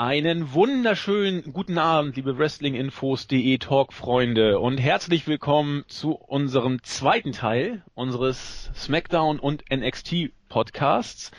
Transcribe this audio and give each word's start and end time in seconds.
Einen 0.00 0.52
wunderschönen 0.52 1.52
guten 1.52 1.76
Abend, 1.76 2.14
liebe 2.14 2.38
Wrestlinginfos.de 2.38 3.58
Talk-Freunde 3.58 4.60
und 4.60 4.78
herzlich 4.78 5.26
willkommen 5.26 5.82
zu 5.88 6.12
unserem 6.12 6.84
zweiten 6.84 7.32
Teil 7.32 7.82
unseres 7.96 8.70
SmackDown 8.76 9.40
und 9.40 9.64
NXT 9.74 10.30
Podcasts. 10.48 11.32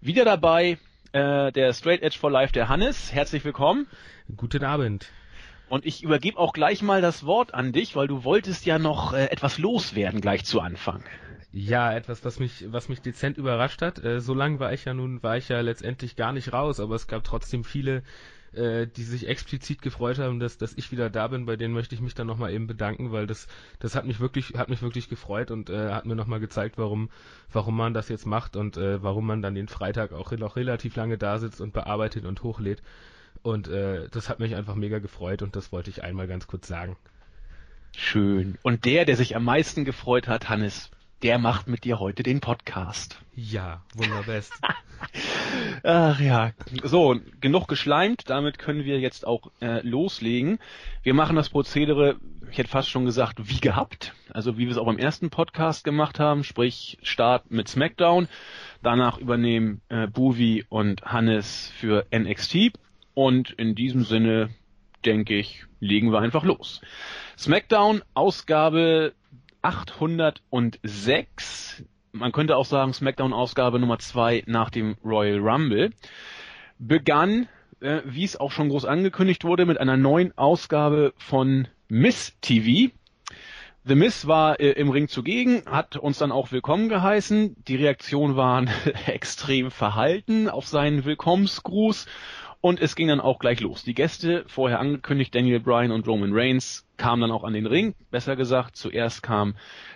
Wieder 0.00 0.24
dabei 0.24 0.78
äh, 1.10 1.50
der 1.50 1.72
Straight 1.72 2.02
Edge 2.02 2.16
for 2.16 2.30
Life, 2.30 2.52
der 2.52 2.68
Hannes. 2.68 3.12
Herzlich 3.12 3.44
willkommen. 3.44 3.88
Guten 4.36 4.62
Abend. 4.62 5.10
Und 5.68 5.84
ich 5.84 6.04
übergebe 6.04 6.38
auch 6.38 6.52
gleich 6.52 6.82
mal 6.82 7.02
das 7.02 7.26
Wort 7.26 7.52
an 7.52 7.72
dich, 7.72 7.96
weil 7.96 8.06
du 8.06 8.22
wolltest 8.22 8.64
ja 8.64 8.78
noch 8.78 9.12
äh, 9.12 9.24
etwas 9.24 9.58
loswerden 9.58 10.20
gleich 10.20 10.44
zu 10.44 10.60
Anfang. 10.60 11.02
Ja, 11.50 11.94
etwas, 11.94 12.24
was 12.24 12.38
mich, 12.38 12.66
was 12.70 12.88
mich 12.88 13.00
dezent 13.00 13.38
überrascht 13.38 13.80
hat. 13.80 14.04
Äh, 14.04 14.20
so 14.20 14.34
lange 14.34 14.60
war 14.60 14.72
ich 14.72 14.84
ja 14.84 14.92
nun, 14.92 15.22
war 15.22 15.36
ich 15.36 15.48
ja 15.48 15.60
letztendlich 15.60 16.14
gar 16.14 16.32
nicht 16.32 16.52
raus, 16.52 16.78
aber 16.78 16.94
es 16.94 17.06
gab 17.06 17.24
trotzdem 17.24 17.64
viele, 17.64 18.02
äh, 18.52 18.86
die 18.86 19.02
sich 19.02 19.28
explizit 19.28 19.80
gefreut 19.80 20.18
haben, 20.18 20.40
dass, 20.40 20.58
dass 20.58 20.74
ich 20.76 20.92
wieder 20.92 21.08
da 21.08 21.28
bin. 21.28 21.46
Bei 21.46 21.56
denen 21.56 21.72
möchte 21.72 21.94
ich 21.94 22.02
mich 22.02 22.14
dann 22.14 22.26
nochmal 22.26 22.52
eben 22.52 22.66
bedanken, 22.66 23.12
weil 23.12 23.26
das, 23.26 23.46
das 23.78 23.94
hat 23.94 24.04
mich 24.04 24.20
wirklich, 24.20 24.54
hat 24.58 24.68
mich 24.68 24.82
wirklich 24.82 25.08
gefreut 25.08 25.50
und 25.50 25.70
äh, 25.70 25.90
hat 25.90 26.04
mir 26.04 26.16
nochmal 26.16 26.40
gezeigt, 26.40 26.76
warum, 26.76 27.08
warum 27.50 27.76
man 27.76 27.94
das 27.94 28.10
jetzt 28.10 28.26
macht 28.26 28.54
und 28.54 28.76
äh, 28.76 29.02
warum 29.02 29.26
man 29.26 29.40
dann 29.40 29.54
den 29.54 29.68
Freitag 29.68 30.12
auch 30.12 30.30
noch 30.32 30.56
relativ 30.56 30.96
lange 30.96 31.16
da 31.16 31.38
sitzt 31.38 31.62
und 31.62 31.72
bearbeitet 31.72 32.26
und 32.26 32.42
hochlädt. 32.42 32.82
Und 33.42 33.68
äh, 33.68 34.08
das 34.10 34.28
hat 34.28 34.40
mich 34.40 34.54
einfach 34.54 34.74
mega 34.74 34.98
gefreut 34.98 35.40
und 35.40 35.56
das 35.56 35.72
wollte 35.72 35.88
ich 35.88 36.02
einmal 36.02 36.26
ganz 36.26 36.46
kurz 36.46 36.68
sagen. 36.68 36.96
Schön. 37.96 38.58
Und 38.62 38.84
der, 38.84 39.06
der 39.06 39.16
sich 39.16 39.34
am 39.34 39.44
meisten 39.44 39.84
gefreut 39.84 40.28
hat, 40.28 40.48
Hannes, 40.48 40.90
der 41.22 41.38
macht 41.38 41.66
mit 41.66 41.84
dir 41.84 41.98
heute 41.98 42.22
den 42.22 42.40
Podcast. 42.40 43.20
Ja, 43.34 43.82
wunderbest. 43.94 44.52
Ach 45.82 46.20
ja, 46.20 46.52
so, 46.82 47.16
genug 47.40 47.68
geschleimt, 47.68 48.28
damit 48.28 48.58
können 48.58 48.84
wir 48.84 48.98
jetzt 49.00 49.26
auch 49.26 49.50
äh, 49.60 49.80
loslegen. 49.86 50.58
Wir 51.02 51.14
machen 51.14 51.36
das 51.36 51.48
Prozedere, 51.48 52.16
ich 52.50 52.58
hätte 52.58 52.68
fast 52.68 52.88
schon 52.88 53.04
gesagt, 53.04 53.48
wie 53.48 53.60
gehabt, 53.60 54.14
also 54.32 54.58
wie 54.58 54.66
wir 54.66 54.70
es 54.70 54.78
auch 54.78 54.86
beim 54.86 54.98
ersten 54.98 55.30
Podcast 55.30 55.84
gemacht 55.84 56.18
haben, 56.20 56.44
sprich 56.44 56.98
Start 57.02 57.50
mit 57.50 57.68
SmackDown, 57.68 58.28
danach 58.82 59.18
übernehmen 59.18 59.80
äh, 59.88 60.06
Buvi 60.06 60.64
und 60.68 61.02
Hannes 61.02 61.72
für 61.76 62.06
NXT 62.14 62.72
und 63.14 63.50
in 63.50 63.74
diesem 63.74 64.04
Sinne, 64.04 64.50
denke 65.04 65.36
ich, 65.36 65.64
legen 65.80 66.12
wir 66.12 66.20
einfach 66.20 66.44
los. 66.44 66.80
SmackDown, 67.36 68.02
Ausgabe 68.14 69.14
806. 69.68 71.84
Man 72.12 72.32
könnte 72.32 72.56
auch 72.56 72.64
sagen 72.64 72.94
SmackDown-Ausgabe 72.94 73.78
Nummer 73.78 73.98
2 73.98 74.44
nach 74.46 74.70
dem 74.70 74.96
Royal 75.04 75.40
Rumble. 75.40 75.90
Begann, 76.78 77.48
äh, 77.80 78.00
wie 78.06 78.24
es 78.24 78.40
auch 78.40 78.50
schon 78.50 78.70
groß 78.70 78.86
angekündigt 78.86 79.44
wurde, 79.44 79.66
mit 79.66 79.78
einer 79.78 79.98
neuen 79.98 80.32
Ausgabe 80.38 81.12
von 81.18 81.68
Miss 81.88 82.32
TV. 82.40 82.90
The 83.84 83.94
Miss 83.94 84.26
war 84.26 84.58
äh, 84.58 84.70
im 84.70 84.88
Ring 84.88 85.08
zugegen, 85.08 85.62
hat 85.66 85.98
uns 85.98 86.16
dann 86.16 86.32
auch 86.32 86.50
willkommen 86.50 86.88
geheißen. 86.88 87.62
Die 87.64 87.76
Reaktionen 87.76 88.36
waren 88.36 88.70
extrem 89.06 89.70
verhalten 89.70 90.48
auf 90.48 90.66
seinen 90.66 91.04
Willkommensgruß 91.04 92.06
und 92.60 92.80
es 92.80 92.96
ging 92.96 93.08
dann 93.08 93.20
auch 93.20 93.38
gleich 93.38 93.60
los. 93.60 93.84
Die 93.84 93.94
Gäste, 93.94 94.44
vorher 94.46 94.80
angekündigt, 94.80 95.34
Daniel 95.34 95.60
Bryan 95.60 95.92
und 95.92 96.06
Roman 96.06 96.32
Reigns, 96.32 96.86
kamen 96.96 97.22
dann 97.22 97.30
auch 97.30 97.44
an 97.44 97.52
den 97.52 97.66
Ring. 97.66 97.94
Besser 98.10 98.36
gesagt, 98.36 98.76
zuerst 98.76 99.22
kam 99.22 99.54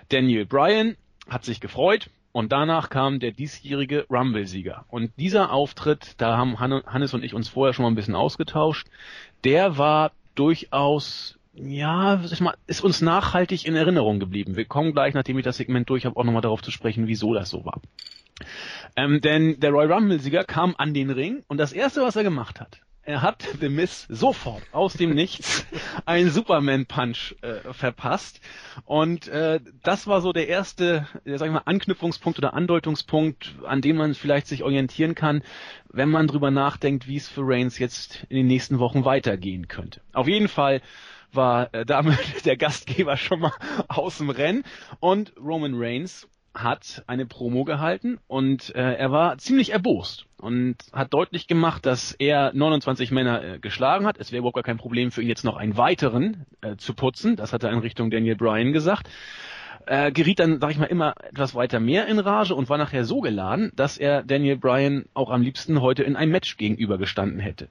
Daniel 0.09 0.47
Bryan, 0.47 0.97
hat 1.29 1.45
sich 1.45 1.61
gefreut, 1.61 2.11
und 2.33 2.51
danach 2.51 2.89
kam 2.89 3.21
der 3.21 3.33
diesjährige 3.33 4.07
Rumble-Sieger. 4.09 4.87
Und 4.89 5.13
dieser 5.19 5.53
Auftritt, 5.53 6.15
da 6.17 6.37
haben 6.39 6.59
Hannes 6.61 7.13
und 7.13 7.23
ich 7.23 7.35
uns 7.35 7.49
vorher 7.49 7.75
schon 7.75 7.83
mal 7.83 7.91
ein 7.91 7.95
bisschen 7.95 8.15
ausgetauscht, 8.15 8.89
der 9.45 9.77
war 9.77 10.13
durchaus, 10.35 11.39
ja, 11.53 12.23
ist 12.67 12.81
uns 12.81 13.03
nachhaltig 13.03 13.67
in 13.67 13.77
Erinnerung 13.77 14.19
geblieben. 14.19 14.57
Wir 14.57 14.65
kommen 14.65 14.93
gleich, 14.93 15.13
nachdem 15.13 15.37
ich 15.39 15.45
das 15.45 15.59
Segment 15.59 15.91
durch 15.91 16.07
habe, 16.07 16.17
auch 16.17 16.25
nochmal 16.25 16.41
darauf 16.41 16.63
zu 16.63 16.71
sprechen, 16.71 17.07
wieso 17.07 17.35
das 17.35 17.51
so 17.51 17.67
war. 17.67 17.83
Ähm, 18.97 19.21
denn 19.21 19.61
der 19.61 19.71
Roy 19.71 19.87
Rumble-Sieger 19.87 20.45
kam 20.45 20.75
an 20.77 20.95
den 20.95 21.11
Ring 21.11 21.45
und 21.49 21.59
das 21.59 21.73
erste, 21.73 22.03
was 22.03 22.17
er 22.17 22.23
gemacht 22.25 22.61
hat, 22.61 22.81
er 23.05 23.21
hat 23.21 23.43
The 23.61 23.69
Miss 23.69 24.07
sofort 24.09 24.63
aus 24.73 24.95
dem 24.95 25.15
Nichts 25.15 25.67
einen 26.07 26.31
Superman-Punch 26.31 27.37
äh, 27.43 27.73
verpasst. 27.73 28.41
Und 28.85 29.29
äh, 29.29 29.61
das 29.83 30.07
war 30.07 30.21
so 30.21 30.33
der 30.33 30.49
erste, 30.49 31.07
äh, 31.25 31.37
sag 31.37 31.47
ich 31.47 31.53
mal, 31.53 31.63
Anknüpfungspunkt 31.65 32.39
oder 32.39 32.55
Andeutungspunkt, 32.55 33.57
an 33.67 33.81
dem 33.81 33.97
man 33.97 34.15
vielleicht 34.15 34.47
sich 34.47 34.63
orientieren 34.63 35.15
kann, 35.15 35.43
wenn 35.91 36.09
man 36.09 36.29
drüber 36.29 36.51
nachdenkt, 36.51 37.09
wie 37.09 37.17
es 37.17 37.29
für 37.29 37.43
Reigns 37.45 37.79
jetzt 37.79 38.25
in 38.29 38.37
den 38.37 38.47
nächsten 38.47 38.79
Wochen 38.79 39.05
weitergehen 39.05 39.69
könnte. 39.69 40.01
Auf 40.13 40.29
jeden 40.29 40.49
Fall 40.49 40.81
war 41.33 41.73
äh, 41.75 41.85
damit 41.85 42.19
der 42.45 42.57
Gastgeber 42.57 43.17
schon 43.17 43.41
mal 43.41 43.53
aus 43.89 44.19
dem 44.19 44.31
Rennen 44.31 44.63
und 45.01 45.33
Roman 45.37 45.75
Reigns 45.75 46.29
hat 46.55 47.03
eine 47.07 47.27
Promo 47.27 47.65
gehalten 47.65 48.19
und 48.27 48.75
äh, 48.75 48.95
er 48.95 49.11
war 49.11 49.39
ziemlich 49.39 49.73
erbost 49.73 50.27
und 50.39 50.77
hat 50.93 51.15
deutlich 51.15 51.47
gemacht, 51.47 51.87
dass 51.87 52.13
er 52.13 52.53
29 52.55 53.11
Männer 53.11 53.43
äh, 53.43 53.59
geschlagen 53.59 54.07
hat. 54.07 54.19
Es 54.19 54.33
wäre 54.33 54.41
überhaupt 54.41 54.57
gar 54.57 54.63
kein 54.63 54.77
Problem 54.77 55.11
für 55.11 55.23
ihn 55.23 55.29
jetzt 55.29 55.45
noch 55.45 55.57
einen 55.57 55.77
weiteren 55.77 56.47
äh, 56.61 56.77
zu 56.77 56.95
putzen. 56.95 57.37
Das 57.37 57.53
hat 57.53 57.63
er 57.63 57.73
in 57.73 57.79
Richtung 57.79 58.11
Daniel 58.11 58.37
Bryan 58.37 58.73
gesagt. 58.73 59.09
Äh, 59.87 60.13
geriet 60.13 60.39
dann, 60.39 60.61
sag 60.61 60.71
ich 60.71 60.79
mal, 60.79 60.87
immer 60.87 61.15
etwas 61.23 61.55
weiter 61.55 61.81
mehr 61.81 62.07
in 62.07 62.19
Rage 62.19 62.55
und 62.55 62.69
war 62.69 62.79
nachher 62.79 63.05
so 63.05 63.21
geladen, 63.21 63.73
dass 63.75 63.99
er 63.99 64.23
Daniel 64.23 64.57
Bryan 64.57 65.07
auch 65.15 65.31
am 65.31 65.43
liebsten 65.43 65.81
heute 65.81 66.03
in 66.03 66.17
ein 66.17 66.29
Match 66.29 66.57
gegenübergestanden 66.57 67.41
hätte. 67.41 67.69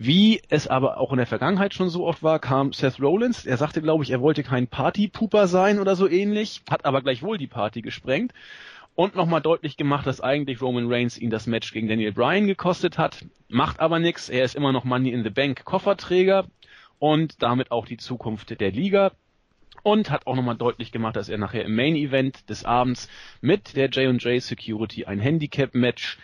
Wie 0.00 0.40
es 0.48 0.68
aber 0.68 0.98
auch 0.98 1.10
in 1.10 1.16
der 1.16 1.26
Vergangenheit 1.26 1.74
schon 1.74 1.88
so 1.88 2.06
oft 2.06 2.22
war, 2.22 2.38
kam 2.38 2.72
Seth 2.72 3.00
Rollins. 3.00 3.44
Er 3.44 3.56
sagte, 3.56 3.82
glaube 3.82 4.04
ich, 4.04 4.12
er 4.12 4.20
wollte 4.20 4.44
kein 4.44 4.68
Partypooper 4.68 5.48
sein 5.48 5.80
oder 5.80 5.96
so 5.96 6.08
ähnlich, 6.08 6.62
hat 6.70 6.84
aber 6.84 7.02
gleichwohl 7.02 7.36
die 7.36 7.48
Party 7.48 7.82
gesprengt 7.82 8.32
und 8.94 9.16
nochmal 9.16 9.40
deutlich 9.40 9.76
gemacht, 9.76 10.06
dass 10.06 10.20
eigentlich 10.20 10.62
Roman 10.62 10.86
Reigns 10.86 11.18
ihn 11.18 11.30
das 11.30 11.48
Match 11.48 11.72
gegen 11.72 11.88
Daniel 11.88 12.12
Bryan 12.12 12.46
gekostet 12.46 12.96
hat. 12.96 13.24
Macht 13.48 13.80
aber 13.80 13.98
nichts. 13.98 14.28
Er 14.28 14.44
ist 14.44 14.54
immer 14.54 14.70
noch 14.70 14.84
Money 14.84 15.10
in 15.10 15.24
the 15.24 15.30
Bank 15.30 15.64
Kofferträger 15.64 16.46
und 17.00 17.42
damit 17.42 17.72
auch 17.72 17.84
die 17.84 17.96
Zukunft 17.96 18.60
der 18.60 18.70
Liga. 18.70 19.10
Und 19.82 20.12
hat 20.12 20.28
auch 20.28 20.36
nochmal 20.36 20.56
deutlich 20.56 20.92
gemacht, 20.92 21.16
dass 21.16 21.28
er 21.28 21.38
nachher 21.38 21.64
im 21.64 21.74
Main 21.74 21.96
Event 21.96 22.48
des 22.48 22.64
Abends 22.64 23.08
mit 23.40 23.74
der 23.74 23.88
J&J 23.88 24.40
Security 24.40 25.06
ein 25.06 25.18
Handicap 25.18 25.74
Match 25.74 26.18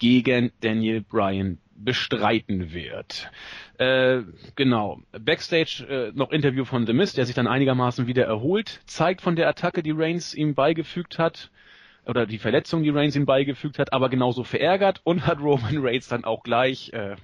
gegen 0.00 0.50
Daniel 0.60 1.00
Bryan 1.00 1.58
bestreiten 1.84 2.72
wird. 2.72 3.30
Äh, 3.78 4.22
genau. 4.54 5.00
Backstage 5.12 5.86
äh, 5.88 6.12
noch 6.14 6.30
Interview 6.30 6.64
von 6.64 6.86
The 6.86 6.92
Mist, 6.92 7.16
der 7.16 7.26
sich 7.26 7.34
dann 7.34 7.46
einigermaßen 7.46 8.06
wieder 8.06 8.24
erholt, 8.24 8.80
zeigt 8.86 9.20
von 9.20 9.36
der 9.36 9.48
Attacke, 9.48 9.82
die 9.82 9.92
Reigns 9.92 10.34
ihm 10.34 10.54
beigefügt 10.54 11.18
hat, 11.18 11.50
oder 12.06 12.26
die 12.26 12.38
Verletzung, 12.38 12.82
die 12.82 12.90
Reigns 12.90 13.16
ihm 13.16 13.26
beigefügt 13.26 13.78
hat, 13.78 13.92
aber 13.92 14.08
genauso 14.08 14.44
verärgert 14.44 15.00
und 15.04 15.26
hat 15.26 15.40
Roman 15.40 15.78
Reigns 15.78 16.08
dann 16.08 16.24
auch 16.24 16.42
gleich, 16.42 16.92
äh, 16.92 17.16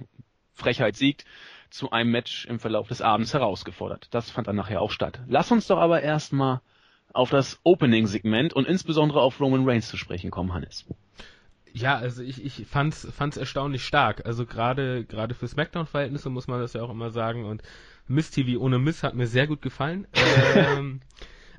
Frechheit 0.53 0.95
siegt, 0.95 1.25
zu 1.69 1.91
einem 1.91 2.11
Match 2.11 2.45
im 2.45 2.59
Verlauf 2.59 2.87
des 2.87 3.01
Abends 3.01 3.33
herausgefordert. 3.33 4.07
Das 4.11 4.31
fand 4.31 4.47
dann 4.47 4.55
nachher 4.55 4.81
auch 4.81 4.91
statt. 4.91 5.19
Lass 5.27 5.51
uns 5.51 5.67
doch 5.67 5.77
aber 5.77 6.01
erstmal 6.01 6.61
auf 7.13 7.29
das 7.29 7.59
Opening-Segment 7.63 8.53
und 8.53 8.67
insbesondere 8.67 9.21
auf 9.21 9.39
Roman 9.39 9.67
Reigns 9.67 9.89
zu 9.89 9.97
sprechen 9.97 10.31
kommen, 10.31 10.53
Hannes. 10.53 10.85
Ja, 11.77 11.95
also 11.95 12.23
ich, 12.23 12.43
ich 12.43 12.65
fand's, 12.65 13.07
fand's 13.15 13.37
erstaunlich 13.37 13.85
stark. 13.85 14.25
Also 14.25 14.45
gerade, 14.47 15.05
gerade 15.05 15.35
für 15.35 15.47
Smackdown-Verhältnisse 15.47 16.29
muss 16.31 16.47
man 16.47 16.59
das 16.59 16.73
ja 16.73 16.81
auch 16.81 16.89
immer 16.89 17.11
sagen. 17.11 17.45
Und 17.45 17.61
Miss 18.07 18.31
TV 18.31 18.59
ohne 18.59 18.79
Miss 18.79 19.03
hat 19.03 19.13
mir 19.13 19.27
sehr 19.27 19.45
gut 19.45 19.61
gefallen. 19.61 20.07
ähm, 20.55 21.01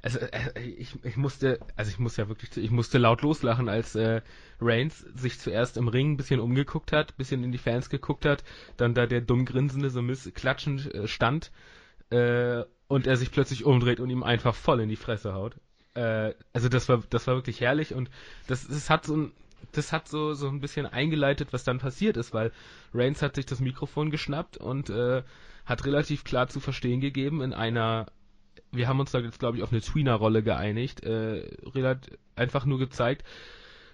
also 0.02 0.18
äh, 0.18 0.60
ich, 0.60 0.92
ich 1.04 1.16
musste, 1.16 1.60
also 1.76 1.90
ich 1.90 2.00
muss 2.00 2.16
ja 2.16 2.28
wirklich, 2.28 2.56
ich 2.56 2.70
musste 2.72 2.98
laut 2.98 3.22
loslachen, 3.22 3.68
als 3.68 3.94
äh, 3.94 4.22
Reigns 4.60 4.98
sich 5.14 5.38
zuerst 5.38 5.76
im 5.76 5.86
Ring 5.86 6.12
ein 6.12 6.16
bisschen 6.16 6.40
umgeguckt 6.40 6.90
hat, 6.90 7.16
bisschen 7.16 7.44
in 7.44 7.52
die 7.52 7.58
Fans 7.58 7.88
geguckt 7.88 8.24
hat, 8.24 8.42
dann 8.76 8.94
da 8.94 9.06
der 9.06 9.20
dumm 9.20 9.44
grinsende 9.44 9.90
so 9.90 10.02
Miss 10.02 10.28
klatschend 10.34 10.92
äh, 10.94 11.06
stand 11.06 11.52
äh, 12.10 12.64
und 12.88 13.06
er 13.06 13.16
sich 13.16 13.30
plötzlich 13.30 13.64
umdreht 13.64 14.00
und 14.00 14.10
ihm 14.10 14.24
einfach 14.24 14.56
voll 14.56 14.80
in 14.80 14.88
die 14.88 14.96
Fresse 14.96 15.32
haut. 15.32 15.54
Äh, 15.94 16.34
also 16.52 16.68
das 16.68 16.88
war, 16.88 17.04
das 17.08 17.28
war 17.28 17.36
wirklich 17.36 17.60
herrlich 17.60 17.94
und 17.94 18.10
das, 18.48 18.66
das 18.66 18.90
hat 18.90 19.04
so 19.04 19.16
ein 19.16 19.32
das 19.72 19.92
hat 19.92 20.08
so, 20.08 20.34
so 20.34 20.48
ein 20.48 20.60
bisschen 20.60 20.86
eingeleitet, 20.86 21.52
was 21.52 21.64
dann 21.64 21.78
passiert 21.78 22.16
ist, 22.16 22.32
weil 22.32 22.52
Reigns 22.94 23.22
hat 23.22 23.36
sich 23.36 23.46
das 23.46 23.60
Mikrofon 23.60 24.10
geschnappt 24.10 24.56
und 24.56 24.90
äh, 24.90 25.22
hat 25.66 25.84
relativ 25.84 26.24
klar 26.24 26.48
zu 26.48 26.60
verstehen 26.60 27.00
gegeben 27.00 27.42
in 27.42 27.52
einer, 27.52 28.06
wir 28.72 28.88
haben 28.88 29.00
uns 29.00 29.12
da 29.12 29.18
jetzt 29.18 29.38
glaube 29.38 29.58
ich 29.58 29.62
auf 29.62 29.72
eine 29.72 29.80
Tweener-Rolle 29.80 30.42
geeinigt, 30.42 31.02
äh, 31.04 31.48
einfach 32.34 32.64
nur 32.64 32.78
gezeigt, 32.78 33.24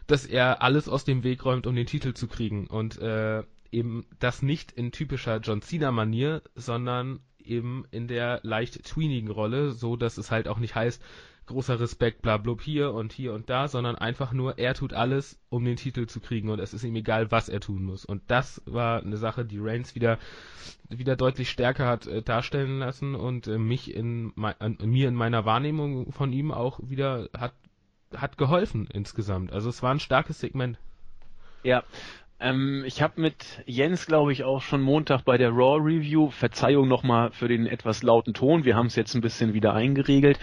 dass 0.06 0.26
er 0.26 0.62
alles 0.62 0.88
aus 0.88 1.04
dem 1.04 1.24
Weg 1.24 1.44
räumt, 1.44 1.66
um 1.66 1.74
den 1.74 1.86
Titel 1.86 2.14
zu 2.14 2.28
kriegen. 2.28 2.66
Und 2.66 2.98
äh, 2.98 3.42
eben 3.72 4.06
das 4.18 4.42
nicht 4.42 4.72
in 4.72 4.92
typischer 4.92 5.38
John 5.38 5.62
Cena-Manier, 5.62 6.42
sondern 6.54 7.20
eben 7.38 7.84
in 7.90 8.08
der 8.08 8.40
leicht 8.42 8.84
tweenigen 8.84 9.30
Rolle, 9.30 9.72
so 9.72 9.96
dass 9.96 10.18
es 10.18 10.30
halt 10.30 10.48
auch 10.48 10.58
nicht 10.58 10.74
heißt, 10.74 11.02
großer 11.46 11.78
Respekt, 11.80 12.22
bla 12.22 12.36
blub 12.36 12.62
hier 12.62 12.92
und 12.92 13.12
hier 13.12 13.32
und 13.32 13.50
da, 13.50 13.68
sondern 13.68 13.96
einfach 13.96 14.32
nur, 14.32 14.58
er 14.58 14.74
tut 14.74 14.92
alles, 14.92 15.38
um 15.48 15.64
den 15.64 15.76
Titel 15.76 16.06
zu 16.06 16.20
kriegen 16.20 16.48
und 16.48 16.58
es 16.58 16.74
ist 16.74 16.84
ihm 16.84 16.96
egal, 16.96 17.30
was 17.30 17.48
er 17.48 17.60
tun 17.60 17.84
muss. 17.84 18.04
Und 18.04 18.22
das 18.28 18.62
war 18.66 19.02
eine 19.02 19.16
Sache, 19.16 19.44
die 19.44 19.58
Reigns 19.58 19.94
wieder, 19.94 20.18
wieder 20.88 21.16
deutlich 21.16 21.50
stärker 21.50 21.86
hat 21.86 22.06
äh, 22.06 22.22
darstellen 22.22 22.78
lassen 22.78 23.14
und 23.14 23.46
äh, 23.46 23.58
mich 23.58 23.94
in, 23.94 24.32
in, 24.60 24.90
mir 24.90 25.08
in 25.08 25.14
meiner 25.14 25.44
Wahrnehmung 25.44 26.12
von 26.12 26.32
ihm 26.32 26.50
auch 26.50 26.80
wieder 26.82 27.28
hat, 27.36 27.54
hat 28.14 28.38
geholfen 28.38 28.88
insgesamt. 28.92 29.52
Also 29.52 29.68
es 29.68 29.82
war 29.82 29.92
ein 29.92 30.00
starkes 30.00 30.40
Segment. 30.40 30.78
Ja, 31.62 31.82
ähm, 32.40 32.84
ich 32.86 33.00
habe 33.00 33.20
mit 33.20 33.62
Jens, 33.66 34.06
glaube 34.06 34.32
ich, 34.32 34.44
auch 34.44 34.60
schon 34.60 34.82
Montag 34.82 35.24
bei 35.24 35.38
der 35.38 35.50
Raw 35.50 35.80
Review, 35.80 36.30
Verzeihung 36.30 36.88
nochmal 36.88 37.30
für 37.30 37.48
den 37.48 37.66
etwas 37.66 38.02
lauten 38.02 38.34
Ton, 38.34 38.64
wir 38.64 38.76
haben 38.76 38.86
es 38.86 38.96
jetzt 38.96 39.14
ein 39.14 39.20
bisschen 39.20 39.54
wieder 39.54 39.72
eingeregelt, 39.72 40.38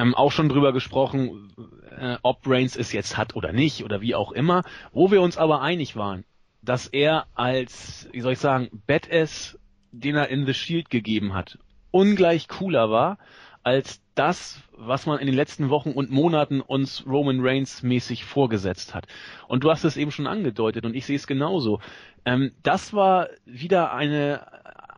ähm, 0.00 0.14
auch 0.14 0.32
schon 0.32 0.48
drüber 0.48 0.72
gesprochen, 0.72 1.52
äh, 1.96 2.16
ob 2.22 2.40
Reigns 2.46 2.74
es 2.74 2.92
jetzt 2.92 3.16
hat 3.18 3.36
oder 3.36 3.52
nicht 3.52 3.84
oder 3.84 4.00
wie 4.00 4.14
auch 4.14 4.32
immer, 4.32 4.62
wo 4.92 5.10
wir 5.10 5.20
uns 5.20 5.36
aber 5.36 5.60
einig 5.60 5.94
waren, 5.94 6.24
dass 6.62 6.86
er 6.86 7.26
als, 7.34 8.08
wie 8.12 8.20
soll 8.20 8.32
ich 8.32 8.38
sagen, 8.38 8.70
Badass, 8.86 9.58
den 9.92 10.16
er 10.16 10.28
in 10.28 10.46
The 10.46 10.54
Shield 10.54 10.88
gegeben 10.88 11.34
hat, 11.34 11.58
ungleich 11.90 12.48
cooler 12.48 12.90
war 12.90 13.18
als 13.62 14.00
das, 14.14 14.62
was 14.72 15.04
man 15.04 15.18
in 15.18 15.26
den 15.26 15.36
letzten 15.36 15.68
Wochen 15.68 15.90
und 15.90 16.10
Monaten 16.10 16.62
uns 16.62 17.04
Roman 17.06 17.40
Reigns 17.40 17.82
mäßig 17.82 18.24
vorgesetzt 18.24 18.94
hat. 18.94 19.06
Und 19.48 19.64
du 19.64 19.70
hast 19.70 19.84
es 19.84 19.98
eben 19.98 20.12
schon 20.12 20.26
angedeutet 20.26 20.86
und 20.86 20.96
ich 20.96 21.04
sehe 21.04 21.16
es 21.16 21.26
genauso. 21.26 21.80
Ähm, 22.24 22.52
das 22.62 22.94
war 22.94 23.28
wieder 23.44 23.92
eine 23.92 24.46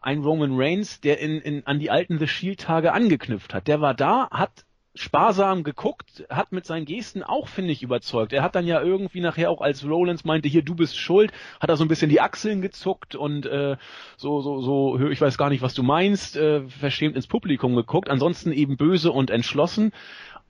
ein 0.01 0.21
Roman 0.21 0.51
Reigns, 0.55 1.01
der 1.01 1.21
in, 1.21 1.41
in, 1.41 1.67
an 1.67 1.79
die 1.79 1.91
alten 1.91 2.19
The 2.19 2.27
Shield 2.27 2.61
Tage 2.61 2.93
angeknüpft 2.93 3.55
hat. 3.55 3.69
Der 3.69 3.81
war 3.81 3.95
da, 3.95 4.29
hat 4.31 4.65
sparsam 4.95 5.63
geguckt, 5.63 6.25
hat 6.29 6.53
mit 6.53 6.67
seinen 6.67 6.85
Gesten 6.85 7.23
auch, 7.23 7.49
finde 7.49 7.73
ich, 7.73 7.83
überzeugt. 7.83 8.33
Er 8.33 8.43
hat 8.43 8.55
dann 8.55 8.67
ja 8.67 8.83
irgendwie 8.83 9.21
nachher 9.21 9.51
auch, 9.51 9.63
als 9.63 9.87
Rollins 9.87 10.25
meinte, 10.25 10.49
hier, 10.49 10.63
du 10.63 10.75
bist 10.75 10.99
schuld, 10.99 11.33
hat 11.61 11.71
er 11.71 11.77
so 11.77 11.85
ein 11.85 11.89
bisschen 11.89 12.11
die 12.11 12.21
Achseln 12.21 12.61
gezuckt 12.61 13.15
und 13.15 13.47
äh, 13.47 13.77
so, 14.17 14.43
so, 14.43 14.61
so, 14.61 15.09
ich 15.09 15.21
weiß 15.21 15.39
gar 15.39 15.49
nicht, 15.49 15.63
was 15.63 15.75
du 15.75 15.83
meinst, 15.83 16.37
äh, 16.37 16.69
verschämt 16.69 17.17
ins 17.17 17.27
Publikum 17.27 17.75
geguckt. 17.75 18.11
Ansonsten 18.11 18.53
eben 18.53 18.77
böse 18.77 19.13
und 19.13 19.31
entschlossen 19.31 19.93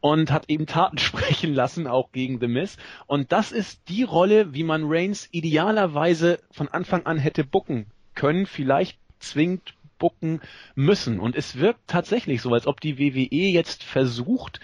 und 0.00 0.32
hat 0.32 0.50
eben 0.50 0.66
Taten 0.66 0.98
sprechen 0.98 1.54
lassen, 1.54 1.86
auch 1.86 2.10
gegen 2.10 2.40
The 2.40 2.48
Miz. 2.48 2.76
Und 3.06 3.32
das 3.32 3.52
ist 3.52 3.88
die 3.88 4.02
Rolle, 4.02 4.52
wie 4.52 4.64
man 4.64 4.82
Reigns 4.84 5.28
idealerweise 5.30 6.40
von 6.50 6.68
Anfang 6.68 7.06
an 7.06 7.18
hätte 7.18 7.44
bucken 7.44 7.86
können, 8.14 8.46
vielleicht 8.46 8.98
zwingt 9.20 9.74
spucken 10.02 10.40
müssen. 10.74 11.20
Und 11.20 11.36
es 11.36 11.58
wirkt 11.58 11.86
tatsächlich 11.86 12.42
so, 12.42 12.52
als 12.52 12.66
ob 12.66 12.80
die 12.80 12.98
WWE 12.98 13.50
jetzt 13.50 13.84
versucht, 13.84 14.58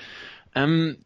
ähm, 0.55 0.97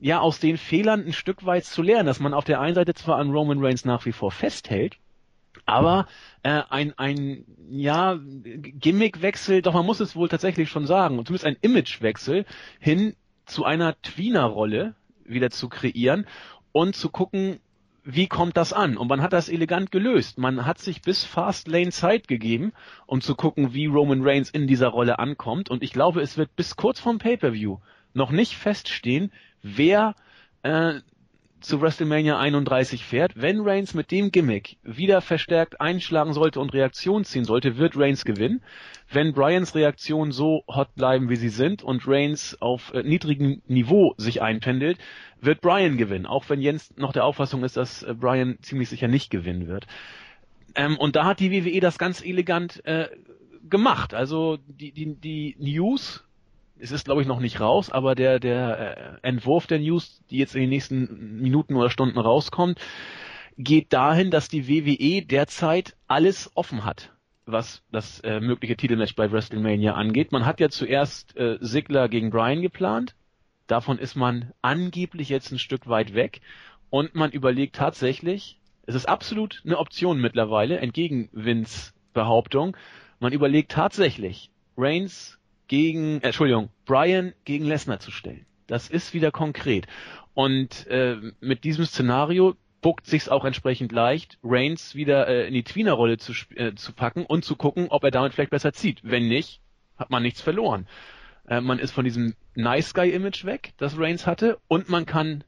ja, 0.00 0.20
aus 0.20 0.40
den 0.40 0.58
Fehlern 0.58 1.06
ein 1.06 1.12
Stück 1.14 1.46
weit 1.46 1.64
zu 1.64 1.82
lernen, 1.82 2.06
dass 2.06 2.20
man 2.20 2.34
auf 2.34 2.44
der 2.44 2.60
einen 2.60 2.74
Seite 2.74 2.94
zwar 2.94 3.16
an 3.18 3.30
Roman 3.30 3.64
Reigns 3.64 3.84
nach 3.84 4.04
wie 4.04 4.12
vor 4.12 4.30
festhält, 4.30 4.96
aber 5.64 6.06
äh, 6.42 6.62
ein, 6.68 6.98
ein 6.98 7.44
ja, 7.70 8.18
Gimmickwechsel, 8.42 9.62
doch 9.62 9.74
man 9.74 9.86
muss 9.86 10.00
es 10.00 10.16
wohl 10.16 10.28
tatsächlich 10.28 10.68
schon 10.68 10.86
sagen, 10.86 11.16
zumindest 11.24 11.46
ein 11.46 11.56
Imagewechsel 11.60 12.44
hin 12.78 13.14
zu 13.46 13.64
einer 13.64 14.00
Tweener-Rolle 14.02 14.94
wieder 15.24 15.50
zu 15.50 15.68
kreieren 15.68 16.26
und 16.72 16.94
zu 16.94 17.08
gucken, 17.08 17.60
wie 18.04 18.26
kommt 18.26 18.56
das 18.56 18.72
an? 18.72 18.96
Und 18.96 19.08
man 19.08 19.22
hat 19.22 19.32
das 19.32 19.48
elegant 19.48 19.90
gelöst. 19.90 20.38
Man 20.38 20.66
hat 20.66 20.78
sich 20.78 21.02
bis 21.02 21.24
Fastlane 21.24 21.90
Zeit 21.90 22.28
gegeben, 22.28 22.72
um 23.06 23.20
zu 23.20 23.34
gucken, 23.34 23.74
wie 23.74 23.86
Roman 23.86 24.22
Reigns 24.22 24.50
in 24.50 24.66
dieser 24.66 24.88
Rolle 24.88 25.18
ankommt. 25.18 25.70
Und 25.70 25.82
ich 25.82 25.92
glaube, 25.92 26.20
es 26.20 26.36
wird 26.36 26.54
bis 26.56 26.76
kurz 26.76 27.00
vorm 27.00 27.18
Pay-per-View 27.18 27.78
noch 28.14 28.30
nicht 28.30 28.56
feststehen, 28.56 29.32
wer 29.62 30.14
äh, 30.62 31.00
zu 31.60 31.80
WrestleMania 31.80 32.38
31 32.38 33.04
fährt. 33.04 33.32
Wenn 33.36 33.60
Reigns 33.60 33.94
mit 33.94 34.10
dem 34.10 34.30
Gimmick 34.30 34.76
wieder 34.82 35.20
verstärkt 35.20 35.80
einschlagen 35.80 36.32
sollte 36.32 36.60
und 36.60 36.72
Reaktion 36.72 37.24
ziehen 37.24 37.44
sollte, 37.44 37.76
wird 37.76 37.96
Reigns 37.96 38.24
gewinnen. 38.24 38.62
Wenn 39.12 39.32
Bryans 39.32 39.74
Reaktionen 39.74 40.32
so 40.32 40.62
hot 40.68 40.94
bleiben, 40.94 41.28
wie 41.28 41.36
sie 41.36 41.48
sind 41.48 41.82
und 41.82 42.06
Reigns 42.06 42.56
auf 42.60 42.92
äh, 42.94 43.02
niedrigem 43.02 43.62
Niveau 43.66 44.14
sich 44.16 44.42
einpendelt, 44.42 44.98
wird 45.40 45.60
Brian 45.60 45.96
gewinnen, 45.96 46.26
auch 46.26 46.48
wenn 46.48 46.60
Jens 46.60 46.96
noch 46.96 47.12
der 47.12 47.24
Auffassung 47.24 47.64
ist, 47.64 47.76
dass 47.76 48.02
äh, 48.02 48.14
Brian 48.14 48.58
ziemlich 48.62 48.88
sicher 48.88 49.08
nicht 49.08 49.30
gewinnen 49.30 49.66
wird. 49.66 49.86
Ähm, 50.74 50.96
und 50.96 51.16
da 51.16 51.24
hat 51.24 51.40
die 51.40 51.50
WWE 51.50 51.80
das 51.80 51.98
ganz 51.98 52.22
elegant 52.22 52.84
äh, 52.86 53.08
gemacht. 53.68 54.14
Also 54.14 54.58
die, 54.66 54.92
die, 54.92 55.14
die 55.14 55.56
News, 55.58 56.24
es 56.80 56.92
ist 56.92 57.04
glaube 57.04 57.22
ich 57.22 57.28
noch 57.28 57.40
nicht 57.40 57.60
raus, 57.60 57.90
aber 57.90 58.14
der, 58.14 58.40
der 58.40 59.18
äh, 59.22 59.28
Entwurf 59.28 59.66
der 59.66 59.78
News, 59.78 60.22
die 60.30 60.38
jetzt 60.38 60.54
in 60.54 60.62
den 60.62 60.70
nächsten 60.70 61.40
Minuten 61.40 61.76
oder 61.76 61.90
Stunden 61.90 62.18
rauskommt, 62.18 62.78
geht 63.58 63.92
dahin, 63.92 64.30
dass 64.30 64.48
die 64.48 64.68
WWE 64.68 65.26
derzeit 65.26 65.96
alles 66.08 66.50
offen 66.54 66.84
hat 66.84 67.12
was 67.52 67.82
das 67.90 68.20
äh, 68.20 68.40
mögliche 68.40 68.76
Titelmatch 68.76 69.14
bei 69.16 69.30
WrestleMania 69.30 69.94
angeht. 69.94 70.30
Man 70.32 70.46
hat 70.46 70.60
ja 70.60 70.68
zuerst 70.68 71.36
äh, 71.36 71.58
Sigler 71.60 72.08
gegen 72.08 72.30
Brian 72.30 72.62
geplant. 72.62 73.14
Davon 73.66 73.98
ist 73.98 74.14
man 74.14 74.52
angeblich 74.62 75.28
jetzt 75.28 75.52
ein 75.52 75.58
Stück 75.58 75.88
weit 75.88 76.14
weg 76.14 76.40
und 76.90 77.14
man 77.14 77.30
überlegt 77.30 77.76
tatsächlich, 77.76 78.58
es 78.86 78.94
ist 78.94 79.08
absolut 79.08 79.62
eine 79.64 79.78
Option 79.78 80.20
mittlerweile, 80.20 80.78
entgegen 80.78 81.28
Vince 81.32 81.92
Behauptung, 82.12 82.76
man 83.20 83.32
überlegt 83.32 83.70
tatsächlich, 83.70 84.50
Reigns 84.76 85.38
gegen, 85.70 86.20
äh, 86.20 86.26
Entschuldigung, 86.26 86.68
Brian 86.84 87.32
gegen 87.44 87.64
Lesnar 87.64 88.00
zu 88.00 88.10
stellen. 88.10 88.44
Das 88.66 88.90
ist 88.90 89.14
wieder 89.14 89.30
konkret. 89.30 89.86
Und 90.34 90.88
äh, 90.88 91.16
mit 91.38 91.62
diesem 91.62 91.84
Szenario 91.84 92.56
buckt 92.80 93.06
sich's 93.06 93.28
auch 93.28 93.44
entsprechend 93.44 93.92
leicht, 93.92 94.38
Reigns 94.42 94.96
wieder 94.96 95.28
äh, 95.28 95.46
in 95.46 95.54
die 95.54 95.62
Tweener-Rolle 95.62 96.18
zu, 96.18 96.32
äh, 96.56 96.74
zu 96.74 96.92
packen 96.92 97.24
und 97.24 97.44
zu 97.44 97.54
gucken, 97.54 97.86
ob 97.88 98.02
er 98.02 98.10
damit 98.10 98.34
vielleicht 98.34 98.50
besser 98.50 98.72
zieht. 98.72 98.98
Wenn 99.04 99.28
nicht, 99.28 99.60
hat 99.96 100.10
man 100.10 100.24
nichts 100.24 100.40
verloren. 100.40 100.88
Äh, 101.46 101.60
man 101.60 101.78
ist 101.78 101.92
von 101.92 102.04
diesem 102.04 102.34
Nice 102.56 102.92
Guy 102.92 103.10
Image 103.10 103.44
weg, 103.44 103.72
das 103.76 103.96
Reigns 103.96 104.26
hatte, 104.26 104.58
und 104.66 104.88
man 104.88 105.06
kann 105.06 105.44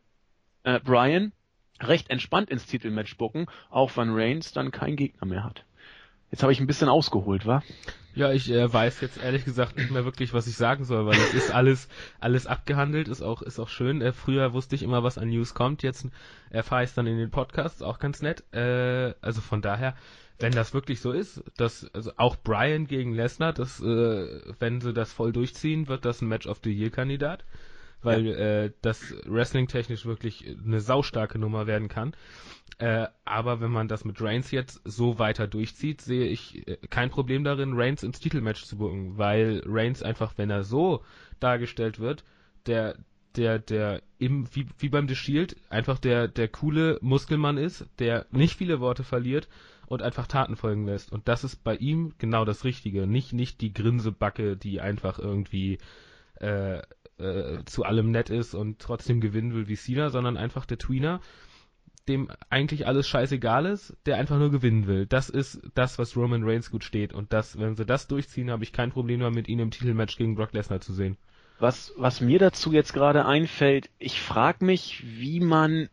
äh, 0.62 0.78
Brian 0.78 1.32
recht 1.80 2.10
entspannt 2.10 2.48
ins 2.48 2.66
Titelmatch 2.66 3.16
bucken, 3.16 3.46
auch 3.70 3.96
wenn 3.96 4.10
Reigns 4.10 4.52
dann 4.52 4.70
keinen 4.70 4.94
Gegner 4.94 5.26
mehr 5.26 5.42
hat. 5.42 5.64
Jetzt 6.32 6.42
habe 6.42 6.52
ich 6.52 6.60
ein 6.60 6.66
bisschen 6.66 6.88
ausgeholt, 6.88 7.46
wa? 7.46 7.62
Ja, 8.14 8.32
ich 8.32 8.50
äh, 8.50 8.72
weiß 8.72 9.02
jetzt 9.02 9.22
ehrlich 9.22 9.44
gesagt 9.44 9.76
nicht 9.76 9.90
mehr 9.90 10.06
wirklich, 10.06 10.32
was 10.32 10.46
ich 10.46 10.56
sagen 10.56 10.84
soll, 10.84 11.04
weil 11.06 11.14
es 11.14 11.34
ist 11.34 11.54
alles 11.54 11.88
alles 12.20 12.46
abgehandelt, 12.46 13.08
ist 13.08 13.22
auch 13.22 13.42
ist 13.42 13.58
auch 13.58 13.68
schön. 13.68 14.00
Äh, 14.00 14.12
früher 14.12 14.54
wusste 14.54 14.74
ich 14.74 14.82
immer, 14.82 15.02
was 15.02 15.18
an 15.18 15.28
News 15.28 15.52
kommt, 15.52 15.82
jetzt 15.82 16.08
erfahre 16.48 16.84
ich 16.84 16.90
es 16.90 16.94
dann 16.94 17.06
in 17.06 17.18
den 17.18 17.30
Podcasts, 17.30 17.82
auch 17.82 17.98
ganz 17.98 18.22
nett. 18.22 18.44
Äh, 18.54 19.14
also 19.20 19.42
von 19.42 19.60
daher, 19.60 19.94
wenn 20.38 20.52
das 20.52 20.72
wirklich 20.72 21.00
so 21.00 21.12
ist, 21.12 21.42
dass 21.58 21.86
also 21.94 22.12
auch 22.16 22.36
Brian 22.36 22.86
gegen 22.86 23.14
Lesnar, 23.14 23.52
das, 23.52 23.80
äh, 23.80 24.40
wenn 24.58 24.80
sie 24.80 24.94
das 24.94 25.12
voll 25.12 25.32
durchziehen, 25.32 25.86
wird 25.88 26.06
das 26.06 26.22
ein 26.22 26.28
Match 26.28 26.46
of 26.46 26.60
the 26.64 26.72
Year 26.72 26.90
Kandidat, 26.90 27.44
weil 28.02 28.26
ja. 28.26 28.34
äh, 28.36 28.72
das 28.82 29.14
Wrestling 29.26 29.68
technisch 29.68 30.06
wirklich 30.06 30.56
eine 30.64 30.80
saustarke 30.80 31.38
Nummer 31.38 31.66
werden 31.66 31.88
kann. 31.88 32.14
Äh, 32.78 33.06
aber 33.24 33.60
wenn 33.60 33.70
man 33.70 33.88
das 33.88 34.04
mit 34.04 34.20
Reigns 34.20 34.50
jetzt 34.50 34.80
so 34.84 35.18
weiter 35.18 35.46
durchzieht, 35.46 36.00
sehe 36.00 36.26
ich 36.26 36.66
äh, 36.66 36.78
kein 36.88 37.10
Problem 37.10 37.44
darin, 37.44 37.74
Reigns 37.74 38.02
ins 38.02 38.20
Titelmatch 38.20 38.64
zu 38.64 38.76
bucken, 38.76 39.18
weil 39.18 39.62
Reigns 39.66 40.02
einfach, 40.02 40.34
wenn 40.36 40.50
er 40.50 40.64
so 40.64 41.04
dargestellt 41.38 42.00
wird, 42.00 42.24
der 42.66 42.96
der, 43.36 43.58
der 43.58 44.02
im, 44.18 44.46
wie, 44.54 44.66
wie 44.78 44.88
beim 44.88 45.08
The 45.08 45.16
Shield, 45.16 45.56
einfach 45.70 45.98
der, 45.98 46.28
der 46.28 46.48
coole 46.48 46.98
Muskelmann 47.00 47.56
ist, 47.56 47.86
der 47.98 48.26
nicht 48.30 48.56
viele 48.56 48.80
Worte 48.80 49.04
verliert 49.04 49.48
und 49.86 50.02
einfach 50.02 50.26
Taten 50.26 50.56
folgen 50.56 50.86
lässt. 50.86 51.12
Und 51.12 51.28
das 51.28 51.44
ist 51.44 51.64
bei 51.64 51.76
ihm 51.76 52.14
genau 52.18 52.44
das 52.44 52.64
Richtige. 52.64 53.06
Nicht, 53.06 53.32
nicht 53.32 53.60
die 53.60 53.72
Grinsebacke, 53.72 54.56
die 54.56 54.80
einfach 54.80 55.18
irgendwie 55.18 55.78
äh, 56.36 56.82
äh, 57.22 57.64
zu 57.64 57.84
allem 57.84 58.10
nett 58.10 58.30
ist 58.30 58.54
und 58.54 58.78
trotzdem 58.78 59.20
gewinnen 59.20 59.54
will 59.54 59.68
wie 59.68 59.76
Cena, 59.76 60.10
sondern 60.10 60.36
einfach 60.36 60.66
der 60.66 60.78
Tweener, 60.78 61.20
dem 62.08 62.28
eigentlich 62.50 62.86
alles 62.86 63.08
scheißegal 63.08 63.66
ist, 63.66 63.96
der 64.06 64.16
einfach 64.16 64.38
nur 64.38 64.50
gewinnen 64.50 64.86
will. 64.86 65.06
Das 65.06 65.28
ist 65.28 65.60
das, 65.74 65.98
was 65.98 66.16
Roman 66.16 66.42
Reigns 66.42 66.70
gut 66.70 66.84
steht. 66.84 67.12
Und 67.12 67.32
das, 67.32 67.58
wenn 67.58 67.76
sie 67.76 67.86
das 67.86 68.08
durchziehen, 68.08 68.50
habe 68.50 68.64
ich 68.64 68.72
kein 68.72 68.90
Problem 68.90 69.20
damit, 69.20 69.48
ihn 69.48 69.60
im 69.60 69.70
Titelmatch 69.70 70.16
gegen 70.16 70.34
Brock 70.34 70.52
Lesnar 70.52 70.80
zu 70.80 70.92
sehen. 70.92 71.16
Was, 71.60 71.92
was 71.96 72.20
mir 72.20 72.40
dazu 72.40 72.72
jetzt 72.72 72.92
gerade 72.92 73.24
einfällt, 73.24 73.88
ich 74.00 74.20
frage 74.20 74.64
mich, 74.64 75.04
wie 75.04 75.38
man 75.38 75.88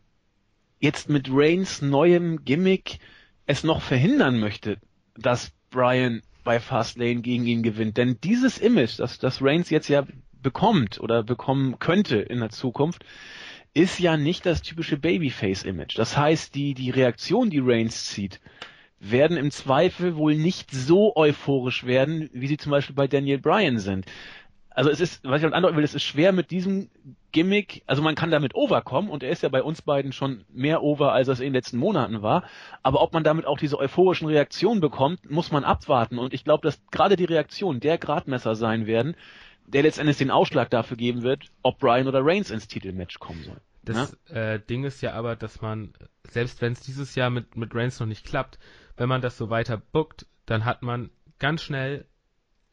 jetzt 0.79 1.09
mit 1.09 1.27
Reigns 1.29 1.81
neuem 1.81 2.43
Gimmick 2.43 2.97
es 3.45 3.63
noch 3.63 3.81
verhindern 3.81 4.39
möchte, 4.39 4.77
dass 5.15 5.51
Brian 5.69 6.21
bei 6.43 6.59
Fastlane 6.59 7.21
gegen 7.21 7.45
ihn 7.45 7.61
gewinnt. 7.61 7.97
Denn 7.97 8.17
dieses 8.23 8.57
Image, 8.57 8.97
das, 8.97 9.19
das 9.19 9.43
Reigns 9.43 9.69
jetzt 9.69 9.89
ja 9.89 10.05
bekommt 10.41 10.99
oder 10.99 11.23
bekommen 11.23 11.79
könnte 11.79 12.17
in 12.17 12.39
der 12.39 12.49
Zukunft, 12.49 13.05
ist 13.73 13.99
ja 13.99 14.17
nicht 14.17 14.45
das 14.45 14.61
typische 14.61 14.97
Babyface-Image. 14.97 15.97
Das 15.97 16.17
heißt, 16.17 16.55
die, 16.55 16.73
die 16.73 16.89
Reaktion, 16.89 17.49
die 17.49 17.59
Reigns 17.59 18.05
zieht, 18.05 18.39
werden 18.99 19.37
im 19.37 19.51
Zweifel 19.51 20.15
wohl 20.15 20.35
nicht 20.35 20.71
so 20.71 21.15
euphorisch 21.15 21.85
werden, 21.85 22.29
wie 22.33 22.47
sie 22.47 22.57
zum 22.57 22.71
Beispiel 22.71 22.95
bei 22.95 23.07
Daniel 23.07 23.37
Bryan 23.37 23.79
sind 23.79 24.05
also 24.79 24.89
es 24.89 25.01
ist, 25.01 25.25
was 25.25 25.43
ich 25.43 25.53
andeuten 25.53 25.75
will, 25.75 25.83
es 25.83 25.93
ist 25.93 26.03
schwer 26.03 26.31
mit 26.31 26.51
diesem 26.51 26.89
Gimmick, 27.33 27.83
also 27.85 28.01
man 28.01 28.15
kann 28.15 28.31
damit 28.31 28.55
overkommen 28.55 29.09
und 29.09 29.23
er 29.23 29.29
ist 29.29 29.43
ja 29.43 29.49
bei 29.49 29.61
uns 29.61 29.81
beiden 29.81 30.13
schon 30.13 30.45
mehr 30.53 30.81
over, 30.83 31.11
als 31.11 31.27
es 31.27 31.41
in 31.41 31.47
den 31.47 31.53
letzten 31.53 31.77
Monaten 31.77 32.21
war. 32.21 32.43
Aber 32.81 33.01
ob 33.01 33.11
man 33.11 33.25
damit 33.25 33.45
auch 33.45 33.57
diese 33.57 33.77
euphorischen 33.77 34.29
Reaktionen 34.29 34.79
bekommt, 34.79 35.29
muss 35.29 35.51
man 35.51 35.65
abwarten. 35.65 36.17
Und 36.17 36.33
ich 36.33 36.45
glaube, 36.45 36.65
dass 36.65 36.79
gerade 36.91 37.17
die 37.17 37.25
Reaktionen 37.25 37.81
der 37.81 37.97
Gradmesser 37.97 38.55
sein 38.55 38.87
werden, 38.87 39.17
der 39.73 39.83
letztendlich 39.83 40.17
den 40.17 40.31
Ausschlag 40.31 40.69
dafür 40.69 40.97
geben 40.97 41.21
wird, 41.21 41.45
ob 41.61 41.79
Brian 41.79 42.07
oder 42.07 42.25
Reigns 42.25 42.49
ins 42.49 42.67
Titelmatch 42.67 43.19
kommen 43.19 43.43
soll. 43.43 43.61
Das 43.83 44.17
ja? 44.27 44.35
äh, 44.35 44.59
Ding 44.59 44.83
ist 44.83 45.01
ja 45.01 45.13
aber, 45.13 45.35
dass 45.35 45.61
man, 45.61 45.93
selbst 46.29 46.61
wenn 46.61 46.73
es 46.73 46.81
dieses 46.81 47.15
Jahr 47.15 47.29
mit, 47.29 47.55
mit 47.55 47.73
Reigns 47.73 47.99
noch 47.99 48.07
nicht 48.07 48.25
klappt, 48.25 48.59
wenn 48.97 49.09
man 49.09 49.21
das 49.21 49.37
so 49.37 49.49
weiter 49.49 49.77
bookt, 49.77 50.25
dann 50.45 50.65
hat 50.65 50.81
man 50.81 51.09
ganz 51.37 51.61
schnell, 51.61 52.05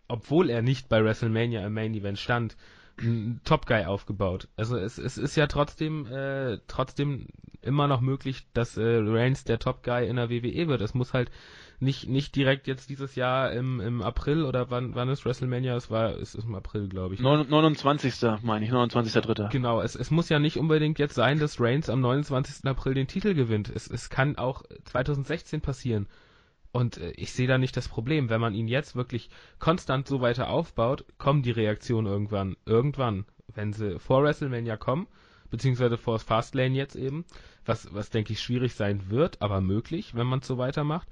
obwohl 0.09 0.51
er 0.51 0.63
nicht 0.63 0.89
bei 0.89 1.05
WrestleMania 1.05 1.65
im 1.67 1.75
Main 1.75 1.95
Event 1.95 2.19
stand, 2.19 2.57
einen 2.99 3.41
Top 3.45 3.67
Guy 3.67 3.85
aufgebaut. 3.85 4.49
Also 4.57 4.77
es, 4.79 4.99
es 4.99 5.19
ist 5.19 5.37
ja 5.37 5.47
trotzdem 5.47 6.07
äh, 6.07 6.59
trotzdem 6.67 7.29
immer 7.61 7.89
noch 7.89 8.01
möglich, 8.01 8.47
dass 8.55 8.77
äh, 8.77 8.83
Reigns 9.03 9.45
der 9.45 9.59
Top 9.59 9.83
Guy 9.83 10.09
in 10.09 10.17
der 10.17 10.31
WWE 10.31 10.69
wird. 10.69 10.81
Es 10.81 10.95
muss 10.95 11.13
halt 11.13 11.31
nicht 11.79 12.09
nicht 12.09 12.35
direkt 12.37 12.67
jetzt 12.67 12.89
dieses 12.89 13.15
Jahr 13.15 13.53
im, 13.53 13.81
im 13.81 14.03
April 14.03 14.45
oder 14.45 14.71
wann 14.71 14.95
wann 14.95 15.09
ist 15.09 15.25
WrestleMania? 15.25 15.77
Es 15.77 15.91
war 15.91 16.11
es 16.17 16.35
ist 16.35 16.45
im 16.45 16.55
April, 16.55 16.89
glaube 16.89 17.15
ich. 17.15 17.21
29. 17.21 18.15
meine 18.43 18.65
ich, 18.65 18.73
29.3. 18.73 19.51
Genau, 19.51 19.81
es, 19.81 19.95
es 19.95 20.11
muss 20.11 20.29
ja 20.29 20.39
nicht 20.39 20.59
unbedingt 20.59 20.99
jetzt 20.99 21.15
sein, 21.15 21.39
dass 21.39 21.61
Reigns 21.61 21.91
am 21.91 22.01
29. 22.01 22.65
April 22.67 22.95
den 22.95 23.09
Titel 23.09 23.35
gewinnt. 23.35 23.69
Es, 23.69 23.89
es 23.89 24.11
kann 24.11 24.37
auch 24.37 24.63
2016 24.85 25.61
passieren. 25.61 26.07
Und 26.73 26.99
äh, 26.99 27.13
ich 27.13 27.33
sehe 27.33 27.49
da 27.49 27.59
nicht 27.59 27.77
das 27.77 27.89
Problem. 27.89 28.29
Wenn 28.29 28.41
man 28.41 28.55
ihn 28.55 28.69
jetzt 28.69 28.97
wirklich 28.97 29.31
konstant 29.59 30.07
so 30.07 30.21
weiter 30.21 30.49
aufbaut, 30.49 31.05
kommen 31.19 31.43
die 31.43 31.51
Reaktionen 31.51 32.07
irgendwann. 32.07 32.57
Irgendwann. 32.67 33.25
Wenn 33.49 33.73
sie 33.73 33.99
vor 33.99 34.23
WrestleMania 34.23 34.77
kommen, 34.77 35.07
beziehungsweise 35.51 35.97
vor 35.97 36.19
Fastlane 36.19 36.75
jetzt 36.75 36.97
eben, 36.97 37.25
was, 37.65 37.93
was 37.95 38.11
denke 38.11 38.33
ich 38.33 38.41
schwierig 38.41 38.75
sein 38.75 39.11
wird, 39.11 39.41
aber 39.41 39.61
möglich, 39.61 40.15
wenn 40.15 40.27
man 40.27 40.41
es 40.41 40.47
so 40.47 40.59
weitermacht, 40.59 41.09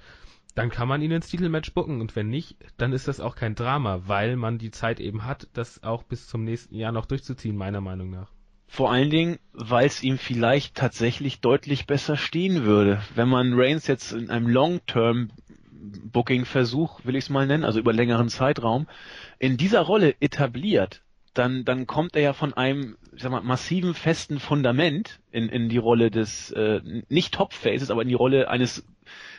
dann 0.54 0.70
kann 0.70 0.88
man 0.88 1.02
ihn 1.02 1.10
ins 1.10 1.28
Titelmatch 1.28 1.72
bucken 1.72 2.00
und 2.00 2.14
wenn 2.14 2.28
nicht, 2.28 2.56
dann 2.76 2.92
ist 2.92 3.08
das 3.08 3.20
auch 3.20 3.34
kein 3.34 3.54
Drama, 3.54 4.02
weil 4.06 4.36
man 4.36 4.58
die 4.58 4.70
Zeit 4.70 5.00
eben 5.00 5.24
hat, 5.24 5.48
das 5.52 5.82
auch 5.82 6.04
bis 6.04 6.28
zum 6.28 6.44
nächsten 6.44 6.76
Jahr 6.76 6.92
noch 6.92 7.06
durchzuziehen, 7.06 7.56
meiner 7.56 7.80
Meinung 7.80 8.10
nach. 8.10 8.30
Vor 8.66 8.90
allen 8.90 9.10
Dingen, 9.10 9.38
weil 9.52 9.86
es 9.86 10.02
ihm 10.02 10.18
vielleicht 10.18 10.74
tatsächlich 10.74 11.40
deutlich 11.40 11.86
besser 11.86 12.16
stehen 12.16 12.64
würde. 12.64 13.00
Wenn 13.14 13.28
man 13.28 13.52
Reigns 13.54 13.86
jetzt 13.86 14.12
in 14.12 14.30
einem 14.30 14.48
Long-Term 14.48 15.30
Booking-Versuch, 16.12 17.04
will 17.04 17.14
ich 17.14 17.24
es 17.24 17.30
mal 17.30 17.46
nennen, 17.46 17.64
also 17.64 17.78
über 17.78 17.92
längeren 17.92 18.28
Zeitraum, 18.28 18.86
in 19.38 19.56
dieser 19.56 19.80
Rolle 19.80 20.14
etabliert, 20.20 21.02
dann, 21.34 21.64
dann 21.64 21.86
kommt 21.86 22.16
er 22.16 22.22
ja 22.22 22.32
von 22.32 22.54
einem, 22.54 22.96
ich 23.14 23.22
sag 23.22 23.32
mal, 23.32 23.42
massiven, 23.42 23.94
festen 23.94 24.38
Fundament 24.38 25.20
in, 25.30 25.48
in 25.48 25.68
die 25.68 25.78
Rolle 25.78 26.10
des, 26.10 26.50
äh, 26.52 26.80
nicht 27.08 27.34
Top-Faces, 27.34 27.90
aber 27.90 28.02
in 28.02 28.08
die 28.08 28.14
Rolle 28.14 28.48
eines 28.48 28.84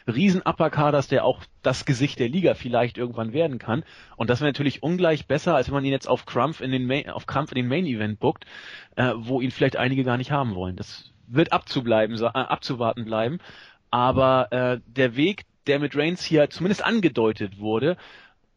riesen 0.07 0.41
Upper-Kaders, 0.41 1.07
der 1.07 1.25
auch 1.25 1.41
das 1.63 1.85
Gesicht 1.85 2.19
der 2.19 2.29
Liga 2.29 2.53
vielleicht 2.53 2.97
irgendwann 2.97 3.33
werden 3.33 3.57
kann. 3.57 3.83
Und 4.17 4.29
das 4.29 4.39
wäre 4.39 4.49
natürlich 4.49 4.83
ungleich 4.83 5.27
besser, 5.27 5.55
als 5.55 5.67
wenn 5.67 5.75
man 5.75 5.85
ihn 5.85 5.91
jetzt 5.91 6.07
auf 6.07 6.25
Krampf 6.25 6.61
in 6.61 6.71
den 6.71 6.85
Main, 6.85 7.09
auf 7.09 7.25
Krampf 7.25 7.51
in 7.51 7.55
den 7.55 7.67
Main 7.67 7.85
Event 7.85 8.19
bookt, 8.19 8.45
äh, 8.95 9.13
wo 9.15 9.41
ihn 9.41 9.51
vielleicht 9.51 9.77
einige 9.77 10.03
gar 10.03 10.17
nicht 10.17 10.31
haben 10.31 10.55
wollen. 10.55 10.75
Das 10.75 11.11
wird 11.27 11.51
abzubleiben, 11.51 12.15
äh, 12.21 12.25
abzuwarten 12.25 13.05
bleiben. 13.05 13.39
Aber 13.89 14.51
äh, 14.51 14.79
der 14.85 15.15
Weg, 15.15 15.45
der 15.67 15.79
mit 15.79 15.95
Reigns 15.95 16.23
hier 16.23 16.49
zumindest 16.49 16.83
angedeutet 16.83 17.59
wurde, 17.59 17.97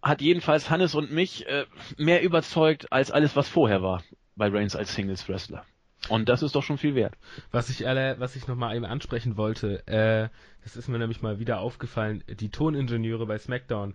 hat 0.03 0.21
jedenfalls 0.21 0.71
Hannes 0.71 0.95
und 0.95 1.13
mich 1.13 1.47
äh, 1.47 1.65
mehr 1.97 2.23
überzeugt 2.23 2.93
als 2.93 3.11
alles, 3.11 3.37
was 3.37 3.49
vorher 3.49 3.83
war 3.83 4.03
bei 4.37 4.49
Reigns 4.49 4.77
als 4.77 4.95
Singles 4.95 5.29
Wrestler. 5.29 5.65
Und 6.09 6.29
das 6.29 6.43
ist 6.43 6.55
doch 6.55 6.63
schon 6.63 6.79
viel 6.79 6.95
wert. 6.95 7.15
Was 7.51 7.69
ich 7.71 7.87
alle, 7.87 8.19
was 8.19 8.37
ich 8.37 8.47
noch 8.47 8.57
mal 8.57 8.75
eben 8.75 8.85
ansprechen 8.85 9.37
wollte, 9.37 9.87
äh, 9.87 10.29
das 10.63 10.77
ist 10.77 10.89
mir 10.89 10.99
nämlich 10.99 11.23
mal 11.23 11.39
wieder 11.39 11.61
aufgefallen, 11.61 12.23
die 12.29 12.51
Toningenieure 12.51 13.27
bei 13.27 13.39
SmackDown. 13.39 13.95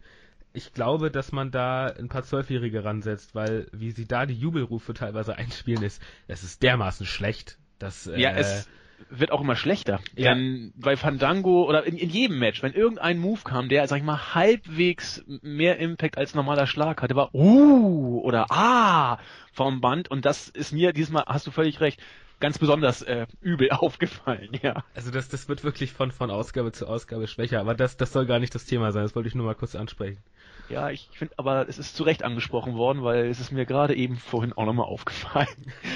Ich 0.52 0.74
glaube, 0.74 1.10
dass 1.10 1.32
man 1.32 1.50
da 1.50 1.88
ein 1.88 2.10
paar 2.10 2.24
Zwölfjährige 2.24 2.84
ransetzt, 2.84 3.34
weil 3.34 3.68
wie 3.72 3.92
sie 3.92 4.06
da 4.06 4.26
die 4.26 4.36
Jubelrufe 4.36 4.94
teilweise 4.94 5.36
einspielen 5.36 5.84
ist, 5.84 6.02
es 6.28 6.44
ist 6.44 6.62
dermaßen 6.62 7.06
schlecht. 7.06 7.58
Dass, 7.80 8.06
äh, 8.08 8.20
ja, 8.20 8.32
es, 8.32 8.70
wird 9.10 9.32
auch 9.32 9.42
immer 9.42 9.56
schlechter. 9.56 10.00
Ja. 10.16 10.34
Denn 10.34 10.74
bei 10.76 10.98
Fandango 10.98 11.68
oder 11.68 11.86
in, 11.86 11.98
in, 11.98 12.10
jedem 12.10 12.40
Match, 12.40 12.64
wenn 12.64 12.74
irgendein 12.74 13.20
Move 13.20 13.42
kam, 13.44 13.70
der, 13.70 13.88
sag 13.88 13.98
ich 13.98 14.04
mal, 14.04 14.34
halbwegs 14.34 15.24
mehr 15.42 15.78
Impact 15.78 16.18
als 16.18 16.34
normaler 16.34 16.68
Schlag 16.68 17.02
hatte, 17.02 17.16
war 17.16 17.34
uh 17.34 18.22
oder 18.24 18.48
ah 18.50 19.20
vom 19.52 19.82
Band 19.82 20.10
und 20.10 20.26
das 20.26 20.50
ist 20.50 20.74
mir 20.74 20.94
diesmal, 20.94 21.26
hast 21.28 21.46
du 21.46 21.52
völlig 21.52 21.80
recht, 21.80 22.02
ganz 22.40 22.58
besonders 22.58 23.02
äh, 23.04 23.28
übel 23.42 23.70
aufgefallen, 23.72 24.50
ja. 24.62 24.84
Also 24.96 25.12
das, 25.12 25.30
das 25.30 25.48
wird 25.48 25.64
wirklich 25.64 25.94
von, 25.94 26.12
von 26.12 26.32
Ausgabe 26.32 26.72
zu 26.72 26.88
Ausgabe 26.88 27.28
schwächer, 27.28 27.60
aber 27.60 27.76
das, 27.76 27.98
das 27.98 28.12
soll 28.12 28.26
gar 28.26 28.40
nicht 28.40 28.56
das 28.56 28.66
Thema 28.66 28.92
sein, 28.92 29.04
das 29.04 29.16
wollte 29.16 29.30
ich 29.30 29.36
nur 29.36 29.46
mal 29.46 29.56
kurz 29.56 29.76
ansprechen. 29.76 30.22
Ja, 30.70 30.90
ich 30.90 31.10
finde 31.14 31.36
aber, 31.38 31.68
es 31.68 31.78
ist 31.78 31.96
zu 31.96 32.04
Recht 32.04 32.24
angesprochen 32.24 32.76
worden, 32.76 33.04
weil 33.04 33.28
es 33.28 33.40
ist 33.40 33.52
mir 33.52 33.66
gerade 33.66 33.96
eben 33.96 34.18
vorhin 34.18 34.54
auch 34.54 34.66
nochmal 34.66 34.88
aufgefallen. 34.88 35.48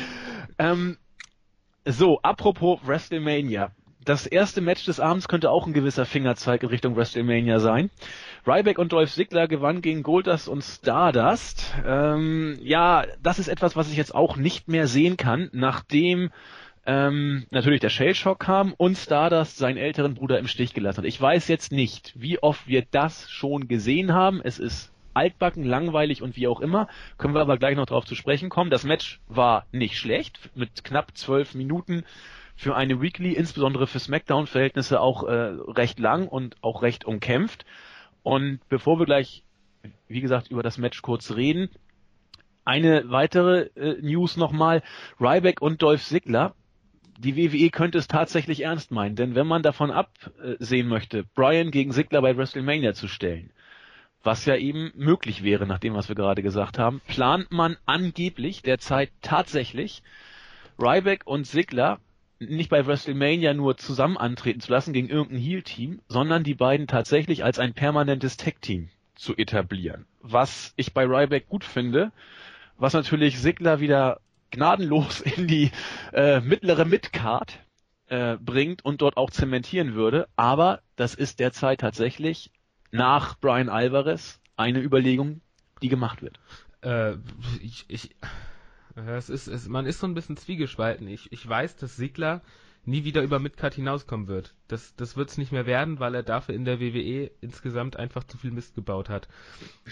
ähm, 0.60 0.98
so, 1.88 2.20
apropos 2.22 2.80
WrestleMania. 2.86 3.72
Das 4.04 4.26
erste 4.26 4.62
Match 4.62 4.86
des 4.86 5.00
Abends 5.00 5.28
könnte 5.28 5.52
auch 5.52 5.68
ein 5.68 5.74
gewisser 5.74 6.06
Fingerzeig 6.06 6.64
in 6.64 6.70
Richtung 6.70 6.96
WrestleMania 6.96 7.60
sein. 7.60 7.90
Ryback 8.46 8.78
und 8.78 8.92
Dolph 8.92 9.14
Ziggler 9.14 9.48
gewannen 9.48 9.82
gegen 9.82 10.04
Goldust 10.04 10.48
und 10.48 10.64
Stardust. 10.64 11.74
Ähm, 11.86 12.58
ja, 12.62 13.06
das 13.22 13.40
ist 13.40 13.48
etwas, 13.48 13.76
was 13.76 13.90
ich 13.90 13.98
jetzt 13.98 14.16
auch 14.16 14.38
nicht 14.38 14.68
mehr 14.68 14.88
sehen 14.88 15.18
kann, 15.18 15.50
nachdem 15.52 16.30
ähm, 16.86 17.46
natürlich 17.52 17.82
der 17.82 17.90
Shell 17.90 18.16
Shock 18.16 18.40
kam 18.40 18.74
und 18.74 18.98
Stardust 18.98 19.58
seinen 19.58 19.78
älteren 19.78 20.14
Bruder 20.14 20.40
im 20.40 20.48
Stich 20.48 20.74
gelassen 20.74 21.00
hat. 21.00 21.06
Ich 21.06 21.20
weiß 21.20 21.50
jetzt 21.50 21.72
nicht, 21.72 22.14
wie 22.16 22.40
oft 22.40 22.68
wir 22.68 22.86
das 22.90 23.30
schon 23.30 23.68
gesehen 23.68 24.14
haben. 24.14 24.42
Es 24.42 24.58
ist 24.60 24.94
altbacken, 25.18 25.64
langweilig 25.64 26.22
und 26.22 26.36
wie 26.36 26.48
auch 26.48 26.62
immer. 26.62 26.88
Können 27.18 27.34
wir 27.34 27.42
aber 27.42 27.58
gleich 27.58 27.76
noch 27.76 27.88
darauf 27.88 28.06
zu 28.06 28.16
sprechen 28.16 28.50
kommen. 28.50 28.70
Das 28.70 28.84
Match 28.84 29.20
war 29.28 29.66
nicht 29.72 29.98
schlecht, 29.98 30.50
mit 30.56 30.84
knapp 30.84 31.18
zwölf 31.18 31.56
Minuten 31.56 32.04
für 32.56 32.76
eine 32.76 33.02
Weekly, 33.02 33.34
insbesondere 33.34 33.88
für 33.88 34.00
SmackDown-Verhältnisse 34.00 35.00
auch 35.00 35.24
äh, 35.24 35.32
recht 35.32 36.00
lang 36.00 36.28
und 36.28 36.56
auch 36.62 36.82
recht 36.82 37.06
umkämpft. 37.06 37.66
Und 38.24 38.60
bevor 38.70 39.00
wir 39.00 39.06
gleich, 39.06 39.44
wie 40.08 40.22
gesagt, 40.22 40.50
über 40.50 40.64
das 40.64 40.78
Match 40.78 41.02
kurz 41.02 41.36
reden, 41.36 41.70
eine 42.66 43.10
weitere 43.10 43.70
äh, 43.76 44.02
News 44.02 44.36
nochmal. 44.36 44.84
Ryback 45.22 45.62
und 45.62 45.82
Dolph 45.82 46.04
Ziggler. 46.04 46.54
Die 47.20 47.36
WWE 47.36 47.70
könnte 47.70 47.98
es 47.98 48.08
tatsächlich 48.08 48.64
ernst 48.64 48.92
meinen, 48.92 49.16
denn 49.16 49.34
wenn 49.34 49.48
man 49.48 49.64
davon 49.64 49.90
absehen 49.90 50.88
möchte, 50.88 51.24
Brian 51.34 51.72
gegen 51.72 51.92
Ziggler 51.92 52.22
bei 52.22 52.38
WrestleMania 52.38 52.94
zu 52.94 53.08
stellen, 53.08 53.52
was 54.28 54.44
ja 54.44 54.58
eben 54.58 54.92
möglich 54.94 55.42
wäre, 55.42 55.66
nach 55.66 55.80
dem, 55.80 55.94
was 55.94 56.10
wir 56.10 56.16
gerade 56.16 56.44
gesagt 56.44 56.78
haben, 56.78 57.00
plant 57.08 57.50
man 57.50 57.78
angeblich 57.86 58.62
derzeit 58.62 59.10
tatsächlich 59.22 60.04
Ryback 60.78 61.22
und 61.26 61.48
Sigler 61.48 62.00
nicht 62.38 62.70
bei 62.70 62.86
WrestleMania 62.86 63.54
nur 63.54 63.78
zusammen 63.78 64.18
antreten 64.18 64.60
zu 64.60 64.70
lassen 64.70 64.92
gegen 64.92 65.08
irgendein 65.08 65.42
Heel-Team, 65.42 66.02
sondern 66.10 66.44
die 66.44 66.56
beiden 66.56 66.88
tatsächlich 66.88 67.46
als 67.46 67.58
ein 67.58 67.74
permanentes 67.74 68.36
Tag-Team 68.36 68.90
zu 69.16 69.34
etablieren. 69.38 70.06
Was 70.20 70.74
ich 70.76 70.94
bei 70.94 71.06
Ryback 71.06 71.48
gut 71.48 71.64
finde, 71.64 72.12
was 72.78 72.92
natürlich 72.92 73.40
Sigler 73.40 73.80
wieder 73.80 74.20
gnadenlos 74.52 75.22
in 75.22 75.48
die 75.48 75.72
äh, 76.12 76.42
mittlere 76.42 76.84
Midcard 76.84 77.60
äh, 78.08 78.36
bringt 78.36 78.84
und 78.84 79.02
dort 79.02 79.16
auch 79.16 79.30
zementieren 79.30 79.94
würde, 79.94 80.28
aber 80.36 80.82
das 80.98 81.16
ist 81.16 81.40
derzeit 81.40 81.80
tatsächlich 81.80 82.52
nach 82.92 83.40
Brian 83.40 83.70
Alvarez 83.70 84.40
eine 84.56 84.82
Überlegung, 84.82 85.42
die 85.82 85.90
gemacht 85.90 86.22
wird? 86.22 86.40
Äh, 86.82 87.18
ich, 87.62 87.86
ich, 87.88 88.16
es 88.96 89.30
ist, 89.30 89.48
es, 89.48 89.68
man 89.68 89.86
ist 89.86 90.00
so 90.00 90.08
ein 90.08 90.14
bisschen 90.14 90.38
zwiegespalten. 90.38 91.08
Ich, 91.08 91.32
ich 91.32 91.48
weiß, 91.48 91.76
dass 91.76 91.96
Sigler 91.96 92.42
nie 92.86 93.04
wieder 93.04 93.22
über 93.22 93.40
Midcard 93.40 93.74
hinauskommen 93.74 94.28
wird. 94.28 94.56
Das, 94.68 94.96
das 94.96 95.18
wird 95.18 95.30
es 95.30 95.38
nicht 95.38 95.52
mehr 95.52 95.66
werden, 95.66 96.00
weil 96.00 96.16
er 96.16 96.24
dafür 96.24 96.56
in 96.56 96.66
der 96.66 96.80
WWE 96.80 97.30
insgesamt 97.42 97.98
einfach 97.98 98.24
zu 98.24 98.38
viel 98.38 98.52
Mist 98.52 98.76
gebaut 98.76 99.10
hat. 99.10 99.28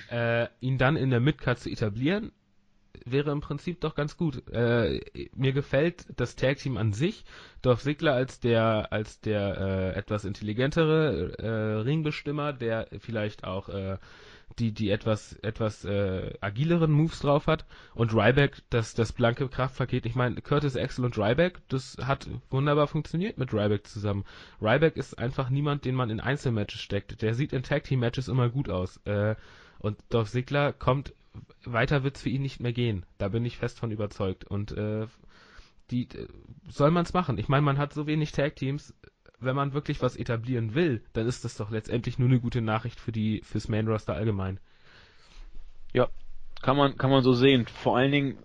Äh, 0.09 0.47
ihn 0.61 0.77
dann 0.77 0.95
in 0.95 1.09
der 1.09 1.19
Midcard 1.19 1.59
zu 1.59 1.69
etablieren, 1.69 2.31
wäre 3.05 3.31
im 3.31 3.41
Prinzip 3.41 3.81
doch 3.81 3.95
ganz 3.95 4.17
gut. 4.17 4.47
Äh, 4.49 5.01
mir 5.35 5.53
gefällt 5.53 6.05
das 6.17 6.35
Tag 6.35 6.57
Team 6.57 6.77
an 6.77 6.93
sich. 6.93 7.25
Dorf 7.61 7.81
Sigler 7.81 8.13
als 8.13 8.39
der 8.39 8.91
als 8.91 9.21
der 9.21 9.57
äh, 9.57 9.97
etwas 9.97 10.25
intelligentere 10.25 11.37
äh, 11.37 11.81
Ringbestimmer, 11.81 12.53
der 12.53 12.87
vielleicht 12.99 13.43
auch 13.43 13.69
äh, 13.69 13.97
die 14.59 14.71
die 14.71 14.89
etwas 14.89 15.33
etwas 15.41 15.85
äh, 15.85 16.33
agileren 16.41 16.91
Moves 16.91 17.19
drauf 17.19 17.47
hat 17.47 17.65
und 17.93 18.13
Ryback 18.13 18.61
das 18.69 18.93
das 18.93 19.11
blanke 19.13 19.47
Kraftpaket. 19.47 20.05
Ich 20.05 20.15
meine 20.15 20.41
Curtis 20.41 20.77
Axel 20.77 21.05
und 21.05 21.17
Ryback, 21.17 21.59
das 21.69 21.97
hat 22.01 22.29
wunderbar 22.49 22.87
funktioniert 22.87 23.37
mit 23.37 23.53
Ryback 23.53 23.87
zusammen. 23.87 24.25
Ryback 24.61 24.97
ist 24.97 25.17
einfach 25.19 25.49
niemand, 25.49 25.85
den 25.85 25.95
man 25.95 26.09
in 26.09 26.19
Einzelmatches 26.19 26.81
steckt. 26.81 27.21
Der 27.21 27.33
sieht 27.33 27.53
in 27.53 27.63
Tag 27.63 27.83
Team 27.83 27.99
Matches 27.99 28.27
immer 28.27 28.49
gut 28.49 28.69
aus. 28.69 28.97
Äh, 29.05 29.35
und 29.79 29.97
Dolph 30.09 30.31
Ziggler 30.31 30.73
kommt 30.73 31.13
weiter 31.63 32.03
wird's 32.03 32.21
für 32.21 32.29
ihn 32.29 32.41
nicht 32.41 32.59
mehr 32.59 32.73
gehen. 32.73 33.05
Da 33.17 33.29
bin 33.29 33.45
ich 33.45 33.57
fest 33.57 33.79
von 33.79 33.91
überzeugt. 33.91 34.45
Und 34.45 34.71
äh, 34.71 35.07
die 35.91 36.07
soll 36.67 36.91
man's 36.91 37.13
machen. 37.13 37.37
Ich 37.37 37.47
meine, 37.47 37.61
man 37.61 37.77
hat 37.77 37.93
so 37.93 38.07
wenig 38.07 38.31
Tag-Teams. 38.31 38.93
Wenn 39.39 39.55
man 39.55 39.73
wirklich 39.73 40.01
was 40.01 40.15
etablieren 40.15 40.75
will, 40.75 41.03
dann 41.13 41.27
ist 41.27 41.43
das 41.43 41.57
doch 41.57 41.69
letztendlich 41.69 42.17
nur 42.17 42.29
eine 42.29 42.39
gute 42.39 42.61
Nachricht 42.61 42.99
für 42.99 43.11
die 43.11 43.41
fürs 43.43 43.67
Main 43.67 43.87
Roster 43.87 44.13
allgemein. 44.13 44.59
Ja, 45.93 46.09
kann 46.61 46.77
man 46.77 46.97
kann 46.97 47.09
man 47.09 47.21
so 47.21 47.33
sehen. 47.33 47.67
Vor 47.67 47.97
allen 47.97 48.11
Dingen 48.11 48.37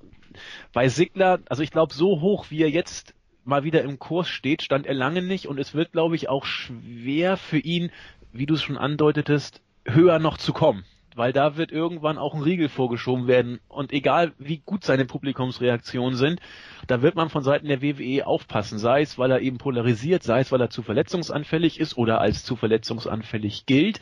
bei 0.73 0.89
Sigler, 0.89 1.41
also 1.49 1.63
ich 1.63 1.71
glaube, 1.71 1.95
so 1.95 2.21
hoch 2.21 2.51
wie 2.51 2.63
er 2.63 2.71
jetzt 2.71 3.15
mal 3.45 3.65
wieder 3.65 3.83
im 3.83 3.99
Kurs 3.99 4.29
steht, 4.29 4.63
stand 4.63 4.87
er 4.87 4.95
lange 4.95 5.23
nicht 5.23 5.47
und 5.47 5.59
es 5.59 5.75
wird, 5.75 5.93
glaube 5.93 6.17
ich, 6.17 6.29
auch 6.29 6.45
schwer 6.45 7.37
für 7.37 7.59
ihn, 7.59 7.91
wie 8.33 8.47
du 8.47 8.55
es 8.55 8.63
schon 8.63 8.79
andeutetest, 8.79 9.63
höher 9.85 10.19
noch 10.19 10.39
zu 10.39 10.53
kommen. 10.53 10.85
Weil 11.17 11.33
da 11.33 11.57
wird 11.57 11.73
irgendwann 11.73 12.19
auch 12.19 12.35
ein 12.35 12.43
Riegel 12.43 12.69
vorgeschoben 12.69 13.27
werden. 13.27 13.61
Und 13.69 13.93
egal 13.93 14.33
wie 14.39 14.59
gut 14.59 14.85
seine 14.85 15.05
Publikumsreaktionen 15.05 16.17
sind, 16.17 16.41
da 16.87 17.03
wird 17.03 17.15
man 17.15 17.31
von 17.31 17.43
Seiten 17.43 17.69
der 17.69 17.83
WWE 17.83 18.27
aufpassen. 18.27 18.79
Sei 18.79 19.03
es, 19.03 19.19
weil 19.19 19.31
er 19.31 19.41
eben 19.41 19.59
polarisiert, 19.59 20.23
sei 20.23 20.41
es, 20.41 20.53
weil 20.53 20.61
er 20.61 20.71
zu 20.71 20.83
verletzungsanfällig 20.83 21.81
ist 21.81 21.97
oder 21.97 22.21
als 22.21 22.45
zu 22.45 22.57
verletzungsanfällig 22.57 23.67
gilt. 23.67 24.01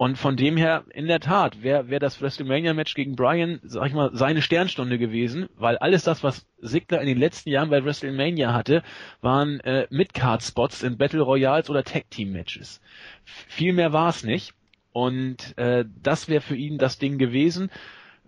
Und 0.00 0.16
von 0.16 0.34
dem 0.34 0.56
her, 0.56 0.84
in 0.94 1.08
der 1.08 1.20
Tat, 1.20 1.62
wäre 1.62 1.90
wär 1.90 1.98
das 1.98 2.22
WrestleMania-Match 2.22 2.94
gegen 2.94 3.16
Bryan, 3.16 3.60
sag 3.64 3.88
ich 3.88 3.92
mal, 3.92 4.08
seine 4.14 4.40
Sternstunde 4.40 4.96
gewesen, 4.96 5.50
weil 5.56 5.76
alles 5.76 6.04
das, 6.04 6.24
was 6.24 6.46
Sigler 6.56 7.02
in 7.02 7.06
den 7.06 7.18
letzten 7.18 7.50
Jahren 7.50 7.68
bei 7.68 7.84
WrestleMania 7.84 8.54
hatte, 8.54 8.82
waren 9.20 9.60
äh, 9.60 9.86
Mid-Card-Spots 9.90 10.84
in 10.84 10.96
Battle 10.96 11.20
Royals 11.20 11.68
oder 11.68 11.84
Tag-Team-Matches. 11.84 12.80
Viel 13.24 13.74
mehr 13.74 13.92
war 13.92 14.08
es 14.08 14.24
nicht. 14.24 14.54
Und 14.92 15.56
äh, 15.58 15.84
das 16.02 16.28
wäre 16.28 16.40
für 16.40 16.56
ihn 16.56 16.78
das 16.78 16.98
Ding 16.98 17.18
gewesen. 17.18 17.70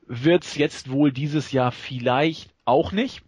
Wird's 0.07 0.57
jetzt 0.57 0.91
wohl 0.91 1.13
dieses 1.13 1.53
Jahr 1.53 1.73
vielleicht 1.73 2.51
auch 2.65 2.93
nicht. 2.93 3.23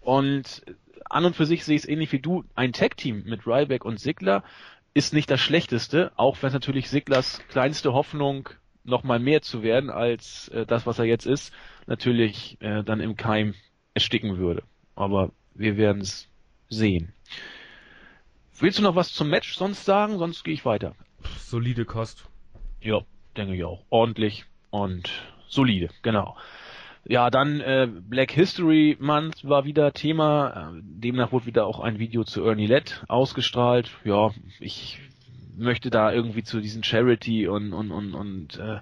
Und 0.00 0.62
an 1.10 1.24
und 1.24 1.36
für 1.36 1.46
sich 1.46 1.64
sehe 1.64 1.76
ich 1.76 1.82
es 1.82 1.88
ähnlich 1.88 2.12
wie 2.12 2.20
du. 2.20 2.44
Ein 2.54 2.72
Tag-Team 2.72 3.24
mit 3.24 3.46
Ryback 3.46 3.84
und 3.84 4.00
Sigler 4.00 4.44
ist 4.94 5.12
nicht 5.12 5.30
das 5.30 5.40
Schlechteste, 5.40 6.12
auch 6.16 6.42
wenn 6.42 6.52
natürlich 6.52 6.88
Siglers 6.88 7.40
kleinste 7.48 7.92
Hoffnung 7.92 8.48
noch 8.84 9.04
mal 9.04 9.18
mehr 9.18 9.42
zu 9.42 9.62
werden 9.62 9.90
als 9.90 10.48
äh, 10.48 10.66
das, 10.66 10.86
was 10.86 10.98
er 10.98 11.04
jetzt 11.04 11.26
ist, 11.26 11.52
natürlich 11.86 12.56
äh, 12.60 12.82
dann 12.82 13.00
im 13.00 13.16
Keim 13.16 13.54
ersticken 13.94 14.38
würde. 14.38 14.62
Aber 14.94 15.30
wir 15.54 15.76
werden 15.76 16.02
es 16.02 16.28
sehen. 16.68 17.12
Willst 18.58 18.78
du 18.78 18.82
noch 18.82 18.96
was 18.96 19.12
zum 19.12 19.28
Match 19.28 19.54
sonst 19.54 19.84
sagen? 19.84 20.18
Sonst 20.18 20.42
gehe 20.42 20.54
ich 20.54 20.64
weiter. 20.64 20.94
Solide 21.38 21.84
Kost. 21.84 22.24
Ja, 22.80 23.00
denke 23.36 23.54
ich 23.54 23.64
auch. 23.64 23.82
Ordentlich 23.90 24.44
und 24.70 25.10
solide, 25.48 25.90
genau. 26.02 26.36
Ja, 27.04 27.30
dann 27.30 27.60
äh, 27.60 27.88
Black 27.90 28.32
History 28.32 28.96
Month 29.00 29.48
war 29.48 29.64
wieder 29.64 29.92
Thema. 29.92 30.72
Äh, 30.74 30.80
demnach 30.82 31.32
wurde 31.32 31.46
wieder 31.46 31.66
auch 31.66 31.80
ein 31.80 31.98
Video 31.98 32.24
zu 32.24 32.44
Ernie 32.44 32.66
Lett 32.66 33.02
ausgestrahlt. 33.08 33.90
Ja, 34.04 34.30
ich 34.60 34.98
möchte 35.56 35.90
da 35.90 36.12
irgendwie 36.12 36.42
zu 36.42 36.60
diesen 36.60 36.84
Charity 36.84 37.48
und 37.48 37.72
und 37.72 37.90
und 37.90 38.14
und 38.14 38.58
äh, 38.58 38.80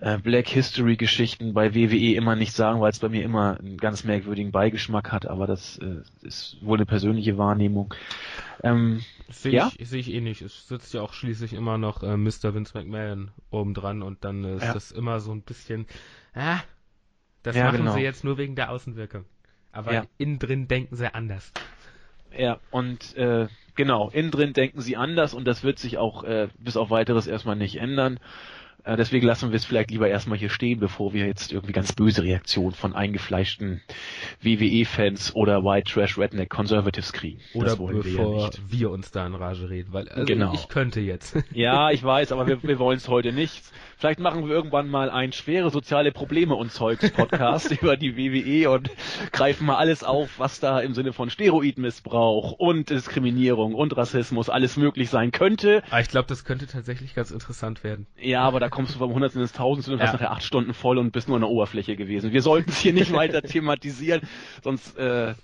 äh 0.00 0.18
Black 0.18 0.48
History 0.48 0.96
Geschichten 0.96 1.54
bei 1.54 1.74
WWE 1.74 2.14
immer 2.14 2.36
nicht 2.36 2.52
sagen, 2.52 2.80
weil 2.80 2.90
es 2.90 2.98
bei 2.98 3.08
mir 3.08 3.22
immer 3.22 3.58
einen 3.58 3.76
ganz 3.76 4.04
merkwürdigen 4.04 4.52
Beigeschmack 4.52 5.12
hat, 5.12 5.26
aber 5.26 5.46
das 5.46 5.78
äh, 5.78 6.02
ist 6.26 6.58
wohl 6.60 6.78
eine 6.78 6.86
persönliche 6.86 7.38
Wahrnehmung. 7.38 7.94
Ähm, 8.62 9.02
sehe 9.28 9.52
ja? 9.52 9.70
ich, 9.76 9.88
seh 9.88 9.98
ich 9.98 10.12
eh 10.12 10.20
nicht. 10.20 10.42
Es 10.42 10.68
sitzt 10.68 10.94
ja 10.94 11.02
auch 11.02 11.12
schließlich 11.12 11.52
immer 11.52 11.78
noch 11.78 12.02
äh, 12.02 12.16
Mr. 12.16 12.54
Vince 12.54 12.76
McMahon 12.76 13.30
oben 13.50 13.74
dran 13.74 14.02
und 14.02 14.24
dann 14.24 14.44
ist 14.44 14.64
ja. 14.64 14.74
das 14.74 14.90
immer 14.90 15.20
so 15.20 15.32
ein 15.32 15.42
bisschen, 15.42 15.86
ah, 16.34 16.60
das 17.42 17.56
ja, 17.56 17.66
machen 17.66 17.78
genau. 17.78 17.92
sie 17.92 18.00
jetzt 18.00 18.24
nur 18.24 18.38
wegen 18.38 18.56
der 18.56 18.70
Außenwirkung. 18.70 19.24
Aber 19.72 19.92
ja. 19.92 20.04
innen 20.16 20.38
drin 20.38 20.68
denken 20.68 20.96
sie 20.96 21.12
anders. 21.12 21.52
Ja, 22.36 22.58
und 22.70 23.16
äh, 23.16 23.48
genau, 23.74 24.10
innen 24.10 24.30
drin 24.30 24.52
denken 24.52 24.80
sie 24.80 24.96
anders 24.96 25.34
und 25.34 25.46
das 25.46 25.62
wird 25.62 25.78
sich 25.78 25.98
auch 25.98 26.24
äh, 26.24 26.48
bis 26.58 26.76
auf 26.76 26.90
weiteres 26.90 27.26
erstmal 27.26 27.56
nicht 27.56 27.76
ändern. 27.76 28.18
Äh, 28.88 28.96
deswegen 28.96 29.26
lassen 29.26 29.50
wir 29.50 29.56
es 29.56 29.66
vielleicht 29.66 29.90
lieber 29.90 30.08
erstmal 30.08 30.38
hier 30.38 30.48
stehen, 30.48 30.80
bevor 30.80 31.12
wir 31.12 31.26
jetzt 31.26 31.52
irgendwie 31.52 31.74
ganz 31.74 31.92
böse 31.92 32.22
Reaktionen 32.22 32.72
von 32.72 32.94
eingefleischten 32.94 33.82
WWE-Fans 34.40 35.34
oder 35.36 35.62
White 35.62 35.92
Trash 35.92 36.16
Redneck 36.16 36.48
Conservatives 36.48 37.12
kriegen. 37.12 37.38
Oder 37.52 37.76
bevor 37.76 37.92
wir, 38.02 38.12
ja 38.12 38.50
wir, 38.66 38.90
uns 38.90 39.10
da 39.10 39.26
in 39.26 39.34
Rage 39.34 39.68
reden, 39.68 39.92
weil 39.92 40.08
also 40.08 40.24
genau. 40.24 40.54
ich 40.54 40.68
könnte 40.68 41.00
jetzt. 41.00 41.36
Ja, 41.52 41.90
ich 41.90 42.04
weiß, 42.04 42.30
aber 42.32 42.46
wir, 42.46 42.62
wir 42.62 42.78
wollen 42.78 42.98
es 42.98 43.08
heute 43.08 43.32
nicht. 43.32 43.64
Vielleicht 43.96 44.20
machen 44.20 44.46
wir 44.46 44.54
irgendwann 44.54 44.88
mal 44.88 45.10
ein 45.10 45.32
schwere 45.32 45.70
soziale 45.70 46.12
Probleme 46.12 46.54
und 46.54 46.70
Zeugs 46.70 47.10
Podcast 47.10 47.72
über 47.82 47.96
die 47.96 48.16
WWE 48.16 48.70
und 48.70 48.90
greifen 49.32 49.66
mal 49.66 49.76
alles 49.76 50.04
auf, 50.04 50.38
was 50.38 50.60
da 50.60 50.78
im 50.78 50.94
Sinne 50.94 51.12
von 51.12 51.30
Steroidmissbrauch 51.30 52.52
und 52.52 52.90
Diskriminierung 52.90 53.74
und 53.74 53.96
Rassismus 53.96 54.50
alles 54.50 54.76
möglich 54.76 55.10
sein 55.10 55.32
könnte. 55.32 55.82
Aber 55.86 55.96
ah, 55.96 56.00
ich 56.00 56.08
glaube, 56.08 56.28
das 56.28 56.44
könnte 56.44 56.68
tatsächlich 56.68 57.14
ganz 57.14 57.32
interessant 57.32 57.82
werden. 57.82 58.06
Ja, 58.20 58.42
aber 58.42 58.60
da 58.60 58.68
kommst 58.78 58.94
du 58.94 59.00
vom 59.00 59.12
Hundertsten 59.12 59.42
ins 59.42 59.50
Tausendste 59.50 59.92
und 59.92 59.98
ja. 59.98 60.04
hast 60.04 60.12
nachher 60.12 60.30
acht 60.30 60.44
Stunden 60.44 60.72
voll 60.72 60.98
und 60.98 61.10
bist 61.10 61.26
nur 61.26 61.36
an 61.36 61.40
der 61.40 61.50
Oberfläche 61.50 61.96
gewesen. 61.96 62.32
Wir 62.32 62.42
sollten 62.42 62.70
es 62.70 62.78
hier 62.78 62.92
nicht 62.92 63.12
weiter 63.12 63.42
thematisieren, 63.42 64.20
sonst 64.62 64.96
äh, 64.96 65.34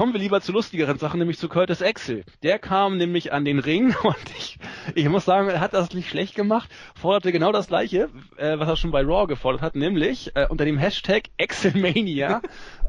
Kommen 0.00 0.14
wir 0.14 0.20
lieber 0.20 0.40
zu 0.40 0.52
lustigeren 0.52 0.96
Sachen, 0.96 1.18
nämlich 1.18 1.36
zu 1.36 1.46
Curtis 1.46 1.82
Axel. 1.82 2.24
Der 2.42 2.58
kam 2.58 2.96
nämlich 2.96 3.34
an 3.34 3.44
den 3.44 3.58
Ring 3.58 3.94
und 4.02 4.30
ich, 4.38 4.56
ich 4.94 5.06
muss 5.10 5.26
sagen, 5.26 5.50
er 5.50 5.60
hat 5.60 5.74
das 5.74 5.92
nicht 5.92 6.08
schlecht 6.08 6.34
gemacht, 6.34 6.70
forderte 6.94 7.32
genau 7.32 7.52
das 7.52 7.66
gleiche, 7.66 8.08
äh, 8.38 8.58
was 8.58 8.66
er 8.66 8.76
schon 8.76 8.92
bei 8.92 9.02
Raw 9.02 9.26
gefordert 9.26 9.60
hat, 9.60 9.74
nämlich 9.74 10.34
äh, 10.36 10.46
unter 10.48 10.64
dem 10.64 10.78
Hashtag 10.78 11.24
Axelmania 11.38 12.40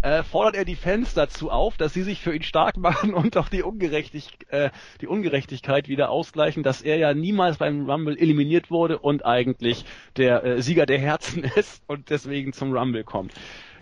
äh, 0.04 0.24
fordert 0.24 0.56
er 0.56 0.63
die 0.63 0.78
Fans 0.78 1.13
dazu 1.13 1.52
auf, 1.52 1.76
dass 1.76 1.93
sie 1.93 2.04
sich 2.04 2.21
für 2.21 2.34
ihn 2.34 2.43
stark 2.43 2.78
machen 2.78 3.13
und 3.13 3.36
auch 3.36 3.50
die, 3.50 3.62
Ungerechtig 3.62 4.30
äh, 4.47 4.69
die 5.02 5.08
Ungerechtigkeit 5.08 5.89
wieder 5.89 6.12
ausgleichen, 6.12 6.63
dass 6.63 6.82
er 6.82 6.95
ja 6.95 7.13
niemals 7.13 7.58
beim 7.58 7.89
Rumble 7.89 8.17
eliminiert 8.17 8.71
wurde 8.71 9.00
und 9.00 9.26
eigentlich 9.26 9.84
der 10.15 10.45
äh, 10.45 10.62
Sieger 10.62 10.86
der 10.86 11.00
Herzen 11.00 11.43
ist 11.58 11.84
und 11.88 12.10
deswegen 12.10 12.54
zum 12.54 12.71
Rumble 12.71 13.04
kommt. 13.04 13.34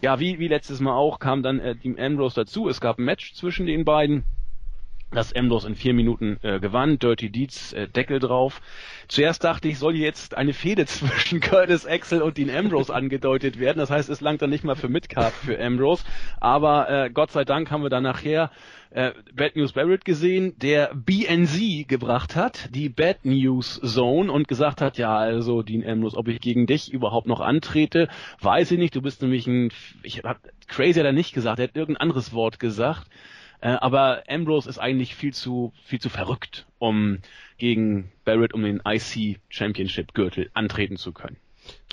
Ja, 0.01 0.19
wie, 0.19 0.39
wie 0.39 0.47
letztes 0.47 0.79
Mal 0.79 0.95
auch, 0.95 1.19
kam 1.19 1.43
dann 1.43 1.59
äh, 1.59 1.75
Team 1.75 1.97
Ambrose 1.99 2.35
dazu. 2.35 2.69
Es 2.69 2.79
gab 2.79 2.99
ein 2.99 3.05
Match 3.05 3.33
zwischen 3.33 3.65
den 3.65 3.83
beiden 3.83 4.23
das 5.11 5.35
Ambrose 5.35 5.67
in 5.67 5.75
vier 5.75 5.93
Minuten 5.93 6.37
äh, 6.43 6.59
gewann, 6.59 6.99
Dirty 6.99 7.29
Deeds 7.31 7.73
äh, 7.73 7.87
Deckel 7.87 8.19
drauf. 8.19 8.61
Zuerst 9.07 9.43
dachte 9.43 9.67
ich, 9.67 9.79
soll 9.79 9.95
jetzt 9.95 10.37
eine 10.37 10.53
Fehde 10.53 10.85
zwischen 10.87 11.39
Curtis 11.39 11.85
Axel 11.85 12.21
und 12.21 12.37
Dean 12.37 12.49
Ambrose 12.49 12.93
angedeutet 12.93 13.59
werden. 13.59 13.79
Das 13.79 13.89
heißt, 13.89 14.09
es 14.09 14.21
langt 14.21 14.41
dann 14.41 14.49
nicht 14.49 14.63
mal 14.63 14.75
für 14.75 14.89
Midcard 14.89 15.33
für 15.33 15.59
Ambrose. 15.59 16.03
Aber 16.39 16.89
äh, 16.89 17.09
Gott 17.09 17.31
sei 17.31 17.43
Dank 17.43 17.71
haben 17.71 17.81
wir 17.81 17.89
dann 17.89 18.03
nachher 18.03 18.51
äh, 18.91 19.11
Bad 19.33 19.55
News 19.55 19.73
Barrett 19.73 20.05
gesehen, 20.05 20.55
der 20.59 20.91
BNZ 20.93 21.87
gebracht 21.87 22.35
hat, 22.35 22.69
die 22.73 22.89
Bad 22.89 23.25
News 23.25 23.79
Zone 23.83 24.31
und 24.31 24.47
gesagt 24.47 24.81
hat, 24.81 24.97
ja, 24.97 25.15
also 25.15 25.61
Dean 25.61 25.85
Ambrose, 25.85 26.17
ob 26.17 26.27
ich 26.27 26.39
gegen 26.39 26.67
dich 26.67 26.91
überhaupt 26.91 27.27
noch 27.27 27.39
antrete, 27.39 28.09
weiß 28.41 28.71
ich 28.71 28.79
nicht. 28.79 28.95
Du 28.95 29.01
bist 29.01 29.21
nämlich 29.21 29.47
ein, 29.47 29.71
ich 30.03 30.19
hab, 30.23 30.39
Crazy 30.67 30.99
hat 30.99 31.05
er 31.05 31.13
nicht 31.13 31.33
gesagt, 31.33 31.59
er 31.59 31.67
hat 31.67 31.75
irgendein 31.75 32.01
anderes 32.01 32.33
Wort 32.33 32.59
gesagt. 32.59 33.07
Äh, 33.61 33.69
aber 33.69 34.23
Ambrose 34.27 34.69
ist 34.69 34.79
eigentlich 34.79 35.15
viel 35.15 35.33
zu, 35.33 35.73
viel 35.83 35.99
zu 35.99 36.09
verrückt, 36.09 36.65
um 36.77 37.19
gegen 37.57 38.11
Barrett 38.23 38.53
um 38.53 38.63
den 38.63 38.81
IC 38.85 39.39
Championship 39.49 40.13
Gürtel 40.13 40.49
antreten 40.53 40.97
zu 40.97 41.11
können. 41.11 41.37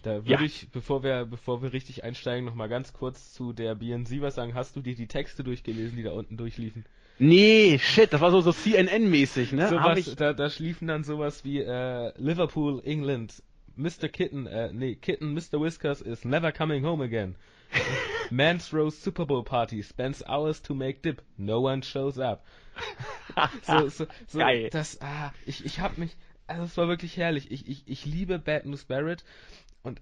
Da 0.03 0.25
würde 0.25 0.33
ja. 0.33 0.41
ich, 0.41 0.69
bevor 0.71 1.03
wir, 1.03 1.25
bevor 1.25 1.63
wir 1.63 1.73
richtig 1.73 2.05
einsteigen, 2.05 2.45
noch 2.45 2.55
mal 2.55 2.69
ganz 2.69 2.93
kurz 2.93 3.33
zu 3.33 3.53
der 3.53 3.75
BNC 3.75 4.21
was 4.21 4.37
sagen. 4.37 4.55
Hast 4.55 4.77
du 4.77 4.81
dir 4.81 4.95
die 4.95 5.09
Texte 5.09 5.43
durchgelesen, 5.43 5.97
die 5.97 6.05
da 6.05 6.13
unten 6.13 6.37
durchliefen? 6.37 6.85
Nee, 7.19 7.79
shit, 7.81 8.13
das 8.13 8.21
war 8.21 8.31
so, 8.31 8.41
so 8.41 8.51
CNN-mäßig, 8.51 9.53
ne? 9.53 9.69
Sowas, 9.69 10.15
da, 10.17 10.33
da 10.35 10.51
schliefen 10.51 10.87
dann 10.87 11.03
sowas 11.03 11.45
wie 11.45 11.61
äh, 11.61 12.13
Liverpool, 12.19 12.83
England, 12.85 13.43
Mr. 13.75 14.09
Kitten, 14.09 14.47
äh, 14.47 14.71
nee, 14.73 14.95
Kitten, 14.95 15.33
Mr. 15.33 15.61
Whiskers 15.61 16.03
is 16.03 16.25
never 16.25 16.53
coming 16.53 16.85
home 16.85 17.03
again. 17.03 17.35
Man's 18.31 18.73
Rose 18.73 18.97
Super 18.97 19.27
Bowl 19.27 19.43
Party 19.43 19.83
spends 19.83 20.23
hours 20.27 20.61
to 20.63 20.75
make 20.75 21.03
dip. 21.03 21.23
No 21.39 21.61
one 21.61 21.83
shows 21.83 22.19
up. 22.19 22.45
so, 23.63 23.89
so, 23.89 24.07
so, 24.27 24.39
Geil. 24.39 24.69
Das, 24.71 25.01
ah, 25.01 25.33
ich, 25.47 25.65
ich 25.65 25.81
hab 25.81 25.99
mich, 25.99 26.17
also 26.47 26.65
es 26.65 26.77
war 26.77 26.89
wirklich 26.89 27.17
herrlich. 27.17 27.51
Ich, 27.51 27.69
ich, 27.69 27.83
ich 27.87 28.05
liebe 28.05 28.39
Bad 28.39 28.67
News 28.67 28.85
Barrett 28.85 29.25
und 29.83 30.01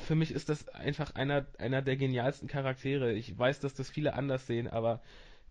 für 0.00 0.14
mich 0.14 0.32
ist 0.32 0.48
das 0.48 0.68
einfach 0.68 1.14
einer, 1.14 1.46
einer 1.58 1.82
der 1.82 1.96
genialsten 1.96 2.48
Charaktere. 2.48 3.12
Ich 3.12 3.38
weiß, 3.38 3.60
dass 3.60 3.74
das 3.74 3.90
viele 3.90 4.14
anders 4.14 4.46
sehen, 4.46 4.68
aber 4.68 5.02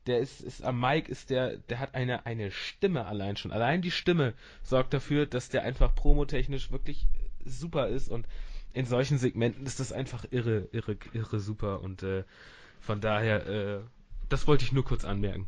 der 0.08 0.20
ist, 0.20 0.42
ist 0.42 0.64
am 0.64 0.80
Mike 0.80 1.12
ist 1.12 1.30
der, 1.30 1.58
der 1.58 1.80
hat 1.80 1.94
eine, 1.94 2.26
eine 2.26 2.50
Stimme 2.50 3.06
allein 3.06 3.38
schon. 3.38 3.52
Allein 3.52 3.82
die 3.82 3.92
Stimme 3.92 4.34
sorgt 4.64 4.94
dafür, 4.94 5.28
dass 5.28 5.50
der 5.50 5.64
einfach 5.64 5.94
promotechnisch 5.94 6.72
wirklich 6.72 7.06
super 7.46 7.88
ist 7.88 8.10
und 8.10 8.26
in 8.74 8.86
solchen 8.86 9.18
Segmenten 9.18 9.66
ist 9.66 9.80
das 9.80 9.92
einfach 9.92 10.26
irre, 10.32 10.68
irre, 10.72 10.98
irre 11.14 11.40
super 11.40 11.82
und 11.82 12.04
äh, 12.04 12.24
von 12.80 13.02
daher, 13.02 13.48
äh, 13.48 13.80
das 14.30 14.48
wollte 14.48 14.64
ich 14.64 14.72
nur 14.72 14.84
kurz 14.84 15.06
anmerken. 15.06 15.48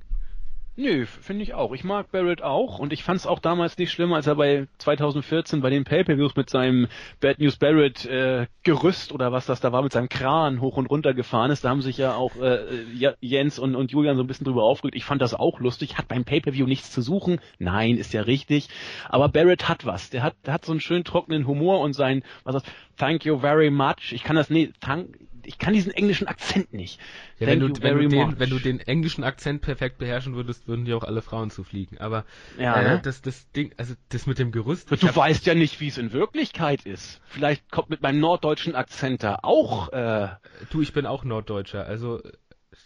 Nö, 0.76 1.06
finde 1.06 1.44
ich 1.44 1.54
auch. 1.54 1.72
Ich 1.74 1.84
mag 1.84 2.12
Barrett 2.12 2.42
auch 2.42 2.80
und 2.80 2.94
ich 2.94 3.04
fand 3.04 3.20
es 3.20 3.28
auch 3.28 3.38
damals 3.38 3.78
nicht 3.78 3.92
schlimm, 3.92 4.12
als 4.12 4.26
er 4.26 4.36
bei 4.36 4.68
2014 4.80 5.62
bei 5.62 5.70
den 5.70 5.84
Pay-Per-Views 5.84 6.36
mit 6.36 6.50
seinem 6.50 6.88
Bad 7.20 7.38
News 7.38 7.58
Barrett 7.58 8.06
äh, 8.06 8.48
Gerüst 8.64 9.12
oder 9.12 9.32
was 9.32 9.46
das 9.46 9.60
da 9.60 9.72
war, 9.72 9.84
mit 9.84 9.92
seinem 9.92 10.10
Kran 10.10 10.62
hoch 10.62 10.78
und 10.78 10.88
runter 10.88 11.14
gefahren 11.14 11.52
ist. 11.52 11.64
Da 11.64 11.70
haben 11.70 11.84
sich 11.84 11.98
ja 11.98 12.16
auch 12.16 12.38
äh, 12.38 12.88
Jens 13.22 13.60
und, 13.60 13.76
und 13.76 13.92
Julian 13.92 14.18
so 14.18 14.24
ein 14.24 14.28
bisschen 14.28 14.46
drüber 14.46 14.64
aufgeregt. 14.64 14.96
Ich 14.96 15.06
fand 15.06 15.22
das 15.22 15.36
auch 15.36 15.60
lustig. 15.60 16.00
Hat 16.00 16.08
beim 16.08 16.26
Pay-Per-View 16.26 16.66
nichts 16.66 16.92
zu 16.92 17.04
suchen. 17.04 17.40
Nein, 17.60 17.98
ist 17.98 18.12
ja 18.14 18.24
richtig. 18.24 18.68
Aber 19.10 19.30
Barrett 19.30 19.70
hat 19.70 19.86
was. 19.86 20.10
Der 20.10 20.24
hat, 20.24 20.34
der 20.48 20.56
hat 20.56 20.66
so 20.66 20.72
einen 20.72 20.82
schönen 20.82 21.04
trockenen 21.04 21.46
Humor 21.46 21.82
und 21.82 21.94
sein, 21.94 22.24
was 22.46 22.56
das, 22.56 22.64
thank 22.98 23.26
you 23.26 23.38
very 23.38 23.70
much. 23.70 24.12
Ich 24.12 24.24
kann 24.24 24.36
das, 24.36 24.50
nee, 24.50 24.72
thank, 24.82 25.20
ich 25.46 25.58
kann 25.58 25.74
diesen 25.74 25.92
englischen 25.92 26.28
Akzent 26.28 26.74
nicht. 26.74 27.00
Ja, 27.40 27.48
wenn 27.48 27.60
du, 27.60 27.68
wenn, 27.82 27.98
du 27.98 28.08
den, 28.08 28.40
wenn 28.40 28.50
du 28.50 28.60
den 28.60 28.80
englischen 28.80 29.24
Akzent 29.24 29.62
perfekt 29.62 29.98
beherrschen 29.98 30.36
würdest, 30.36 30.68
würden 30.68 30.86
dir 30.86 30.98
auch 30.98 31.04
alle 31.04 31.22
Frauen 31.22 31.50
zufliegen. 31.50 31.98
Aber 31.98 32.26
ja, 32.58 32.76
äh, 32.76 32.84
ne? 32.84 33.02
das, 33.04 33.22
das 33.22 33.50
Ding, 33.52 33.74
also 33.78 33.94
das 34.10 34.28
mit 34.28 34.40
dem 34.40 34.52
Gerüst. 34.52 34.92
Du 34.92 35.08
hab, 35.08 35.16
weißt 35.16 35.46
ja 35.46 35.56
nicht, 35.56 35.80
wie 35.80 35.88
es 35.88 35.98
in 35.98 36.14
Wirklichkeit 36.14 36.86
ist. 36.86 37.22
Vielleicht 37.26 37.72
kommt 37.72 37.90
mit 37.90 38.02
meinem 38.02 38.20
norddeutschen 38.20 38.76
Akzent 38.76 39.24
da 39.24 39.40
auch. 39.42 39.92
Äh, 39.92 40.30
du, 40.70 40.82
ich 40.82 40.94
bin 40.94 41.06
auch 41.06 41.24
Norddeutscher, 41.24 41.86
also 41.86 42.22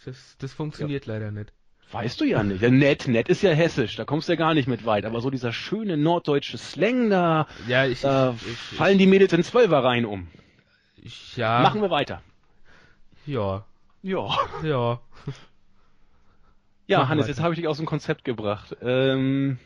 das, 0.04 0.36
das 0.38 0.52
funktioniert 0.52 1.06
ja. 1.06 1.14
leider 1.14 1.30
nicht. 1.30 1.52
Weißt 1.90 2.20
du 2.20 2.24
ja 2.24 2.42
nicht. 2.42 2.60
Ja, 2.60 2.70
nett, 2.70 3.08
nett 3.08 3.28
ist 3.28 3.42
ja 3.42 3.50
hessisch, 3.50 3.96
da 3.96 4.04
kommst 4.04 4.28
du 4.28 4.32
ja 4.32 4.36
gar 4.36 4.52
nicht 4.52 4.68
mit 4.68 4.84
weit. 4.84 5.06
Aber 5.06 5.20
so 5.22 5.30
dieser 5.30 5.52
schöne 5.52 5.96
norddeutsche 5.96 6.58
Slang, 6.58 7.08
da, 7.08 7.46
ja, 7.66 7.86
ich, 7.86 8.02
da 8.02 8.34
ich, 8.36 8.46
ich, 8.46 8.58
fallen 8.76 8.98
die 8.98 9.06
Mädels 9.06 9.32
in 9.32 9.42
Zwölfer 9.42 9.82
rein 9.82 10.04
um. 10.04 10.28
Ja. 11.34 11.60
Machen 11.60 11.80
wir 11.80 11.90
weiter. 11.90 12.22
Ja. 13.28 13.64
Ja. 14.02 14.36
Ja. 14.62 15.00
Ja, 16.90 17.00
Mach 17.00 17.10
Hannes, 17.10 17.24
weiter. 17.24 17.32
jetzt 17.32 17.42
habe 17.42 17.52
ich 17.52 17.60
dich 17.60 17.68
aus 17.68 17.76
dem 17.76 17.84
Konzept 17.84 18.24
gebracht. 18.24 18.74
Ähm, 18.80 19.58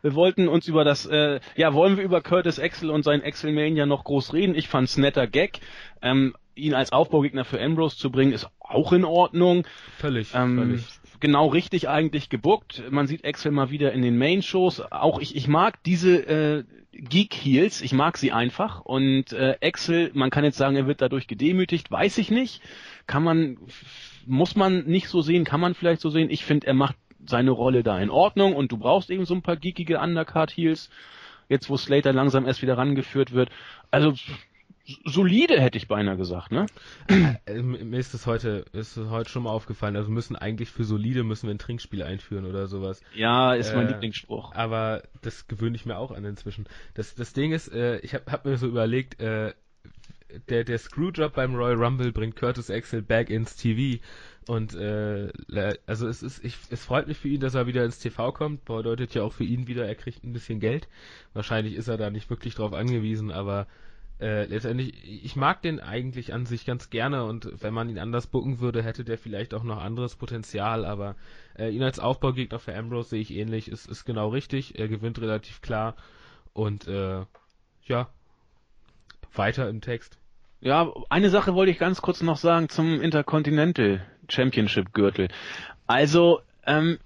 wir 0.00 0.14
wollten 0.14 0.48
uns 0.48 0.66
über 0.66 0.82
das, 0.82 1.04
äh, 1.04 1.40
ja, 1.56 1.74
wollen 1.74 1.98
wir 1.98 2.04
über 2.04 2.22
Curtis 2.22 2.58
Axel 2.58 2.88
und 2.88 3.02
sein 3.02 3.22
Axel-Mania 3.22 3.84
noch 3.84 4.04
groß 4.04 4.32
reden? 4.32 4.54
Ich 4.54 4.68
fand's 4.68 4.96
netter 4.96 5.26
Gag. 5.26 5.60
Ähm, 6.00 6.34
ihn 6.54 6.72
als 6.72 6.90
Aufbaugegner 6.90 7.44
für 7.44 7.60
Ambrose 7.60 7.98
zu 7.98 8.10
bringen, 8.10 8.32
ist 8.32 8.48
auch 8.60 8.94
in 8.94 9.04
Ordnung. 9.04 9.66
Völlig, 9.98 10.34
ähm, 10.34 10.56
völlig. 10.56 10.86
Genau 11.20 11.48
richtig 11.48 11.86
eigentlich 11.90 12.30
gebuckt. 12.30 12.82
Man 12.88 13.06
sieht 13.08 13.26
Axel 13.26 13.52
mal 13.52 13.68
wieder 13.70 13.92
in 13.92 14.00
den 14.00 14.16
Main-Shows. 14.16 14.90
Auch 14.90 15.20
ich, 15.20 15.36
ich 15.36 15.48
mag 15.48 15.82
diese 15.82 16.16
äh, 16.16 16.64
Geek-Heels, 16.92 17.82
ich 17.82 17.92
mag 17.92 18.16
sie 18.16 18.32
einfach. 18.32 18.80
Und 18.80 19.34
äh, 19.34 19.58
Axel, 19.62 20.12
man 20.14 20.30
kann 20.30 20.44
jetzt 20.44 20.56
sagen, 20.56 20.76
er 20.76 20.86
wird 20.86 21.02
dadurch 21.02 21.26
gedemütigt, 21.26 21.90
weiß 21.90 22.16
ich 22.16 22.30
nicht 22.30 22.62
kann 23.06 23.22
man, 23.22 23.58
muss 24.26 24.56
man 24.56 24.84
nicht 24.84 25.08
so 25.08 25.20
sehen, 25.20 25.44
kann 25.44 25.60
man 25.60 25.74
vielleicht 25.74 26.00
so 26.00 26.10
sehen. 26.10 26.30
Ich 26.30 26.44
finde, 26.44 26.66
er 26.66 26.74
macht 26.74 26.96
seine 27.26 27.50
Rolle 27.50 27.82
da 27.82 27.98
in 27.98 28.10
Ordnung 28.10 28.54
und 28.54 28.72
du 28.72 28.76
brauchst 28.76 29.10
eben 29.10 29.24
so 29.24 29.34
ein 29.34 29.42
paar 29.42 29.56
geekige 29.56 29.98
Undercard-Heels, 29.98 30.90
jetzt 31.48 31.70
wo 31.70 31.76
Slater 31.76 32.12
langsam 32.12 32.46
erst 32.46 32.62
wieder 32.62 32.76
rangeführt 32.76 33.32
wird. 33.32 33.50
Also 33.90 34.14
solide 35.04 35.60
hätte 35.60 35.78
ich 35.78 35.88
beinahe 35.88 36.16
gesagt, 36.16 36.52
ne? 36.52 36.66
Äh, 37.46 37.62
mir 37.62 37.98
ist 37.98 38.12
das 38.12 38.26
heute, 38.26 38.64
ist 38.72 38.96
das 38.96 39.08
heute 39.08 39.30
schon 39.30 39.44
mal 39.44 39.50
aufgefallen. 39.50 39.96
Also 39.96 40.10
müssen 40.10 40.36
eigentlich 40.36 40.70
für 40.70 40.84
solide 40.84 41.24
müssen 41.24 41.46
wir 41.46 41.54
ein 41.54 41.58
Trinkspiel 41.58 42.02
einführen 42.02 42.44
oder 42.44 42.66
sowas. 42.66 43.00
Ja, 43.14 43.54
ist 43.54 43.74
mein 43.74 43.86
äh, 43.86 43.92
Lieblingsspruch. 43.92 44.54
Aber 44.54 45.02
das 45.22 45.46
gewöhne 45.46 45.76
ich 45.76 45.86
mir 45.86 45.96
auch 45.96 46.10
an 46.10 46.24
inzwischen. 46.24 46.66
Das, 46.94 47.14
das 47.14 47.32
Ding 47.32 47.52
ist, 47.52 47.68
äh, 47.68 47.98
ich 48.00 48.14
habe 48.14 48.30
hab 48.30 48.44
mir 48.44 48.56
so 48.58 48.66
überlegt, 48.66 49.20
äh, 49.20 49.54
der, 50.48 50.64
der 50.64 50.78
Screwjob 50.78 51.34
beim 51.34 51.54
Royal 51.54 51.82
Rumble 51.82 52.12
bringt 52.12 52.36
Curtis 52.36 52.70
Axel 52.70 53.02
back 53.02 53.30
ins 53.30 53.56
TV. 53.56 54.02
Und 54.46 54.74
äh, 54.74 55.32
also 55.86 56.06
es 56.06 56.22
ist, 56.22 56.44
ich, 56.44 56.58
es 56.70 56.84
freut 56.84 57.08
mich 57.08 57.18
für 57.18 57.28
ihn, 57.28 57.40
dass 57.40 57.54
er 57.54 57.66
wieder 57.66 57.84
ins 57.84 57.98
TV 57.98 58.32
kommt. 58.32 58.64
Bedeutet 58.64 59.14
ja 59.14 59.22
auch 59.22 59.32
für 59.32 59.44
ihn 59.44 59.66
wieder, 59.66 59.86
er 59.86 59.94
kriegt 59.94 60.24
ein 60.24 60.32
bisschen 60.32 60.60
Geld. 60.60 60.88
Wahrscheinlich 61.32 61.74
ist 61.74 61.88
er 61.88 61.96
da 61.96 62.10
nicht 62.10 62.28
wirklich 62.30 62.54
drauf 62.54 62.72
angewiesen, 62.72 63.30
aber 63.30 63.66
äh, 64.20 64.44
letztendlich, 64.46 64.94
ich 65.04 65.34
mag 65.34 65.62
den 65.62 65.80
eigentlich 65.80 66.32
an 66.32 66.46
sich 66.46 66.64
ganz 66.64 66.88
gerne 66.88 67.24
und 67.24 67.62
wenn 67.62 67.74
man 67.74 67.88
ihn 67.88 67.98
anders 67.98 68.28
bucken 68.28 68.60
würde, 68.60 68.82
hätte 68.82 69.04
der 69.04 69.18
vielleicht 69.18 69.54
auch 69.54 69.64
noch 69.64 69.82
anderes 69.82 70.14
Potenzial, 70.14 70.84
aber 70.84 71.16
äh, 71.58 71.70
ihn 71.70 71.82
als 71.82 71.98
Aufbaugegner 71.98 72.60
für 72.60 72.76
Ambrose 72.76 73.10
sehe 73.10 73.20
ich 73.20 73.32
ähnlich, 73.32 73.68
ist, 73.68 73.86
ist 73.86 74.04
genau 74.04 74.28
richtig, 74.28 74.78
er 74.78 74.88
gewinnt 74.88 75.20
relativ 75.20 75.62
klar 75.62 75.96
und 76.52 76.86
äh, 76.86 77.24
ja, 77.86 78.08
weiter 79.34 79.68
im 79.68 79.80
Text. 79.80 80.16
Ja, 80.64 80.90
eine 81.10 81.28
Sache 81.28 81.54
wollte 81.54 81.72
ich 81.72 81.78
ganz 81.78 82.00
kurz 82.00 82.22
noch 82.22 82.38
sagen 82.38 82.70
zum 82.70 83.02
Intercontinental 83.02 84.00
Championship 84.30 84.94
Gürtel. 84.94 85.28
Also, 85.86 86.40
ähm, 86.66 86.98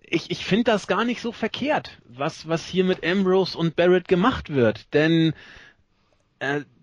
ich, 0.00 0.30
ich 0.30 0.44
finde 0.44 0.70
das 0.70 0.86
gar 0.86 1.04
nicht 1.04 1.20
so 1.20 1.32
verkehrt, 1.32 1.98
was, 2.08 2.46
was 2.46 2.68
hier 2.68 2.84
mit 2.84 3.04
Ambrose 3.04 3.58
und 3.58 3.74
Barrett 3.74 4.06
gemacht 4.06 4.48
wird. 4.50 4.94
Denn 4.94 5.34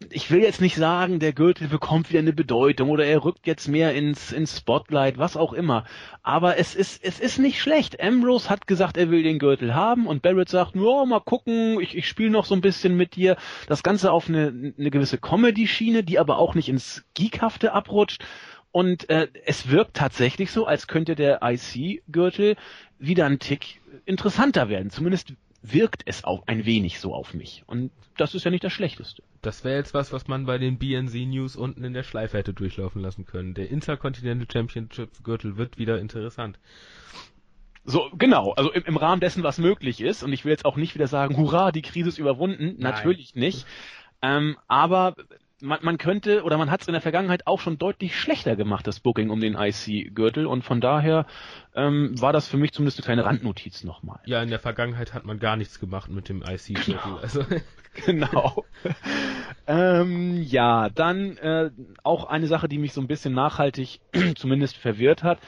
ich 0.10 0.30
will 0.32 0.42
jetzt 0.42 0.62
nicht 0.62 0.76
sagen, 0.76 1.20
der 1.20 1.34
Gürtel 1.34 1.68
bekommt 1.68 2.10
wieder 2.10 2.20
eine 2.20 2.34
Bedeutung 2.34 2.90
oder 2.90 3.06
er 3.06 3.24
rückt 3.24 3.48
jetzt 3.48 3.68
mehr 3.68 3.94
ins, 3.94 4.32
ins 4.32 4.58
Spotlight, 4.58 5.18
was 5.18 5.38
auch 5.38 5.54
immer. 5.54 5.86
Aber 6.24 6.58
es 6.58 6.76
ist, 6.76 7.04
es 7.04 7.20
ist 7.20 7.40
nicht 7.40 7.62
schlecht. 7.62 8.02
Ambrose 8.02 8.50
hat 8.50 8.68
gesagt, 8.68 8.98
er 8.98 9.10
will 9.10 9.24
den 9.24 9.40
Gürtel 9.40 9.74
haben 9.74 10.08
und 10.08 10.22
Barrett 10.22 10.50
sagt, 10.50 10.76
ja, 10.76 11.06
mal 11.06 11.22
gucken, 11.22 11.80
ich, 11.80 11.96
ich 11.96 12.08
spiele 12.08 12.30
noch 12.30 12.46
so 12.46 12.56
ein 12.56 12.62
bisschen 12.62 12.96
mit 12.98 13.16
dir. 13.16 13.38
Das 13.68 13.84
Ganze 13.84 14.12
auf 14.12 14.28
eine, 14.28 14.74
eine 14.78 14.92
gewisse 14.92 15.18
Comedy-Schiene, 15.18 16.04
die 16.04 16.20
aber 16.20 16.38
auch 16.38 16.56
nicht 16.56 16.70
ins 16.70 17.04
Geekhafte 17.14 17.74
abrutscht. 17.74 18.24
Und 18.72 19.10
äh, 19.10 19.28
es 19.46 19.70
wirkt 19.70 19.96
tatsächlich 19.96 20.52
so, 20.52 20.66
als 20.66 20.88
könnte 20.88 21.16
der 21.16 21.42
IC-Gürtel 21.44 22.56
wieder 23.00 23.26
ein 23.26 23.40
Tick 23.40 23.82
interessanter 24.06 24.70
werden. 24.70 24.90
Zumindest 24.90 25.34
wirkt 25.62 26.04
es 26.06 26.24
auch 26.24 26.48
ein 26.48 26.66
wenig 26.66 27.00
so 27.00 27.14
auf 27.14 27.34
mich. 27.34 27.64
Und 27.68 27.92
das 28.18 28.36
ist 28.36 28.44
ja 28.44 28.52
nicht 28.52 28.64
das 28.64 28.74
Schlechteste. 28.74 29.24
Das 29.42 29.64
wäre 29.64 29.78
jetzt 29.78 29.94
was, 29.94 30.12
was 30.12 30.28
man 30.28 30.46
bei 30.46 30.58
den 30.58 30.78
BNC 30.78 31.28
News 31.28 31.56
unten 31.56 31.84
in 31.84 31.94
der 31.94 32.04
Schleife 32.04 32.38
hätte 32.38 32.54
durchlaufen 32.54 33.02
lassen 33.02 33.26
können. 33.26 33.54
Der 33.54 33.70
Intercontinental 33.70 34.48
Championship 34.52 35.24
Gürtel 35.24 35.58
wird 35.58 35.78
wieder 35.78 36.00
interessant. 36.00 36.60
So, 37.84 38.12
genau, 38.14 38.52
also 38.52 38.72
im, 38.72 38.84
im, 38.84 38.98
Rahmen 38.98 39.22
dessen, 39.22 39.42
was 39.42 39.58
möglich 39.58 40.02
ist, 40.02 40.22
und 40.22 40.34
ich 40.34 40.46
will 40.46 40.52
jetzt 40.52 40.66
auch 40.66 40.76
nicht 40.76 40.94
wieder 40.94 41.08
sagen, 41.08 41.38
hurra, 41.38 41.72
die 41.72 41.82
Krise 41.82 42.10
ist 42.10 42.20
überwunden, 42.20 42.76
Nein. 42.78 42.94
natürlich 42.94 43.34
nicht. 43.34 43.66
Ähm, 44.22 44.56
aber 44.68 45.16
man, 45.62 45.80
man 45.82 45.98
könnte 45.98 46.44
oder 46.44 46.58
man 46.58 46.72
hat 46.72 46.82
es 46.82 46.88
in 46.88 46.94
der 46.94 47.02
Vergangenheit 47.02 47.48
auch 47.48 47.60
schon 47.60 47.78
deutlich 47.78 48.20
schlechter 48.20 48.56
gemacht, 48.56 48.88
das 48.88 49.00
Booking 49.00 49.30
um 49.30 49.40
den 49.40 49.56
IC-Gürtel 49.56 50.46
und 50.46 50.64
von 50.64 50.82
daher 50.82 51.26
ähm, 51.76 52.20
war 52.20 52.34
das 52.34 52.48
für 52.48 52.58
mich 52.58 52.72
zumindest 52.74 53.00
eine 53.00 53.06
kleine 53.06 53.26
Randnotiz 53.26 53.84
nochmal. 53.84 54.20
Ja, 54.26 54.42
in 54.42 54.50
der 54.50 54.60
Vergangenheit 54.60 55.14
hat 55.14 55.26
man 55.26 55.40
gar 55.40 55.56
nichts 55.56 55.80
gemacht 55.80 56.10
mit 56.10 56.30
dem 56.30 56.42
IC-Gürtel. 56.42 57.00
Genau. 57.04 57.18
Also. 57.18 57.46
genau. 58.06 58.66
ähm, 59.68 60.42
ja, 60.44 60.90
dann 60.90 61.38
äh, 61.38 61.72
auch 62.04 62.26
eine 62.26 62.48
Sache, 62.48 62.68
die 62.68 62.78
mich 62.78 62.94
so 62.94 63.02
ein 63.02 63.08
bisschen 63.08 63.34
nachhaltig 63.34 64.00
zumindest 64.36 64.78
verwirrt 64.78 65.24
hat. 65.24 65.40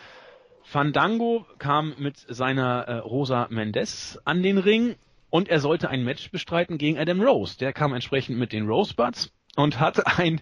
Fandango 0.63 1.45
kam 1.59 1.93
mit 1.97 2.17
seiner 2.17 2.87
äh, 2.87 2.97
Rosa 2.99 3.47
Mendes 3.49 4.19
an 4.25 4.41
den 4.41 4.57
Ring 4.57 4.95
und 5.29 5.49
er 5.49 5.59
sollte 5.59 5.89
ein 5.89 6.03
Match 6.03 6.31
bestreiten 6.31 6.77
gegen 6.77 6.97
Adam 6.97 7.21
Rose. 7.21 7.57
Der 7.57 7.73
kam 7.73 7.93
entsprechend 7.93 8.37
mit 8.37 8.53
den 8.53 8.67
Rosebuds 8.67 9.33
und 9.55 9.79
hat 9.79 10.19
ein 10.19 10.41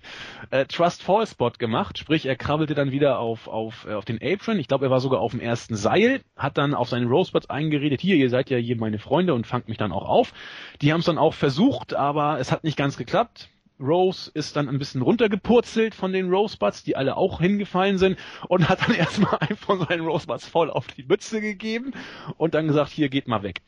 äh, 0.51 0.65
Trust 0.65 1.03
Fall 1.03 1.27
Spot 1.27 1.51
gemacht, 1.51 1.97
sprich 1.97 2.25
er 2.25 2.35
krabbelte 2.35 2.75
dann 2.75 2.91
wieder 2.91 3.19
auf 3.19 3.47
auf 3.47 3.85
äh, 3.87 3.93
auf 3.93 4.05
den 4.05 4.19
Apron. 4.21 4.59
Ich 4.59 4.67
glaube, 4.67 4.85
er 4.85 4.91
war 4.91 5.01
sogar 5.01 5.19
auf 5.19 5.31
dem 5.31 5.39
ersten 5.39 5.75
Seil, 5.75 6.21
hat 6.35 6.57
dann 6.57 6.73
auf 6.73 6.89
seinen 6.89 7.07
Rosebuds 7.07 7.49
eingeredet, 7.49 8.01
hier, 8.01 8.15
ihr 8.15 8.29
seid 8.29 8.49
ja 8.49 8.57
hier 8.57 8.77
meine 8.77 8.99
Freunde 8.99 9.33
und 9.33 9.47
fangt 9.47 9.67
mich 9.67 9.77
dann 9.77 9.91
auch 9.91 10.07
auf. 10.07 10.33
Die 10.81 10.93
haben 10.93 11.01
es 11.01 11.05
dann 11.05 11.17
auch 11.17 11.33
versucht, 11.33 11.93
aber 11.93 12.39
es 12.39 12.51
hat 12.51 12.63
nicht 12.63 12.77
ganz 12.77 12.97
geklappt. 12.97 13.49
Rose 13.81 14.29
ist 14.33 14.55
dann 14.55 14.69
ein 14.69 14.77
bisschen 14.77 15.01
runtergepurzelt 15.01 15.95
von 15.95 16.13
den 16.13 16.29
Rosebuds, 16.29 16.83
die 16.83 16.95
alle 16.95 17.17
auch 17.17 17.41
hingefallen 17.41 17.97
sind 17.97 18.17
und 18.47 18.69
hat 18.69 18.87
dann 18.87 18.95
erstmal 18.95 19.39
einen 19.39 19.57
von 19.57 19.79
seinen 19.79 20.05
Rosebuds 20.05 20.47
voll 20.47 20.69
auf 20.69 20.87
die 20.87 21.03
Mütze 21.03 21.41
gegeben 21.41 21.93
und 22.37 22.53
dann 22.53 22.67
gesagt, 22.67 22.91
hier 22.91 23.09
geht 23.09 23.27
mal 23.27 23.43
weg. 23.43 23.61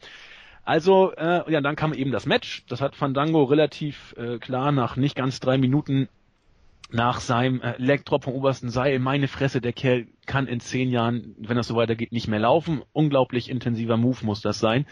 Also, 0.63 1.13
äh, 1.13 1.51
ja, 1.51 1.61
dann 1.61 1.75
kam 1.75 1.93
eben 1.93 2.11
das 2.11 2.25
Match. 2.25 2.65
Das 2.67 2.81
hat 2.81 2.95
Fandango 2.95 3.43
relativ 3.43 4.15
äh, 4.17 4.37
klar 4.37 4.71
nach 4.71 4.95
nicht 4.95 5.15
ganz 5.15 5.39
drei 5.39 5.57
Minuten 5.57 6.07
nach 6.93 7.19
seinem 7.19 7.61
äh, 7.61 7.73
Legdrop 7.77 8.23
vom 8.23 8.33
obersten 8.33 8.69
Seil, 8.69 8.99
meine 8.99 9.27
Fresse, 9.27 9.61
der 9.61 9.73
Kerl 9.73 10.07
kann 10.25 10.47
in 10.47 10.59
zehn 10.59 10.89
Jahren, 10.89 11.35
wenn 11.39 11.57
das 11.57 11.67
so 11.67 11.75
weitergeht, 11.75 12.11
nicht 12.11 12.27
mehr 12.27 12.39
laufen. 12.39 12.83
Unglaublich 12.93 13.49
intensiver 13.49 13.97
Move 13.97 14.23
muss 14.23 14.41
das 14.41 14.59
sein. 14.59 14.85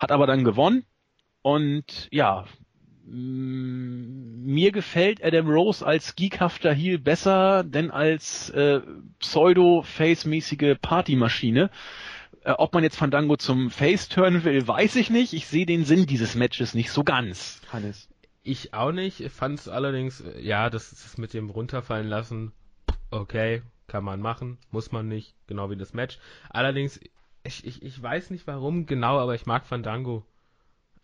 Hat 0.00 0.10
aber 0.10 0.26
dann 0.26 0.44
gewonnen. 0.44 0.84
Und 1.42 2.08
ja, 2.10 2.44
mir 3.08 4.72
gefällt 4.72 5.24
Adam 5.24 5.48
Rose 5.48 5.86
als 5.86 6.16
geekhafter 6.16 6.74
Heel 6.74 6.98
besser, 6.98 7.62
denn 7.62 7.92
als 7.92 8.50
äh, 8.50 8.80
pseudo-face-mäßige 9.20 10.74
Partymaschine. 10.82 11.64
Äh, 11.64 11.68
ob 12.52 12.74
man 12.74 12.82
jetzt 12.84 12.96
Fandango 12.96 13.36
zum 13.36 13.70
Face 13.70 14.08
turnen 14.08 14.44
will, 14.44 14.66
weiß 14.66 14.96
ich 14.96 15.10
nicht. 15.10 15.32
Ich 15.32 15.46
sehe 15.46 15.66
den 15.66 15.84
Sinn 15.84 16.06
dieses 16.06 16.34
Matches 16.34 16.74
nicht 16.74 16.90
so 16.90 17.04
ganz, 17.04 17.60
Hannes. 17.72 18.08
Ich 18.42 18.72
auch 18.74 18.92
nicht. 18.92 19.30
Fand 19.32 19.58
es 19.58 19.68
allerdings, 19.68 20.20
äh, 20.20 20.40
ja, 20.40 20.70
das 20.70 20.92
ist 20.92 21.18
mit 21.18 21.34
dem 21.34 21.50
runterfallen 21.50 22.06
lassen, 22.06 22.52
okay, 23.10 23.62
kann 23.88 24.04
man 24.04 24.20
machen, 24.20 24.58
muss 24.70 24.92
man 24.92 25.08
nicht, 25.08 25.34
genau 25.46 25.70
wie 25.70 25.76
das 25.76 25.94
Match. 25.94 26.18
Allerdings, 26.50 27.00
ich, 27.42 27.64
ich, 27.66 27.82
ich 27.82 28.00
weiß 28.00 28.30
nicht 28.30 28.46
warum 28.46 28.86
genau, 28.86 29.18
aber 29.18 29.34
ich 29.34 29.46
mag 29.46 29.66
Fandango. 29.66 30.24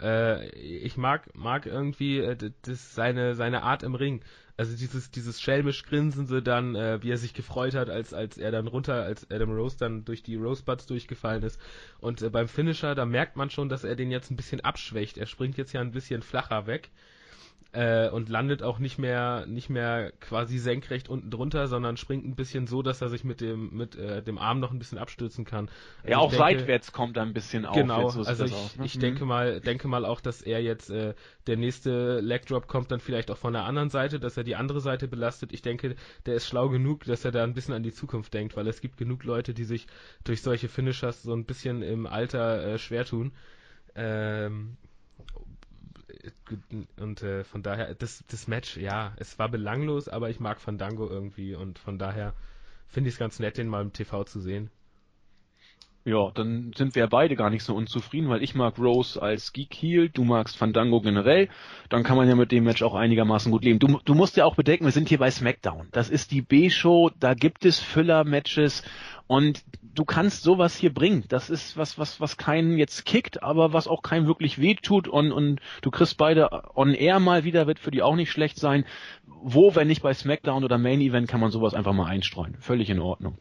Äh, 0.02 0.48
ich 0.56 0.96
mag, 0.96 1.34
mag 1.34 1.66
irgendwie 1.66 2.18
äh, 2.18 2.52
das, 2.62 2.94
seine, 2.94 3.34
seine 3.34 3.62
Art 3.62 3.82
im 3.82 3.94
Ring. 3.94 4.22
Also 4.56 4.76
dieses, 4.76 5.10
dieses 5.10 5.40
schelmisch 5.40 5.84
Grinsende 5.84 6.42
dann, 6.42 6.74
äh, 6.74 7.02
wie 7.02 7.10
er 7.10 7.16
sich 7.16 7.34
gefreut 7.34 7.74
hat, 7.74 7.88
als, 7.88 8.12
als 8.12 8.36
er 8.36 8.50
dann 8.50 8.66
runter, 8.66 9.02
als 9.02 9.30
Adam 9.30 9.52
Rose 9.52 9.76
dann 9.78 10.04
durch 10.04 10.22
die 10.22 10.36
Rosebuds 10.36 10.86
durchgefallen 10.86 11.42
ist. 11.42 11.60
Und 12.00 12.20
äh, 12.22 12.30
beim 12.30 12.48
Finisher, 12.48 12.94
da 12.94 13.06
merkt 13.06 13.36
man 13.36 13.50
schon, 13.50 13.68
dass 13.68 13.84
er 13.84 13.96
den 13.96 14.10
jetzt 14.10 14.30
ein 14.30 14.36
bisschen 14.36 14.60
abschwächt. 14.60 15.16
Er 15.16 15.26
springt 15.26 15.56
jetzt 15.56 15.72
ja 15.72 15.80
ein 15.80 15.92
bisschen 15.92 16.22
flacher 16.22 16.66
weg 16.66 16.90
äh, 17.72 18.10
und 18.10 18.28
landet 18.28 18.62
auch 18.62 18.78
nicht 18.78 18.98
mehr 18.98 19.46
nicht 19.46 19.70
mehr 19.70 20.12
quasi 20.20 20.58
senkrecht 20.58 21.08
unten 21.08 21.30
drunter, 21.30 21.68
sondern 21.68 21.96
springt 21.96 22.26
ein 22.26 22.34
bisschen 22.34 22.66
so, 22.66 22.82
dass 22.82 23.00
er 23.00 23.08
sich 23.08 23.24
mit 23.24 23.40
dem 23.40 23.74
mit 23.74 23.96
äh, 23.96 24.22
dem 24.22 24.36
Arm 24.36 24.60
noch 24.60 24.72
ein 24.72 24.78
bisschen 24.78 24.98
abstützen 24.98 25.46
kann. 25.46 25.70
Also 26.02 26.10
ja, 26.10 26.18
auch 26.18 26.30
denke, 26.30 26.36
seitwärts 26.36 26.92
kommt 26.92 27.16
er 27.16 27.22
ein 27.22 27.32
bisschen 27.32 27.64
auf. 27.64 27.74
Genau, 27.74 28.10
so 28.10 28.24
also 28.24 28.44
ich, 28.44 28.52
aus, 28.52 28.76
ne? 28.76 28.84
ich 28.84 28.96
mhm. 28.96 29.00
denke 29.00 29.24
mal 29.24 29.60
denke 29.60 29.88
mal 29.88 30.04
auch, 30.04 30.20
dass 30.20 30.42
er 30.42 30.62
jetzt 30.62 30.90
äh, 30.90 31.14
der 31.46 31.56
nächste 31.56 32.20
Leg 32.20 32.44
Drop 32.44 32.68
kommt 32.68 32.90
dann 32.90 33.00
vielleicht 33.00 33.30
auch 33.30 33.38
von 33.38 33.54
der 33.54 33.64
anderen 33.64 33.88
Seite, 33.88 34.20
dass 34.20 34.36
er 34.36 34.44
die 34.44 34.56
andere 34.56 34.80
Seite 34.80 35.08
belastet. 35.08 35.52
Ich 35.52 35.62
denke, 35.62 35.96
der 36.26 36.34
ist 36.34 36.46
schlau 36.46 36.68
genug, 36.68 37.04
dass 37.04 37.24
er 37.24 37.32
da 37.32 37.42
ein 37.42 37.54
bisschen 37.54 37.74
an 37.74 37.82
die 37.82 37.92
Zukunft 37.92 38.34
denkt, 38.34 38.54
weil 38.54 38.66
es 38.68 38.82
gibt 38.82 38.98
genug 38.98 39.24
Leute, 39.24 39.54
die 39.54 39.64
sich 39.64 39.86
durch 40.24 40.42
solche 40.42 40.68
Finishers 40.68 41.22
so 41.22 41.32
ein 41.32 41.46
bisschen 41.46 41.82
im 41.82 42.06
Alter 42.06 42.66
äh, 42.66 42.78
schwer 42.78 43.06
tun. 43.06 43.32
Ähm, 43.94 44.76
und 46.98 47.22
äh, 47.22 47.44
von 47.44 47.62
daher, 47.62 47.94
das, 47.94 48.24
das 48.28 48.46
Match, 48.46 48.76
ja, 48.76 49.12
es 49.16 49.38
war 49.38 49.48
belanglos, 49.48 50.08
aber 50.08 50.30
ich 50.30 50.40
mag 50.40 50.60
Fandango 50.60 51.08
irgendwie 51.08 51.54
und 51.54 51.78
von 51.78 51.98
daher 51.98 52.34
finde 52.86 53.08
ich 53.08 53.14
es 53.14 53.18
ganz 53.18 53.38
nett, 53.38 53.58
den 53.58 53.68
mal 53.68 53.82
im 53.82 53.92
TV 53.92 54.24
zu 54.24 54.40
sehen. 54.40 54.70
Ja, 56.04 56.32
dann 56.34 56.72
sind 56.76 56.96
wir 56.96 57.06
beide 57.06 57.36
gar 57.36 57.48
nicht 57.48 57.62
so 57.62 57.76
unzufrieden, 57.76 58.28
weil 58.28 58.42
ich 58.42 58.56
mag 58.56 58.76
Rose 58.76 59.22
als 59.22 59.52
Geek 59.52 59.72
Heel, 59.72 60.08
du 60.08 60.24
magst 60.24 60.56
Fandango 60.56 61.00
generell, 61.00 61.48
dann 61.90 62.02
kann 62.02 62.16
man 62.16 62.28
ja 62.28 62.34
mit 62.34 62.50
dem 62.50 62.64
Match 62.64 62.82
auch 62.82 62.94
einigermaßen 62.94 63.52
gut 63.52 63.64
leben. 63.64 63.78
Du, 63.78 64.00
du 64.04 64.14
musst 64.14 64.36
ja 64.36 64.44
auch 64.44 64.56
bedenken, 64.56 64.84
wir 64.84 64.90
sind 64.90 65.08
hier 65.08 65.18
bei 65.18 65.30
SmackDown. 65.30 65.88
Das 65.92 66.10
ist 66.10 66.32
die 66.32 66.42
B-Show, 66.42 67.10
da 67.20 67.34
gibt 67.34 67.64
es 67.64 67.78
Füller-Matches 67.78 68.82
und 69.32 69.64
du 69.94 70.04
kannst 70.04 70.42
sowas 70.42 70.76
hier 70.76 70.92
bringen. 70.92 71.24
Das 71.28 71.48
ist 71.48 71.78
was, 71.78 71.98
was, 71.98 72.20
was 72.20 72.36
keinen 72.36 72.76
jetzt 72.76 73.06
kickt, 73.06 73.42
aber 73.42 73.72
was 73.72 73.88
auch 73.88 74.02
keinem 74.02 74.26
wirklich 74.26 74.60
wehtut 74.60 75.08
und, 75.08 75.32
und 75.32 75.58
du 75.80 75.90
kriegst 75.90 76.18
beide 76.18 76.50
on 76.76 76.92
air 76.92 77.18
mal 77.18 77.42
wieder, 77.42 77.66
wird 77.66 77.78
für 77.78 77.90
die 77.90 78.02
auch 78.02 78.14
nicht 78.14 78.30
schlecht 78.30 78.58
sein. 78.58 78.84
Wo, 79.24 79.74
wenn 79.74 79.88
nicht 79.88 80.02
bei 80.02 80.12
SmackDown 80.12 80.64
oder 80.64 80.76
Main 80.76 81.00
Event, 81.00 81.28
kann 81.28 81.40
man 81.40 81.50
sowas 81.50 81.72
einfach 81.72 81.94
mal 81.94 82.08
einstreuen. 82.08 82.56
Völlig 82.60 82.90
in 82.90 83.00
Ordnung. 83.00 83.38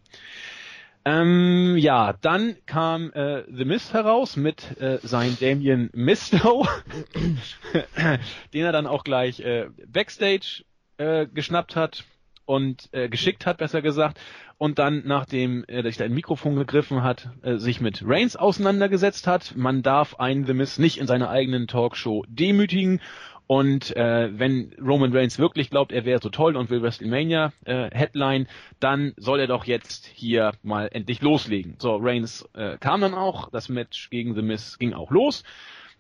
Ähm, 1.04 1.76
ja, 1.78 2.14
dann 2.22 2.56
kam 2.66 3.12
äh, 3.12 3.44
The 3.52 3.66
Mist 3.66 3.92
heraus 3.92 4.38
mit 4.38 4.80
äh, 4.80 5.00
sein 5.04 5.36
Damien 5.42 5.90
Misto, 5.92 6.66
den 8.54 8.64
er 8.64 8.72
dann 8.72 8.88
auch 8.88 9.04
gleich 9.04 9.42
äh, 9.42 9.68
Backstage 9.88 10.64
äh, 10.96 11.28
geschnappt 11.28 11.76
hat 11.76 12.06
und 12.46 12.90
äh, 12.92 13.10
geschickt 13.10 13.46
hat, 13.46 13.58
besser 13.58 13.82
gesagt, 13.82 14.20
und 14.58 14.78
dann, 14.78 15.04
nachdem 15.06 15.64
er 15.68 15.84
sich 15.84 15.98
da 15.98 16.06
ein 16.06 16.14
Mikrofon 16.14 16.56
gegriffen 16.56 17.04
hat, 17.04 17.30
äh, 17.42 17.58
sich 17.58 17.82
mit 17.82 18.04
Reigns 18.06 18.36
auseinandergesetzt 18.36 19.26
hat. 19.26 19.56
Man 19.56 19.82
darf 19.82 20.20
einen 20.20 20.46
The 20.46 20.54
Miz 20.54 20.78
nicht 20.78 20.98
in 21.00 21.08
seiner 21.08 21.30
eigenen 21.30 21.68
Talkshow 21.68 22.24
demütigen 22.28 23.02
und 23.52 23.94
äh, 23.98 24.30
wenn 24.40 24.74
Roman 24.82 25.12
Reigns 25.12 25.38
wirklich 25.38 25.70
glaubt, 25.70 25.92
er 25.92 26.06
wäre 26.06 26.22
so 26.22 26.30
toll 26.30 26.56
und 26.56 26.70
will 26.70 26.82
WrestleMania 26.82 27.52
äh, 27.66 27.90
Headline, 27.92 28.48
dann 28.80 29.12
soll 29.18 29.42
er 29.42 29.48
doch 29.48 29.66
jetzt 29.66 30.06
hier 30.06 30.54
mal 30.64 30.88
endlich 30.90 31.22
loslegen. 31.22 31.76
So, 31.78 31.98
Reigns 31.98 32.48
äh, 32.54 32.78
kam 32.78 33.02
dann 33.02 33.14
auch, 33.14 33.50
das 33.50 33.68
Match 33.68 34.10
gegen 34.10 34.36
The 34.36 34.42
Miz 34.42 34.80
ging 34.80 34.94
auch 34.94 35.12
los. 35.12 35.44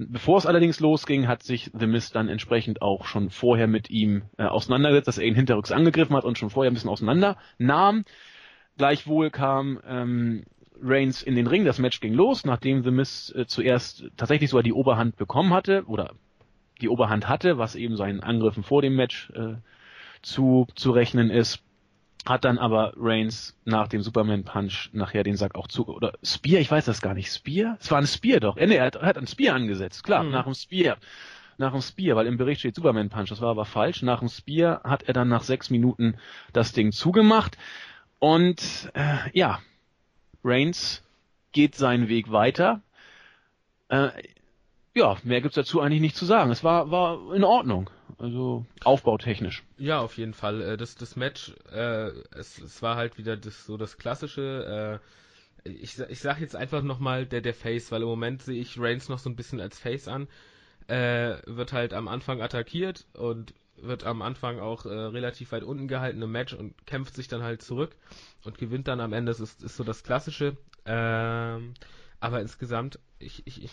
Bevor 0.09 0.37
es 0.37 0.45
allerdings 0.45 0.79
losging, 0.79 1.27
hat 1.27 1.43
sich 1.43 1.71
The 1.77 1.87
Miz 1.87 2.11
dann 2.11 2.27
entsprechend 2.27 2.81
auch 2.81 3.05
schon 3.05 3.29
vorher 3.29 3.67
mit 3.67 3.89
ihm 3.89 4.23
äh, 4.37 4.43
auseinandergesetzt, 4.43 5.07
dass 5.07 5.17
er 5.17 5.25
ihn 5.25 5.35
hinterrücks 5.35 5.71
angegriffen 5.71 6.15
hat 6.15 6.23
und 6.23 6.37
schon 6.37 6.49
vorher 6.49 6.71
ein 6.71 6.73
bisschen 6.73 6.89
auseinander 6.89 7.37
nahm. 7.57 8.05
Gleichwohl 8.77 9.29
kam 9.29 9.79
ähm, 9.87 10.43
Reigns 10.81 11.21
in 11.21 11.35
den 11.35 11.47
Ring, 11.47 11.65
das 11.65 11.79
Match 11.79 11.99
ging 11.99 12.13
los, 12.13 12.45
nachdem 12.45 12.83
The 12.83 12.91
Miz 12.91 13.33
äh, 13.35 13.45
zuerst 13.45 14.05
tatsächlich 14.17 14.49
sogar 14.49 14.63
die 14.63 14.73
Oberhand 14.73 15.17
bekommen 15.17 15.53
hatte 15.53 15.83
oder 15.85 16.13
die 16.81 16.89
Oberhand 16.89 17.29
hatte, 17.29 17.57
was 17.57 17.75
eben 17.75 17.95
seinen 17.95 18.21
Angriffen 18.21 18.63
vor 18.63 18.81
dem 18.81 18.95
Match 18.95 19.29
äh, 19.31 19.55
zu, 20.21 20.67
zu 20.75 20.91
rechnen 20.91 21.29
ist. 21.29 21.63
Hat 22.25 22.45
dann 22.45 22.59
aber 22.59 22.93
Reigns 22.97 23.57
nach 23.65 23.87
dem 23.87 24.03
Superman 24.03 24.43
Punch 24.43 24.89
nachher 24.93 25.23
den 25.23 25.35
Sack 25.35 25.55
auch 25.55 25.67
zu, 25.67 25.87
oder 25.87 26.13
Spear, 26.23 26.61
ich 26.61 26.69
weiß 26.69 26.85
das 26.85 27.01
gar 27.01 27.15
nicht, 27.15 27.33
Spear? 27.33 27.77
Es 27.79 27.89
war 27.89 27.97
ein 27.97 28.05
Spear 28.05 28.39
doch. 28.39 28.57
Äh, 28.57 28.67
nee, 28.67 28.75
er 28.75 28.85
hat, 28.85 28.95
er 28.95 29.07
hat 29.07 29.17
ein 29.17 29.25
Spear 29.25 29.55
angesetzt, 29.55 30.03
klar, 30.03 30.23
mhm. 30.23 30.31
nach 30.31 30.43
dem 30.43 30.53
Spear. 30.53 30.97
Nach 31.57 31.71
dem 31.71 31.81
Spear, 31.81 32.15
weil 32.15 32.27
im 32.27 32.37
Bericht 32.37 32.59
steht 32.59 32.75
Superman 32.75 33.09
Punch, 33.09 33.29
das 33.29 33.41
war 33.41 33.49
aber 33.49 33.65
falsch. 33.65 34.03
Nach 34.03 34.19
dem 34.19 34.29
Spear 34.29 34.81
hat 34.83 35.03
er 35.03 35.13
dann 35.13 35.29
nach 35.29 35.43
sechs 35.43 35.69
Minuten 35.69 36.15
das 36.53 36.73
Ding 36.73 36.91
zugemacht. 36.91 37.57
Und 38.19 38.91
äh, 38.93 39.17
ja, 39.33 39.59
Reigns 40.43 41.03
geht 41.51 41.75
seinen 41.75 42.07
Weg 42.07 42.31
weiter. 42.31 42.81
Äh, 43.89 44.09
ja, 44.93 45.17
mehr 45.23 45.41
gibt's 45.41 45.55
dazu 45.55 45.81
eigentlich 45.81 46.01
nicht 46.01 46.15
zu 46.15 46.25
sagen. 46.25 46.51
Es 46.51 46.63
war, 46.63 46.91
war 46.91 47.33
in 47.33 47.43
Ordnung. 47.43 47.89
Also 48.21 48.67
aufbautechnisch. 48.83 49.63
Ja, 49.79 49.99
auf 49.99 50.15
jeden 50.17 50.35
Fall. 50.35 50.61
Äh, 50.61 50.77
das, 50.77 50.95
das 50.95 51.15
Match, 51.15 51.53
äh, 51.71 52.09
es, 52.35 52.59
es 52.59 52.81
war 52.83 52.95
halt 52.95 53.17
wieder 53.17 53.35
das, 53.35 53.65
so 53.65 53.77
das 53.77 53.97
klassische. 53.97 54.99
Äh, 55.65 55.69
ich, 55.69 55.99
ich 55.99 56.19
sag 56.19 56.39
jetzt 56.39 56.55
einfach 56.55 56.83
nochmal 56.83 57.25
der, 57.25 57.41
der 57.41 57.55
Face, 57.55 57.91
weil 57.91 58.03
im 58.03 58.07
Moment 58.07 58.43
sehe 58.43 58.61
ich 58.61 58.79
Reigns 58.79 59.09
noch 59.09 59.17
so 59.17 59.29
ein 59.29 59.35
bisschen 59.35 59.59
als 59.59 59.79
Face 59.79 60.07
an. 60.07 60.27
Äh, 60.87 61.37
wird 61.47 61.73
halt 61.73 61.93
am 61.93 62.07
Anfang 62.07 62.41
attackiert 62.41 63.07
und 63.13 63.55
wird 63.77 64.03
am 64.03 64.21
Anfang 64.21 64.59
auch 64.59 64.85
äh, 64.85 64.89
relativ 64.89 65.51
weit 65.51 65.63
unten 65.63 65.87
gehalten 65.87 66.21
im 66.21 66.31
Match 66.31 66.53
und 66.53 66.85
kämpft 66.85 67.15
sich 67.15 67.27
dann 67.27 67.41
halt 67.41 67.63
zurück 67.63 67.95
und 68.43 68.59
gewinnt 68.59 68.87
dann 68.87 68.99
am 68.99 69.13
Ende. 69.13 69.31
Das 69.31 69.39
ist, 69.39 69.63
ist 69.63 69.77
so 69.77 69.83
das 69.83 70.03
Klassische. 70.03 70.57
Ähm, 70.85 71.73
aber 72.19 72.39
insgesamt, 72.41 72.99
ich, 73.21 73.45
ich, 73.45 73.63
ich, 73.63 73.71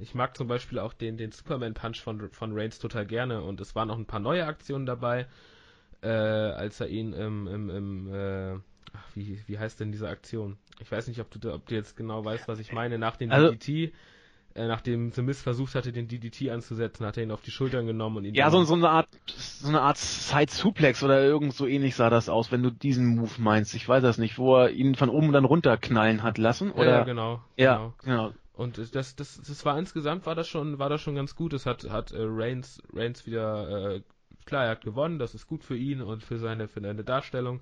ich 0.00 0.14
mag 0.14 0.36
zum 0.36 0.48
Beispiel 0.48 0.78
auch 0.78 0.92
den, 0.92 1.16
den 1.16 1.32
Superman 1.32 1.74
Punch 1.74 2.00
von, 2.00 2.30
von 2.30 2.52
Reigns 2.52 2.78
total 2.78 3.06
gerne 3.06 3.42
und 3.42 3.60
es 3.60 3.74
waren 3.74 3.90
auch 3.90 3.98
ein 3.98 4.06
paar 4.06 4.20
neue 4.20 4.46
Aktionen 4.46 4.86
dabei, 4.86 5.26
äh, 6.02 6.08
als 6.08 6.80
er 6.80 6.88
ihn 6.88 7.12
im, 7.12 7.46
im, 7.46 7.70
im 7.70 8.14
äh, 8.14 8.58
wie, 9.14 9.42
wie 9.46 9.58
heißt 9.58 9.80
denn 9.80 9.92
diese 9.92 10.08
Aktion? 10.08 10.56
Ich 10.80 10.90
weiß 10.90 11.08
nicht, 11.08 11.20
ob 11.20 11.30
du, 11.30 11.52
ob 11.52 11.66
du 11.66 11.74
jetzt 11.74 11.96
genau 11.96 12.24
weißt, 12.24 12.48
was 12.48 12.58
ich 12.58 12.72
meine. 12.72 12.98
Nach 12.98 13.16
dem 13.16 13.30
also, 13.30 13.50
DDT 13.50 13.92
äh, 14.56 14.68
nachdem 14.68 15.10
The 15.10 15.22
Miz 15.22 15.42
versucht 15.42 15.74
hatte, 15.74 15.92
den 15.92 16.06
DDT 16.06 16.50
anzusetzen, 16.50 17.04
hat 17.04 17.16
er 17.16 17.24
ihn 17.24 17.32
auf 17.32 17.42
die 17.42 17.50
Schultern 17.50 17.86
genommen 17.86 18.18
und 18.18 18.24
ihn. 18.24 18.34
Ja, 18.34 18.50
so, 18.50 18.62
so 18.62 18.74
eine 18.74 18.88
Art, 18.88 19.08
so 19.36 19.68
eine 19.68 19.80
Art 19.80 19.98
Side 19.98 20.52
Suplex 20.52 21.02
oder 21.02 21.20
irgend 21.24 21.54
so 21.54 21.66
ähnlich 21.66 21.96
sah 21.96 22.08
das 22.08 22.28
aus, 22.28 22.52
wenn 22.52 22.62
du 22.62 22.70
diesen 22.70 23.16
Move 23.16 23.32
meinst. 23.38 23.74
Ich 23.74 23.88
weiß 23.88 24.02
das 24.02 24.16
nicht, 24.16 24.38
wo 24.38 24.56
er 24.56 24.70
ihn 24.70 24.94
von 24.94 25.08
oben 25.08 25.32
dann 25.32 25.44
runterknallen 25.44 26.22
hat 26.22 26.38
lassen, 26.38 26.70
oder? 26.70 26.98
Ja, 26.98 27.04
genau. 27.04 27.40
Ja, 27.56 27.76
genau. 27.76 27.94
genau. 28.04 28.32
Und 28.54 28.78
das, 28.78 29.16
das, 29.16 29.40
das 29.42 29.64
war 29.64 29.78
insgesamt 29.78 30.26
war 30.26 30.36
das 30.36 30.48
schon, 30.48 30.78
war 30.78 30.88
das 30.88 31.00
schon 31.00 31.16
ganz 31.16 31.34
gut. 31.34 31.52
Es 31.52 31.66
hat, 31.66 31.90
hat 31.90 32.12
äh, 32.12 32.18
Reigns, 32.20 32.80
Reigns 32.92 33.26
wieder, 33.26 33.96
äh, 33.96 34.02
klar, 34.46 34.64
er 34.64 34.70
hat 34.70 34.84
gewonnen, 34.84 35.18
das 35.18 35.34
ist 35.34 35.48
gut 35.48 35.64
für 35.64 35.76
ihn 35.76 36.00
und 36.00 36.22
für 36.22 36.38
seine, 36.38 36.68
für 36.68 36.80
seine 36.80 37.02
Darstellung. 37.02 37.60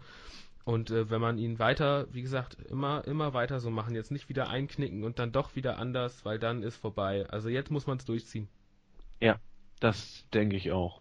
Und 0.64 0.90
äh, 0.90 1.10
wenn 1.10 1.20
man 1.20 1.38
ihn 1.38 1.58
weiter, 1.58 2.06
wie 2.12 2.22
gesagt, 2.22 2.56
immer, 2.68 3.04
immer 3.06 3.32
weiter 3.34 3.58
so 3.58 3.70
machen, 3.70 3.94
jetzt 3.94 4.12
nicht 4.12 4.28
wieder 4.28 4.48
einknicken 4.48 5.02
und 5.02 5.18
dann 5.18 5.32
doch 5.32 5.56
wieder 5.56 5.78
anders, 5.78 6.24
weil 6.24 6.38
dann 6.38 6.62
ist 6.62 6.76
vorbei. 6.76 7.26
Also 7.30 7.48
jetzt 7.48 7.70
muss 7.70 7.86
man 7.86 7.96
es 7.96 8.04
durchziehen. 8.04 8.48
Ja, 9.18 9.40
das 9.80 10.26
denke 10.34 10.56
ich 10.56 10.72
auch. 10.72 11.00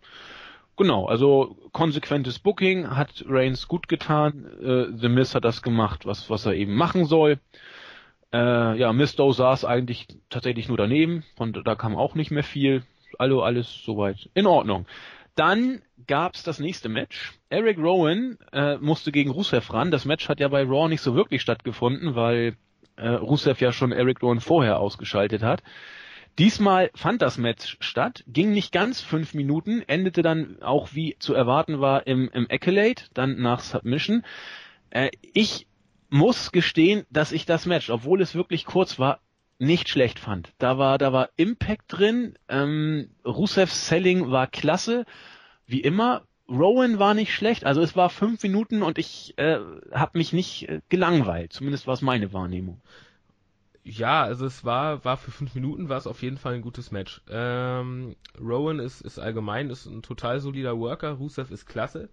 Genau, 0.77 1.05
also 1.05 1.57
konsequentes 1.73 2.39
Booking 2.39 2.89
hat 2.89 3.25
Reigns 3.27 3.67
gut 3.67 3.87
getan. 3.87 4.45
Äh, 4.63 4.97
The 4.97 5.09
Miz 5.09 5.35
hat 5.35 5.43
das 5.43 5.61
gemacht, 5.61 6.05
was, 6.05 6.29
was 6.29 6.45
er 6.45 6.53
eben 6.53 6.73
machen 6.73 7.05
soll. 7.05 7.39
Äh, 8.33 8.77
ja, 8.77 8.93
Misto 8.93 9.31
saß 9.31 9.65
eigentlich 9.65 10.07
tatsächlich 10.29 10.67
nur 10.67 10.77
daneben 10.77 11.23
und 11.37 11.61
da 11.65 11.75
kam 11.75 11.95
auch 11.95 12.15
nicht 12.15 12.31
mehr 12.31 12.43
viel. 12.43 12.83
Also 13.19 13.43
alles 13.43 13.83
soweit 13.83 14.29
in 14.33 14.47
Ordnung. 14.47 14.85
Dann 15.35 15.81
gab's 16.07 16.43
das 16.43 16.59
nächste 16.59 16.89
Match. 16.89 17.33
Eric 17.49 17.77
Rowan 17.77 18.37
äh, 18.51 18.77
musste 18.77 19.11
gegen 19.11 19.31
Rusev 19.31 19.73
ran. 19.73 19.91
Das 19.91 20.05
Match 20.05 20.29
hat 20.29 20.39
ja 20.39 20.47
bei 20.47 20.63
Raw 20.63 20.87
nicht 20.87 21.01
so 21.01 21.15
wirklich 21.15 21.41
stattgefunden, 21.41 22.15
weil 22.15 22.55
äh, 22.95 23.09
Rusev 23.09 23.61
ja 23.61 23.71
schon 23.71 23.91
Eric 23.91 24.21
Rowan 24.21 24.39
vorher 24.39 24.79
ausgeschaltet 24.79 25.43
hat. 25.43 25.63
Diesmal 26.39 26.91
fand 26.95 27.21
das 27.21 27.37
Match 27.37 27.77
statt, 27.81 28.23
ging 28.27 28.51
nicht 28.51 28.71
ganz 28.71 29.01
fünf 29.01 29.33
Minuten, 29.33 29.83
endete 29.87 30.21
dann 30.21 30.61
auch 30.61 30.89
wie 30.93 31.17
zu 31.19 31.33
erwarten 31.33 31.81
war 31.81 32.07
im, 32.07 32.29
im 32.33 32.47
Accolade, 32.49 33.03
dann 33.13 33.41
nach 33.41 33.59
Submission. 33.59 34.23
Äh, 34.89 35.09
ich 35.33 35.67
muss 36.11 36.51
gestehen, 36.51 37.05
dass 37.09 37.31
ich 37.31 37.45
das 37.45 37.65
Match, 37.65 37.89
obwohl 37.89 38.21
es 38.21 38.35
wirklich 38.35 38.65
kurz 38.65 38.99
war, 38.99 39.19
nicht 39.59 39.89
schlecht 39.89 40.19
fand. 40.19 40.53
Da 40.57 40.77
war, 40.77 40.97
da 40.97 41.13
war 41.13 41.29
Impact 41.37 41.85
drin, 41.87 42.37
ähm, 42.49 43.11
Rusevs 43.25 43.87
Selling 43.87 44.29
war 44.29 44.47
klasse, 44.47 45.05
wie 45.65 45.81
immer. 45.81 46.23
Rowan 46.49 46.99
war 46.99 47.13
nicht 47.13 47.33
schlecht, 47.33 47.65
also 47.65 47.81
es 47.81 47.95
war 47.95 48.09
fünf 48.09 48.43
Minuten 48.43 48.81
und 48.83 48.97
ich 48.97 49.37
äh, 49.37 49.59
habe 49.93 50.17
mich 50.17 50.33
nicht 50.33 50.67
äh, 50.67 50.81
gelangweilt. 50.89 51.53
Zumindest 51.53 51.87
war 51.87 51.93
es 51.93 52.01
meine 52.01 52.33
Wahrnehmung. 52.33 52.81
ja, 53.83 54.23
also 54.23 54.45
es 54.45 54.65
war, 54.65 55.05
war 55.05 55.17
für 55.17 55.31
fünf 55.31 55.55
Minuten 55.55 55.89
war 55.89 55.97
es 55.97 56.07
auf 56.07 56.21
jeden 56.21 56.37
Fall 56.37 56.55
ein 56.55 56.61
gutes 56.61 56.91
Match. 56.91 57.21
Ähm, 57.29 58.15
Rowan 58.39 58.79
ist, 58.79 59.01
ist 59.01 59.17
allgemein 59.17 59.69
ist 59.69 59.85
ein 59.85 60.01
total 60.01 60.39
solider 60.41 60.77
Worker, 60.77 61.13
Rusev 61.13 61.51
ist 61.51 61.65
klasse. 61.67 62.09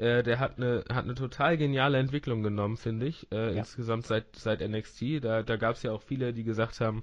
Äh, 0.00 0.22
der 0.22 0.40
hat 0.40 0.56
eine 0.56 0.82
hat 0.90 1.04
eine 1.04 1.14
total 1.14 1.58
geniale 1.58 1.98
Entwicklung 1.98 2.42
genommen, 2.42 2.78
finde 2.78 3.06
ich, 3.06 3.30
äh, 3.32 3.52
ja. 3.52 3.58
insgesamt 3.58 4.06
seit 4.06 4.34
seit 4.34 4.66
NXT. 4.66 5.22
Da 5.22 5.42
da 5.42 5.56
gab 5.56 5.76
es 5.76 5.82
ja 5.82 5.92
auch 5.92 6.00
viele, 6.00 6.32
die 6.32 6.42
gesagt 6.42 6.80
haben, 6.80 7.02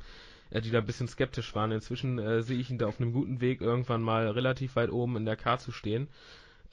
äh, 0.50 0.62
die 0.62 0.72
da 0.72 0.80
ein 0.80 0.86
bisschen 0.86 1.08
skeptisch 1.08 1.54
waren. 1.54 1.72
Inzwischen 1.72 2.18
äh, 2.18 2.42
sehe 2.42 2.58
ich 2.58 2.72
ihn 2.72 2.80
da 2.80 2.88
auf 2.88 3.00
einem 3.00 3.14
guten 3.14 3.40
Weg, 3.40 3.62
irgendwann 3.62 4.02
mal 4.02 4.28
relativ 4.30 4.76
weit 4.76 4.92
oben 4.92 5.16
in 5.16 5.26
der 5.26 5.36
K 5.36 5.60
zu 5.60 5.72
stehen. 5.72 6.08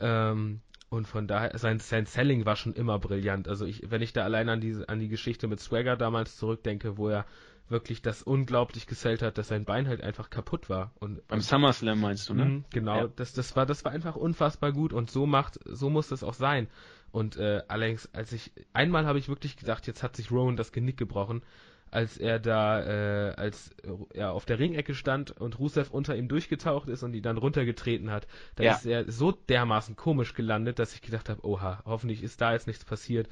Ähm, 0.00 0.60
und 0.88 1.06
von 1.06 1.26
daher, 1.26 1.58
sein, 1.58 1.78
sein 1.80 2.06
Selling 2.06 2.46
war 2.46 2.56
schon 2.56 2.74
immer 2.74 2.98
brillant. 2.98 3.46
Also 3.48 3.66
ich, 3.66 3.90
wenn 3.90 4.00
ich 4.00 4.12
da 4.14 4.22
allein 4.24 4.48
an 4.48 4.60
die, 4.60 4.76
an 4.86 5.00
die 5.00 5.08
Geschichte 5.08 5.46
mit 5.46 5.60
Swagger 5.60 5.96
damals 5.96 6.36
zurückdenke, 6.38 6.96
wo 6.96 7.08
er 7.08 7.26
wirklich 7.68 8.02
das 8.02 8.22
unglaublich 8.22 8.86
gesellt 8.86 9.22
hat, 9.22 9.38
dass 9.38 9.48
sein 9.48 9.64
Bein 9.64 9.88
halt 9.88 10.02
einfach 10.02 10.30
kaputt 10.30 10.68
war. 10.68 10.92
Und 11.00 11.26
beim 11.28 11.40
SummerSlam 11.40 12.00
meinst 12.00 12.28
du, 12.28 12.34
ne? 12.34 12.44
Mh, 12.44 12.64
genau, 12.70 12.96
ja. 12.96 13.08
das, 13.16 13.32
das 13.32 13.56
war, 13.56 13.66
das 13.66 13.84
war 13.84 13.92
einfach 13.92 14.16
unfassbar 14.16 14.72
gut 14.72 14.92
und 14.92 15.10
so 15.10 15.26
macht, 15.26 15.58
so 15.64 15.90
muss 15.90 16.08
das 16.08 16.22
auch 16.22 16.34
sein. 16.34 16.68
Und 17.10 17.36
äh, 17.36 17.62
allerdings, 17.68 18.12
als 18.12 18.32
ich 18.32 18.52
einmal 18.72 19.06
habe 19.06 19.18
ich 19.18 19.28
wirklich 19.28 19.56
gedacht, 19.56 19.86
jetzt 19.86 20.02
hat 20.02 20.16
sich 20.16 20.30
Rowan 20.30 20.56
das 20.56 20.72
Genick 20.72 20.96
gebrochen, 20.96 21.42
als 21.94 22.18
er 22.18 22.40
da, 22.40 22.80
äh, 22.82 23.34
als 23.36 23.70
er 24.12 24.32
auf 24.32 24.44
der 24.44 24.58
Ringecke 24.58 24.96
stand 24.96 25.30
und 25.30 25.60
Rusev 25.60 25.90
unter 25.92 26.16
ihm 26.16 26.26
durchgetaucht 26.26 26.88
ist 26.88 27.04
und 27.04 27.14
ihn 27.14 27.22
dann 27.22 27.38
runtergetreten 27.38 28.10
hat. 28.10 28.26
Da 28.56 28.64
ja. 28.64 28.72
ist 28.72 28.84
er 28.84 29.10
so 29.10 29.30
dermaßen 29.30 29.94
komisch 29.94 30.34
gelandet, 30.34 30.80
dass 30.80 30.92
ich 30.92 31.02
gedacht 31.02 31.28
habe, 31.28 31.46
oha, 31.46 31.82
hoffentlich 31.84 32.24
ist 32.24 32.40
da 32.40 32.52
jetzt 32.52 32.66
nichts 32.66 32.84
passiert. 32.84 33.28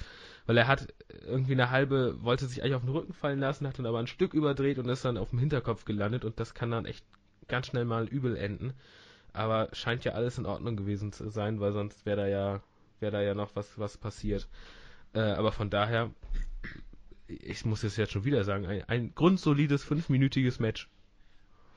Weil 0.46 0.56
er 0.58 0.68
hat 0.68 0.94
irgendwie 1.26 1.54
eine 1.54 1.70
halbe, 1.70 2.22
wollte 2.22 2.46
sich 2.46 2.62
eigentlich 2.62 2.76
auf 2.76 2.84
den 2.84 2.92
Rücken 2.92 3.12
fallen 3.12 3.40
lassen, 3.40 3.66
hat 3.66 3.80
dann 3.80 3.86
aber 3.86 3.98
ein 3.98 4.06
Stück 4.06 4.32
überdreht 4.32 4.78
und 4.78 4.88
ist 4.88 5.04
dann 5.04 5.18
auf 5.18 5.30
dem 5.30 5.40
Hinterkopf 5.40 5.84
gelandet 5.84 6.24
und 6.24 6.38
das 6.38 6.54
kann 6.54 6.70
dann 6.70 6.86
echt 6.86 7.04
ganz 7.48 7.66
schnell 7.66 7.84
mal 7.84 8.06
übel 8.06 8.36
enden. 8.36 8.74
Aber 9.32 9.70
scheint 9.72 10.04
ja 10.04 10.12
alles 10.12 10.38
in 10.38 10.46
Ordnung 10.46 10.76
gewesen 10.76 11.10
zu 11.12 11.30
sein, 11.30 11.58
weil 11.58 11.72
sonst 11.72 12.06
wäre 12.06 12.18
da 12.18 12.26
ja, 12.28 12.60
wäre 13.00 13.12
da 13.12 13.22
ja 13.22 13.34
noch 13.34 13.56
was, 13.56 13.76
was 13.76 13.96
passiert. 13.98 14.46
Äh, 15.14 15.20
aber 15.20 15.50
von 15.50 15.68
daher, 15.68 16.10
ich 17.42 17.64
muss 17.64 17.84
es 17.84 17.96
jetzt 17.96 18.12
schon 18.12 18.24
wieder 18.24 18.44
sagen, 18.44 18.66
ein, 18.66 18.82
ein 18.88 19.14
grundsolides 19.14 19.84
fünfminütiges 19.84 20.60
Match. 20.60 20.88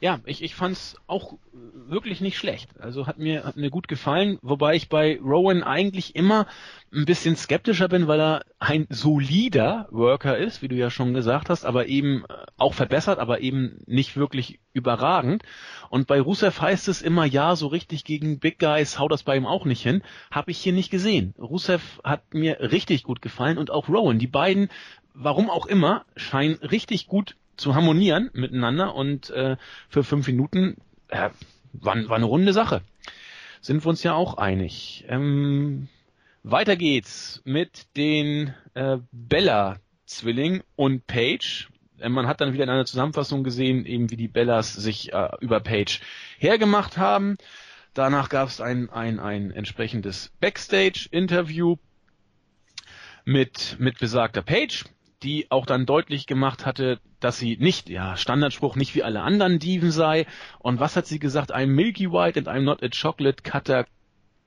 Ja, 0.02 0.20
ich, 0.26 0.44
ich 0.44 0.56
fand's 0.56 0.98
auch 1.08 1.38
wirklich 1.54 2.20
nicht 2.20 2.38
schlecht. 2.38 2.70
Also 2.82 3.08
hat 3.08 3.18
mir, 3.18 3.46
hat 3.46 3.56
mir 3.56 3.70
gut 3.70 3.88
gefallen, 3.88 4.38
wobei 4.41 4.76
ich 4.76 4.89
bei 4.89 5.18
Rowan 5.22 5.63
eigentlich 5.63 6.15
immer 6.15 6.48
ein 6.94 7.06
bisschen 7.06 7.38
skeptischer 7.38 7.88
bin, 7.88 8.06
weil 8.06 8.20
er 8.20 8.46
ein 8.60 8.88
solider 8.89 9.88
Worker 9.91 10.38
ist, 10.38 10.62
wie 10.62 10.68
du 10.68 10.76
ja 10.76 10.89
schon 10.89 11.13
gesagt 11.13 11.50
hast, 11.50 11.65
aber 11.65 11.88
eben 11.88 12.26
auch 12.58 12.74
verbessert, 12.74 13.20
aber 13.20 13.39
eben 13.39 13.80
nicht 13.86 14.18
wirklich 14.18 14.60
überragend. 14.74 15.44
Und 15.89 16.08
bei 16.08 16.20
Rusev 16.20 16.60
heißt 16.60 16.89
es 16.89 17.02
immer, 17.02 17.24
ja, 17.24 17.56
so 17.56 17.68
richtig 17.68 18.04
gegen 18.04 18.39
Big 18.39 18.60
Guys 18.60 19.00
haut 19.00 19.13
das 19.13 19.24
bei 19.24 19.38
ihm 19.38 19.46
auch 19.46 19.63
nicht 19.63 19.82
hin. 19.82 20.04
Habe 20.30 20.52
ich 20.52 20.58
hier 20.58 20.74
nicht 20.74 20.91
gesehen. 20.91 21.34
Rusev 21.39 22.02
hat 22.04 22.34
mir 22.34 22.60
richtig 22.60 23.04
gut 23.04 23.22
gefallen 23.22 23.58
und 23.58 23.72
auch 23.72 23.88
Rowan. 23.88 24.20
Die 24.20 24.28
beiden 24.28 24.70
warum 25.15 25.49
auch 25.49 25.65
immer, 25.65 26.06
scheinen 26.15 26.56
richtig 26.56 27.08
gut 27.08 27.36
zu 27.58 27.73
harmonieren 27.73 28.30
miteinander 28.34 28.95
und 28.95 29.30
äh, 29.32 29.58
für 29.89 30.04
fünf 30.04 30.28
Minuten 30.28 30.78
äh, 31.08 31.30
war, 31.73 31.95
war 32.10 32.17
eine 32.17 32.25
runde 32.25 32.54
Sache. 32.54 32.82
Sind 33.62 33.84
wir 33.84 33.89
uns 33.89 34.04
ja 34.04 34.13
auch 34.13 34.38
einig. 34.38 35.06
Ähm, 35.08 35.88
weiter 36.43 36.75
geht's 36.75 37.41
mit 37.45 37.88
den 37.97 38.54
äh, 38.75 38.97
Bella-Zwilling 39.12 40.62
und 40.75 41.08
Paige. 41.08 41.67
Äh, 41.99 42.10
man 42.10 42.28
hat 42.28 42.41
dann 42.41 42.54
wieder 42.54 42.65
in 42.65 42.69
einer 42.69 42.86
Zusammenfassung 42.86 43.43
gesehen, 43.43 43.86
eben 43.86 44.12
wie 44.12 44.17
die 44.17 44.28
Bellas 44.28 44.73
sich 44.73 45.13
äh, 45.13 45.30
über 45.39 45.62
Paige 45.62 45.99
hergemacht 46.38 46.97
haben. 46.97 47.38
Danach 47.93 48.28
gab 48.28 48.49
es 48.49 48.60
ein, 48.60 48.89
ein, 48.89 49.19
ein 49.19 49.51
entsprechendes 49.51 50.34
Backstage-Interview 50.41 51.78
mit, 53.23 53.78
mit 53.80 53.97
besagter 53.97 54.41
Page 54.41 54.84
die 55.26 55.52
auch 55.52 55.66
dann 55.66 55.86
deutlich 55.86 56.28
gemacht 56.28 56.66
hatte, 56.66 57.00
dass 57.20 57.38
sie 57.38 57.58
nicht, 57.58 57.90
ja, 57.90 58.16
Standardspruch 58.16 58.76
nicht 58.76 58.96
wie 58.96 59.04
alle 59.04 59.22
anderen 59.22 59.60
Diven 59.60 59.92
sei. 59.92 60.28
Und 60.60 60.80
was 60.80 60.96
hat 60.96 61.08
sie 61.08 61.20
gesagt? 61.20 61.54
I'm 61.54 61.68
Milky 61.68 62.12
White 62.12 62.40
and 62.40 62.48
I'm 62.48 62.62
not 62.62 62.84
a 62.84 62.90
chocolate 62.90 63.44
cutter 63.44 63.86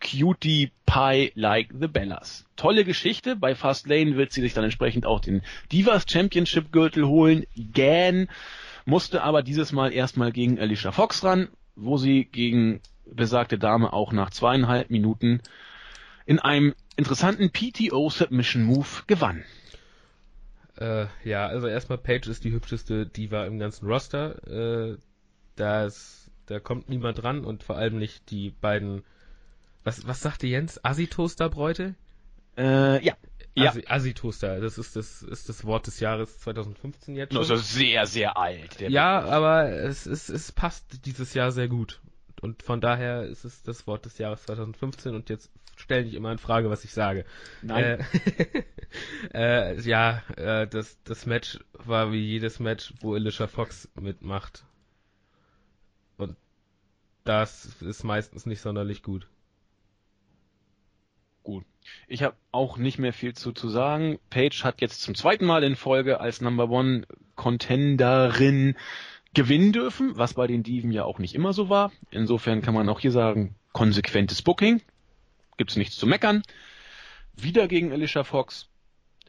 cutie 0.01 0.71
pie 0.87 1.33
like 1.35 1.75
the 1.79 1.89
Bellas. 1.89 2.47
Tolle 2.57 2.85
Geschichte. 2.85 3.37
Bei 3.37 3.55
Fast 3.55 3.89
Lane 3.89 4.17
wird 4.17 4.33
sie 4.33 4.41
sich 4.41 4.55
dann 4.55 4.65
entsprechend 4.65 5.07
auch 5.07 5.21
den 5.21 5.43
Divas 5.73 6.07
Championship 6.09 6.71
Gürtel 6.73 7.07
holen. 7.07 7.45
Gan 7.75 8.29
musste 8.85 9.23
aber 9.23 9.43
dieses 9.43 9.73
Mal 9.73 9.93
erstmal 9.93 10.33
gegen 10.33 10.59
Alicia 10.59 10.93
Fox 10.93 11.25
ran, 11.25 11.49
wo 11.75 11.97
sie 11.97 12.25
gegen 12.25 12.81
besagte 13.05 13.59
Dame 13.59 13.93
auch 13.93 14.13
nach 14.13 14.31
zweieinhalb 14.31 14.91
Minuten 14.91 15.41
in 16.27 16.39
einem 16.39 16.75
interessanten 16.97 17.51
PTO 17.51 18.09
Submission 18.11 18.63
Move 18.63 18.87
gewann. 19.07 19.45
Äh, 20.81 21.07
ja, 21.25 21.47
also 21.47 21.67
erstmal 21.67 21.99
Paige 21.99 22.31
ist 22.31 22.45
die 22.45 22.53
hübscheste 22.53 23.07
Diva 23.07 23.45
im 23.47 23.59
ganzen 23.59 23.87
Roster. 23.87 24.47
Äh, 24.47 24.97
da, 25.57 25.85
ist, 25.87 26.31
da 26.47 26.61
kommt 26.61 26.89
niemand 26.89 27.23
dran 27.23 27.45
und 27.45 27.65
vor 27.65 27.77
allem 27.77 27.99
nicht 27.99 28.31
die 28.31 28.51
beiden. 28.51 29.03
Was, 29.83 30.07
was 30.07 30.21
sagte 30.21 30.47
Jens? 30.47 30.83
Assi-Toaster-Bräute? 30.85 31.95
Äh, 32.57 33.05
ja. 33.05 33.17
Ja. 33.55 33.73
Assi-Toaster, 33.89 34.61
das 34.61 34.79
ist 34.79 34.95
das, 34.95 35.23
ist 35.23 35.49
das 35.49 35.65
Wort 35.65 35.89
des 35.89 35.99
Jahres 35.99 36.39
2015 36.41 37.17
jetzt 37.17 37.33
schon. 37.33 37.41
Also 37.41 37.57
sehr, 37.57 38.07
sehr 38.07 38.37
alt. 38.37 38.81
ja, 38.81 39.21
aber 39.21 39.71
es, 39.71 40.07
es, 40.07 40.29
es 40.29 40.53
passt 40.53 41.05
dieses 41.07 41.35
Jahr 41.35 41.51
sehr 41.51 41.67
gut. 41.67 42.01
Und 42.41 42.63
von 42.63 42.81
daher 42.81 43.25
ist 43.25 43.45
es 43.45 43.63
das 43.63 43.87
Wort 43.87 44.05
des 44.05 44.19
Jahres 44.19 44.43
2015 44.45 45.15
und 45.15 45.29
jetzt 45.29 45.51
stell 45.77 46.05
dich 46.05 46.15
immer 46.15 46.33
in 46.33 46.39
Frage, 46.39 46.71
was 46.71 46.85
ich 46.85 46.93
sage. 46.93 47.25
Nein. 47.63 48.05
Äh, 49.33 49.75
äh, 49.75 49.81
ja, 49.81 50.23
äh, 50.37 50.67
das, 50.67 51.03
das 51.05 51.27
Match 51.27 51.59
war 51.73 52.13
wie 52.13 52.25
jedes 52.25 52.61
Match, 52.61 52.95
wo 53.01 53.15
Alicia 53.15 53.47
Fox 53.47 53.89
mitmacht. 53.95 54.65
Und 56.17 56.37
das 57.25 57.81
ist 57.83 58.05
meistens 58.05 58.47
nicht 58.47 58.61
sonderlich 58.61 59.03
gut. 59.03 59.27
Gut. 61.43 61.65
Ich 62.07 62.23
habe 62.23 62.37
auch 62.53 62.77
nicht 62.77 62.99
mehr 62.99 63.13
viel 63.13 63.35
zu, 63.35 63.53
zu 63.53 63.69
sagen. 63.69 64.19
Paige 64.31 64.61
hat 64.65 64.81
jetzt 64.81 65.01
zum 65.01 65.15
zweiten 65.15 65.47
Mal 65.47 65.65
in 65.65 65.77
Folge 65.77 66.21
als 66.21 66.41
Number 66.41 66.69
One 66.69 67.07
Contenderin 67.37 68.77
gewinnen 69.39 69.71
dürfen, 69.71 70.19
was 70.19 70.35
bei 70.35 70.49
den 70.49 70.65
Diven 70.65 70.91
ja 70.91 71.05
auch 71.05 71.21
nicht 71.21 71.37
immer 71.37 71.53
so 71.53 71.69
war. 71.69 71.93
Insofern 72.11 72.61
kann 72.61 72.75
man 72.75 72.89
auch 72.89 72.99
hier 72.99 73.13
sagen, 73.13 73.55
konsequentes 73.73 74.43
Booking 74.43 74.83
gibt's 75.57 75.77
nichts 75.77 75.97
zu 75.97 76.09
meckern. 76.09 76.43
Wieder 77.37 77.69
gegen 77.69 77.93
Alicia 77.93 78.25
Fox. 78.25 78.69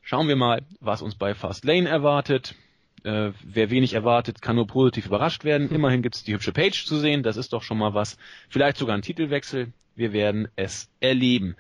Schauen 0.02 0.28
wir 0.28 0.36
mal, 0.36 0.64
was 0.80 1.04
uns 1.04 1.14
bei 1.14 1.36
Fast 1.36 1.64
Lane 1.64 1.88
erwartet. 1.88 2.56
Äh, 3.04 3.34
wer 3.44 3.70
wenig 3.70 3.94
erwartet, 3.94 4.42
kann 4.42 4.56
nur 4.56 4.66
positiv 4.66 5.06
überrascht 5.06 5.44
werden. 5.44 5.70
Immerhin 5.70 6.02
gibt's 6.02 6.24
die 6.24 6.34
hübsche 6.34 6.54
Page 6.54 6.86
zu 6.88 6.98
sehen, 6.98 7.22
das 7.22 7.38
ist 7.38 7.54
doch 7.54 7.62
schon 7.62 7.78
mal 7.78 7.94
was. 7.94 8.18
Vielleicht 8.50 8.78
sogar 8.78 8.96
ein 8.96 9.04
Titelwechsel. 9.04 9.74
Wir 9.96 10.12
werden 10.12 10.48
es 10.56 10.90
erleben. 11.02 11.56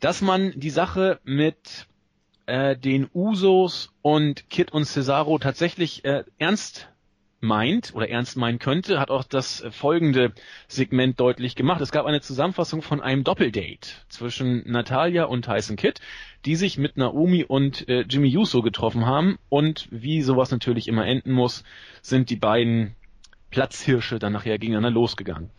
Dass 0.00 0.20
man 0.20 0.52
die 0.54 0.68
Sache 0.68 1.18
mit 1.24 1.86
äh, 2.44 2.76
den 2.76 3.08
Usos 3.14 3.90
und 4.02 4.50
Kit 4.50 4.70
und 4.70 4.84
Cesaro 4.84 5.38
tatsächlich 5.38 6.04
äh, 6.04 6.24
ernst 6.36 6.90
meint 7.44 7.94
oder 7.94 8.08
ernst 8.08 8.36
meinen 8.36 8.58
könnte, 8.58 8.98
hat 8.98 9.10
auch 9.10 9.24
das 9.24 9.64
folgende 9.70 10.32
Segment 10.66 11.20
deutlich 11.20 11.54
gemacht. 11.54 11.80
Es 11.80 11.92
gab 11.92 12.06
eine 12.06 12.20
Zusammenfassung 12.20 12.82
von 12.82 13.00
einem 13.00 13.22
Doppeldate 13.22 13.88
zwischen 14.08 14.68
Natalia 14.70 15.24
und 15.24 15.44
Tyson 15.44 15.76
Kidd, 15.76 16.00
die 16.44 16.56
sich 16.56 16.78
mit 16.78 16.96
Naomi 16.96 17.44
und 17.44 17.88
äh, 17.88 18.00
Jimmy 18.02 18.36
Uso 18.36 18.62
getroffen 18.62 19.06
haben 19.06 19.38
und 19.48 19.88
wie 19.90 20.22
sowas 20.22 20.50
natürlich 20.50 20.88
immer 20.88 21.06
enden 21.06 21.32
muss, 21.32 21.64
sind 22.02 22.30
die 22.30 22.36
beiden 22.36 22.96
Platzhirsche 23.50 24.18
dann 24.18 24.32
nachher 24.32 24.58
gegeneinander 24.58 24.90
losgegangen. 24.90 25.50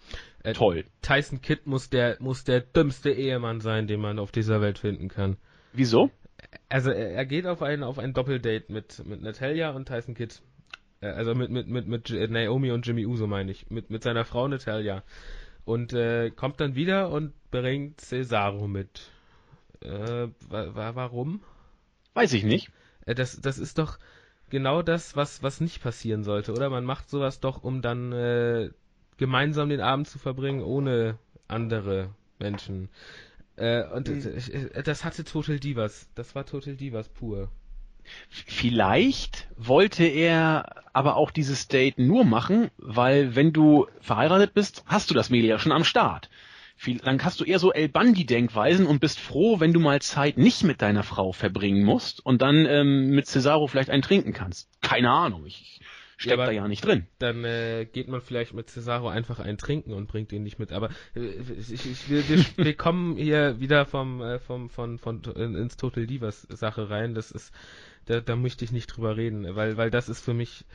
Äh, 0.43 0.53
Toll. 0.53 0.85
Tyson 1.01 1.41
Kidd 1.41 1.61
muss 1.65 1.89
der 1.89 2.17
muss 2.19 2.43
der 2.43 2.59
dümmste 2.59 3.11
Ehemann 3.11 3.61
sein, 3.61 3.87
den 3.87 3.99
man 4.01 4.19
auf 4.19 4.31
dieser 4.31 4.61
Welt 4.61 4.77
finden 4.77 5.07
kann. 5.07 5.37
Wieso? 5.73 6.11
Also 6.69 6.91
er, 6.91 7.11
er 7.11 7.25
geht 7.25 7.47
auf 7.47 7.61
ein 7.61 7.83
auf 7.83 7.97
ein 7.97 8.13
Doppeldate 8.13 8.71
mit 8.71 9.03
mit 9.05 9.21
Natalia 9.21 9.71
und 9.71 9.87
Tyson 9.87 10.13
Kidd 10.13 10.35
äh, 10.35 10.54
also 11.11 11.35
mit, 11.35 11.49
mit, 11.49 11.67
mit, 11.67 11.87
mit 11.87 12.09
Naomi 12.29 12.71
und 12.71 12.85
Jimmy 12.85 13.05
Uso 13.05 13.27
meine 13.27 13.51
ich. 13.51 13.69
Mit, 13.69 13.89
mit 13.89 14.03
seiner 14.03 14.25
Frau 14.25 14.47
Natalia. 14.47 15.03
Und 15.65 15.93
äh, 15.93 16.31
kommt 16.31 16.59
dann 16.59 16.75
wieder 16.75 17.09
und 17.09 17.33
bringt 17.51 17.99
Cesaro 18.01 18.67
mit. 18.67 19.09
Äh, 19.81 20.27
wa 20.49 20.95
warum? 20.95 21.41
Weiß 22.13 22.33
ich 22.33 22.43
nicht. 22.43 22.71
Äh, 23.05 23.15
das, 23.15 23.39
das 23.41 23.57
ist 23.57 23.77
doch 23.77 23.97
genau 24.49 24.81
das, 24.81 25.15
was, 25.15 25.43
was 25.43 25.61
nicht 25.61 25.81
passieren 25.81 26.23
sollte, 26.23 26.51
oder? 26.51 26.69
Man 26.69 26.85
macht 26.85 27.09
sowas 27.09 27.39
doch, 27.39 27.63
um 27.63 27.81
dann 27.81 28.11
äh, 28.11 28.69
gemeinsam 29.17 29.69
den 29.69 29.81
Abend 29.81 30.07
zu 30.07 30.19
verbringen, 30.19 30.61
ohne 30.61 31.17
andere 31.47 32.09
Menschen. 32.39 32.89
Äh, 33.55 33.83
und 33.89 34.09
mhm. 34.09 34.83
das 34.83 35.05
hatte 35.05 35.23
Total 35.23 35.59
Divas. 35.59 36.09
Das 36.15 36.35
war 36.35 36.45
Total 36.45 36.75
Divas 36.75 37.09
pur. 37.09 37.49
Vielleicht 38.29 39.47
wollte 39.57 40.05
er 40.05 40.83
aber 40.93 41.17
auch 41.17 41.31
dieses 41.31 41.67
Date 41.67 41.99
nur 41.99 42.23
machen, 42.23 42.69
weil 42.77 43.35
wenn 43.35 43.51
du 43.51 43.87
verheiratet 43.99 44.53
bist, 44.53 44.83
hast 44.85 45.09
du 45.09 45.13
das 45.13 45.29
Mädel 45.29 45.49
ja 45.49 45.59
schon 45.59 45.71
am 45.71 45.83
Start. 45.83 46.29
Dann 47.03 47.23
hast 47.23 47.39
du 47.39 47.45
eher 47.45 47.59
so 47.59 47.71
El 47.71 47.89
Bandi-Denkweisen 47.89 48.85
und 48.85 48.99
bist 48.99 49.19
froh, 49.19 49.59
wenn 49.59 49.73
du 49.73 49.79
mal 49.79 50.01
Zeit 50.01 50.37
nicht 50.37 50.63
mit 50.63 50.81
deiner 50.81 51.03
Frau 51.03 51.31
verbringen 51.31 51.83
musst 51.83 52.25
und 52.25 52.41
dann 52.41 52.65
ähm, 52.65 53.09
mit 53.09 53.27
Cesaro 53.27 53.67
vielleicht 53.67 53.89
einen 53.89 54.01
trinken 54.01 54.33
kannst. 54.33 54.69
Keine 54.81 55.09
Ahnung, 55.09 55.45
ich 55.45 55.79
steckt 56.17 56.39
ja, 56.39 56.45
da 56.45 56.51
ja 56.51 56.67
nicht 56.67 56.85
drin. 56.85 57.07
Dann 57.19 57.43
äh, 57.43 57.85
geht 57.91 58.07
man 58.07 58.21
vielleicht 58.21 58.53
mit 58.53 58.69
Cesaro 58.69 59.07
einfach 59.07 59.39
einen 59.39 59.57
trinken 59.57 59.93
und 59.93 60.07
bringt 60.07 60.31
ihn 60.31 60.43
nicht 60.43 60.59
mit. 60.59 60.71
Aber 60.71 60.89
äh, 61.15 61.21
ich, 61.57 61.71
ich, 61.73 62.09
wir, 62.09 62.27
wir, 62.29 62.45
wir 62.65 62.73
kommen 62.75 63.17
hier 63.17 63.59
wieder 63.59 63.85
vom, 63.85 64.21
äh, 64.21 64.39
vom 64.39 64.69
von, 64.69 64.99
von, 64.99 65.23
von 65.23 65.55
ins 65.55 65.77
Total 65.77 66.07
Divas 66.07 66.43
Sache 66.43 66.89
rein. 66.89 67.15
Das 67.15 67.31
ist 67.31 67.53
da, 68.05 68.21
da 68.21 68.35
möchte 68.35 68.65
ich 68.65 68.71
nicht 68.71 68.87
drüber 68.87 69.17
reden, 69.17 69.55
weil, 69.55 69.77
weil 69.77 69.91
das 69.91 70.09
ist 70.09 70.23
für 70.23 70.33
mich, 70.33 70.65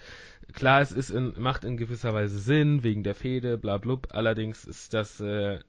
klar, 0.53 0.81
es 0.81 0.93
ist 0.93 1.11
in, 1.11 1.35
macht 1.39 1.65
in 1.65 1.77
gewisser 1.77 2.15
Weise 2.15 2.39
Sinn, 2.39 2.83
wegen 2.83 3.03
der 3.03 3.15
Fehde, 3.15 3.59
bla 3.59 3.79
blub, 3.79 4.09
allerdings 4.11 4.65
ist 4.65 4.95
das, 4.95 5.21
äh, 5.21 5.61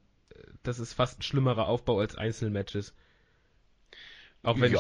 das 0.63 0.79
ist 0.79 0.93
fast 0.93 1.19
ein 1.19 1.23
schlimmerer 1.23 1.67
Aufbau 1.67 1.99
als 1.99 2.15
Einzelmatches. 2.15 2.93
Auch 4.43 4.59
wenn 4.59 4.73
ja. 4.73 4.79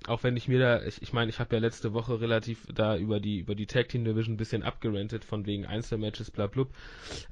ich, 0.00 0.08
auch 0.08 0.22
wenn 0.22 0.38
ich 0.38 0.48
mir 0.48 0.58
da, 0.58 0.82
ich, 0.84 1.02
ich 1.02 1.12
meine, 1.12 1.28
ich 1.28 1.38
habe 1.38 1.54
ja 1.54 1.60
letzte 1.60 1.92
Woche 1.92 2.22
relativ 2.22 2.66
da 2.74 2.96
über 2.96 3.20
die 3.20 3.40
über 3.40 3.54
die 3.54 3.66
Tag 3.66 3.90
Team 3.90 4.06
Division 4.06 4.34
ein 4.34 4.38
bisschen 4.38 4.62
abgerentet 4.62 5.22
von 5.22 5.44
wegen 5.44 5.66
Einzelmatches, 5.66 6.30
bla 6.30 6.46
blub. 6.46 6.70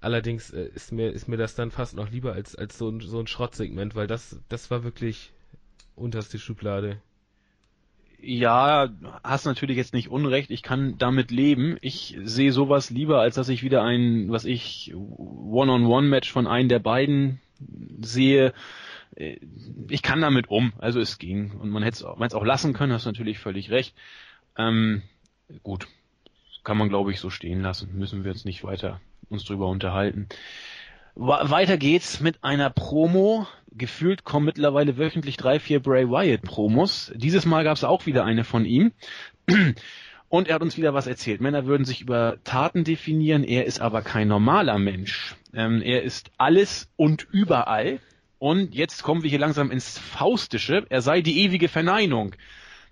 Allerdings 0.00 0.50
äh, 0.50 0.66
ist 0.74 0.92
mir 0.92 1.10
ist 1.10 1.26
mir 1.26 1.38
das 1.38 1.54
dann 1.54 1.70
fast 1.70 1.96
noch 1.96 2.10
lieber 2.10 2.34
als 2.34 2.54
als 2.54 2.76
so 2.76 2.90
ein 2.90 3.00
so 3.00 3.18
ein 3.18 3.26
Schrottsegment, 3.26 3.94
weil 3.94 4.06
das 4.06 4.38
das 4.50 4.70
war 4.70 4.84
wirklich 4.84 5.32
unterste 5.96 6.38
Schublade. 6.38 7.00
Ja, 8.22 8.90
hast 9.24 9.46
natürlich 9.46 9.76
jetzt 9.76 9.94
nicht 9.94 10.10
Unrecht. 10.10 10.50
Ich 10.50 10.62
kann 10.62 10.98
damit 10.98 11.30
leben. 11.30 11.78
Ich 11.80 12.18
sehe 12.22 12.52
sowas 12.52 12.90
lieber, 12.90 13.20
als 13.20 13.34
dass 13.34 13.48
ich 13.48 13.62
wieder 13.62 13.82
ein, 13.82 14.30
was 14.30 14.44
ich, 14.44 14.92
One-on-One-Match 14.94 16.30
von 16.30 16.46
einem 16.46 16.68
der 16.68 16.80
beiden 16.80 17.40
sehe. 18.00 18.52
Äh, 19.16 19.38
ich 19.88 20.02
kann 20.02 20.20
damit 20.20 20.50
um. 20.50 20.72
Also 20.78 21.00
es 21.00 21.18
ging. 21.18 21.52
Und 21.52 21.70
man 21.70 21.82
hätte 21.82 22.04
es 22.20 22.34
auch, 22.34 22.44
lassen 22.44 22.72
können, 22.72 22.92
hast 22.92 23.06
natürlich 23.06 23.38
völlig 23.38 23.70
recht. 23.70 23.94
Ähm, 24.56 25.02
gut. 25.62 25.86
Kann 26.62 26.76
man, 26.76 26.90
glaube 26.90 27.10
ich, 27.12 27.20
so 27.20 27.30
stehen 27.30 27.62
lassen. 27.62 27.96
Müssen 27.96 28.24
wir 28.24 28.32
jetzt 28.32 28.44
nicht 28.44 28.64
weiter 28.64 29.00
uns 29.30 29.44
drüber 29.44 29.68
unterhalten. 29.68 30.28
Weiter 31.14 31.76
geht's 31.76 32.20
mit 32.20 32.42
einer 32.42 32.70
Promo. 32.70 33.46
Gefühlt 33.72 34.24
kommen 34.24 34.46
mittlerweile 34.46 34.98
wöchentlich 34.98 35.36
drei, 35.36 35.60
vier 35.60 35.80
Bray 35.80 36.08
Wyatt 36.08 36.42
Promos. 36.42 37.12
Dieses 37.14 37.46
Mal 37.46 37.64
gab's 37.64 37.84
auch 37.84 38.06
wieder 38.06 38.24
eine 38.24 38.44
von 38.44 38.64
ihm. 38.64 38.92
Und 40.28 40.48
er 40.48 40.54
hat 40.54 40.62
uns 40.62 40.76
wieder 40.76 40.94
was 40.94 41.08
erzählt. 41.08 41.40
Männer 41.40 41.66
würden 41.66 41.84
sich 41.84 42.00
über 42.00 42.38
Taten 42.44 42.84
definieren, 42.84 43.42
er 43.42 43.66
ist 43.66 43.80
aber 43.80 44.02
kein 44.02 44.28
normaler 44.28 44.78
Mensch. 44.78 45.34
Ähm, 45.52 45.82
er 45.82 46.02
ist 46.02 46.30
alles 46.38 46.88
und 46.96 47.26
überall. 47.32 47.98
Und 48.38 48.74
jetzt 48.74 49.02
kommen 49.02 49.24
wir 49.24 49.30
hier 49.30 49.40
langsam 49.40 49.72
ins 49.72 49.98
Faustische. 49.98 50.86
Er 50.88 51.02
sei 51.02 51.20
die 51.20 51.40
ewige 51.40 51.68
Verneinung 51.68 52.36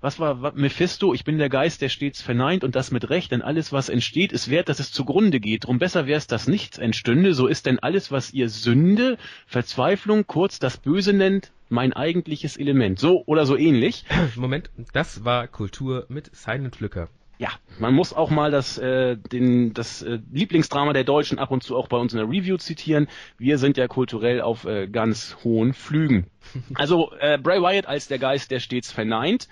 was 0.01 0.21
war 0.21 0.43
was, 0.43 0.55
Mephisto, 0.55 1.13
ich 1.15 1.25
bin 1.25 1.39
der 1.39 1.49
Geist, 1.49 1.83
der 1.83 1.89
stets 1.89 2.23
verneint 2.23 2.65
und 2.65 2.77
das 2.77 2.91
mit 2.91 3.11
Recht, 3.11 3.33
denn 3.33 3.43
alles, 3.43 3.73
was 3.73 3.89
entsteht, 3.89 4.33
ist 4.33 4.51
wert, 4.51 4.69
dass 4.69 4.79
es 4.79 4.93
zugrunde 4.93 5.41
geht. 5.41 5.67
Drum 5.67 5.79
besser 5.79 6.07
wäre 6.07 6.19
es, 6.19 6.27
dass 6.27 6.49
nichts 6.49 6.79
entstünde, 6.79 7.35
so 7.35 7.47
ist 7.47 7.67
denn 7.67 7.79
alles, 7.79 8.13
was 8.13 8.33
ihr 8.33 8.49
Sünde, 8.49 9.19
Verzweiflung, 9.47 10.27
kurz 10.27 10.59
das 10.59 10.77
Böse 10.77 11.13
nennt, 11.13 11.53
mein 11.69 11.93
eigentliches 11.93 12.57
Element. 12.57 12.99
So 12.99 13.23
oder 13.27 13.45
so 13.47 13.57
ähnlich. 13.57 14.05
Moment, 14.37 14.71
das 14.93 15.25
war 15.25 15.49
Kultur 15.49 16.07
mit 16.09 16.35
Silent 16.35 16.81
Lücker. 16.81 17.09
Ja, 17.39 17.51
man 17.79 17.95
muss 17.95 18.13
auch 18.13 18.31
mal 18.31 18.51
das, 18.51 18.79
äh, 18.79 19.17
den, 19.17 19.73
das 19.73 20.03
äh, 20.03 20.19
Lieblingsdrama 20.33 20.93
der 20.93 21.05
Deutschen 21.05 21.39
ab 21.39 21.53
und 21.53 21.63
zu 21.63 21.77
auch 21.77 21.87
bei 21.87 21.97
uns 21.97 22.13
in 22.13 22.19
der 22.19 22.29
Review 22.29 22.57
zitieren. 22.57 23.07
Wir 23.39 23.59
sind 23.59 23.77
ja 23.77 23.87
kulturell 23.87 24.41
auf 24.41 24.65
äh, 24.65 24.89
ganz 24.89 25.37
hohen 25.45 25.73
Flügen. 25.73 26.27
Also 26.75 27.13
äh, 27.21 27.37
Bray 27.37 27.61
Wyatt 27.61 27.87
als 27.87 28.09
der 28.09 28.19
Geist, 28.19 28.51
der 28.51 28.59
stets 28.59 28.91
verneint. 28.91 29.49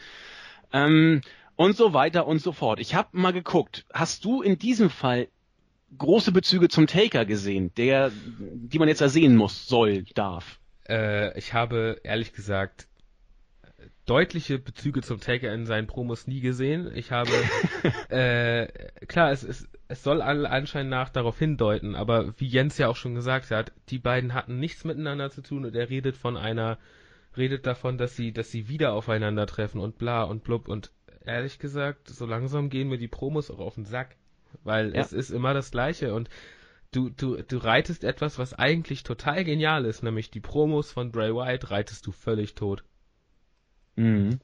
Ähm, 0.73 1.21
und 1.57 1.77
so 1.77 1.95
weiter 1.95 2.27
und 2.27 2.41
so 2.41 2.53
fort. 2.53 2.81
Ich 2.81 2.95
habe 2.95 3.09
mal 3.13 3.33
geguckt, 3.33 3.87
hast 3.93 4.25
du 4.25 4.43
in 4.43 4.59
diesem 4.59 4.91
Fall 4.91 5.29
große 5.97 6.33
Bezüge 6.33 6.69
zum 6.69 6.87
Taker 6.87 7.25
gesehen, 7.25 7.73
der, 7.77 8.11
die 8.39 8.79
man 8.79 8.89
jetzt 8.89 9.01
da 9.01 9.09
sehen 9.09 9.37
muss, 9.37 9.67
soll, 9.67 10.05
darf? 10.15 10.61
Äh, 10.89 11.37
ich 11.39 11.55
habe 11.55 12.01
ehrlich 12.03 12.33
gesagt 12.33 12.89
deutliche 14.07 14.59
Bezüge 14.59 15.03
zum 15.03 15.21
Taker 15.21 15.53
in 15.53 15.67
seinen 15.67 15.89
Promos 15.89 16.27
nie 16.27 16.41
gesehen. 16.41 16.91
Ich 16.95 17.11
habe, 17.11 17.31
äh, 18.09 18.69
klar, 19.07 19.33
es, 19.33 19.43
es, 19.43 19.69
es 19.89 20.03
soll 20.03 20.23
alle 20.23 20.49
anscheinend 20.49 20.91
nach 20.91 21.09
darauf 21.09 21.39
hindeuten, 21.39 21.95
aber 21.95 22.39
wie 22.39 22.47
Jens 22.47 22.79
ja 22.79 22.89
auch 22.89 22.97
schon 22.97 23.15
gesagt 23.15 23.51
hat, 23.51 23.73
die 23.89 23.99
beiden 23.99 24.33
hatten 24.33 24.59
nichts 24.59 24.85
miteinander 24.85 25.31
zu 25.31 25.43
tun 25.43 25.65
und 25.65 25.75
er 25.75 25.91
redet 25.91 26.17
von 26.17 26.37
einer 26.37 26.79
redet 27.37 27.67
davon, 27.67 27.99
dass 27.99 28.17
sie, 28.17 28.33
dass 28.33 28.51
sie 28.51 28.69
wieder 28.69 28.93
aufeinandertreffen 28.93 29.81
und 29.81 29.99
bla 29.99 30.25
und 30.25 30.45
blub 30.45 30.69
und 30.69 30.91
ehrlich 31.25 31.59
gesagt, 31.59 32.09
so 32.09 32.27
langsam 32.27 32.71
gehen 32.71 32.89
mir 32.89 32.99
die 32.99 33.09
Promos 33.09 33.51
auch 33.51 33.59
auf 33.59 33.75
den 33.75 33.85
Sack, 33.85 34.17
weil 34.63 34.95
ja. 34.95 35.01
es 35.01 35.13
ist 35.13 35.31
immer 35.31 35.55
das 35.55 35.71
Gleiche 35.71 36.15
und 36.15 36.29
du, 36.93 37.11
du, 37.11 37.43
du 37.43 37.59
reitest 37.59 38.05
etwas, 38.05 38.39
was 38.39 38.55
eigentlich 38.55 39.03
total 39.03 39.45
genial 39.45 39.85
ist, 39.85 40.03
nämlich 40.03 40.31
die 40.31 40.41
Promos 40.41 40.93
von 40.93 41.13
Bray 41.13 41.35
Wyatt 41.35 41.71
reitest 41.71 42.07
du 42.07 42.13
völlig 42.13 42.55
tot. 42.55 42.85
Mhm. 43.97 44.41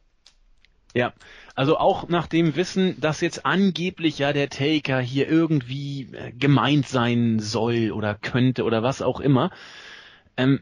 Ja, 0.94 1.14
also 1.54 1.78
auch 1.78 2.08
nach 2.08 2.26
dem 2.26 2.54
Wissen, 2.54 3.00
dass 3.00 3.22
jetzt 3.22 3.46
angeblich 3.46 4.18
ja 4.18 4.34
der 4.34 4.50
Taker 4.50 5.00
hier 5.00 5.26
irgendwie 5.26 6.10
äh, 6.12 6.32
gemeint 6.32 6.86
sein 6.86 7.38
soll 7.38 7.92
oder 7.92 8.14
könnte 8.14 8.64
oder 8.64 8.82
was 8.82 9.00
auch 9.00 9.20
immer, 9.20 9.50
ähm, 10.36 10.60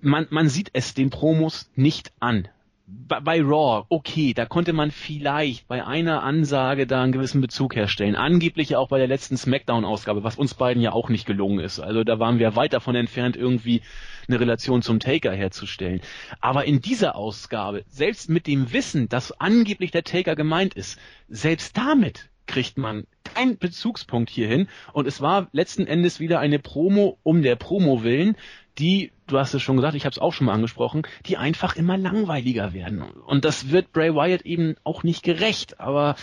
man, 0.00 0.26
man 0.30 0.48
sieht 0.48 0.70
es 0.72 0.94
den 0.94 1.10
Promos 1.10 1.70
nicht 1.74 2.12
an. 2.20 2.48
Bei, 2.86 3.20
bei 3.20 3.42
Raw, 3.42 3.84
okay, 3.90 4.32
da 4.32 4.46
konnte 4.46 4.72
man 4.72 4.90
vielleicht 4.90 5.68
bei 5.68 5.84
einer 5.84 6.22
Ansage 6.22 6.86
da 6.86 7.02
einen 7.02 7.12
gewissen 7.12 7.42
Bezug 7.42 7.76
herstellen. 7.76 8.16
Angeblich 8.16 8.76
auch 8.76 8.88
bei 8.88 8.98
der 8.98 9.08
letzten 9.08 9.36
Smackdown-Ausgabe, 9.36 10.24
was 10.24 10.36
uns 10.36 10.54
beiden 10.54 10.82
ja 10.82 10.92
auch 10.92 11.10
nicht 11.10 11.26
gelungen 11.26 11.58
ist. 11.58 11.80
Also 11.80 12.02
da 12.02 12.18
waren 12.18 12.38
wir 12.38 12.56
weit 12.56 12.72
davon 12.72 12.94
entfernt, 12.94 13.36
irgendwie 13.36 13.82
eine 14.26 14.40
Relation 14.40 14.80
zum 14.80 15.00
Taker 15.00 15.32
herzustellen. 15.32 16.00
Aber 16.40 16.64
in 16.64 16.80
dieser 16.80 17.14
Ausgabe, 17.14 17.84
selbst 17.88 18.30
mit 18.30 18.46
dem 18.46 18.72
Wissen, 18.72 19.10
dass 19.10 19.32
angeblich 19.32 19.90
der 19.90 20.04
Taker 20.04 20.34
gemeint 20.34 20.72
ist, 20.72 20.98
selbst 21.28 21.76
damit 21.76 22.30
kriegt 22.46 22.78
man 22.78 23.06
keinen 23.22 23.58
Bezugspunkt 23.58 24.30
hierhin. 24.30 24.66
Und 24.92 25.06
es 25.06 25.20
war 25.20 25.48
letzten 25.52 25.86
Endes 25.86 26.18
wieder 26.18 26.40
eine 26.40 26.58
Promo 26.58 27.18
um 27.22 27.42
der 27.42 27.56
Promo 27.56 28.02
willen, 28.02 28.36
die, 28.78 29.12
du 29.28 29.38
hast 29.38 29.54
es 29.54 29.62
schon 29.62 29.76
gesagt, 29.76 29.94
ich 29.94 30.04
habe 30.04 30.12
es 30.12 30.18
auch 30.18 30.32
schon 30.32 30.46
mal 30.46 30.54
angesprochen, 30.54 31.02
die 31.26 31.36
einfach 31.36 31.76
immer 31.76 31.96
langweiliger 31.96 32.72
werden. 32.72 33.02
Und 33.02 33.44
das 33.44 33.70
wird 33.70 33.92
Bray 33.92 34.14
Wyatt 34.14 34.42
eben 34.42 34.76
auch 34.84 35.02
nicht 35.02 35.22
gerecht, 35.22 35.80
aber 35.80 36.16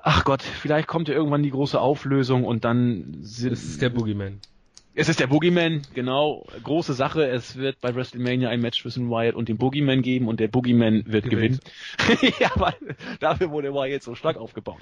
ach 0.00 0.24
Gott, 0.24 0.42
vielleicht 0.42 0.86
kommt 0.86 1.08
ja 1.08 1.14
irgendwann 1.14 1.42
die 1.42 1.50
große 1.50 1.80
Auflösung 1.80 2.44
und 2.44 2.64
dann 2.64 3.16
sind, 3.20 3.52
es 3.52 3.64
ist 3.64 3.82
der 3.82 3.90
Boogeyman. 3.90 4.40
Es 4.96 5.08
ist 5.08 5.18
der 5.18 5.26
Boogeyman, 5.26 5.82
genau. 5.92 6.46
Große 6.62 6.94
Sache. 6.94 7.26
Es 7.26 7.56
wird 7.56 7.80
bei 7.80 7.96
WrestleMania 7.96 8.48
ein 8.48 8.60
Match 8.60 8.80
zwischen 8.80 9.10
Wyatt 9.10 9.34
und 9.34 9.48
dem 9.48 9.58
Boogeyman 9.58 10.02
geben 10.02 10.28
und 10.28 10.38
der 10.38 10.46
Boogeyman 10.46 11.02
wird 11.06 11.28
gewinnen. 11.28 11.58
ja, 12.38 12.50
weil 12.54 12.74
dafür 13.18 13.50
wurde 13.50 13.74
Wyatt 13.74 14.04
so 14.04 14.14
stark 14.14 14.36
aufgebaut. 14.36 14.80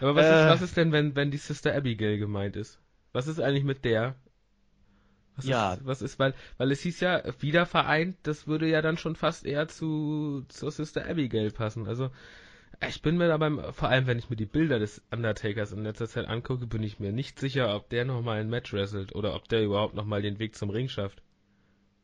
Aber 0.00 0.14
was, 0.14 0.24
äh, 0.24 0.28
ist, 0.28 0.48
was 0.48 0.62
ist 0.62 0.76
denn, 0.78 0.92
wenn, 0.92 1.14
wenn 1.14 1.30
die 1.30 1.36
Sister 1.36 1.74
Abigail 1.74 2.16
gemeint 2.16 2.56
ist? 2.56 2.78
Was 3.12 3.26
ist 3.26 3.38
eigentlich 3.38 3.64
mit 3.64 3.84
der? 3.84 4.14
Was 5.44 5.50
ja. 5.50 5.74
Ist, 5.74 5.86
was 5.86 6.02
ist, 6.02 6.18
weil, 6.18 6.34
weil 6.58 6.70
es 6.70 6.80
hieß 6.80 7.00
ja, 7.00 7.22
wieder 7.40 7.66
vereint, 7.66 8.16
das 8.22 8.46
würde 8.46 8.68
ja 8.68 8.82
dann 8.82 8.98
schon 8.98 9.16
fast 9.16 9.46
eher 9.46 9.68
zu, 9.68 10.44
zur 10.48 10.70
Sister 10.70 11.08
Abigail 11.08 11.50
passen. 11.50 11.86
Also, 11.86 12.10
ich 12.88 13.02
bin 13.02 13.16
mir 13.16 13.28
da 13.28 13.36
beim, 13.36 13.60
vor 13.72 13.88
allem 13.88 14.06
wenn 14.06 14.18
ich 14.18 14.30
mir 14.30 14.36
die 14.36 14.46
Bilder 14.46 14.78
des 14.78 15.02
Undertakers 15.10 15.72
in 15.72 15.82
letzter 15.82 16.08
Zeit 16.08 16.26
angucke, 16.26 16.66
bin 16.66 16.82
ich 16.82 16.98
mir 16.98 17.12
nicht 17.12 17.38
sicher, 17.38 17.74
ob 17.74 17.88
der 17.90 18.04
nochmal 18.04 18.40
ein 18.40 18.48
Match 18.48 18.72
wrestelt 18.72 19.14
oder 19.14 19.34
ob 19.34 19.48
der 19.48 19.62
überhaupt 19.62 19.94
nochmal 19.94 20.22
den 20.22 20.38
Weg 20.38 20.56
zum 20.56 20.70
Ring 20.70 20.88
schafft. 20.88 21.22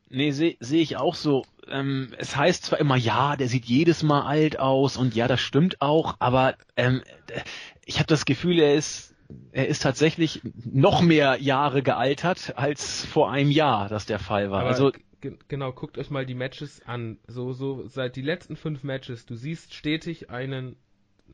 Nee, 0.09 0.31
sehe 0.31 0.55
seh 0.59 0.81
ich 0.81 0.95
auch 0.95 1.15
so. 1.15 1.45
Ähm, 1.67 2.13
es 2.17 2.35
heißt 2.35 2.65
zwar 2.65 2.79
immer, 2.79 2.95
ja, 2.95 3.35
der 3.35 3.49
sieht 3.49 3.65
jedes 3.65 4.03
Mal 4.03 4.21
alt 4.21 4.59
aus 4.59 4.95
und 4.97 5.15
ja, 5.15 5.27
das 5.27 5.41
stimmt 5.41 5.81
auch, 5.81 6.15
aber 6.19 6.55
ähm, 6.77 7.01
ich 7.85 7.97
habe 7.97 8.07
das 8.07 8.25
Gefühl, 8.25 8.59
er 8.59 8.75
ist 8.75 9.15
er 9.57 9.67
ist 9.67 9.81
tatsächlich 9.81 10.41
noch 10.65 11.01
mehr 11.01 11.41
Jahre 11.41 11.81
gealtert 11.81 12.53
als 12.57 13.03
vor 13.03 13.31
einem 13.31 13.49
Jahr, 13.49 13.89
das 13.89 14.05
der 14.05 14.19
Fall 14.19 14.51
war. 14.51 14.59
Aber 14.59 14.69
also 14.69 14.91
genau, 15.47 15.71
guckt 15.71 15.97
euch 15.97 16.11
mal 16.11 16.27
die 16.27 16.35
Matches 16.35 16.83
an. 16.85 17.17
So 17.25 17.53
so 17.53 17.87
seit 17.87 18.15
die 18.15 18.21
letzten 18.21 18.55
fünf 18.55 18.83
Matches, 18.83 19.25
du 19.25 19.35
siehst 19.35 19.73
stetig 19.73 20.29
einen 20.29 20.75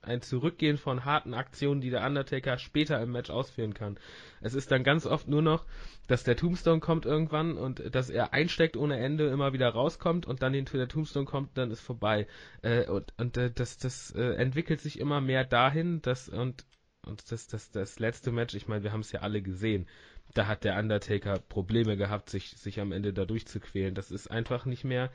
ein 0.02 0.22
Zurückgehen 0.22 0.78
von 0.78 1.04
harten 1.04 1.34
Aktionen, 1.34 1.82
die 1.82 1.90
der 1.90 2.06
Undertaker 2.06 2.58
später 2.58 3.02
im 3.02 3.12
Match 3.12 3.30
ausführen 3.30 3.74
kann. 3.74 3.98
Es 4.42 4.54
ist 4.54 4.72
dann 4.72 4.84
ganz 4.84 5.06
oft 5.06 5.28
nur 5.28 5.42
noch, 5.42 5.66
dass 6.08 6.24
der 6.24 6.38
Tombstone 6.38 6.80
kommt 6.80 7.06
irgendwann 7.06 7.58
und 7.58 7.94
dass 7.94 8.10
er 8.10 8.34
einsteckt 8.34 8.78
ohne 8.78 8.98
Ende, 9.00 9.28
immer 9.28 9.52
wieder 9.52 9.70
rauskommt 9.70 10.26
und 10.26 10.42
dann 10.42 10.54
hinter 10.54 10.78
der 10.78 10.88
Tombstone 10.88 11.26
kommt, 11.26 11.58
dann 11.58 11.72
ist 11.72 11.82
vorbei. 11.82 12.28
Äh, 12.62 12.88
und 12.88 13.14
und 13.18 13.36
äh, 13.36 13.52
das, 13.52 13.78
das 13.78 14.12
äh, 14.12 14.34
entwickelt 14.36 14.80
sich 14.80 15.00
immer 15.00 15.20
mehr 15.20 15.44
dahin, 15.44 16.02
dass 16.02 16.30
und 16.30 16.66
und 17.06 17.32
das, 17.32 17.48
das, 17.48 17.72
das 17.72 18.00
letzte 18.00 18.32
Match, 18.32 18.54
ich 18.56 18.68
meine, 18.68 18.84
wir 18.84 18.92
haben 18.92 19.02
es 19.02 19.12
ja 19.12 19.22
alle 19.22 19.42
gesehen, 19.42 19.88
da 20.34 20.48
hat 20.48 20.64
der 20.64 20.78
Undertaker 20.80 21.40
Probleme 21.40 21.98
gehabt, 21.98 22.30
sich, 22.30 22.52
sich 22.52 22.80
am 22.80 22.92
Ende 22.92 23.14
da 23.14 23.26
durchzuquälen. 23.26 23.94
Das 23.94 24.10
ist 24.10 24.28
einfach 24.32 24.66
nicht 24.66 24.84
mehr. 24.84 25.12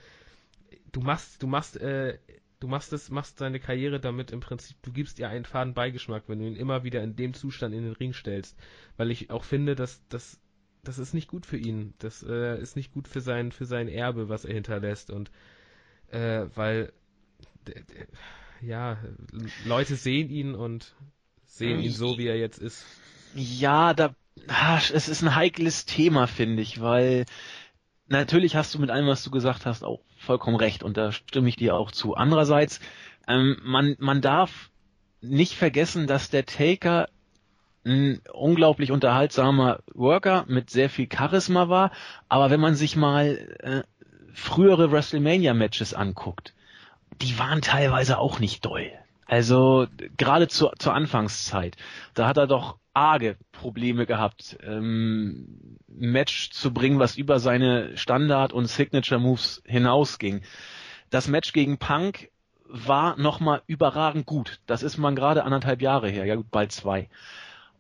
Du 0.93 1.01
machst, 1.01 1.43
du 1.43 1.47
machst, 1.47 1.77
äh, 1.79 2.19
du 2.61 2.69
machst 2.69 2.93
es, 2.93 3.11
machst 3.11 3.41
deine 3.41 3.59
Karriere 3.59 4.01
damit 4.01 4.31
im 4.31 4.41
Prinzip, 4.41 4.77
du 4.83 4.93
gibst 4.93 5.19
ihr 5.19 5.29
einen 5.29 5.45
faden 5.45 5.75
Beigeschmack, 5.75 6.25
wenn 6.29 6.39
du 6.39 6.47
ihn 6.47 6.57
immer 6.57 6.85
wieder 6.85 7.03
in 7.03 7.17
dem 7.17 7.35
Zustand 7.35 7.75
in 7.75 7.85
den 7.85 7.95
Ring 7.95 8.13
stellst. 8.13 8.57
Weil 8.97 9.11
ich 9.11 9.31
auch 9.31 9.45
finde, 9.45 9.75
dass 9.75 10.07
das, 10.09 10.41
das 10.85 10.99
ist 10.99 11.15
nicht 11.15 11.29
gut 11.29 11.47
für 11.47 11.59
ihn. 11.59 11.95
Das 11.99 12.23
äh, 12.23 12.61
ist 12.61 12.77
nicht 12.77 12.93
gut 12.93 13.09
für 13.09 13.21
sein, 13.21 13.51
für 13.51 13.65
sein 13.65 13.89
Erbe, 13.89 14.29
was 14.29 14.45
er 14.45 14.55
hinterlässt. 14.55 15.11
Und 15.11 15.31
äh, 16.11 16.47
weil 16.55 16.93
ja, 18.61 18.99
Leute 19.65 19.97
sehen 19.97 20.31
ihn 20.31 20.55
und 20.55 20.95
sehen 21.49 21.81
ihn 21.81 21.93
so, 21.93 22.19
wie 22.19 22.27
er 22.27 22.39
jetzt 22.39 22.59
ist. 22.59 22.87
Ja, 23.35 23.95
da, 23.95 24.15
es 24.93 25.09
ist 25.09 25.23
ein 25.23 25.35
heikles 25.35 25.85
Thema, 25.85 26.27
finde 26.27 26.63
ich, 26.63 26.81
weil 26.81 27.27
natürlich 28.07 28.57
hast 28.57 28.75
du 28.75 28.79
mit 28.79 28.91
allem, 28.91 29.07
was 29.07 29.23
du 29.25 29.31
gesagt 29.31 29.67
hast, 29.67 29.83
auch 29.85 30.01
vollkommen 30.17 30.57
recht 30.57 30.83
und 30.83 30.97
da 30.97 31.13
stimme 31.13 31.49
ich 31.49 31.57
dir 31.57 31.75
auch 31.75 31.91
zu. 31.91 32.15
Andererseits, 32.15 32.81
ähm, 33.27 33.59
man, 33.63 33.97
man 33.99 34.21
darf 34.21 34.71
nicht 35.21 35.55
vergessen, 35.55 36.07
dass 36.07 36.31
der 36.31 36.47
Taker 36.47 37.09
ein 37.85 38.21
unglaublich 38.33 38.93
unterhaltsamer 38.93 39.81
Worker 39.95 40.45
mit 40.49 40.71
sehr 40.71 40.91
viel 40.91 41.09
Charisma 41.13 41.69
war, 41.69 41.91
aber 42.29 42.51
wenn 42.51 42.61
man 42.61 42.75
sich 42.75 42.97
mal 42.97 43.57
äh, 43.61 43.83
frühere 44.33 44.93
WrestleMania-Matches 44.93 45.95
anguckt, 45.95 46.55
die 47.23 47.39
waren 47.39 47.63
teilweise 47.63 48.19
auch 48.19 48.39
nicht 48.39 48.65
doll. 48.65 48.93
Also 49.29 49.87
gerade 50.17 50.49
zu, 50.49 50.71
zur 50.79 50.95
Anfangszeit, 50.95 51.77
da 52.15 52.27
hat 52.27 52.39
er 52.39 52.47
doch 52.47 52.79
arge 52.95 53.37
Probleme 53.53 54.07
gehabt, 54.07 54.59
ähm, 54.63 55.77
Match 55.87 56.51
zu 56.51 56.73
bringen, 56.73 56.99
was 56.99 57.17
über 57.19 57.39
seine 57.39 57.97
Standard- 57.99 58.55
und 58.55 58.67
Signature-Moves 58.67 59.63
hinausging. 59.67 60.41
Das 61.11 61.29
Match 61.29 61.53
gegen 61.53 61.77
Punk 61.77 62.31
war 62.65 63.19
nochmal 63.19 63.63
überragend 63.67 64.25
gut. 64.25 64.61
Das 64.67 64.83
ist 64.83 64.97
man 64.97 65.15
gerade 65.15 65.45
anderthalb 65.45 65.83
Jahre 65.83 66.09
her, 66.09 66.25
ja 66.25 66.35
gut, 66.35 66.51
bald 66.51 66.73
zwei. 66.73 67.11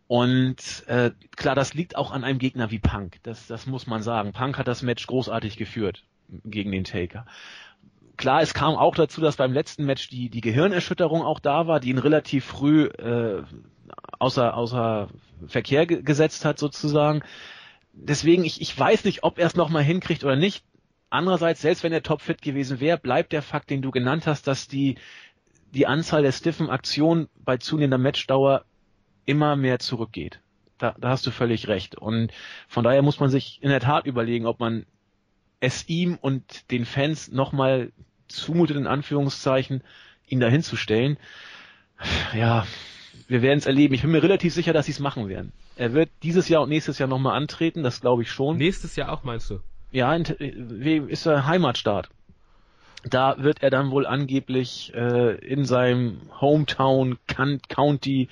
Und 0.07 0.85
äh, 0.87 1.13
klar, 1.35 1.55
das 1.55 1.73
liegt 1.73 1.97
auch 1.97 2.11
an 2.11 2.25
einem 2.25 2.39
Gegner 2.39 2.71
wie 2.71 2.79
Punk. 2.79 3.21
Das, 3.23 3.47
das 3.47 3.67
muss 3.67 3.87
man 3.87 4.03
sagen. 4.03 4.33
Punk 4.33 4.59
hat 4.59 4.69
das 4.69 4.83
Match 4.83 5.07
großartig 5.07 5.57
geführt 5.57 6.05
gegen 6.45 6.73
den 6.73 6.85
Taker 6.85 7.25
klar, 8.19 8.43
es 8.43 8.53
kam 8.53 8.75
auch 8.75 8.95
dazu, 8.95 9.21
dass 9.21 9.37
beim 9.37 9.53
letzten 9.53 9.87
Match 9.87 10.09
die, 10.09 10.29
die 10.29 10.43
Gehirnerschütterung 10.43 11.23
auch 11.23 11.41
da 11.41 11.67
war, 11.67 11.81
die 11.81 11.89
ihn 11.89 11.99
relativ 11.99 12.45
früh 12.45 12.85
äh, 12.87 13.43
außer, 14.19 14.55
außer 14.55 15.09
Verkehr 15.47 15.87
gesetzt 15.87 16.45
hat 16.45 16.59
sozusagen. 16.59 17.23
Deswegen, 17.93 18.45
ich, 18.45 18.61
ich 18.61 18.79
weiß 18.79 19.05
nicht, 19.05 19.23
ob 19.23 19.39
er 19.39 19.47
es 19.47 19.57
nochmal 19.57 19.83
hinkriegt 19.83 20.25
oder 20.25 20.37
nicht. 20.37 20.65
Andererseits, 21.11 21.63
selbst 21.63 21.83
wenn 21.83 21.93
er 21.93 22.03
topfit 22.03 22.43
gewesen 22.43 22.81
wäre, 22.81 22.99
bleibt 22.99 23.33
der 23.33 23.43
Fakt, 23.43 23.71
den 23.71 23.81
du 23.81 23.91
genannt 23.91 24.27
hast, 24.27 24.47
dass 24.47 24.69
die, 24.69 24.97
die 25.73 25.87
Anzahl 25.87 26.23
der 26.23 26.33
stiffen 26.33 26.69
Aktionen 26.69 27.29
bei 27.45 27.57
zunehmender 27.57 27.99
Matchdauer 27.99 28.65
immer 29.25 29.57
mehr 29.57 29.79
zurückgeht. 29.79 30.41
Da, 30.77 30.95
da 30.99 31.09
hast 31.09 31.27
du 31.27 31.31
völlig 31.31 31.69
recht. 31.69 31.97
Und 31.97 32.33
von 32.69 32.85
daher 32.85 33.03
muss 33.03 33.21
man 33.21 33.31
sich 33.31 33.63
in 33.63 33.71
der 33.71 33.81
Tat 33.81 34.07
überlegen, 34.07 34.47
ob 34.47 34.61
man 34.61 34.85
es 35.61 35.89
ihm 35.89 36.19
und 36.21 36.71
den 36.71 36.85
Fans 36.85 37.31
nochmal 37.31 37.93
zumutet, 38.29 38.77
in 38.77 38.87
Anführungszeichen, 38.87 39.83
ihn 40.29 40.41
dahin 40.41 40.63
zu 40.63 40.77
stellen. 40.77 41.17
Ja, 42.35 42.67
wir 43.27 43.43
werden 43.43 43.59
es 43.59 43.67
erleben. 43.67 43.95
Ich 43.95 44.03
bin 44.03 44.11
mir 44.11 44.23
relativ 44.23 44.55
sicher, 44.55 44.73
dass 44.73 44.87
sie 44.87 44.93
es 44.93 45.01
machen 45.01 45.29
werden. 45.29 45.53
Er 45.77 45.93
wird 45.93 46.11
dieses 46.23 46.49
Jahr 46.49 46.63
und 46.63 46.69
nächstes 46.69 46.99
Jahr 46.99 47.09
nochmal 47.09 47.37
antreten, 47.37 47.83
das 47.83 48.01
glaube 48.01 48.23
ich 48.23 48.31
schon. 48.31 48.57
Nächstes 48.57 48.97
Jahr 48.97 49.13
auch, 49.13 49.23
meinst 49.23 49.51
du? 49.51 49.61
Ja, 49.91 50.15
ist 50.15 51.27
er 51.27 51.47
Heimatstaat. 51.47 52.09
Da 53.05 53.37
wird 53.39 53.63
er 53.63 53.71
dann 53.71 53.91
wohl 53.91 54.07
angeblich 54.07 54.93
äh, 54.95 55.37
in 55.37 55.65
seinem 55.65 56.21
Hometown 56.41 57.19
County 57.69 58.29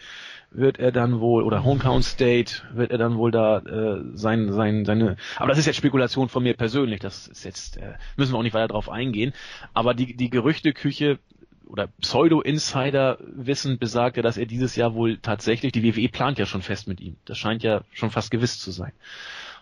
wird 0.57 0.79
er 0.79 0.91
dann 0.91 1.21
wohl 1.21 1.43
oder 1.43 1.65
Hometown 1.65 2.03
State 2.03 2.63
wird 2.73 2.91
er 2.91 2.99
dann 2.99 3.17
wohl 3.17 3.31
da 3.31 3.59
äh, 3.59 4.03
sein 4.15 4.53
sein 4.53 4.85
seine 4.85 5.17
aber 5.37 5.49
das 5.49 5.59
ist 5.59 5.67
jetzt 5.67 5.77
Spekulation 5.77 6.29
von 6.29 6.43
mir 6.43 6.55
persönlich 6.55 7.01
das 7.01 7.29
ist 7.29 7.45
jetzt 7.45 7.77
äh, 7.77 7.95
müssen 8.17 8.33
wir 8.33 8.39
auch 8.39 8.43
nicht 8.43 8.55
weiter 8.55 8.69
drauf 8.69 8.89
eingehen. 8.89 9.33
Aber 9.75 9.95
die 9.95 10.17
die 10.17 10.31
Gerüchteküche 10.31 11.19
oder 11.67 11.89
Pseudo 12.01 12.41
Insider 12.41 13.19
Wissen 13.21 13.79
besagt 13.79 14.17
ja 14.17 14.23
dass 14.23 14.37
er 14.37 14.47
dieses 14.47 14.77
Jahr 14.77 14.95
wohl 14.95 15.19
tatsächlich 15.19 15.73
die 15.73 15.83
WWE 15.85 16.09
plant 16.09 16.39
ja 16.39 16.47
schon 16.47 16.63
fest 16.63 16.89
mit 16.89 17.01
ihm. 17.01 17.17
Das 17.25 17.39
scheint 17.39 17.63
ja 17.63 17.83
schon 17.93 18.11
fast 18.11 18.31
gewiss 18.31 18.59
zu 18.59 18.71
sein. 18.71 18.93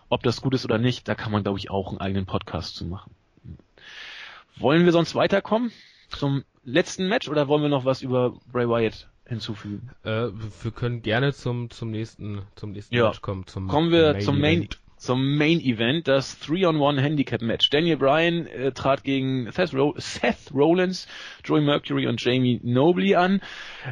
Ob 0.09 0.23
das 0.23 0.41
gut 0.41 0.53
ist 0.53 0.65
oder 0.65 0.77
nicht 0.77 1.07
da 1.07 1.15
kann 1.15 1.31
man 1.31 1.43
glaube 1.43 1.59
ich 1.59 1.69
auch 1.69 1.89
einen 1.89 1.99
eigenen 1.99 2.25
Podcast 2.25 2.75
zu 2.75 2.85
machen. 2.85 3.11
Wollen 4.57 4.85
wir 4.85 4.93
sonst 4.93 5.15
weiterkommen 5.15 5.71
zum 6.09 6.43
letzten 6.63 7.09
Match 7.09 7.27
oder 7.27 7.47
wollen 7.49 7.63
wir 7.63 7.69
noch 7.69 7.83
was 7.83 8.01
über 8.01 8.33
Bray 8.51 8.69
Wyatt 8.69 9.09
hinzufügen? 9.25 9.89
Äh, 10.03 10.27
wir 10.61 10.71
können 10.71 11.01
gerne 11.01 11.33
zum 11.33 11.69
zum 11.69 11.91
nächsten 11.91 12.41
zum 12.55 12.71
nächsten 12.71 12.95
ja. 12.95 13.07
Match 13.07 13.21
kommen. 13.21 13.47
Zum 13.47 13.67
kommen 13.67 13.91
wir 13.91 14.13
Main 14.13 14.21
zum 14.21 14.39
Main 14.39 14.57
Event. 14.59 14.79
zum 14.97 15.37
Main 15.37 15.59
Event, 15.59 16.07
das 16.07 16.41
3-on-1 16.41 16.99
Handicap 16.99 17.41
Match. 17.41 17.69
Daniel 17.69 17.97
Bryan 17.97 18.47
äh, 18.47 18.71
trat 18.71 19.03
gegen 19.03 19.51
Seth, 19.51 19.73
Ro 19.73 19.93
Seth 19.97 20.53
Rollins, 20.53 21.07
Joey 21.43 21.61
Mercury 21.61 22.07
und 22.07 22.23
Jamie 22.23 22.59
Nobley 22.63 23.15
an, 23.15 23.41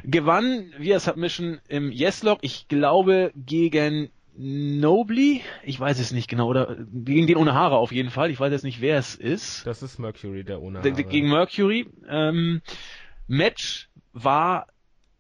gewann 0.03 0.71
via 0.77 0.99
Submission 0.99 1.59
im 1.67 1.91
Yes-Lock, 1.91 2.39
ich 2.41 2.67
glaube 2.67 3.31
gegen 3.35 4.09
Nobly, 4.35 5.41
ich 5.63 5.79
weiß 5.79 5.99
es 5.99 6.11
nicht 6.11 6.27
genau, 6.27 6.47
oder 6.47 6.77
gegen 6.91 7.27
den 7.27 7.37
ohne 7.37 7.53
Haare 7.53 7.77
auf 7.77 7.91
jeden 7.91 8.09
Fall. 8.09 8.31
Ich 8.31 8.39
weiß 8.39 8.51
jetzt 8.51 8.63
nicht, 8.63 8.81
wer 8.81 8.97
es 8.97 9.13
ist. 9.13 9.65
Das 9.67 9.83
ist 9.83 9.99
Mercury, 9.99 10.43
der 10.43 10.59
ohne 10.59 10.79
Haare. 10.79 10.91
Gegen 10.91 11.29
Mercury. 11.29 11.87
Ähm, 12.09 12.61
Match 13.27 13.89
war 14.11 14.67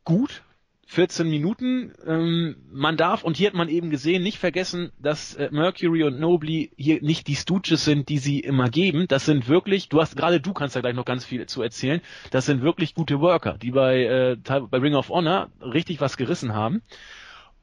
gut. 0.03 0.43
14 0.85 1.27
Minuten. 1.27 1.93
Ähm, 2.05 2.55
man 2.71 2.97
darf, 2.97 3.23
und 3.23 3.35
hier 3.35 3.47
hat 3.47 3.55
man 3.55 3.67
eben 3.67 3.89
gesehen, 3.89 4.21
nicht 4.21 4.37
vergessen, 4.37 4.91
dass 4.99 5.33
äh, 5.35 5.49
Mercury 5.51 6.03
und 6.03 6.19
Nobly 6.19 6.71
hier 6.77 7.01
nicht 7.01 7.27
die 7.27 7.35
Stooges 7.35 7.83
sind, 7.83 8.09
die 8.09 8.19
sie 8.19 8.39
immer 8.39 8.69
geben. 8.69 9.07
Das 9.07 9.25
sind 9.25 9.47
wirklich, 9.47 9.89
du 9.89 10.01
hast 10.01 10.15
gerade 10.15 10.39
du 10.39 10.53
kannst 10.53 10.75
da 10.75 10.81
gleich 10.81 10.93
noch 10.93 11.05
ganz 11.05 11.25
viel 11.25 11.45
zu 11.47 11.63
erzählen, 11.63 12.01
das 12.29 12.45
sind 12.45 12.61
wirklich 12.61 12.93
gute 12.93 13.19
Worker, 13.21 13.57
die 13.57 13.71
bei, 13.71 14.03
äh, 14.03 14.37
bei 14.69 14.77
Ring 14.77 14.93
of 14.93 15.09
Honor 15.09 15.49
richtig 15.61 15.99
was 15.99 16.15
gerissen 16.15 16.53
haben. 16.53 16.83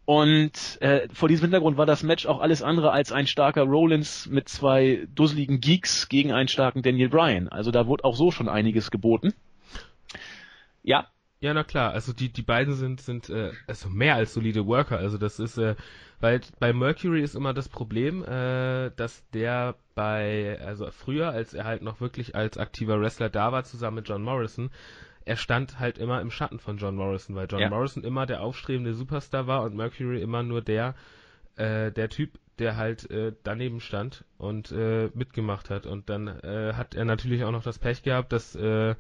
Und 0.07 0.81
äh, 0.81 1.07
vor 1.13 1.29
diesem 1.29 1.45
Hintergrund 1.45 1.77
war 1.77 1.87
das 1.87 2.03
Match 2.03 2.27
auch 2.27 2.41
alles 2.41 2.63
andere 2.63 2.91
als 2.91 3.13
ein 3.13 3.29
starker 3.29 3.63
Rollins 3.63 4.27
mit 4.27 4.49
zwei 4.49 5.07
dusseligen 5.15 5.61
Geeks 5.61 6.09
gegen 6.09 6.33
einen 6.33 6.49
starken 6.49 6.83
Daniel 6.83 7.11
Bryan. 7.11 7.47
Also 7.47 7.71
da 7.71 7.87
wurde 7.87 8.03
auch 8.03 8.17
so 8.17 8.33
schon 8.33 8.49
einiges 8.49 8.91
geboten. 8.91 9.35
Ja. 10.83 11.07
Ja, 11.43 11.55
na 11.55 11.65
klar. 11.65 11.93
Also 11.93 12.13
die 12.13 12.31
die 12.31 12.43
beiden 12.43 12.75
sind 12.75 13.01
sind 13.01 13.31
äh, 13.31 13.53
also 13.67 13.89
mehr 13.89 14.15
als 14.15 14.35
solide 14.35 14.67
Worker. 14.67 14.99
Also 14.99 15.17
das 15.17 15.39
ist 15.39 15.57
äh, 15.57 15.75
weil 16.21 16.41
bei 16.59 16.75
Mercury 16.75 17.23
ist 17.23 17.35
immer 17.35 17.55
das 17.55 17.69
Problem, 17.71 18.23
äh, 18.25 18.91
dass 18.97 19.27
der 19.31 19.77
bei 19.95 20.59
also 20.63 20.91
früher, 20.91 21.31
als 21.31 21.55
er 21.55 21.65
halt 21.65 21.83
noch 21.83 22.01
wirklich 22.01 22.35
als 22.35 22.59
aktiver 22.59 23.01
Wrestler 23.01 23.31
da 23.31 23.53
war, 23.53 23.65
zusammen 23.65 23.97
mit 23.97 24.09
John 24.09 24.23
Morrison, 24.23 24.71
er 25.25 25.37
stand 25.37 25.79
halt 25.79 25.97
immer 25.97 26.21
im 26.21 26.31
Schatten 26.31 26.59
von 26.59 26.77
John 26.77 26.97
Morrison, 26.97 27.37
weil 27.37 27.47
John 27.51 27.61
ja. 27.61 27.71
Morrison 27.71 28.05
immer 28.05 28.27
der 28.27 28.43
aufstrebende 28.43 28.93
Superstar 28.93 29.47
war 29.47 29.63
und 29.63 29.75
Mercury 29.75 30.21
immer 30.21 30.43
nur 30.43 30.61
der, 30.61 30.95
äh, 31.57 31.91
der 31.91 32.11
Typ, 32.11 32.39
der 32.59 32.77
halt 32.77 33.11
äh, 33.11 33.33
daneben 33.45 33.81
stand 33.81 34.25
und 34.37 34.73
äh, 34.73 35.11
mitgemacht 35.15 35.71
hat. 35.71 35.87
Und 35.87 36.11
dann 36.11 36.29
äh, 36.29 36.75
hat 36.75 36.95
er 36.95 37.07
natürlich 37.07 37.45
auch 37.45 37.53
noch 37.53 37.63
das 37.63 37.79
Pech 37.79 38.03
gehabt, 38.03 38.33
dass 38.33 38.55
äh, 38.57 38.95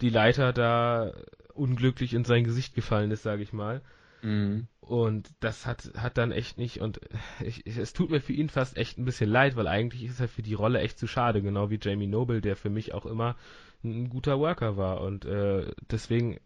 die 0.00 0.10
Leiter 0.10 0.52
da 0.52 1.12
unglücklich 1.58 2.14
in 2.14 2.24
sein 2.24 2.44
Gesicht 2.44 2.74
gefallen 2.74 3.10
ist, 3.10 3.22
sage 3.22 3.42
ich 3.42 3.52
mal. 3.52 3.82
Mhm. 4.22 4.66
Und 4.80 5.30
das 5.40 5.66
hat, 5.66 5.92
hat 5.96 6.16
dann 6.16 6.32
echt 6.32 6.58
nicht, 6.58 6.80
und 6.80 7.00
ich, 7.44 7.66
ich, 7.66 7.76
es 7.76 7.92
tut 7.92 8.10
mir 8.10 8.20
für 8.20 8.32
ihn 8.32 8.48
fast 8.48 8.76
echt 8.76 8.98
ein 8.98 9.04
bisschen 9.04 9.30
leid, 9.30 9.54
weil 9.56 9.68
eigentlich 9.68 10.04
ist 10.04 10.20
er 10.20 10.28
für 10.28 10.42
die 10.42 10.54
Rolle 10.54 10.80
echt 10.80 10.98
zu 10.98 11.06
schade, 11.06 11.42
genau 11.42 11.70
wie 11.70 11.78
Jamie 11.80 12.06
Noble, 12.06 12.40
der 12.40 12.56
für 12.56 12.70
mich 12.70 12.94
auch 12.94 13.06
immer 13.06 13.36
ein 13.84 14.08
guter 14.08 14.38
Worker 14.38 14.76
war. 14.76 15.02
Und 15.02 15.24
äh, 15.26 15.70
deswegen, 15.90 16.38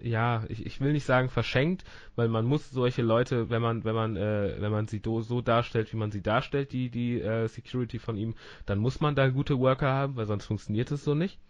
ja, 0.00 0.44
ich, 0.48 0.64
ich 0.64 0.80
will 0.80 0.92
nicht 0.92 1.04
sagen 1.04 1.28
verschenkt, 1.28 1.84
weil 2.14 2.28
man 2.28 2.44
muss 2.44 2.70
solche 2.70 3.02
Leute, 3.02 3.50
wenn 3.50 3.60
man, 3.60 3.84
wenn 3.84 3.94
man, 3.94 4.16
äh, 4.16 4.56
wenn 4.60 4.70
man 4.70 4.86
sie 4.86 5.00
do, 5.00 5.20
so 5.20 5.40
darstellt, 5.40 5.92
wie 5.92 5.96
man 5.96 6.12
sie 6.12 6.22
darstellt, 6.22 6.72
die, 6.72 6.90
die 6.90 7.20
äh, 7.20 7.48
Security 7.48 7.98
von 7.98 8.16
ihm, 8.16 8.34
dann 8.66 8.78
muss 8.78 9.00
man 9.00 9.16
da 9.16 9.28
gute 9.28 9.58
Worker 9.58 9.88
haben, 9.88 10.16
weil 10.16 10.26
sonst 10.26 10.46
funktioniert 10.46 10.90
es 10.92 11.04
so 11.04 11.14
nicht. 11.14 11.40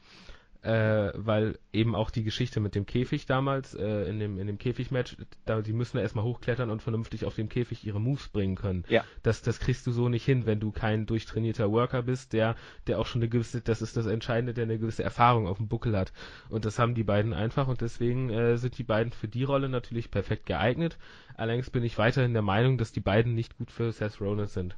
Äh, 0.69 1.13
weil 1.15 1.59
eben 1.73 1.95
auch 1.95 2.11
die 2.11 2.25
Geschichte 2.25 2.61
mit 2.61 2.75
dem 2.75 2.85
Käfig 2.85 3.25
damals, 3.25 3.75
äh, 3.75 4.03
in 4.03 4.19
dem, 4.19 4.39
in 4.39 4.47
dem 4.47 4.59
Käfigmatch, 4.59 5.17
da, 5.47 5.63
die 5.63 5.73
müssen 5.73 5.97
ja 5.97 6.03
erstmal 6.03 6.25
hochklettern 6.25 6.69
und 6.69 6.83
vernünftig 6.83 7.25
auf 7.25 7.35
dem 7.35 7.49
Käfig 7.49 7.87
ihre 7.87 8.01
Moves 8.01 8.29
bringen 8.29 8.55
können. 8.55 8.85
Ja. 8.91 9.03
Das, 9.23 9.41
das 9.41 9.61
kriegst 9.61 9.87
du 9.87 9.93
so 9.93 10.11
nicht 10.11 10.27
hin, 10.27 10.45
wenn 10.45 10.61
du 10.61 10.71
kein 10.71 11.07
durchtrainierter 11.07 11.73
Worker 11.73 12.03
bist, 12.03 12.35
der, 12.35 12.55
der 12.87 12.99
auch 12.99 13.07
schon 13.07 13.23
eine 13.23 13.31
gewisse, 13.31 13.63
das 13.63 13.81
ist 13.81 13.97
das 13.97 14.05
Entscheidende, 14.05 14.53
der 14.53 14.65
eine 14.65 14.79
gewisse 14.79 15.03
Erfahrung 15.03 15.47
auf 15.47 15.57
dem 15.57 15.69
Buckel 15.69 15.97
hat. 15.97 16.13
Und 16.51 16.67
das 16.67 16.79
haben 16.79 16.95
die 16.95 17.05
beiden 17.05 17.33
einfach 17.33 17.67
und 17.67 17.81
deswegen 17.81 18.29
äh, 18.29 18.59
sind 18.59 18.77
die 18.77 18.85
beiden 18.85 19.13
für 19.13 19.29
die 19.29 19.45
Rolle 19.45 19.71
natürlich 19.71 20.11
perfekt 20.11 20.45
geeignet. 20.45 20.99
Allerdings 21.35 21.71
bin 21.71 21.83
ich 21.83 21.97
weiterhin 21.97 22.35
der 22.35 22.43
Meinung, 22.43 22.77
dass 22.77 22.93
die 22.93 23.01
beiden 23.01 23.35
nicht 23.35 23.57
gut 23.57 23.71
für 23.71 23.91
Seth 23.91 24.21
Rollins 24.21 24.53
sind. 24.53 24.77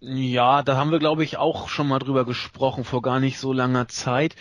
Ja, 0.00 0.62
da 0.62 0.76
haben 0.76 0.90
wir, 0.90 0.98
glaube 0.98 1.24
ich, 1.24 1.36
auch 1.36 1.68
schon 1.68 1.88
mal 1.88 1.98
drüber 1.98 2.24
gesprochen 2.24 2.84
vor 2.84 3.02
gar 3.02 3.20
nicht 3.20 3.38
so 3.38 3.52
langer 3.52 3.86
Zeit. 3.88 4.34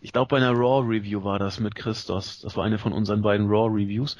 Ich 0.00 0.12
glaube, 0.12 0.28
bei 0.30 0.36
einer 0.38 0.52
Raw-Review 0.52 1.22
war 1.22 1.38
das 1.38 1.60
mit 1.60 1.76
Christos. 1.76 2.40
Das 2.40 2.56
war 2.56 2.64
eine 2.64 2.78
von 2.78 2.92
unseren 2.92 3.22
beiden 3.22 3.48
Raw-Reviews. 3.48 4.16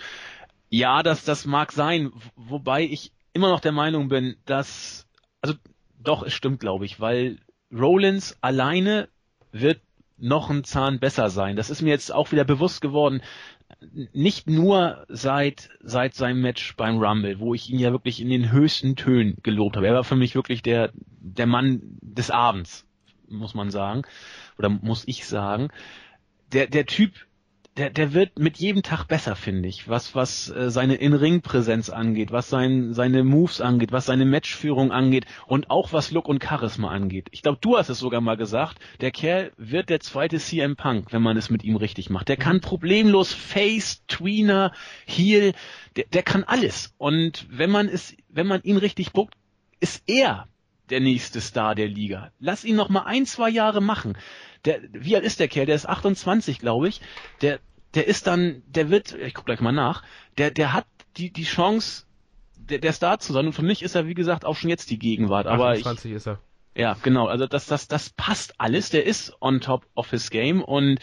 Ja, 0.70 1.03
das, 1.03 1.24
das 1.24 1.47
mag 1.47 1.72
sein, 1.72 2.12
wobei 2.37 2.85
ich 2.85 3.12
immer 3.33 3.49
noch 3.49 3.61
der 3.61 3.72
Meinung 3.72 4.09
bin, 4.09 4.37
dass, 4.45 5.07
also 5.41 5.55
doch, 5.99 6.22
es 6.22 6.33
stimmt, 6.33 6.61
glaube 6.61 6.85
ich, 6.85 7.01
weil 7.01 7.39
Rollins 7.72 8.37
alleine 8.41 9.09
wird 9.51 9.81
noch 10.16 10.51
ein 10.51 10.64
Zahn 10.64 11.01
besser 11.01 11.31
sein. 11.31 11.57
Das 11.57 11.70
ist 11.70 11.83
mir 11.83 11.91
jetzt 11.91 12.12
auch 12.12 12.31
wieder 12.31 12.45
bewusst 12.45 12.81
geworden 12.81 13.22
nicht 14.12 14.48
nur 14.48 15.04
seit, 15.08 15.70
seit 15.80 16.14
seinem 16.14 16.40
Match 16.40 16.74
beim 16.76 16.98
Rumble, 16.98 17.38
wo 17.38 17.54
ich 17.54 17.70
ihn 17.70 17.78
ja 17.78 17.92
wirklich 17.92 18.20
in 18.20 18.30
den 18.30 18.50
höchsten 18.50 18.96
Tönen 18.96 19.36
gelobt 19.42 19.76
habe. 19.76 19.86
Er 19.86 19.94
war 19.94 20.04
für 20.04 20.16
mich 20.16 20.34
wirklich 20.34 20.62
der, 20.62 20.90
der 20.94 21.46
Mann 21.46 21.80
des 22.00 22.30
Abends, 22.30 22.86
muss 23.28 23.54
man 23.54 23.70
sagen. 23.70 24.02
Oder 24.58 24.68
muss 24.68 25.04
ich 25.06 25.26
sagen. 25.26 25.68
Der, 26.52 26.66
der 26.66 26.86
Typ 26.86 27.28
der, 27.79 27.91
der 27.91 28.12
wird 28.12 28.39
mit 28.39 28.59
jedem 28.59 28.83
Tag 28.83 29.05
besser, 29.05 29.37
finde 29.37 29.68
ich, 29.68 29.89
was, 29.89 30.14
was 30.14 30.51
äh, 30.51 30.70
seine 30.70 30.97
In-Ring-Präsenz 30.97 31.91
angeht, 31.91 32.33
was 32.33 32.51
sein, 32.51 32.93
seine 32.93 33.22
Moves 33.22 33.61
angeht, 33.61 33.93
was 33.93 34.07
seine 34.07 34.24
Matchführung 34.24 34.91
angeht 34.91 35.26
und 35.47 35.70
auch 35.70 35.93
was 35.93 36.11
Look 36.11 36.29
und 36.29 36.43
Charisma 36.43 36.91
angeht. 36.91 37.29
Ich 37.31 37.43
glaube, 37.43 37.59
du 37.61 37.79
hast 37.79 37.89
es 37.89 38.01
sogar 38.01 38.20
mal 38.20 38.37
gesagt, 38.37 38.79
der 39.01 39.12
Kerl 39.12 39.53
wird 39.57 39.91
der 39.91 40.01
zweite 40.01 40.39
CM 40.39 40.74
Punk, 40.74 41.12
wenn 41.12 41.22
man 41.22 41.37
es 41.37 41.51
mit 41.51 41.62
ihm 41.62 41.76
richtig 41.76 42.11
macht. 42.11 42.29
Der 42.29 42.37
kann 42.37 42.61
problemlos 42.61 43.33
Face, 43.33 44.05
Tweener, 44.09 44.72
Heel, 45.07 45.53
der, 45.97 46.07
der 46.12 46.22
kann 46.24 46.43
alles. 46.45 46.95
Und 46.99 47.47
wenn 47.49 47.70
man 47.70 47.89
es, 47.89 48.16
wenn 48.29 48.49
man 48.49 48.62
ihn 48.62 48.76
richtig 48.76 49.12
buckt, 49.12 49.35
ist 49.79 50.03
er 50.07 50.49
der 50.91 51.01
nächste 51.01 51.41
Star 51.41 51.74
der 51.74 51.89
Liga. 51.89 52.33
Lass 52.41 52.64
ihn 52.64 52.76
noch 52.76 52.89
mal 52.89 53.03
ein, 53.03 53.26
zwei 53.26 53.51
Jahre 53.51 53.81
machen. 53.81 54.16
Der, 54.68 54.80
wie 54.92 55.16
alt 55.16 55.24
ist 55.24 55.40
der 55.40 55.48
Kerl? 55.48 55.64
Der 55.64 55.74
ist 55.74 55.88
28, 55.88 56.58
glaube 56.58 56.88
ich. 56.88 57.00
Der, 57.40 57.58
der 57.94 58.06
ist 58.06 58.26
dann, 58.26 58.62
der 58.66 58.90
wird, 58.90 59.14
ich 59.14 59.32
guck 59.32 59.46
gleich 59.46 59.60
mal 59.60 59.72
nach, 59.72 60.02
der, 60.36 60.50
der 60.50 60.74
hat 60.74 60.84
die, 61.16 61.32
die 61.32 61.44
Chance, 61.44 62.04
der, 62.56 62.78
der 62.78 62.92
Star 62.92 63.18
zu 63.18 63.32
sein. 63.32 63.46
Und 63.46 63.54
für 63.54 63.62
mich 63.62 63.82
ist 63.82 63.94
er, 63.94 64.06
wie 64.06 64.14
gesagt, 64.14 64.44
auch 64.44 64.56
schon 64.56 64.68
jetzt 64.68 64.90
die 64.90 64.98
Gegenwart. 64.98 65.46
Aber 65.46 65.70
28 65.70 66.10
ich, 66.10 66.16
ist 66.18 66.26
er. 66.28 66.38
Ja, 66.74 66.98
genau. 67.02 67.26
Also 67.28 67.46
das, 67.46 67.64
das, 67.64 67.88
das 67.88 68.10
passt 68.10 68.60
alles. 68.60 68.90
Der 68.90 69.06
ist 69.06 69.34
on 69.40 69.60
top 69.60 69.86
of 69.94 70.10
his 70.10 70.28
game 70.28 70.62
und 70.62 70.98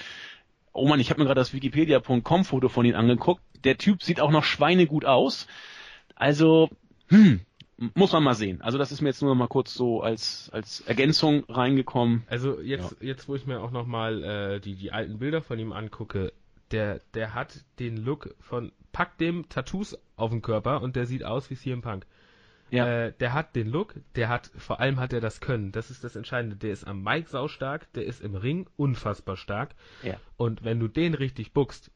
oh 0.71 0.87
man, 0.87 0.99
ich 0.99 1.09
habe 1.09 1.19
mir 1.19 1.25
gerade 1.25 1.41
das 1.41 1.53
Wikipedia.com 1.53 2.45
Foto 2.45 2.69
von 2.69 2.85
ihm 2.85 2.95
angeguckt. 2.95 3.41
Der 3.63 3.79
Typ 3.79 4.03
sieht 4.03 4.21
auch 4.21 4.29
noch 4.29 4.43
schweinegut 4.43 5.05
aus. 5.05 5.47
Also, 6.15 6.69
hm, 7.09 7.41
muss 7.77 8.13
man 8.13 8.23
mal 8.23 8.35
sehen. 8.35 8.61
Also 8.61 8.77
das 8.77 8.91
ist 8.91 9.01
mir 9.01 9.09
jetzt 9.09 9.21
nur 9.21 9.35
mal 9.35 9.47
kurz 9.47 9.73
so 9.73 10.01
als 10.01 10.49
als 10.53 10.81
Ergänzung 10.81 11.43
reingekommen. 11.49 12.23
Also 12.27 12.61
jetzt 12.61 12.95
ja. 13.01 13.07
jetzt 13.07 13.27
wo 13.27 13.35
ich 13.35 13.45
mir 13.45 13.61
auch 13.61 13.71
noch 13.71 13.85
mal 13.85 14.23
äh, 14.23 14.59
die 14.59 14.75
die 14.75 14.91
alten 14.91 15.19
Bilder 15.19 15.41
von 15.41 15.59
ihm 15.59 15.73
angucke, 15.73 16.31
der, 16.71 17.01
der 17.13 17.33
hat 17.33 17.63
den 17.79 17.97
Look 17.97 18.35
von, 18.39 18.71
pack 18.91 19.17
dem 19.17 19.49
Tattoos 19.49 19.97
auf 20.15 20.31
den 20.31 20.41
Körper 20.41 20.81
und 20.81 20.95
der 20.95 21.05
sieht 21.05 21.23
aus 21.23 21.49
wie 21.49 21.55
CM 21.55 21.81
Punk. 21.81 22.05
Ja. 22.71 23.05
Äh, 23.05 23.13
der 23.13 23.33
hat 23.33 23.55
den 23.55 23.67
Look, 23.67 23.95
der 24.15 24.27
hat, 24.27 24.49
vor 24.57 24.79
allem 24.79 24.99
hat 24.99 25.13
er 25.13 25.21
das 25.21 25.39
Können. 25.39 25.71
Das 25.71 25.91
ist 25.91 26.03
das 26.03 26.15
Entscheidende. 26.15 26.55
Der 26.55 26.71
ist 26.71 26.85
am 26.85 27.03
Mic 27.03 27.29
saustark, 27.29 27.91
der 27.93 28.05
ist 28.05 28.21
im 28.21 28.35
Ring 28.35 28.67
unfassbar 28.75 29.37
stark. 29.37 29.75
Ja. 30.01 30.19
Und 30.35 30.63
wenn 30.63 30.79
du 30.79 30.87
den 30.87 31.13
richtig 31.13 31.53
buckst, 31.53 31.91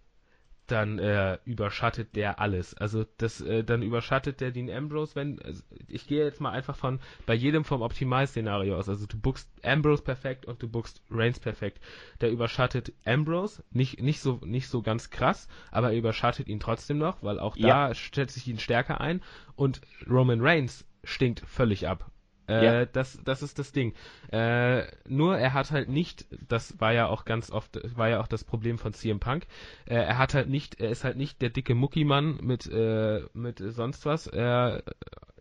dann 0.72 1.00
äh, 1.00 1.38
überschattet 1.46 2.16
der 2.16 2.40
alles. 2.40 2.74
Also 2.74 3.06
das, 3.18 3.42
äh, 3.42 3.64
dann 3.64 3.82
überschattet 3.82 4.42
der 4.42 4.52
Dean 4.52 4.70
Ambrose, 4.70 5.16
wenn, 5.16 5.42
also 5.42 5.64
ich 5.88 6.08
gehe 6.08 6.24
jetzt 6.24 6.42
mal 6.42 6.52
einfach 6.52 6.76
von 6.76 7.00
bei 7.26 7.34
jedem 7.34 7.64
vom 7.66 7.82
Optimal-Szenario 7.82 8.78
aus. 8.78 8.90
Also 8.90 9.06
du 9.06 9.20
bookst 9.20 9.50
Ambrose 9.64 10.04
perfekt 10.04 10.46
und 10.46 10.62
du 10.62 10.70
bookst 10.70 11.02
Reigns 11.10 11.40
perfekt. 11.40 11.80
Der 12.22 12.32
überschattet 12.32 12.94
Ambrose, 13.06 13.64
nicht, 13.72 14.02
nicht 14.02 14.20
so, 14.22 14.40
nicht 14.44 14.68
so 14.68 14.82
ganz 14.82 15.10
krass, 15.10 15.48
aber 15.72 15.92
er 15.92 15.98
überschattet 15.98 16.48
ihn 16.48 16.60
trotzdem 16.60 16.98
noch, 16.98 17.22
weil 17.24 17.40
auch 17.40 17.56
ja. 17.58 17.90
da 17.90 17.96
stellt 17.96 18.32
sich 18.32 18.48
ihn 18.48 18.60
stärker 18.60 19.02
ein 19.02 19.22
und 19.56 19.82
Roman 20.10 20.42
Reigns 20.42 20.86
stinkt 21.04 21.42
völlig 21.42 21.88
ab. 21.88 22.12
Äh, 22.50 22.66
ja. 22.66 22.86
das, 22.86 23.20
das 23.24 23.44
ist 23.44 23.60
das 23.60 23.72
Ding. 23.72 23.94
Äh, 24.32 24.84
nur 25.08 25.38
er 25.38 25.54
hat 25.54 25.72
halt 25.72 25.88
nicht, 25.88 26.26
das 26.48 26.80
war 26.80 26.94
ja 26.94 27.08
auch 27.08 27.26
ganz 27.26 27.52
oft, 27.52 27.80
war 27.96 28.10
ja 28.10 28.20
auch 28.20 28.28
das 28.28 28.44
Problem 28.44 28.78
von 28.78 28.94
CM 28.94 29.20
Punk, 29.20 29.46
äh, 29.86 29.96
er 29.96 30.18
hat 30.18 30.34
halt 30.34 30.50
nicht, 30.50 30.80
er 30.80 30.90
ist 30.90 31.04
halt 31.04 31.18
nicht 31.18 31.42
der 31.42 31.50
dicke 31.50 31.76
Muckimann 31.76 32.40
mit, 32.42 32.66
äh, 32.68 33.22
mit 33.34 33.60
sonst 33.60 34.06
was, 34.06 34.28
er 34.28 34.84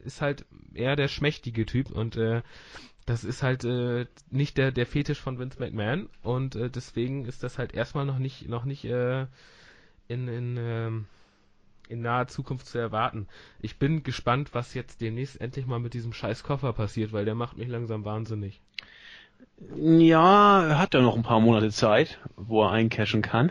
ist 0.05 0.21
halt 0.21 0.45
eher 0.75 0.97
der 0.97 1.09
schmächtige 1.09 1.67
Typ 1.67 1.91
und 1.91 2.17
äh, 2.17 2.43
das 3.07 3.25
ist 3.25 3.43
halt 3.43 3.65
äh, 3.65 4.07
nicht 4.31 4.59
der, 4.59 4.71
der 4.71 4.87
Fetisch 4.87 5.21
von 5.21 5.39
Vince 5.39 5.59
McMahon 5.59 6.11
und 6.23 6.57
äh, 6.57 6.69
deswegen 6.69 7.25
ist 7.25 7.43
das 7.43 7.59
halt 7.59 7.73
erstmal 7.73 8.05
noch 8.05 8.19
nicht, 8.19 8.49
noch 8.49 8.65
nicht 8.65 8.85
äh, 8.85 9.27
in, 10.09 10.29
in 10.29 10.57
ähm, 10.59 11.07
in 11.89 12.03
naher 12.03 12.29
Zukunft 12.29 12.67
zu 12.67 12.79
erwarten. 12.79 13.27
Ich 13.61 13.79
bin 13.79 14.03
gespannt, 14.03 14.51
was 14.53 14.75
jetzt 14.75 15.01
demnächst 15.01 15.41
endlich 15.41 15.67
mal 15.67 15.81
mit 15.81 15.95
diesem 15.95 16.13
scheiß 16.13 16.43
Koffer 16.43 16.73
passiert, 16.73 17.13
weil 17.13 17.25
der 17.25 17.35
macht 17.35 17.57
mich 17.57 17.69
langsam 17.69 18.05
wahnsinnig. 18.05 18.61
Ja, 19.77 20.65
er 20.65 20.79
hat 20.79 20.95
ja 20.95 21.01
noch 21.01 21.17
ein 21.17 21.23
paar 21.23 21.41
Monate 21.41 21.71
Zeit, 21.71 22.19
wo 22.37 22.65
er 22.65 22.71
eincashen 22.71 23.23
kann. 23.23 23.51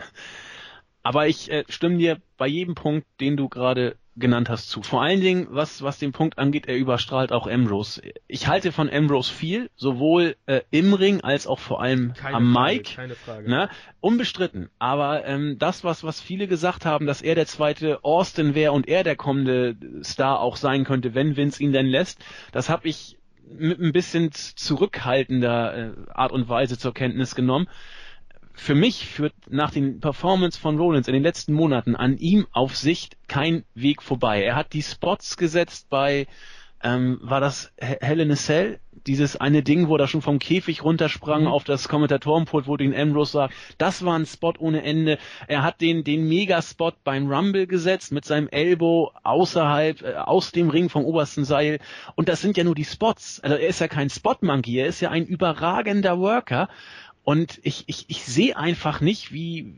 Aber 1.04 1.28
ich 1.28 1.52
äh, 1.52 1.64
stimme 1.70 1.98
dir 1.98 2.22
bei 2.38 2.48
jedem 2.48 2.76
Punkt, 2.76 3.08
den 3.20 3.38
du 3.38 3.50
gerade 3.50 3.96
genannt 4.20 4.50
hast, 4.50 4.70
zu. 4.70 4.82
Vor 4.82 5.02
allen 5.02 5.22
Dingen, 5.22 5.48
was, 5.50 5.82
was 5.82 6.00
den 6.00 6.12
Punkt 6.12 6.38
angeht, 6.38 6.68
er 6.68 6.76
überstrahlt 6.76 7.32
auch 7.32 7.48
Ambrose. 7.48 8.02
Ich 8.28 8.48
halte 8.48 8.72
von 8.72 8.90
Ambrose 8.90 9.32
viel, 9.32 9.70
sowohl 9.76 10.36
äh, 10.46 10.62
im 10.72 10.94
Ring 10.94 11.22
als 11.22 11.48
auch 11.48 11.60
vor 11.60 11.82
allem 11.82 12.14
keine 12.14 12.38
am 12.38 12.54
Frage, 12.54 12.76
Mic. 12.76 12.96
Keine 12.96 13.16
Frage. 13.16 13.50
Ne? 13.50 13.70
Unbestritten. 14.00 14.70
Aber 14.80 15.26
ähm, 15.26 15.58
das, 15.60 15.84
was, 15.84 16.04
was 16.04 16.20
viele 16.20 16.48
gesagt 16.48 16.86
haben, 16.86 17.06
dass 17.06 17.22
er 17.22 17.36
der 17.36 17.46
zweite 17.46 18.04
Austin 18.04 18.56
wäre 18.56 18.72
und 18.72 18.88
er 18.88 19.04
der 19.04 19.16
kommende 19.16 19.76
Star 20.04 20.40
auch 20.40 20.56
sein 20.56 20.84
könnte, 20.84 21.14
wenn 21.16 21.38
Vince 21.38 21.62
ihn 21.62 21.72
denn 21.72 21.88
lässt, 21.88 22.24
das 22.52 22.70
habe 22.70 22.88
ich 22.88 23.18
mit 23.50 23.80
ein 23.80 23.94
bisschen 23.94 24.32
zurückhaltender 24.32 25.78
äh, 25.78 25.92
Art 26.14 26.32
und 26.32 26.50
Weise 26.50 26.78
zur 26.78 26.94
Kenntnis 26.94 27.34
genommen 27.34 27.68
für 28.58 28.76
mich 28.76 29.08
führt 29.08 29.34
nach 29.50 29.72
den 29.72 30.00
Performance 30.00 30.60
von 30.60 30.78
Rollins 30.78 31.08
in 31.08 31.14
den 31.14 31.24
letzten 31.24 31.54
Monaten 31.54 31.96
an 31.96 32.18
ihm 32.18 32.48
auf 32.52 32.76
Sicht 32.76 33.16
kein 33.28 33.64
Weg 33.76 34.02
vorbei. 34.02 34.44
Er 34.44 34.56
hat 34.56 34.74
die 34.74 34.82
Spots 34.82 35.38
gesetzt 35.38 35.90
bei, 35.90 36.28
ähm, 36.84 37.20
war 37.22 37.40
das 37.40 37.72
Hell 37.78 38.20
in 38.20 38.32
a 38.32 38.36
Cell? 38.36 38.80
Dieses 39.06 39.38
eine 39.38 39.62
Ding, 39.62 39.88
wo 39.88 39.96
er 39.96 40.08
schon 40.08 40.24
vom 40.24 40.40
Käfig 40.40 40.84
runtersprang 40.84 41.44
mhm. 41.44 41.48
auf 41.48 41.64
das 41.64 41.88
Kommentatorenpult, 41.88 42.68
wo 42.68 42.78
den 42.78 42.96
Ambrose 42.96 43.32
sagt, 43.32 43.54
das 43.78 44.04
war 44.04 44.18
ein 44.18 44.26
Spot 44.26 44.54
ohne 44.58 44.82
Ende. 44.84 45.20
Er 45.48 45.64
hat 45.64 45.80
den, 45.80 46.04
den 46.04 46.28
Megaspot 46.28 47.04
beim 47.04 47.32
Rumble 47.32 47.68
gesetzt 47.68 48.12
mit 48.12 48.26
seinem 48.26 48.50
Elbow 48.50 49.12
außerhalb, 49.24 50.02
äh, 50.02 50.14
aus 50.16 50.52
dem 50.52 50.70
Ring 50.70 50.90
vom 50.90 51.06
obersten 51.06 51.46
Seil. 51.46 51.80
Und 52.16 52.28
das 52.28 52.42
sind 52.42 52.58
ja 52.58 52.64
nur 52.64 52.76
die 52.76 52.86
Spots. 52.86 53.40
Also 53.40 53.56
er 53.56 53.68
ist 53.68 53.80
ja 53.80 53.88
kein 53.88 54.10
Spot-Monkey, 54.10 54.78
er 54.78 54.88
ist 54.88 55.00
ja 55.00 55.12
ein 55.12 55.26
überragender 55.26 56.20
Worker. 56.20 56.68
Und 57.28 57.60
ich, 57.64 57.84
ich, 57.88 58.06
ich 58.08 58.24
sehe 58.24 58.56
einfach 58.56 59.02
nicht, 59.02 59.34
wie, 59.34 59.74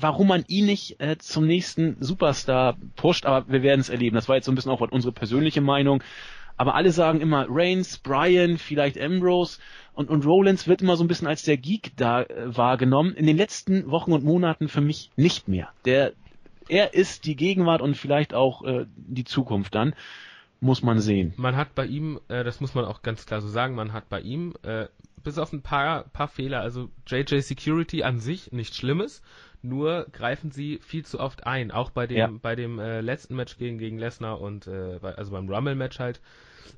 warum 0.00 0.26
man 0.26 0.44
ihn 0.48 0.66
nicht 0.66 1.00
äh, 1.00 1.16
zum 1.16 1.46
nächsten 1.46 1.96
Superstar 2.00 2.76
pusht, 2.96 3.24
aber 3.24 3.48
wir 3.48 3.62
werden 3.62 3.78
es 3.78 3.88
erleben. 3.88 4.16
Das 4.16 4.28
war 4.28 4.34
jetzt 4.34 4.46
so 4.46 4.50
ein 4.50 4.56
bisschen 4.56 4.72
auch 4.72 4.80
unsere 4.80 5.12
persönliche 5.12 5.60
Meinung. 5.60 6.02
Aber 6.56 6.74
alle 6.74 6.90
sagen 6.90 7.20
immer 7.20 7.46
Reigns, 7.48 7.98
Brian, 7.98 8.58
vielleicht 8.58 9.00
Ambrose 9.00 9.60
und, 9.92 10.10
und 10.10 10.26
Rollins 10.26 10.66
wird 10.66 10.82
immer 10.82 10.96
so 10.96 11.04
ein 11.04 11.06
bisschen 11.06 11.28
als 11.28 11.44
der 11.44 11.56
Geek 11.56 11.92
da 11.94 12.22
äh, 12.22 12.56
wahrgenommen. 12.56 13.14
In 13.14 13.26
den 13.26 13.36
letzten 13.36 13.88
Wochen 13.88 14.12
und 14.12 14.24
Monaten 14.24 14.66
für 14.66 14.80
mich 14.80 15.12
nicht 15.14 15.46
mehr. 15.46 15.68
Der, 15.84 16.14
er 16.68 16.94
ist 16.94 17.26
die 17.26 17.36
Gegenwart 17.36 17.80
und 17.80 17.96
vielleicht 17.96 18.34
auch 18.34 18.64
äh, 18.64 18.86
die 18.96 19.24
Zukunft 19.24 19.76
dann. 19.76 19.94
Muss 20.60 20.82
man 20.82 20.98
sehen. 20.98 21.32
Man 21.36 21.54
hat 21.56 21.76
bei 21.76 21.86
ihm, 21.86 22.18
äh, 22.26 22.42
das 22.42 22.60
muss 22.60 22.74
man 22.74 22.84
auch 22.86 23.02
ganz 23.02 23.24
klar 23.24 23.40
so 23.40 23.46
sagen, 23.46 23.76
man 23.76 23.92
hat 23.92 24.08
bei 24.08 24.20
ihm 24.20 24.54
äh, 24.64 24.86
bis 25.22 25.38
auf 25.38 25.52
ein 25.52 25.62
paar, 25.62 26.04
paar 26.04 26.28
Fehler. 26.28 26.60
Also 26.60 26.90
JJ 27.06 27.40
Security 27.40 28.02
an 28.02 28.18
sich 28.18 28.52
nichts 28.52 28.76
Schlimmes, 28.76 29.22
nur 29.62 30.06
greifen 30.12 30.50
sie 30.50 30.78
viel 30.78 31.04
zu 31.04 31.20
oft 31.20 31.46
ein. 31.46 31.70
Auch 31.70 31.90
bei 31.90 32.06
dem, 32.06 32.16
ja. 32.16 32.30
bei 32.40 32.54
dem 32.56 32.78
äh, 32.78 33.00
letzten 33.00 33.34
Match 33.36 33.58
gegen, 33.58 33.78
gegen 33.78 33.98
Lesnar 33.98 34.40
und 34.40 34.66
äh, 34.66 34.98
also 35.02 35.32
beim 35.32 35.48
Rumble-Match 35.48 35.98
halt. 35.98 36.20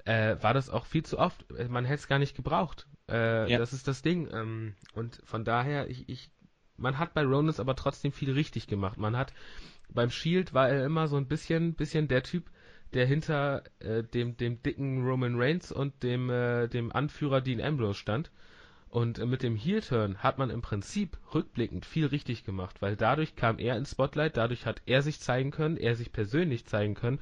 äh, 0.04 0.36
war 0.40 0.54
das 0.54 0.70
auch 0.70 0.86
viel 0.86 1.04
zu 1.04 1.18
oft. 1.18 1.44
Man 1.68 1.84
hätte 1.84 2.00
es 2.00 2.08
gar 2.08 2.18
nicht 2.18 2.36
gebraucht. 2.36 2.86
Äh, 3.08 3.50
Ja. 3.50 3.58
Das 3.58 3.72
ist 3.72 3.88
das 3.88 4.02
Ding. 4.02 4.28
Ähm, 4.32 4.74
und 4.94 5.20
von 5.24 5.44
daher, 5.44 5.90
ich, 5.90 6.08
ich, 6.08 6.30
man 6.76 6.98
hat 6.98 7.12
bei 7.12 7.24
Rollins 7.24 7.60
aber 7.60 7.74
trotzdem 7.76 8.12
viel 8.12 8.32
richtig 8.32 8.66
gemacht. 8.66 8.98
Man 8.98 9.16
hat 9.16 9.32
beim 9.92 10.10
Shield 10.10 10.54
war 10.54 10.68
er 10.68 10.84
immer 10.84 11.08
so 11.08 11.16
ein 11.16 11.26
bisschen, 11.26 11.74
bisschen 11.74 12.08
der 12.08 12.22
Typ, 12.22 12.44
der 12.94 13.06
hinter 13.06 13.62
äh, 13.78 14.02
dem, 14.02 14.36
dem 14.36 14.62
dicken 14.62 15.06
Roman 15.06 15.40
Reigns 15.40 15.70
und 15.72 16.02
dem, 16.02 16.30
äh, 16.30 16.68
dem 16.68 16.92
Anführer 16.92 17.40
Dean 17.40 17.60
Ambrose 17.60 17.98
stand. 17.98 18.30
Und 18.88 19.20
äh, 19.20 19.26
mit 19.26 19.42
dem 19.42 19.56
Heel-Turn 19.56 20.18
hat 20.18 20.38
man 20.38 20.50
im 20.50 20.62
Prinzip 20.62 21.16
rückblickend 21.32 21.86
viel 21.86 22.06
richtig 22.06 22.44
gemacht, 22.44 22.82
weil 22.82 22.96
dadurch 22.96 23.36
kam 23.36 23.58
er 23.58 23.76
ins 23.76 23.92
Spotlight, 23.92 24.36
dadurch 24.36 24.66
hat 24.66 24.82
er 24.86 25.02
sich 25.02 25.20
zeigen 25.20 25.52
können, 25.52 25.76
er 25.76 25.94
sich 25.94 26.12
persönlich 26.12 26.66
zeigen 26.66 26.94
können. 26.94 27.20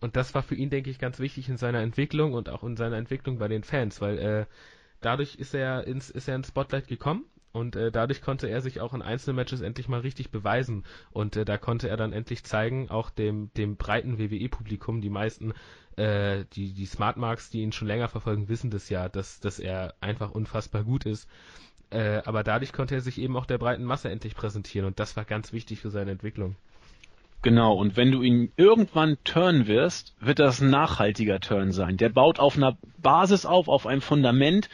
Und 0.00 0.16
das 0.16 0.34
war 0.34 0.42
für 0.42 0.54
ihn, 0.54 0.68
denke 0.68 0.90
ich, 0.90 0.98
ganz 0.98 1.18
wichtig 1.18 1.48
in 1.48 1.56
seiner 1.56 1.80
Entwicklung 1.80 2.34
und 2.34 2.50
auch 2.50 2.62
in 2.62 2.76
seiner 2.76 2.98
Entwicklung 2.98 3.38
bei 3.38 3.48
den 3.48 3.64
Fans, 3.64 4.02
weil 4.02 4.18
äh, 4.18 4.46
dadurch 5.00 5.36
ist 5.36 5.54
er 5.54 5.86
ins, 5.86 6.10
ist 6.10 6.28
er 6.28 6.36
ins 6.36 6.48
Spotlight 6.48 6.86
gekommen 6.86 7.24
und 7.56 7.74
äh, 7.74 7.90
dadurch 7.90 8.20
konnte 8.20 8.48
er 8.48 8.60
sich 8.60 8.82
auch 8.82 8.92
in 8.92 9.00
Einzelmatches 9.00 9.62
endlich 9.62 9.88
mal 9.88 10.00
richtig 10.00 10.30
beweisen. 10.30 10.84
Und 11.10 11.36
äh, 11.36 11.46
da 11.46 11.56
konnte 11.56 11.88
er 11.88 11.96
dann 11.96 12.12
endlich 12.12 12.44
zeigen, 12.44 12.90
auch 12.90 13.08
dem, 13.08 13.50
dem 13.56 13.76
breiten 13.76 14.18
WWE-Publikum, 14.18 15.00
die 15.00 15.08
meisten, 15.08 15.54
äh, 15.96 16.44
die, 16.52 16.74
die 16.74 16.84
Smart 16.84 17.16
Marks, 17.16 17.48
die 17.48 17.62
ihn 17.62 17.72
schon 17.72 17.88
länger 17.88 18.08
verfolgen, 18.08 18.50
wissen 18.50 18.70
das 18.70 18.90
ja, 18.90 19.08
dass, 19.08 19.40
dass 19.40 19.58
er 19.58 19.94
einfach 20.02 20.32
unfassbar 20.32 20.84
gut 20.84 21.06
ist. 21.06 21.30
Äh, 21.88 22.20
aber 22.26 22.44
dadurch 22.44 22.74
konnte 22.74 22.94
er 22.94 23.00
sich 23.00 23.18
eben 23.18 23.38
auch 23.38 23.46
der 23.46 23.56
breiten 23.56 23.84
Masse 23.84 24.10
endlich 24.10 24.34
präsentieren 24.34 24.86
und 24.86 25.00
das 25.00 25.16
war 25.16 25.24
ganz 25.24 25.54
wichtig 25.54 25.80
für 25.80 25.90
seine 25.90 26.10
Entwicklung. 26.10 26.56
Genau, 27.40 27.74
und 27.74 27.96
wenn 27.96 28.10
du 28.10 28.22
ihn 28.22 28.52
irgendwann 28.56 29.16
turn 29.24 29.66
wirst, 29.66 30.14
wird 30.20 30.40
das 30.40 30.60
ein 30.60 30.68
nachhaltiger 30.68 31.40
Turn 31.40 31.72
sein. 31.72 31.96
Der 31.96 32.08
baut 32.10 32.38
auf 32.38 32.56
einer 32.56 32.76
Basis 32.98 33.46
auf, 33.46 33.68
auf 33.68 33.86
einem 33.86 34.00
Fundament, 34.02 34.68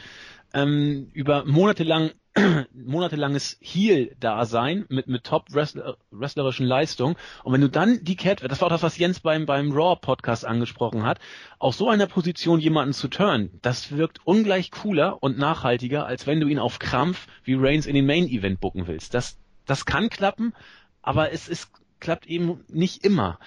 ähm, 0.53 1.09
über 1.13 1.45
monatelang 1.45 2.11
monatelanges 2.73 3.57
Heel-Dasein 3.61 4.85
mit, 4.89 5.07
mit 5.07 5.23
top-wrestlerischen 5.23 6.65
Leistungen. 6.65 7.15
Und 7.43 7.53
wenn 7.53 7.61
du 7.61 7.69
dann 7.69 8.03
die 8.03 8.15
Cat, 8.15 8.43
das 8.43 8.61
war 8.61 8.67
auch 8.67 8.71
das, 8.71 8.83
was 8.83 8.97
Jens 8.97 9.19
beim, 9.19 9.45
beim 9.45 9.71
Raw-Podcast 9.71 10.45
angesprochen 10.45 11.05
hat, 11.05 11.19
aus 11.59 11.77
so 11.77 11.89
einer 11.89 12.07
Position 12.07 12.59
jemanden 12.59 12.93
zu 12.93 13.07
turnen, 13.07 13.59
das 13.61 13.91
wirkt 13.91 14.19
ungleich 14.25 14.71
cooler 14.71 15.21
und 15.21 15.37
nachhaltiger, 15.37 16.05
als 16.05 16.25
wenn 16.25 16.39
du 16.39 16.47
ihn 16.47 16.59
auf 16.59 16.79
Krampf 16.79 17.27
wie 17.43 17.55
Reigns 17.55 17.85
in 17.85 17.95
den 17.95 18.05
Main-Event 18.05 18.59
bucken 18.59 18.87
willst. 18.87 19.13
Das, 19.13 19.37
das 19.65 19.85
kann 19.85 20.09
klappen, 20.09 20.53
aber 21.01 21.31
es 21.31 21.47
ist, 21.47 21.69
klappt 21.99 22.25
eben 22.25 22.63
nicht 22.67 23.05
immer. 23.05 23.39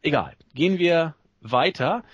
Egal. 0.00 0.34
Gehen 0.54 0.78
wir 0.78 1.14
weiter. 1.40 2.04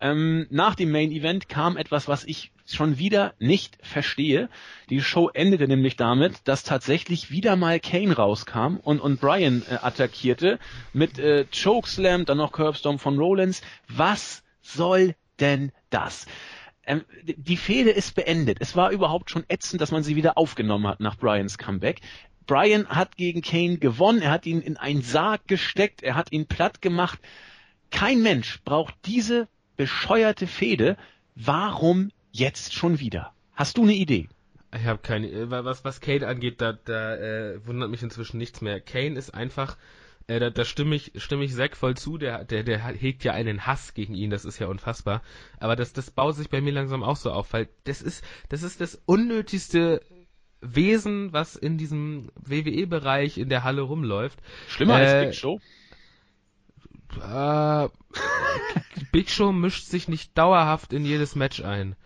Ähm, 0.00 0.46
nach 0.50 0.74
dem 0.74 0.92
Main 0.92 1.10
Event 1.10 1.48
kam 1.48 1.76
etwas, 1.76 2.06
was 2.06 2.24
ich 2.24 2.52
schon 2.66 2.98
wieder 2.98 3.34
nicht 3.38 3.78
verstehe. 3.82 4.48
Die 4.90 5.00
Show 5.00 5.30
endete 5.32 5.66
nämlich 5.66 5.96
damit, 5.96 6.36
dass 6.44 6.62
tatsächlich 6.62 7.30
wieder 7.30 7.56
mal 7.56 7.80
Kane 7.80 8.14
rauskam 8.14 8.76
und, 8.76 9.00
und 9.00 9.20
Brian 9.20 9.62
äh, 9.68 9.74
attackierte 9.74 10.58
mit 10.92 11.18
äh, 11.18 11.46
Chokeslam, 11.46 12.26
dann 12.26 12.38
noch 12.38 12.52
Curbstorm 12.52 12.98
von 12.98 13.18
Rollins. 13.18 13.62
Was 13.88 14.44
soll 14.60 15.14
denn 15.40 15.72
das? 15.90 16.26
Ähm, 16.86 17.04
die 17.22 17.56
Fehde 17.56 17.90
ist 17.90 18.14
beendet. 18.14 18.58
Es 18.60 18.76
war 18.76 18.90
überhaupt 18.90 19.30
schon 19.30 19.44
ätzend, 19.48 19.80
dass 19.80 19.90
man 19.90 20.02
sie 20.02 20.16
wieder 20.16 20.38
aufgenommen 20.38 20.86
hat 20.86 21.00
nach 21.00 21.16
Brians 21.16 21.58
Comeback. 21.58 22.00
Brian 22.46 22.88
hat 22.88 23.16
gegen 23.16 23.42
Kane 23.42 23.78
gewonnen, 23.78 24.22
er 24.22 24.30
hat 24.30 24.46
ihn 24.46 24.62
in 24.62 24.76
einen 24.78 25.02
Sarg 25.02 25.46
gesteckt, 25.48 26.02
er 26.02 26.14
hat 26.14 26.32
ihn 26.32 26.46
platt 26.46 26.80
gemacht. 26.80 27.18
Kein 27.90 28.22
Mensch 28.22 28.62
braucht 28.64 28.94
diese 29.04 29.48
bescheuerte 29.78 30.46
Fehde. 30.46 30.98
Warum 31.34 32.10
jetzt 32.32 32.74
schon 32.74 33.00
wieder? 33.00 33.32
Hast 33.54 33.78
du 33.78 33.84
eine 33.84 33.94
Idee? 33.94 34.28
Ich 34.76 34.84
habe 34.84 34.98
keine, 34.98 35.28
äh, 35.28 35.50
was, 35.50 35.84
was 35.84 36.02
Kane 36.02 36.26
angeht, 36.26 36.60
da, 36.60 36.74
da 36.74 37.16
äh, 37.16 37.66
wundert 37.66 37.90
mich 37.90 38.02
inzwischen 38.02 38.36
nichts 38.36 38.60
mehr. 38.60 38.80
Kane 38.80 39.16
ist 39.16 39.32
einfach, 39.32 39.78
äh, 40.26 40.38
da, 40.38 40.50
da 40.50 40.64
stimme 40.66 40.94
ich, 40.94 41.12
stimme 41.16 41.44
ich 41.44 41.54
Zack 41.54 41.76
voll 41.76 41.96
zu, 41.96 42.18
der, 42.18 42.44
der, 42.44 42.64
der 42.64 42.78
hegt 42.78 43.24
ja 43.24 43.32
einen 43.32 43.66
Hass 43.66 43.94
gegen 43.94 44.14
ihn, 44.14 44.28
das 44.28 44.44
ist 44.44 44.58
ja 44.58 44.66
unfassbar. 44.66 45.22
Aber 45.58 45.74
das, 45.74 45.94
das 45.94 46.10
baut 46.10 46.36
sich 46.36 46.50
bei 46.50 46.60
mir 46.60 46.72
langsam 46.72 47.02
auch 47.02 47.16
so 47.16 47.30
auf, 47.32 47.52
weil 47.54 47.68
das 47.84 48.02
ist, 48.02 48.22
das 48.50 48.62
ist 48.62 48.82
das 48.82 49.00
unnötigste 49.06 50.02
Wesen, 50.60 51.32
was 51.32 51.56
in 51.56 51.78
diesem 51.78 52.30
WWE-Bereich 52.34 53.38
in 53.38 53.48
der 53.48 53.64
Halle 53.64 53.82
rumläuft. 53.82 54.40
Schlimmer 54.68 55.00
Äh, 55.00 55.04
als 55.04 55.26
Big 55.26 55.34
Show? 55.34 55.60
Äh, 57.16 57.88
Big 59.12 59.30
Show 59.30 59.52
mischt 59.52 59.86
sich 59.86 60.08
nicht 60.08 60.36
dauerhaft 60.36 60.92
in 60.92 61.04
jedes 61.04 61.34
Match 61.34 61.62
ein. 61.62 61.96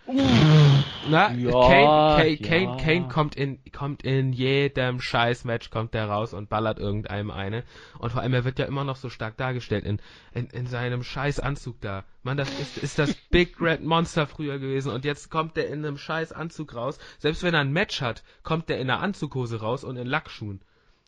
Na, 1.08 1.32
Ja, 1.32 1.50
Kane, 1.50 2.36
Kane, 2.36 2.64
ja. 2.64 2.76
Kane, 2.76 2.76
Kane 2.82 3.08
kommt 3.08 3.34
in, 3.34 3.58
kommt 3.72 4.02
in 4.02 4.32
jedem 4.32 5.00
scheiß 5.00 5.44
Match, 5.44 5.70
kommt 5.70 5.94
der 5.94 6.06
raus 6.06 6.32
und 6.32 6.48
ballert 6.48 6.78
irgendeinem 6.78 7.30
eine. 7.30 7.64
Und 7.98 8.12
vor 8.12 8.22
allem, 8.22 8.34
er 8.34 8.44
wird 8.44 8.58
ja 8.58 8.66
immer 8.66 8.84
noch 8.84 8.96
so 8.96 9.08
stark 9.08 9.36
dargestellt 9.36 9.84
in, 9.84 9.98
in, 10.32 10.46
in 10.48 10.66
seinem 10.66 11.02
scheiß 11.02 11.40
Anzug 11.40 11.80
da. 11.80 12.04
Mann, 12.22 12.36
das 12.36 12.50
ist, 12.60 12.78
ist 12.78 12.98
das 12.98 13.14
Big 13.30 13.60
Red 13.60 13.82
Monster 13.82 14.26
früher 14.26 14.58
gewesen 14.58 14.92
und 14.92 15.04
jetzt 15.04 15.30
kommt 15.30 15.56
der 15.56 15.68
in 15.68 15.84
einem 15.84 15.98
scheiß 15.98 16.32
Anzug 16.32 16.74
raus. 16.74 16.98
Selbst 17.18 17.42
wenn 17.42 17.54
er 17.54 17.60
ein 17.60 17.72
Match 17.72 18.00
hat, 18.00 18.22
kommt 18.42 18.68
der 18.68 18.78
in 18.78 18.90
einer 18.90 19.00
Anzughose 19.00 19.60
raus 19.60 19.82
und 19.84 19.96
in 19.96 20.06
Lackschuhen. 20.06 20.60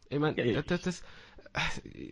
Ich 0.09 0.19
mein, 0.19 0.37
Ja, 0.37 0.45
ja. 0.45 0.63
das, 0.63 0.83
das, 0.83 1.03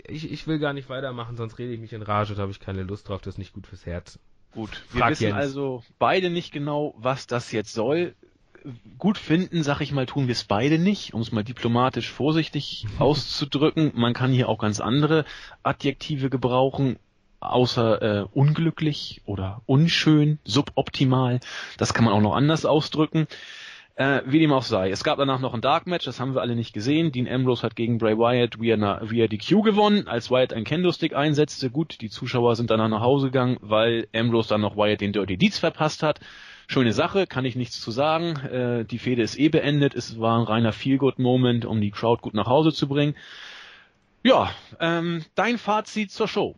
ich, 0.09 0.30
ich 0.30 0.47
will 0.47 0.59
gar 0.59 0.72
nicht 0.72 0.88
weitermachen, 0.88 1.36
sonst 1.36 1.59
rede 1.59 1.72
ich 1.72 1.80
mich 1.80 1.93
in 1.93 2.03
Rage, 2.03 2.34
da 2.34 2.43
habe 2.43 2.53
ich 2.53 2.61
keine 2.61 2.82
Lust 2.82 3.09
drauf, 3.09 3.20
das 3.20 3.34
ist 3.34 3.38
nicht 3.38 3.53
gut 3.53 3.66
fürs 3.66 3.86
Herz. 3.86 4.18
Gut, 4.53 4.84
wir 4.93 5.01
Frag 5.01 5.11
wissen 5.12 5.24
Jens. 5.24 5.36
also 5.36 5.82
beide 5.99 6.30
nicht 6.30 6.53
genau, 6.53 6.95
was 6.99 7.26
das 7.26 7.53
jetzt 7.53 7.72
soll. 7.72 8.14
Gut 8.99 9.18
finden, 9.18 9.64
sag 9.64 9.80
ich 9.80 9.90
mal, 9.90 10.07
tun 10.07 10.28
wir 10.28 10.32
es 10.32 10.45
beide 10.45 10.78
nicht, 10.78 11.14
um 11.14 11.20
es 11.20 11.32
mal 11.32 11.43
diplomatisch 11.43 12.11
vorsichtig 12.11 12.86
auszudrücken. 12.99 13.93
Man 13.95 14.12
kann 14.12 14.30
hier 14.30 14.49
auch 14.49 14.59
ganz 14.59 14.80
andere 14.80 15.24
Adjektive 15.62 16.30
gebrauchen, 16.30 16.97
außer 17.40 18.03
äh, 18.03 18.26
unglücklich 18.32 19.22
oder 19.24 19.62
unschön, 19.66 20.38
suboptimal. 20.45 21.40
Das 21.76 21.93
kann 21.95 22.05
man 22.05 22.14
auch 22.14 22.20
noch 22.20 22.36
anders 22.36 22.64
ausdrücken. 22.64 23.26
Äh, 23.95 24.22
wie 24.24 24.38
dem 24.38 24.53
auch 24.53 24.62
sei. 24.62 24.90
Es 24.90 25.05
gab 25.05 25.18
danach 25.18 25.38
noch 25.38 25.53
ein 25.53 25.61
Dark 25.61 25.86
Match, 25.86 26.07
das 26.07 26.18
haben 26.18 26.34
wir 26.34 26.40
alle 26.40 26.57
nicht 26.57 26.72
gesehen. 26.72 27.12
Dean 27.12 27.28
Ambrose 27.28 27.62
hat 27.62 27.76
gegen 27.76 27.99
Bray 27.99 28.16
Wyatt 28.16 28.59
via, 28.59 28.78
na- 28.78 29.01
via 29.03 29.26
DQ 29.26 29.62
gewonnen, 29.62 30.09
als 30.09 30.30
Wyatt 30.30 30.55
einen 30.55 30.64
Kendo-Stick 30.64 31.14
einsetzte. 31.14 31.68
Gut, 31.70 32.01
die 32.01 32.09
Zuschauer 32.09 32.57
sind 32.57 32.70
danach 32.70 32.88
nach 32.88 33.03
Hause 33.03 33.26
gegangen, 33.26 33.59
weil 33.61 34.09
Ambrose 34.14 34.49
dann 34.49 34.62
noch 34.62 34.76
Wyatt 34.76 35.03
den 35.03 35.12
Dirty 35.12 35.36
Deeds 35.36 35.59
verpasst 35.59 36.03
hat. 36.03 36.20
Schöne 36.68 36.95
Sache, 36.95 37.26
kann 37.26 37.45
ich 37.45 37.55
nichts 37.55 37.82
zu 37.82 37.90
sagen. 37.90 38.36
Äh, 38.47 38.84
die 38.86 38.99
Fehde 38.99 39.20
ist 39.20 39.38
eh 39.38 39.51
beendet. 39.51 39.95
Es 39.95 40.18
war 40.18 40.38
ein 40.38 40.45
reiner 40.47 40.72
Feel-Good-Moment, 40.72 41.66
um 41.66 41.82
die 41.82 41.90
Crowd 41.90 42.22
gut 42.22 42.32
nach 42.32 42.47
Hause 42.47 42.72
zu 42.72 42.88
bringen. 42.88 43.14
Ja, 44.22 44.51
ähm, 44.80 45.22
dein 45.34 45.59
Fazit 45.59 46.11
zur 46.11 46.28
Show. 46.28 46.57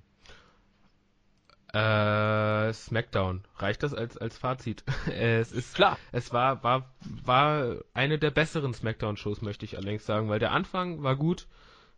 Äh, 1.75 2.73
Smackdown. 2.73 3.43
Reicht 3.57 3.83
das 3.83 3.95
als, 3.95 4.17
als 4.17 4.39
Fazit? 4.39 4.85
Es 5.07 5.51
ist, 5.51 5.75
Klar. 5.75 5.99
es 6.13 6.33
war, 6.33 6.63
war, 6.63 6.95
war 7.25 7.79
eine 7.95 8.19
der 8.19 8.31
besseren 8.31 8.73
Smackdown-Shows, 8.73 9.43
möchte 9.43 9.65
ich 9.65 9.77
allerdings 9.77 10.07
sagen, 10.07 10.29
weil 10.29 10.39
der 10.39 10.53
Anfang 10.53 11.03
war 11.03 11.17
gut 11.17 11.49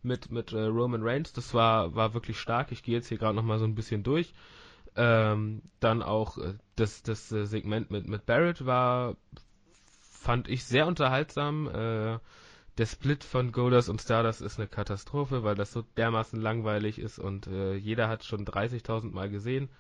mit, 0.03 0.31
mit 0.31 0.53
äh, 0.53 0.63
Roman 0.63 1.03
Reigns, 1.03 1.35
das 1.35 1.53
war, 1.53 1.95
war 1.95 2.15
wirklich 2.15 2.41
stark. 2.41 2.73
Ich 2.73 2.83
gehe 2.83 2.95
jetzt 2.95 3.09
hier 3.09 3.19
gerade 3.19 3.35
nochmal 3.35 3.59
so 3.59 3.67
ein 3.67 3.75
bisschen 3.75 4.03
durch. 4.03 4.33
Ähm, 4.97 5.61
dann 5.79 6.03
auch 6.03 6.39
äh, 6.39 6.55
das, 6.77 7.03
das 7.03 7.31
äh, 7.31 7.45
Segment 7.45 7.91
mit, 7.91 8.09
mit 8.09 8.25
Barrett 8.25 8.65
war, 8.65 9.17
fand 10.01 10.49
ich 10.49 10.65
sehr 10.65 10.87
unterhaltsam. 10.87 11.69
Der 12.79 12.87
Split 12.87 13.25
von 13.25 13.53
Goldust 13.53 13.89
und 13.89 14.03
Stardust 14.03 14.43
ist 14.43 14.59
eine 14.59 14.69
Katastrophe, 14.69 15.43
weil 15.43 15.55
das 15.55 15.73
so 15.73 15.83
dermaßen 15.97 16.39
langweilig 16.41 16.99
ist 16.99 17.19
und 17.19 17.47
äh, 17.47 17.75
jeder 17.75 18.09
hat 18.09 18.25
schon 18.25 18.45
30.000 18.45 19.13
Mal 19.13 19.31
gesehen. 19.31 19.71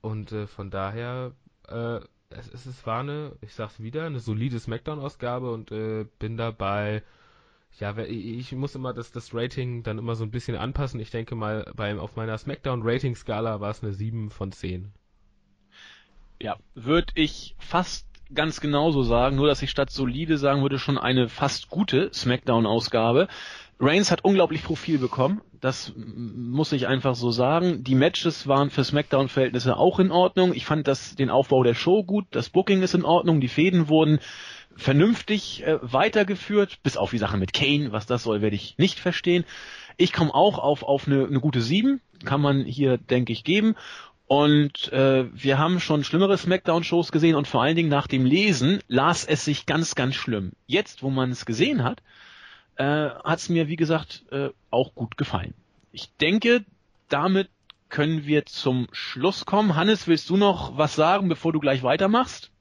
Und 0.00 0.32
äh, 0.32 0.46
von 0.46 0.70
daher, 0.70 1.32
äh, 1.68 2.00
es, 2.30 2.66
es, 2.66 2.86
war 2.86 3.00
eine, 3.00 3.36
ich 3.42 3.54
sag's 3.54 3.80
wieder, 3.80 4.06
eine 4.06 4.20
solide 4.20 4.58
Smackdown-Ausgabe 4.58 5.52
und 5.52 5.72
äh, 5.72 6.06
bin 6.18 6.38
dabei. 6.38 7.02
Ja, 7.78 7.96
ich 7.98 8.52
muss 8.52 8.74
immer 8.74 8.94
das, 8.94 9.12
das 9.12 9.34
Rating 9.34 9.82
dann 9.82 9.98
immer 9.98 10.16
so 10.16 10.24
ein 10.24 10.30
bisschen 10.30 10.56
anpassen. 10.56 11.00
Ich 11.00 11.10
denke 11.10 11.34
mal, 11.34 11.70
beim, 11.76 12.00
auf 12.00 12.16
meiner 12.16 12.36
Smackdown-Rating-Skala 12.36 13.60
war 13.60 13.70
es 13.70 13.82
eine 13.82 13.92
7 13.92 14.30
von 14.30 14.52
10. 14.52 14.92
Ja, 16.40 16.56
würde 16.74 17.12
ich 17.14 17.54
fast 17.58 18.09
ganz 18.34 18.60
genauso 18.60 19.02
sagen, 19.02 19.36
nur 19.36 19.46
dass 19.46 19.62
ich 19.62 19.70
statt 19.70 19.90
solide 19.90 20.38
sagen 20.38 20.62
würde, 20.62 20.78
schon 20.78 20.98
eine 20.98 21.28
fast 21.28 21.68
gute 21.68 22.10
Smackdown-Ausgabe. 22.12 23.28
Reigns 23.78 24.10
hat 24.10 24.24
unglaublich 24.24 24.62
Profil 24.62 24.98
bekommen, 24.98 25.40
das 25.60 25.92
muss 25.96 26.72
ich 26.72 26.86
einfach 26.86 27.14
so 27.14 27.30
sagen. 27.30 27.82
Die 27.82 27.94
Matches 27.94 28.46
waren 28.46 28.70
für 28.70 28.84
Smackdown-Verhältnisse 28.84 29.76
auch 29.76 29.98
in 29.98 30.10
Ordnung. 30.10 30.54
Ich 30.54 30.66
fand 30.66 30.86
das, 30.86 31.16
den 31.16 31.30
Aufbau 31.30 31.62
der 31.62 31.74
Show 31.74 32.04
gut, 32.04 32.26
das 32.30 32.50
Booking 32.50 32.82
ist 32.82 32.94
in 32.94 33.04
Ordnung, 33.04 33.40
die 33.40 33.48
Fäden 33.48 33.88
wurden 33.88 34.18
vernünftig 34.76 35.64
äh, 35.64 35.78
weitergeführt, 35.82 36.78
bis 36.82 36.96
auf 36.96 37.10
die 37.10 37.18
Sache 37.18 37.36
mit 37.36 37.52
Kane, 37.52 37.92
was 37.92 38.06
das 38.06 38.22
soll, 38.22 38.40
werde 38.40 38.56
ich 38.56 38.78
nicht 38.78 38.98
verstehen. 38.98 39.44
Ich 39.96 40.12
komme 40.12 40.34
auch 40.34 40.58
auf, 40.58 40.82
auf 40.82 41.06
eine, 41.06 41.26
eine 41.26 41.40
gute 41.40 41.60
7, 41.60 42.00
kann 42.24 42.40
man 42.40 42.64
hier, 42.64 42.96
denke 42.96 43.32
ich, 43.32 43.44
geben. 43.44 43.74
Und 44.32 44.92
äh, 44.92 45.24
wir 45.34 45.58
haben 45.58 45.80
schon 45.80 46.04
schlimmere 46.04 46.38
Smackdown-Shows 46.38 47.10
gesehen 47.10 47.34
und 47.34 47.48
vor 47.48 47.62
allen 47.62 47.74
Dingen 47.74 47.88
nach 47.88 48.06
dem 48.06 48.24
Lesen 48.24 48.78
las 48.86 49.24
es 49.24 49.44
sich 49.44 49.66
ganz, 49.66 49.96
ganz 49.96 50.14
schlimm. 50.14 50.52
Jetzt, 50.68 51.02
wo 51.02 51.10
man 51.10 51.32
es 51.32 51.46
gesehen 51.46 51.82
hat, 51.82 52.00
äh, 52.76 52.84
hat 52.84 53.40
es 53.40 53.48
mir, 53.48 53.66
wie 53.66 53.74
gesagt, 53.74 54.22
äh, 54.30 54.50
auch 54.70 54.94
gut 54.94 55.16
gefallen. 55.16 55.52
Ich 55.90 56.14
denke, 56.18 56.64
damit 57.08 57.48
können 57.88 58.24
wir 58.24 58.46
zum 58.46 58.86
Schluss 58.92 59.46
kommen. 59.46 59.74
Hannes, 59.74 60.06
willst 60.06 60.30
du 60.30 60.36
noch 60.36 60.78
was 60.78 60.94
sagen, 60.94 61.28
bevor 61.28 61.52
du 61.52 61.58
gleich 61.58 61.82
weitermachst? 61.82 62.52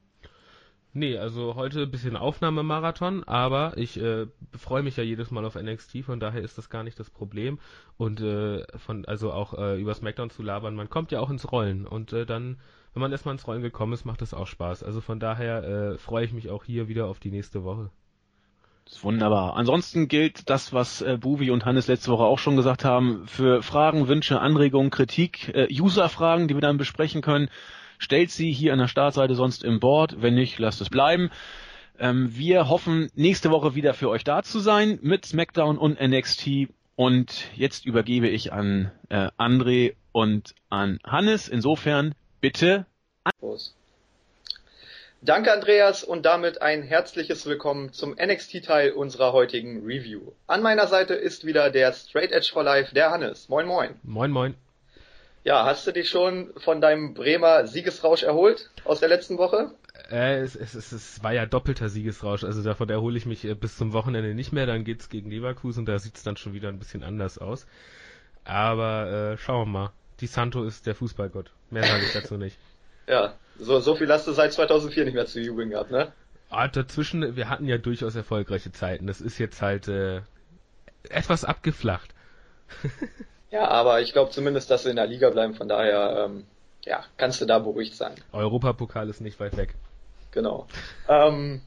Nee, 0.99 1.17
also 1.17 1.55
heute 1.55 1.83
ein 1.83 1.91
bisschen 1.91 2.17
Aufnahmemarathon, 2.17 3.23
aber 3.23 3.71
ich 3.77 3.97
äh, 4.01 4.25
freue 4.57 4.83
mich 4.83 4.97
ja 4.97 5.03
jedes 5.05 5.31
Mal 5.31 5.45
auf 5.45 5.55
NXT, 5.55 6.03
von 6.03 6.19
daher 6.19 6.41
ist 6.41 6.57
das 6.57 6.69
gar 6.69 6.83
nicht 6.83 6.99
das 6.99 7.09
Problem. 7.09 7.57
Und 7.95 8.19
äh, 8.19 8.65
von 8.79 9.05
also 9.05 9.31
auch 9.31 9.53
äh, 9.53 9.79
über 9.79 9.93
SmackDown 9.93 10.29
zu 10.29 10.43
labern, 10.43 10.75
man 10.75 10.89
kommt 10.89 11.13
ja 11.13 11.21
auch 11.21 11.29
ins 11.29 11.53
Rollen 11.53 11.87
und 11.87 12.11
äh, 12.11 12.25
dann, 12.25 12.57
wenn 12.93 12.99
man 12.99 13.13
erstmal 13.13 13.33
ins 13.33 13.47
Rollen 13.47 13.61
gekommen 13.61 13.93
ist, 13.93 14.03
macht 14.03 14.21
das 14.21 14.33
auch 14.33 14.47
Spaß. 14.47 14.83
Also 14.83 14.99
von 14.99 15.21
daher 15.21 15.63
äh, 15.63 15.97
freue 15.97 16.25
ich 16.25 16.33
mich 16.33 16.49
auch 16.49 16.65
hier 16.65 16.89
wieder 16.89 17.05
auf 17.05 17.21
die 17.21 17.31
nächste 17.31 17.63
Woche. 17.63 17.91
Das 18.83 18.95
ist 18.95 19.03
wunderbar. 19.05 19.55
Ansonsten 19.55 20.09
gilt 20.09 20.49
das, 20.49 20.73
was 20.73 21.01
äh, 21.01 21.17
Buvi 21.17 21.49
und 21.49 21.63
Hannes 21.63 21.87
letzte 21.87 22.11
Woche 22.11 22.25
auch 22.25 22.39
schon 22.39 22.57
gesagt 22.57 22.83
haben, 22.83 23.25
für 23.25 23.63
Fragen, 23.63 24.09
Wünsche, 24.09 24.41
Anregungen, 24.41 24.89
Kritik, 24.89 25.47
äh, 25.55 25.69
User-Fragen, 25.71 26.49
die 26.49 26.55
wir 26.55 26.61
dann 26.61 26.75
besprechen 26.75 27.21
können 27.21 27.49
stellt 27.99 28.31
sie 28.31 28.51
hier 28.51 28.73
an 28.73 28.79
der 28.79 28.87
Startseite 28.87 29.35
sonst 29.35 29.63
im 29.63 29.79
Board. 29.79 30.21
Wenn 30.21 30.33
nicht, 30.33 30.57
lasst 30.57 30.81
es 30.81 30.89
bleiben. 30.89 31.29
Ähm, 31.99 32.35
wir 32.35 32.69
hoffen, 32.69 33.11
nächste 33.13 33.51
Woche 33.51 33.75
wieder 33.75 33.93
für 33.93 34.09
euch 34.09 34.23
da 34.23 34.41
zu 34.41 34.59
sein 34.59 34.97
mit 35.03 35.25
SmackDown 35.25 35.77
und 35.77 36.01
NXT. 36.01 36.69
Und 36.95 37.45
jetzt 37.55 37.85
übergebe 37.85 38.27
ich 38.27 38.51
an 38.51 38.91
äh, 39.09 39.29
André 39.37 39.95
und 40.11 40.55
an 40.69 40.99
Hannes. 41.05 41.47
Insofern 41.47 42.15
bitte. 42.41 42.85
Prost. 43.39 43.75
Danke 45.21 45.51
Andreas 45.51 46.05
und 46.05 46.25
damit 46.25 46.61
ein 46.61 46.81
herzliches 46.81 47.45
Willkommen 47.45 47.91
zum 47.91 48.11
NXT-Teil 48.11 48.91
unserer 48.91 49.33
heutigen 49.33 49.85
Review. 49.85 50.31
An 50.47 50.61
meiner 50.61 50.87
Seite 50.87 51.13
ist 51.13 51.45
wieder 51.45 51.69
der 51.69 51.91
Straight 51.91 52.31
Edge 52.31 52.49
for 52.53 52.63
Life, 52.63 52.95
der 52.95 53.11
Hannes. 53.11 53.49
Moin 53.49 53.67
moin. 53.67 53.99
Moin 54.03 54.31
moin. 54.31 54.55
Ja, 55.43 55.65
hast 55.65 55.87
du 55.87 55.91
dich 55.91 56.09
schon 56.09 56.51
von 56.57 56.81
deinem 56.81 57.13
Bremer 57.13 57.65
Siegesrausch 57.65 58.23
erholt 58.23 58.69
aus 58.83 58.99
der 58.99 59.09
letzten 59.09 59.37
Woche? 59.37 59.71
Äh, 60.11 60.39
es, 60.39 60.55
es, 60.55 60.75
es, 60.75 60.91
es 60.91 61.23
war 61.23 61.33
ja 61.33 61.45
doppelter 61.45 61.89
Siegesrausch, 61.89 62.43
also 62.43 62.63
davon 62.63 62.89
erhole 62.89 63.17
ich 63.17 63.25
mich 63.25 63.45
äh, 63.45 63.53
bis 63.53 63.77
zum 63.77 63.93
Wochenende 63.93 64.33
nicht 64.33 64.51
mehr, 64.51 64.65
dann 64.65 64.83
geht's 64.83 65.09
gegen 65.09 65.29
Leverkusen, 65.29 65.85
da 65.85 65.99
sieht's 65.99 66.23
dann 66.23 66.37
schon 66.37 66.53
wieder 66.53 66.69
ein 66.69 66.79
bisschen 66.79 67.03
anders 67.03 67.37
aus. 67.37 67.65
Aber 68.43 69.33
äh, 69.33 69.37
schauen 69.37 69.67
wir 69.67 69.79
mal. 69.79 69.91
Di 70.19 70.27
Santo 70.27 70.63
ist 70.63 70.85
der 70.85 70.95
Fußballgott. 70.95 71.51
Mehr 71.69 71.83
sage 71.83 72.03
ich 72.03 72.13
dazu 72.13 72.35
nicht. 72.35 72.57
ja, 73.07 73.33
so, 73.57 73.79
so 73.79 73.95
viel 73.95 74.11
hast 74.11 74.27
du 74.27 74.33
seit 74.33 74.51
2004 74.51 75.05
nicht 75.05 75.13
mehr 75.13 75.25
zu 75.25 75.39
jubeln 75.39 75.69
gehabt, 75.69 75.91
ne? 75.91 76.11
Ah, 76.49 76.67
dazwischen, 76.67 77.35
wir 77.35 77.49
hatten 77.49 77.65
ja 77.65 77.77
durchaus 77.77 78.15
erfolgreiche 78.15 78.71
Zeiten. 78.71 79.07
Das 79.07 79.21
ist 79.21 79.37
jetzt 79.37 79.61
halt 79.61 79.87
äh, 79.87 80.21
etwas 81.09 81.45
abgeflacht. 81.45 82.13
Ja, 83.51 83.67
aber 83.67 84.01
ich 84.01 84.13
glaube 84.13 84.31
zumindest, 84.31 84.69
dass 84.69 84.83
sie 84.83 84.89
in 84.89 84.95
der 84.95 85.07
Liga 85.07 85.29
bleiben. 85.29 85.55
Von 85.55 85.67
daher, 85.67 86.25
ähm, 86.25 86.45
ja, 86.85 87.03
kannst 87.17 87.41
du 87.41 87.45
da 87.45 87.59
beruhigt 87.59 87.95
sein. 87.95 88.13
Europapokal 88.31 89.09
ist 89.09 89.21
nicht 89.21 89.39
weit 89.39 89.57
weg. 89.57 89.75
Genau. 90.31 90.67
Ähm, 91.09 91.61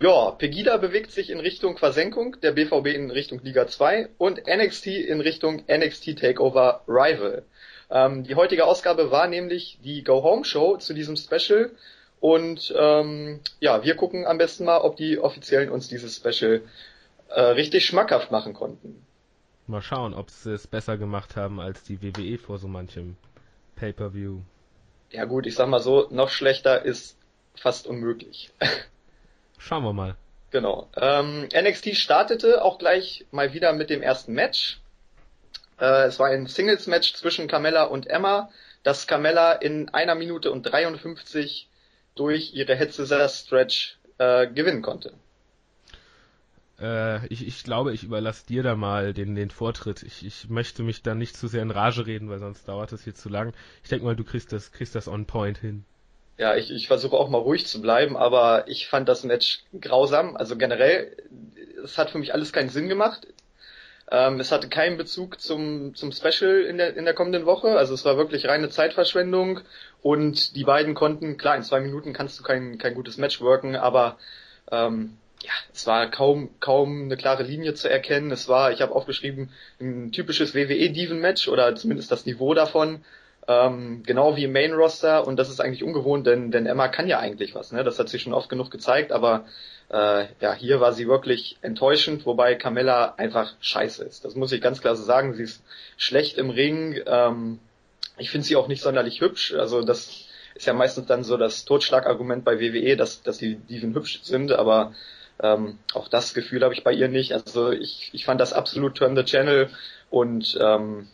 ja, 0.00 0.30
Pegida 0.32 0.78
bewegt 0.78 1.12
sich 1.12 1.30
in 1.30 1.40
Richtung 1.40 1.76
Versenkung, 1.76 2.36
der 2.42 2.52
BVB 2.52 2.86
in 2.86 3.10
Richtung 3.10 3.40
Liga 3.42 3.66
2 3.66 4.08
und 4.18 4.42
NXT 4.46 4.86
in 4.86 5.20
Richtung 5.20 5.62
NXT 5.68 6.18
Takeover 6.18 6.82
Rival. 6.88 7.44
Ähm, 7.90 8.24
die 8.24 8.34
heutige 8.34 8.64
Ausgabe 8.64 9.10
war 9.10 9.28
nämlich 9.28 9.78
die 9.84 10.02
Go 10.02 10.22
Home 10.22 10.44
Show 10.44 10.78
zu 10.78 10.94
diesem 10.94 11.16
Special 11.16 11.70
und 12.18 12.74
ähm, 12.78 13.40
ja, 13.60 13.84
wir 13.84 13.94
gucken 13.94 14.26
am 14.26 14.38
besten 14.38 14.64
mal, 14.64 14.78
ob 14.78 14.96
die 14.96 15.18
Offiziellen 15.18 15.70
uns 15.70 15.88
dieses 15.88 16.16
Special 16.16 16.62
äh, 17.28 17.40
richtig 17.40 17.84
schmackhaft 17.84 18.30
machen 18.30 18.54
konnten. 18.54 19.04
Mal 19.70 19.82
schauen, 19.82 20.14
ob 20.14 20.30
sie 20.30 20.52
es 20.52 20.66
besser 20.66 20.98
gemacht 20.98 21.36
haben 21.36 21.60
als 21.60 21.84
die 21.84 22.02
WWE 22.02 22.38
vor 22.38 22.58
so 22.58 22.66
manchem 22.66 23.16
Pay-per-View. 23.76 24.40
Ja 25.10 25.24
gut, 25.24 25.46
ich 25.46 25.54
sag 25.54 25.68
mal 25.68 25.80
so, 25.80 26.08
noch 26.10 26.28
schlechter 26.28 26.84
ist 26.84 27.16
fast 27.54 27.86
unmöglich. 27.86 28.50
Schauen 29.58 29.84
wir 29.84 29.92
mal. 29.92 30.16
Genau. 30.50 30.88
Ähm, 30.96 31.48
NXT 31.54 31.94
startete 31.94 32.64
auch 32.64 32.78
gleich 32.78 33.26
mal 33.30 33.52
wieder 33.52 33.72
mit 33.72 33.90
dem 33.90 34.02
ersten 34.02 34.32
Match. 34.32 34.80
Äh, 35.78 36.06
es 36.06 36.18
war 36.18 36.28
ein 36.28 36.46
Singles-Match 36.46 37.14
zwischen 37.14 37.46
Carmella 37.46 37.84
und 37.84 38.08
Emma, 38.08 38.50
das 38.82 39.06
Carmella 39.06 39.52
in 39.52 39.88
einer 39.90 40.16
Minute 40.16 40.50
und 40.50 40.62
53 40.64 41.68
durch 42.16 42.54
ihre 42.54 42.76
Head 42.76 42.92
Stretch 42.92 43.98
äh, 44.18 44.48
gewinnen 44.48 44.82
konnte. 44.82 45.12
Äh, 46.80 47.26
ich, 47.26 47.46
ich 47.46 47.62
glaube, 47.64 47.92
ich 47.92 48.04
überlasse 48.04 48.46
dir 48.46 48.62
da 48.62 48.74
mal 48.74 49.12
den, 49.12 49.34
den 49.34 49.50
Vortritt. 49.50 50.02
Ich, 50.02 50.24
ich 50.24 50.48
möchte 50.48 50.82
mich 50.82 51.02
da 51.02 51.14
nicht 51.14 51.36
zu 51.36 51.48
sehr 51.48 51.62
in 51.62 51.70
Rage 51.70 52.06
reden, 52.06 52.30
weil 52.30 52.38
sonst 52.38 52.66
dauert 52.68 52.92
es 52.92 53.04
hier 53.04 53.14
zu 53.14 53.28
lang. 53.28 53.52
Ich 53.82 53.90
denke 53.90 54.04
mal, 54.04 54.16
du 54.16 54.24
kriegst 54.24 54.52
das, 54.52 54.72
kriegst 54.72 54.94
das 54.94 55.08
on 55.08 55.26
point 55.26 55.58
hin. 55.58 55.84
Ja, 56.38 56.56
ich, 56.56 56.70
ich 56.70 56.86
versuche 56.86 57.16
auch 57.16 57.28
mal 57.28 57.38
ruhig 57.38 57.66
zu 57.66 57.82
bleiben, 57.82 58.16
aber 58.16 58.66
ich 58.66 58.88
fand 58.88 59.08
das 59.10 59.24
Match 59.24 59.62
grausam. 59.78 60.36
Also 60.36 60.56
generell, 60.56 61.14
es 61.84 61.98
hat 61.98 62.10
für 62.10 62.18
mich 62.18 62.32
alles 62.32 62.52
keinen 62.52 62.70
Sinn 62.70 62.88
gemacht. 62.88 63.26
Ähm, 64.10 64.40
es 64.40 64.50
hatte 64.50 64.68
keinen 64.68 64.96
Bezug 64.96 65.40
zum, 65.40 65.94
zum 65.94 66.10
Special 66.12 66.62
in 66.62 66.78
der, 66.78 66.96
in 66.96 67.04
der 67.04 67.14
kommenden 67.14 67.44
Woche. 67.44 67.76
Also 67.76 67.92
es 67.92 68.06
war 68.06 68.16
wirklich 68.16 68.48
reine 68.48 68.70
Zeitverschwendung 68.70 69.60
und 70.00 70.56
die 70.56 70.64
beiden 70.64 70.94
konnten, 70.94 71.36
klar, 71.36 71.56
in 71.56 71.62
zwei 71.62 71.80
Minuten 71.80 72.14
kannst 72.14 72.38
du 72.40 72.42
kein, 72.42 72.78
kein 72.78 72.94
gutes 72.94 73.18
Match 73.18 73.40
worken, 73.40 73.76
aber 73.76 74.16
ähm, 74.72 75.18
ja, 75.42 75.52
es 75.72 75.86
war 75.86 76.10
kaum 76.10 76.50
kaum 76.60 77.04
eine 77.04 77.16
klare 77.16 77.42
Linie 77.42 77.74
zu 77.74 77.88
erkennen. 77.88 78.30
Es 78.30 78.48
war, 78.48 78.72
ich 78.72 78.82
habe 78.82 78.94
aufgeschrieben, 78.94 79.50
ein 79.80 80.12
typisches 80.12 80.54
WWE 80.54 80.90
Diven 80.90 81.20
Match 81.20 81.48
oder 81.48 81.74
zumindest 81.74 82.10
das 82.12 82.26
Niveau 82.26 82.54
davon. 82.54 83.04
Ähm, 83.48 84.02
genau 84.04 84.36
wie 84.36 84.44
im 84.44 84.52
Main 84.52 84.72
Roster 84.72 85.26
und 85.26 85.36
das 85.36 85.48
ist 85.48 85.60
eigentlich 85.60 85.82
ungewohnt, 85.82 86.26
denn 86.26 86.50
denn 86.50 86.66
Emma 86.66 86.88
kann 86.88 87.08
ja 87.08 87.18
eigentlich 87.18 87.54
was, 87.54 87.72
ne? 87.72 87.82
Das 87.84 87.98
hat 87.98 88.08
sie 88.10 88.18
schon 88.18 88.34
oft 88.34 88.50
genug 88.50 88.70
gezeigt, 88.70 89.12
aber 89.12 89.46
äh, 89.90 90.26
ja, 90.40 90.52
hier 90.54 90.80
war 90.80 90.92
sie 90.92 91.08
wirklich 91.08 91.56
enttäuschend, 91.62 92.26
wobei 92.26 92.54
Carmella 92.54 93.14
einfach 93.16 93.54
scheiße 93.60 94.04
ist. 94.04 94.24
Das 94.24 94.36
muss 94.36 94.52
ich 94.52 94.60
ganz 94.60 94.80
klar 94.80 94.94
so 94.94 95.02
sagen. 95.02 95.34
Sie 95.34 95.42
ist 95.42 95.64
schlecht 95.96 96.38
im 96.38 96.50
Ring. 96.50 97.00
Ähm, 97.06 97.58
ich 98.18 98.30
finde 98.30 98.46
sie 98.46 98.56
auch 98.56 98.68
nicht 98.68 98.82
sonderlich 98.82 99.20
hübsch. 99.20 99.54
Also 99.54 99.82
das 99.82 100.26
ist 100.54 100.66
ja 100.66 100.74
meistens 100.74 101.06
dann 101.06 101.24
so 101.24 101.36
das 101.36 101.64
Totschlagargument 101.64 102.44
bei 102.44 102.60
WWE, 102.60 102.96
dass 102.96 103.22
dass 103.22 103.38
die 103.38 103.56
Diven 103.56 103.94
hübsch 103.94 104.20
sind, 104.22 104.52
aber 104.52 104.94
ähm, 105.42 105.78
auch 105.94 106.08
das 106.08 106.34
Gefühl 106.34 106.62
habe 106.62 106.74
ich 106.74 106.84
bei 106.84 106.92
ihr 106.92 107.08
nicht. 107.08 107.32
Also 107.32 107.70
ich, 107.70 108.10
ich 108.12 108.24
fand 108.24 108.40
das 108.40 108.52
absolut 108.52 108.96
Turn 108.96 109.16
the 109.16 109.24
Channel 109.24 109.70
und 110.10 110.58
ähm, 110.60 111.08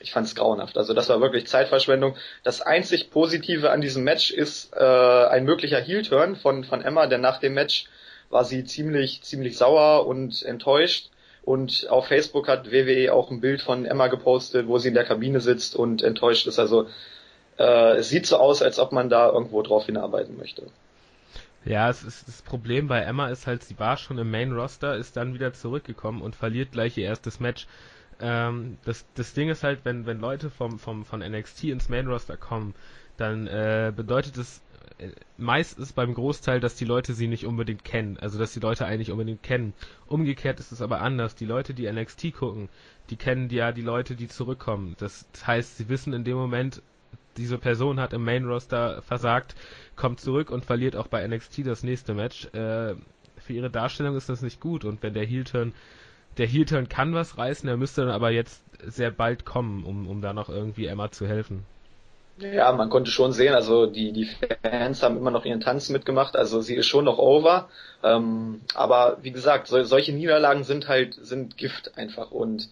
ich 0.00 0.12
fand 0.12 0.26
es 0.26 0.34
grauenhaft. 0.34 0.78
Also 0.78 0.94
das 0.94 1.08
war 1.08 1.20
wirklich 1.20 1.46
Zeitverschwendung. 1.46 2.16
Das 2.44 2.60
einzig 2.60 3.10
Positive 3.10 3.70
an 3.70 3.80
diesem 3.80 4.04
Match 4.04 4.30
ist 4.30 4.74
äh, 4.74 4.84
ein 4.84 5.44
möglicher 5.44 5.80
Heel-Turn 5.80 6.36
von, 6.36 6.64
von 6.64 6.82
Emma, 6.82 7.06
denn 7.06 7.20
nach 7.20 7.38
dem 7.38 7.54
Match 7.54 7.86
war 8.30 8.44
sie 8.44 8.64
ziemlich, 8.64 9.22
ziemlich 9.22 9.56
sauer 9.56 10.06
und 10.06 10.42
enttäuscht. 10.42 11.10
Und 11.42 11.86
auf 11.88 12.08
Facebook 12.08 12.46
hat 12.46 12.70
WWE 12.70 13.12
auch 13.12 13.30
ein 13.30 13.40
Bild 13.40 13.62
von 13.62 13.86
Emma 13.86 14.08
gepostet, 14.08 14.68
wo 14.68 14.78
sie 14.78 14.88
in 14.88 14.94
der 14.94 15.04
Kabine 15.04 15.40
sitzt 15.40 15.76
und 15.76 16.02
enttäuscht 16.02 16.46
ist. 16.46 16.58
Also 16.58 16.88
äh, 17.58 17.96
es 17.96 18.10
sieht 18.10 18.26
so 18.26 18.36
aus, 18.36 18.60
als 18.60 18.78
ob 18.78 18.92
man 18.92 19.08
da 19.08 19.30
irgendwo 19.30 19.62
drauf 19.62 19.86
hinarbeiten 19.86 20.36
möchte. 20.36 20.64
Ja, 21.68 21.90
es 21.90 22.02
ist, 22.02 22.26
das 22.26 22.40
Problem 22.40 22.88
bei 22.88 23.00
Emma 23.00 23.28
ist 23.28 23.46
halt, 23.46 23.62
sie 23.62 23.78
war 23.78 23.98
schon 23.98 24.16
im 24.16 24.30
Main 24.30 24.52
Roster, 24.52 24.96
ist 24.96 25.18
dann 25.18 25.34
wieder 25.34 25.52
zurückgekommen 25.52 26.22
und 26.22 26.34
verliert 26.34 26.72
gleich 26.72 26.96
ihr 26.96 27.04
erstes 27.04 27.40
Match. 27.40 27.66
Ähm, 28.20 28.78
das, 28.86 29.04
das 29.16 29.34
Ding 29.34 29.50
ist 29.50 29.64
halt, 29.64 29.80
wenn, 29.84 30.06
wenn 30.06 30.18
Leute 30.18 30.48
vom, 30.48 30.78
vom, 30.78 31.04
von 31.04 31.20
NXT 31.20 31.64
ins 31.64 31.90
Main 31.90 32.08
Roster 32.08 32.38
kommen, 32.38 32.74
dann 33.18 33.46
äh, 33.48 33.92
bedeutet 33.94 34.38
es 34.38 34.62
äh, 34.96 35.10
meistens 35.36 35.92
beim 35.92 36.14
Großteil, 36.14 36.58
dass 36.58 36.74
die 36.74 36.86
Leute 36.86 37.12
sie 37.12 37.28
nicht 37.28 37.44
unbedingt 37.44 37.84
kennen. 37.84 38.16
Also, 38.18 38.38
dass 38.38 38.54
die 38.54 38.60
Leute 38.60 38.86
eigentlich 38.86 39.10
unbedingt 39.10 39.42
kennen. 39.42 39.74
Umgekehrt 40.06 40.60
ist 40.60 40.72
es 40.72 40.80
aber 40.80 41.02
anders. 41.02 41.34
Die 41.34 41.44
Leute, 41.44 41.74
die 41.74 41.90
NXT 41.92 42.32
gucken, 42.32 42.70
die 43.10 43.16
kennen 43.16 43.50
ja 43.50 43.72
die 43.72 43.82
Leute, 43.82 44.16
die 44.16 44.28
zurückkommen. 44.28 44.96
Das 45.00 45.26
heißt, 45.46 45.76
sie 45.76 45.90
wissen 45.90 46.14
in 46.14 46.24
dem 46.24 46.38
Moment, 46.38 46.80
diese 47.38 47.58
Person 47.58 48.00
hat 48.00 48.12
im 48.12 48.24
Main 48.24 48.44
Roster 48.44 49.02
versagt, 49.02 49.54
kommt 49.96 50.20
zurück 50.20 50.50
und 50.50 50.64
verliert 50.64 50.96
auch 50.96 51.06
bei 51.06 51.26
NXT 51.26 51.66
das 51.66 51.82
nächste 51.82 52.14
Match. 52.14 52.46
Äh, 52.52 52.94
für 53.38 53.52
ihre 53.52 53.70
Darstellung 53.70 54.16
ist 54.16 54.28
das 54.28 54.42
nicht 54.42 54.60
gut 54.60 54.84
und 54.84 55.02
wenn 55.02 55.14
der 55.14 55.24
Heel-Turn, 55.24 55.72
der 56.36 56.46
Heel-Turn 56.46 56.88
kann 56.88 57.14
was 57.14 57.38
reißen, 57.38 57.68
er 57.68 57.76
müsste 57.76 58.02
dann 58.02 58.10
aber 58.10 58.30
jetzt 58.30 58.62
sehr 58.84 59.10
bald 59.10 59.44
kommen, 59.44 59.84
um, 59.84 60.06
um 60.06 60.20
da 60.20 60.32
noch 60.32 60.48
irgendwie 60.48 60.86
Emma 60.86 61.10
zu 61.10 61.26
helfen. 61.26 61.64
Ja, 62.38 62.70
man 62.72 62.88
konnte 62.88 63.10
schon 63.10 63.32
sehen, 63.32 63.54
also 63.54 63.86
die, 63.86 64.12
die 64.12 64.28
Fans 64.62 65.02
haben 65.02 65.16
immer 65.16 65.32
noch 65.32 65.44
ihren 65.44 65.60
Tanz 65.60 65.88
mitgemacht, 65.88 66.36
also 66.36 66.60
sie 66.60 66.76
ist 66.76 66.86
schon 66.86 67.04
noch 67.04 67.18
over. 67.18 67.68
Ähm, 68.04 68.60
aber 68.74 69.18
wie 69.22 69.32
gesagt, 69.32 69.66
so, 69.66 69.82
solche 69.82 70.12
Niederlagen 70.12 70.62
sind 70.62 70.86
halt, 70.86 71.14
sind 71.14 71.56
Gift 71.56 71.98
einfach 71.98 72.30
und 72.30 72.68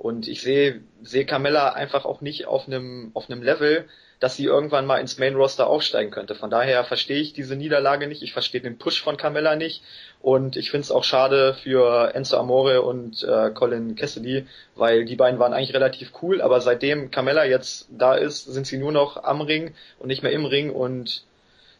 Und 0.00 0.28
ich 0.28 0.40
sehe 0.40 0.80
sehe 1.02 1.26
Carmella 1.26 1.74
einfach 1.74 2.06
auch 2.06 2.22
nicht 2.22 2.46
auf 2.46 2.66
einem 2.66 3.10
auf 3.12 3.28
einem 3.28 3.42
Level, 3.42 3.84
dass 4.18 4.34
sie 4.34 4.46
irgendwann 4.46 4.86
mal 4.86 4.96
ins 4.96 5.18
Main 5.18 5.34
Roster 5.36 5.66
aufsteigen 5.66 6.10
könnte. 6.10 6.34
Von 6.34 6.48
daher 6.48 6.84
verstehe 6.84 7.20
ich 7.20 7.34
diese 7.34 7.54
Niederlage 7.54 8.06
nicht, 8.06 8.22
ich 8.22 8.32
verstehe 8.32 8.62
den 8.62 8.78
Push 8.78 9.02
von 9.02 9.18
Carmella 9.18 9.56
nicht. 9.56 9.82
Und 10.22 10.56
ich 10.56 10.70
finde 10.70 10.84
es 10.84 10.90
auch 10.90 11.04
schade 11.04 11.52
für 11.52 12.14
Enzo 12.14 12.38
Amore 12.38 12.80
und 12.80 13.22
äh, 13.24 13.50
Colin 13.50 13.94
Cassidy, 13.94 14.46
weil 14.74 15.04
die 15.04 15.16
beiden 15.16 15.38
waren 15.38 15.52
eigentlich 15.52 15.74
relativ 15.74 16.12
cool, 16.22 16.40
aber 16.40 16.62
seitdem 16.62 17.10
Carmella 17.10 17.44
jetzt 17.44 17.86
da 17.90 18.14
ist, 18.14 18.46
sind 18.46 18.66
sie 18.66 18.78
nur 18.78 18.92
noch 18.92 19.22
am 19.22 19.42
Ring 19.42 19.74
und 19.98 20.06
nicht 20.06 20.22
mehr 20.22 20.32
im 20.32 20.46
Ring. 20.46 20.70
Und 20.70 21.24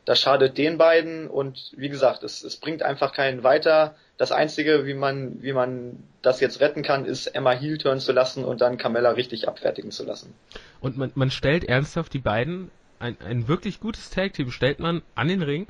das 0.05 0.21
schadet 0.21 0.59
den 0.59 0.77
beiden. 0.77 1.27
Und 1.27 1.73
wie 1.75 1.89
gesagt, 1.89 2.23
es, 2.23 2.45
es 2.45 2.57
bringt 2.57 2.83
einfach 2.83 3.15
keinen 3.15 3.45
weiter. 3.45 3.95
Das 4.21 4.33
einzige, 4.33 4.85
wie 4.85 4.93
man, 4.93 5.43
wie 5.43 5.55
man 5.55 6.05
das 6.21 6.41
jetzt 6.41 6.61
retten 6.61 6.83
kann, 6.83 7.07
ist 7.07 7.27
Emma 7.29 7.53
Heel 7.53 7.79
turn 7.79 8.01
zu 8.01 8.13
lassen 8.13 8.45
und 8.45 8.61
dann 8.61 8.77
Carmella 8.77 9.13
richtig 9.13 9.49
abfertigen 9.49 9.91
zu 9.91 10.05
lassen. 10.05 10.35
Und 10.83 10.99
man, 10.99 11.11
man 11.15 11.31
stellt 11.31 11.65
ernsthaft 11.65 12.13
die 12.13 12.19
beiden, 12.19 12.71
ein, 12.99 13.17
ein 13.27 13.49
wirklich 13.49 13.81
gutes 13.81 14.11
Tag 14.11 14.35
Team 14.35 14.51
stellt 14.51 14.79
man 14.79 15.01
an 15.15 15.29
den 15.29 15.41
Ring 15.41 15.69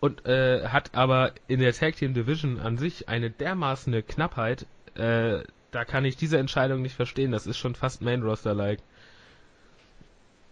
und 0.00 0.24
äh, 0.24 0.68
hat 0.68 0.94
aber 0.94 1.32
in 1.48 1.60
der 1.60 1.74
Tag 1.74 1.96
Team 1.96 2.14
Division 2.14 2.60
an 2.60 2.78
sich 2.78 3.10
eine 3.10 3.30
dermaßen 3.30 4.06
Knappheit, 4.06 4.64
äh, 4.94 5.40
da 5.70 5.84
kann 5.84 6.06
ich 6.06 6.16
diese 6.16 6.38
Entscheidung 6.38 6.80
nicht 6.80 6.96
verstehen. 6.96 7.30
Das 7.30 7.46
ist 7.46 7.58
schon 7.58 7.74
fast 7.74 8.00
Main 8.00 8.22
Roster 8.22 8.54
like. 8.54 8.80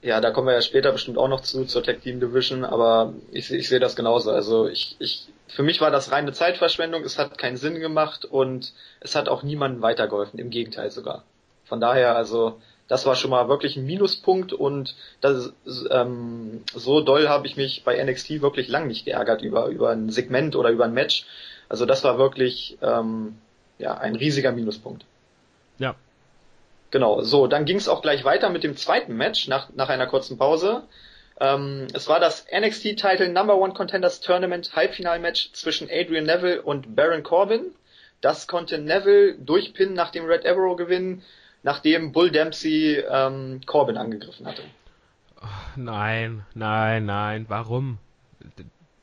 Ja, 0.02 0.20
da 0.20 0.30
kommen 0.30 0.46
wir 0.46 0.54
ja 0.54 0.62
später 0.62 0.92
bestimmt 0.92 1.18
auch 1.18 1.28
noch 1.28 1.40
zu, 1.40 1.66
zur 1.66 1.82
Tag 1.82 2.00
Team 2.00 2.20
Division, 2.20 2.64
aber 2.64 3.12
ich, 3.32 3.52
ich 3.52 3.68
sehe 3.68 3.80
das 3.80 3.96
genauso. 3.96 4.30
Also 4.30 4.66
ich, 4.66 4.96
ich, 4.98 5.28
für 5.46 5.62
mich 5.62 5.80
war 5.80 5.90
das 5.90 6.10
reine 6.10 6.32
Zeitverschwendung, 6.32 7.02
es 7.04 7.18
hat 7.18 7.36
keinen 7.36 7.58
Sinn 7.58 7.80
gemacht 7.80 8.24
und 8.24 8.72
es 9.00 9.14
hat 9.14 9.28
auch 9.28 9.42
niemandem 9.42 9.82
weitergeholfen, 9.82 10.38
im 10.38 10.48
Gegenteil 10.48 10.90
sogar. 10.90 11.24
Von 11.66 11.80
daher, 11.80 12.16
also, 12.16 12.60
das 12.88 13.04
war 13.04 13.14
schon 13.14 13.30
mal 13.30 13.48
wirklich 13.48 13.76
ein 13.76 13.84
Minuspunkt 13.84 14.54
und 14.54 14.96
das, 15.20 15.52
ähm, 15.90 16.64
so 16.74 17.02
doll 17.02 17.28
habe 17.28 17.46
ich 17.46 17.56
mich 17.56 17.84
bei 17.84 18.02
NXT 18.02 18.40
wirklich 18.40 18.68
lang 18.68 18.88
nicht 18.88 19.04
geärgert 19.04 19.42
über, 19.42 19.66
über 19.66 19.90
ein 19.90 20.10
Segment 20.10 20.56
oder 20.56 20.70
über 20.70 20.86
ein 20.86 20.94
Match. 20.94 21.26
Also 21.68 21.86
das 21.86 22.02
war 22.02 22.18
wirklich 22.18 22.78
ähm, 22.82 23.36
ja, 23.78 23.94
ein 23.96 24.16
riesiger 24.16 24.50
Minuspunkt. 24.50 25.04
Ja, 25.78 25.94
Genau, 26.90 27.20
so, 27.20 27.46
dann 27.46 27.64
ging 27.64 27.76
es 27.76 27.88
auch 27.88 28.02
gleich 28.02 28.24
weiter 28.24 28.50
mit 28.50 28.64
dem 28.64 28.76
zweiten 28.76 29.16
Match 29.16 29.46
nach, 29.46 29.70
nach 29.74 29.88
einer 29.88 30.06
kurzen 30.06 30.38
Pause. 30.38 30.82
Ähm, 31.38 31.86
es 31.94 32.08
war 32.08 32.20
das 32.20 32.46
NXT 32.52 32.96
Title 32.96 33.28
Number 33.28 33.56
One 33.56 33.72
Contenders 33.72 34.20
Tournament 34.20 34.74
Halbfinalmatch 34.74 35.52
zwischen 35.52 35.88
Adrian 35.90 36.24
Neville 36.24 36.62
und 36.62 36.96
Baron 36.96 37.22
Corbin. 37.22 37.66
Das 38.20 38.48
konnte 38.48 38.78
Neville 38.78 39.36
durchpinnen 39.38 39.94
nach 39.94 40.10
dem 40.10 40.26
Red 40.26 40.44
Arrow 40.44 40.76
gewinnen, 40.76 41.22
nachdem 41.62 42.12
Bull 42.12 42.30
Dempsey 42.30 43.02
ähm, 43.08 43.60
Corbin 43.64 43.96
angegriffen 43.96 44.46
hatte. 44.46 44.62
Nein, 45.76 46.44
nein, 46.54 47.06
nein, 47.06 47.46
warum? 47.48 47.98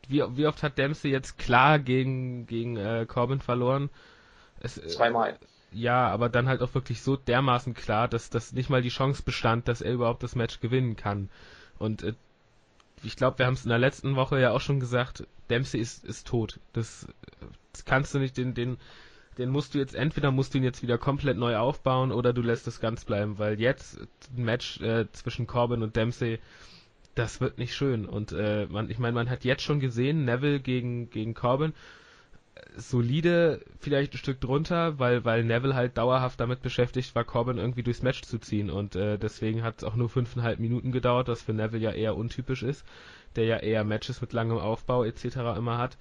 Wie, 0.07 0.23
wie 0.35 0.45
oft 0.45 0.61
hat 0.61 0.77
Dempsey 0.77 1.09
jetzt 1.09 1.37
klar 1.39 1.79
gegen, 1.79 2.45
gegen 2.45 2.77
äh, 2.77 3.05
Corbin 3.07 3.39
verloren? 3.39 3.89
Es, 4.59 4.77
äh, 4.77 4.87
Zweimal 4.87 5.37
ja, 5.71 6.07
aber 6.07 6.29
dann 6.29 6.47
halt 6.47 6.61
auch 6.61 6.73
wirklich 6.73 7.01
so 7.01 7.15
dermaßen 7.15 7.73
klar, 7.73 8.07
dass 8.07 8.29
das 8.29 8.53
nicht 8.53 8.69
mal 8.69 8.81
die 8.81 8.89
Chance 8.89 9.23
bestand, 9.23 9.67
dass 9.67 9.81
er 9.81 9.93
überhaupt 9.93 10.23
das 10.23 10.35
Match 10.35 10.59
gewinnen 10.59 10.95
kann. 10.95 11.29
Und 11.77 12.03
äh, 12.03 12.13
ich 13.03 13.15
glaube, 13.15 13.39
wir 13.39 13.45
haben 13.45 13.53
es 13.53 13.63
in 13.63 13.69
der 13.69 13.77
letzten 13.77 14.15
Woche 14.15 14.39
ja 14.39 14.51
auch 14.51 14.61
schon 14.61 14.79
gesagt, 14.79 15.27
Dempsey 15.49 15.79
ist, 15.79 16.03
ist 16.05 16.27
tot. 16.27 16.59
Das, 16.73 17.07
das 17.71 17.85
kannst 17.85 18.13
du 18.13 18.19
nicht, 18.19 18.37
den, 18.37 18.53
den, 18.53 18.77
den 19.37 19.49
musst 19.49 19.75
du 19.75 19.77
jetzt, 19.77 19.93
entweder 19.93 20.31
musst 20.31 20.53
du 20.53 20.57
ihn 20.57 20.63
jetzt 20.63 20.81
wieder 20.81 20.97
komplett 20.97 21.37
neu 21.37 21.57
aufbauen 21.57 22.11
oder 22.11 22.33
du 22.33 22.41
lässt 22.41 22.67
es 22.67 22.79
ganz 22.79 23.05
bleiben, 23.05 23.37
weil 23.37 23.59
jetzt 23.59 23.99
ein 24.35 24.43
Match 24.43 24.81
äh, 24.81 25.05
zwischen 25.11 25.47
Corbin 25.47 25.83
und 25.83 25.95
Dempsey, 25.95 26.39
das 27.13 27.39
wird 27.41 27.57
nicht 27.57 27.75
schön. 27.75 28.05
Und 28.05 28.31
äh, 28.31 28.67
man, 28.67 28.89
ich 28.89 28.99
meine, 28.99 29.13
man 29.13 29.29
hat 29.29 29.43
jetzt 29.43 29.63
schon 29.63 29.79
gesehen, 29.79 30.25
Neville 30.25 30.59
gegen, 30.59 31.09
gegen 31.09 31.33
Corbin, 31.33 31.73
solide, 32.75 33.61
vielleicht 33.79 34.13
ein 34.13 34.17
Stück 34.17 34.39
drunter, 34.41 34.99
weil, 34.99 35.25
weil 35.25 35.43
Neville 35.43 35.75
halt 35.75 35.97
dauerhaft 35.97 36.39
damit 36.39 36.61
beschäftigt 36.61 37.15
war, 37.15 37.23
Corbin 37.23 37.57
irgendwie 37.57 37.83
durchs 37.83 38.01
Match 38.01 38.21
zu 38.21 38.37
ziehen 38.39 38.69
und 38.69 38.95
äh, 38.95 39.17
deswegen 39.17 39.63
hat 39.63 39.79
es 39.79 39.83
auch 39.83 39.95
nur 39.95 40.09
fünfeinhalb 40.09 40.59
Minuten 40.59 40.91
gedauert, 40.91 41.27
was 41.27 41.41
für 41.41 41.53
Neville 41.53 41.83
ja 41.83 41.91
eher 41.91 42.15
untypisch 42.15 42.63
ist, 42.63 42.85
der 43.35 43.45
ja 43.45 43.57
eher 43.57 43.83
Matches 43.83 44.21
mit 44.21 44.33
langem 44.33 44.57
Aufbau 44.57 45.03
etc. 45.03 45.37
immer 45.57 45.77
hat. 45.77 45.97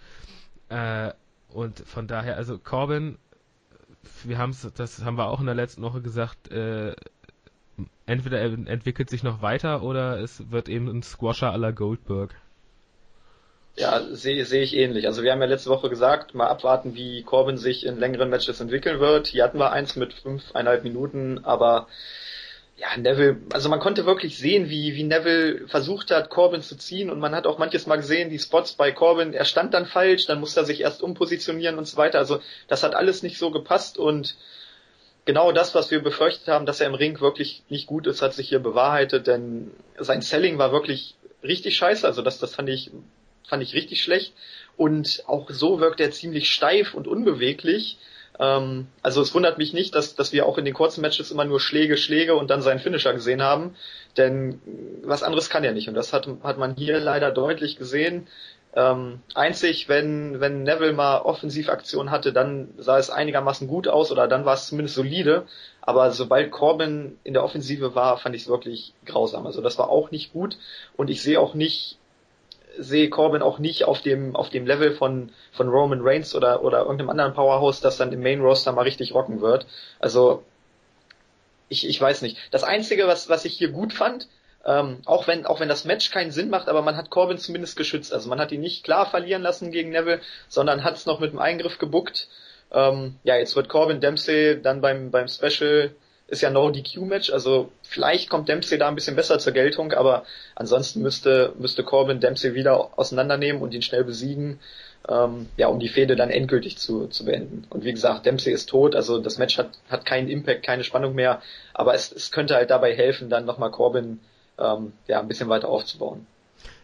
Äh, 0.69 1.13
und 1.49 1.81
von 1.81 2.07
daher, 2.07 2.37
also 2.37 2.59
Corbin, 2.59 3.19
wir 4.25 4.39
haben 4.39 4.51
es, 4.51 4.71
das 4.75 5.05
haben 5.05 5.19
wir 5.19 5.27
auch 5.27 5.41
in 5.41 5.47
der 5.47 5.55
letzten 5.55 5.83
Woche 5.83 6.03
gesagt, 6.03 6.51
äh, 6.51 6.95
entweder 8.07 8.41
er 8.41 8.53
entwickelt 8.53 9.11
sich 9.11 9.23
noch 9.23 9.43
weiter 9.43 9.83
oder 9.83 10.21
es 10.21 10.51
wird 10.51 10.69
eben 10.69 10.89
ein 10.89 11.03
Squasher 11.03 11.53
aller 11.53 11.73
Goldberg. 11.73 12.35
Ja, 13.79 14.03
sehe 14.11 14.43
seh 14.47 14.63
ich 14.63 14.75
ähnlich. 14.75 15.07
Also 15.07 15.23
wir 15.23 15.33
haben 15.33 15.41
ja 15.43 15.47
letzte 15.47 15.69
Woche 15.69 15.91
gesagt, 15.91 16.35
mal 16.35 16.49
abwarten, 16.49 16.95
wie 16.95 17.23
Corbin 17.23 17.59
sich 17.59 17.85
in 17.85 17.99
längeren 17.99 18.31
Matches 18.31 18.61
entwickeln 18.61 19.01
wird. 19.01 19.27
Hier 19.27 19.45
hatten 19.45 19.59
wir 19.59 19.71
eins 19.73 19.97
mit 19.97 20.15
fünfeinhalb 20.15 20.83
Minuten, 20.83 21.45
aber 21.45 21.87
ja, 22.79 22.89
Neville, 22.97 23.39
also 23.53 23.69
man 23.69 23.81
konnte 23.81 24.07
wirklich 24.07 24.39
sehen, 24.39 24.71
wie, 24.71 24.95
wie 24.95 25.03
Neville 25.03 25.69
versucht 25.69 26.11
hat, 26.11 26.31
Corbin 26.31 26.63
zu 26.63 26.77
ziehen 26.77 27.11
und 27.11 27.21
man 27.21 27.35
hat 27.35 27.47
auch 27.47 27.59
manches 27.59 27.87
Mal 27.87 27.97
gesehen, 27.97 28.31
die 28.31 28.39
Spots 28.39 28.73
bei 28.75 28.93
Corbin, 28.93 29.35
er 29.35 29.45
stand 29.45 29.75
dann 29.75 29.87
falsch, 29.87 30.27
dann 30.27 30.41
musste 30.41 30.61
er 30.61 30.67
sich 30.67 30.81
erst 30.81 31.03
umpositionieren 31.03 31.77
und 31.79 31.87
so 31.87 31.99
weiter. 31.99 32.19
Also 32.19 32.41
das 32.69 32.83
hat 32.83 32.95
alles 32.95 33.23
nicht 33.23 33.39
so 33.39 33.51
gepasst 33.51 33.99
und 33.99 34.37
genau 35.27 35.53
das, 35.53 35.75
was 35.75 35.91
wir 35.91 36.03
befürchtet 36.03 36.49
haben, 36.49 36.65
dass 36.65 36.81
er 36.81 36.87
im 36.87 36.95
Ring 36.95 37.21
wirklich 37.21 37.63
nicht 37.69 37.87
gut 37.87 38.07
ist, 38.07 38.23
hat 38.23 38.33
sich 38.33 38.49
hier 38.49 38.61
bewahrheitet, 38.61 39.27
denn 39.27 39.71
sein 39.99 40.23
Selling 40.23 40.57
war 40.57 40.73
wirklich 40.73 41.15
richtig 41.43 41.77
scheiße. 41.77 42.07
Also 42.07 42.23
das, 42.23 42.39
das 42.39 42.55
fand 42.55 42.69
ich 42.71 42.91
fand 43.47 43.63
ich 43.63 43.75
richtig 43.75 44.03
schlecht. 44.03 44.33
Und 44.77 45.25
auch 45.27 45.51
so 45.51 45.81
wirkt 45.81 46.01
er 46.01 46.11
ziemlich 46.11 46.51
steif 46.51 46.95
und 46.95 47.09
unbeweglich. 47.09 47.99
Ähm, 48.39 48.89
also 49.03 49.23
es 49.23 49.35
wundert 49.35 49.59
mich 49.59 49.73
nicht, 49.73 49.95
dass, 49.95 50.15
dass 50.15 50.33
wir 50.33 50.47
auch 50.47 50.59
in 50.59 50.65
den 50.65 50.75
kurzen 50.75 51.01
Matches 51.01 51.31
immer 51.31 51.45
nur 51.45 51.61
Schläge, 51.61 51.97
Schläge 51.97 52.35
und 52.35 52.51
dann 52.51 52.63
seinen 52.63 52.81
Finisher 52.81 53.15
gesehen 53.15 53.43
haben. 53.43 53.75
Denn 54.17 54.61
was 55.03 55.23
anderes 55.23 55.49
kann 55.49 55.65
er 55.65 55.73
nicht. 55.73 55.89
Und 55.89 55.95
das 55.95 56.13
hat, 56.13 56.29
hat 56.43 56.59
man 56.59 56.75
hier 56.77 57.01
leider 57.01 57.31
deutlich 57.31 57.79
gesehen. 57.79 58.27
Ähm, 58.75 59.21
einzig, 59.35 59.89
wenn, 59.89 60.39
wenn 60.39 60.63
Neville 60.63 60.93
mal 60.93 61.23
Offensivaktion 61.23 62.11
hatte, 62.11 62.35
dann 62.35 62.75
sah 62.77 62.99
es 62.99 63.09
einigermaßen 63.09 63.69
gut 63.69 63.89
aus 63.89 64.13
oder 64.13 64.29
dann 64.29 64.45
war 64.45 64.53
es 64.53 64.67
zumindest 64.67 64.97
solide. 64.97 65.47
Aber 65.81 66.11
sobald 66.11 66.51
Corbin 66.51 67.19
in 67.25 67.33
der 67.33 67.43
Offensive 67.43 67.95
war, 67.95 68.19
fand 68.19 68.35
ich 68.35 68.43
es 68.43 68.49
wirklich 68.49 68.93
grausam. 69.07 69.47
Also 69.47 69.63
das 69.63 69.79
war 69.79 69.89
auch 69.89 70.11
nicht 70.11 70.35
gut. 70.35 70.59
Und 70.95 71.09
ich 71.09 71.23
sehe 71.23 71.41
auch 71.41 71.55
nicht, 71.55 71.99
sehe 72.79 73.11
Corbin 73.11 73.43
auch 73.43 73.59
nicht 73.59 73.85
auf 73.85 74.01
dem, 74.01 74.37
auf 74.37 74.51
dem 74.51 74.67
Level 74.67 74.93
von, 74.93 75.31
von 75.53 75.69
Roman 75.69 76.01
Reigns 76.03 76.35
oder, 76.35 76.63
oder 76.63 76.81
irgendeinem 76.81 77.11
anderen 77.11 77.35
Powerhouse, 77.35 77.81
das 77.81 77.97
dann 77.97 78.13
im 78.13 78.23
Main 78.23 78.41
Roster 78.41 78.73
mal 78.73 78.83
richtig 78.83 79.15
rocken 79.15 79.41
wird. 79.41 79.67
Also, 79.99 80.43
ich, 81.69 81.89
ich 81.89 82.01
weiß 82.01 82.23
nicht. 82.23 82.39
Das 82.51 82.65
einzige, 82.65 83.07
was, 83.07 83.29
was 83.29 83.45
ich 83.45 83.55
hier 83.55 83.71
gut 83.71 83.93
fand, 83.93 84.29
ähm, 84.65 85.01
auch 85.05 85.27
wenn, 85.27 85.47
auch 85.47 85.61
wenn 85.61 85.69
das 85.69 85.85
Match 85.85 86.11
keinen 86.11 86.33
Sinn 86.33 86.51
macht, 86.51 86.69
aber 86.69 86.83
man 86.83 86.97
hat 86.97 87.11
Corbin 87.11 87.39
zumindest 87.39 87.77
geschützt. 87.77 88.13
Also 88.13 88.29
man 88.29 88.41
hat 88.41 88.53
ihn 88.53 88.61
nicht 88.61 88.85
klar 88.85 89.07
verlieren 89.07 89.43
lassen 89.43 89.71
gegen 89.71 89.91
Neville, 89.91 90.21
sondern 90.49 90.85
hat 90.85 90.97
es 90.97 91.07
noch 91.07 91.21
mit 91.21 91.33
dem 91.33 91.39
Eingriff 91.39 91.79
gebuckt. 91.79 92.29
Ähm, 92.73 93.17
ja, 93.23 93.37
jetzt 93.37 93.55
wird 93.55 93.69
Corbin 93.69 94.01
Dempsey 94.01 94.61
dann 94.61 94.81
beim, 94.81 95.11
beim 95.11 95.29
Special 95.29 95.95
ist 96.29 96.43
ja 96.43 96.51
No 96.51 96.71
DQ 96.71 97.03
Match, 97.03 97.31
also 97.31 97.71
vielleicht 97.83 98.29
kommt 98.29 98.49
Dempsey 98.49 98.79
da 98.79 98.89
ein 98.89 98.95
bisschen 98.95 99.17
besser 99.17 99.39
zur 99.39 99.53
Geltung, 99.53 99.93
aber 99.93 100.25
ansonsten 100.55 101.01
müsste 101.01 101.53
müsste 101.59 101.85
Corbin 101.85 102.21
Dempsey 102.21 102.55
wieder 102.55 102.99
auseinandernehmen 102.99 103.63
und 103.63 103.75
ihn 103.75 103.83
schnell 103.83 104.03
besiegen, 104.03 104.59
ähm, 105.09 105.49
ja, 105.57 105.69
um 105.69 105.79
die 105.79 105.89
Fehde 105.89 106.17
dann 106.17 106.31
endgültig 106.31 106.79
zu, 106.79 107.07
zu 107.07 107.25
beenden. 107.25 107.65
Und 107.71 107.85
wie 107.85 107.93
gesagt, 107.93 108.27
Dempsey 108.27 108.53
ist 108.53 108.69
tot, 108.69 108.97
also 108.97 109.21
das 109.21 109.39
Match 109.39 109.57
hat 109.57 109.71
hat 109.89 110.05
keinen 110.05 110.29
Impact, 110.29 110.65
keine 110.65 110.85
Spannung 110.85 111.15
mehr, 111.15 111.43
aber 111.75 111.95
es, 111.95 112.11
es 112.11 112.33
könnte 112.33 112.57
halt 112.57 112.71
dabei 112.71 112.95
helfen, 112.95 113.31
dann 113.31 113.45
nochmal 113.45 113.71
Corbin 113.71 114.19
ähm, 114.59 114.93
ja 115.07 115.21
ein 115.21 115.29
bisschen 115.29 115.49
weiter 115.49 115.69
aufzubauen. 115.69 116.27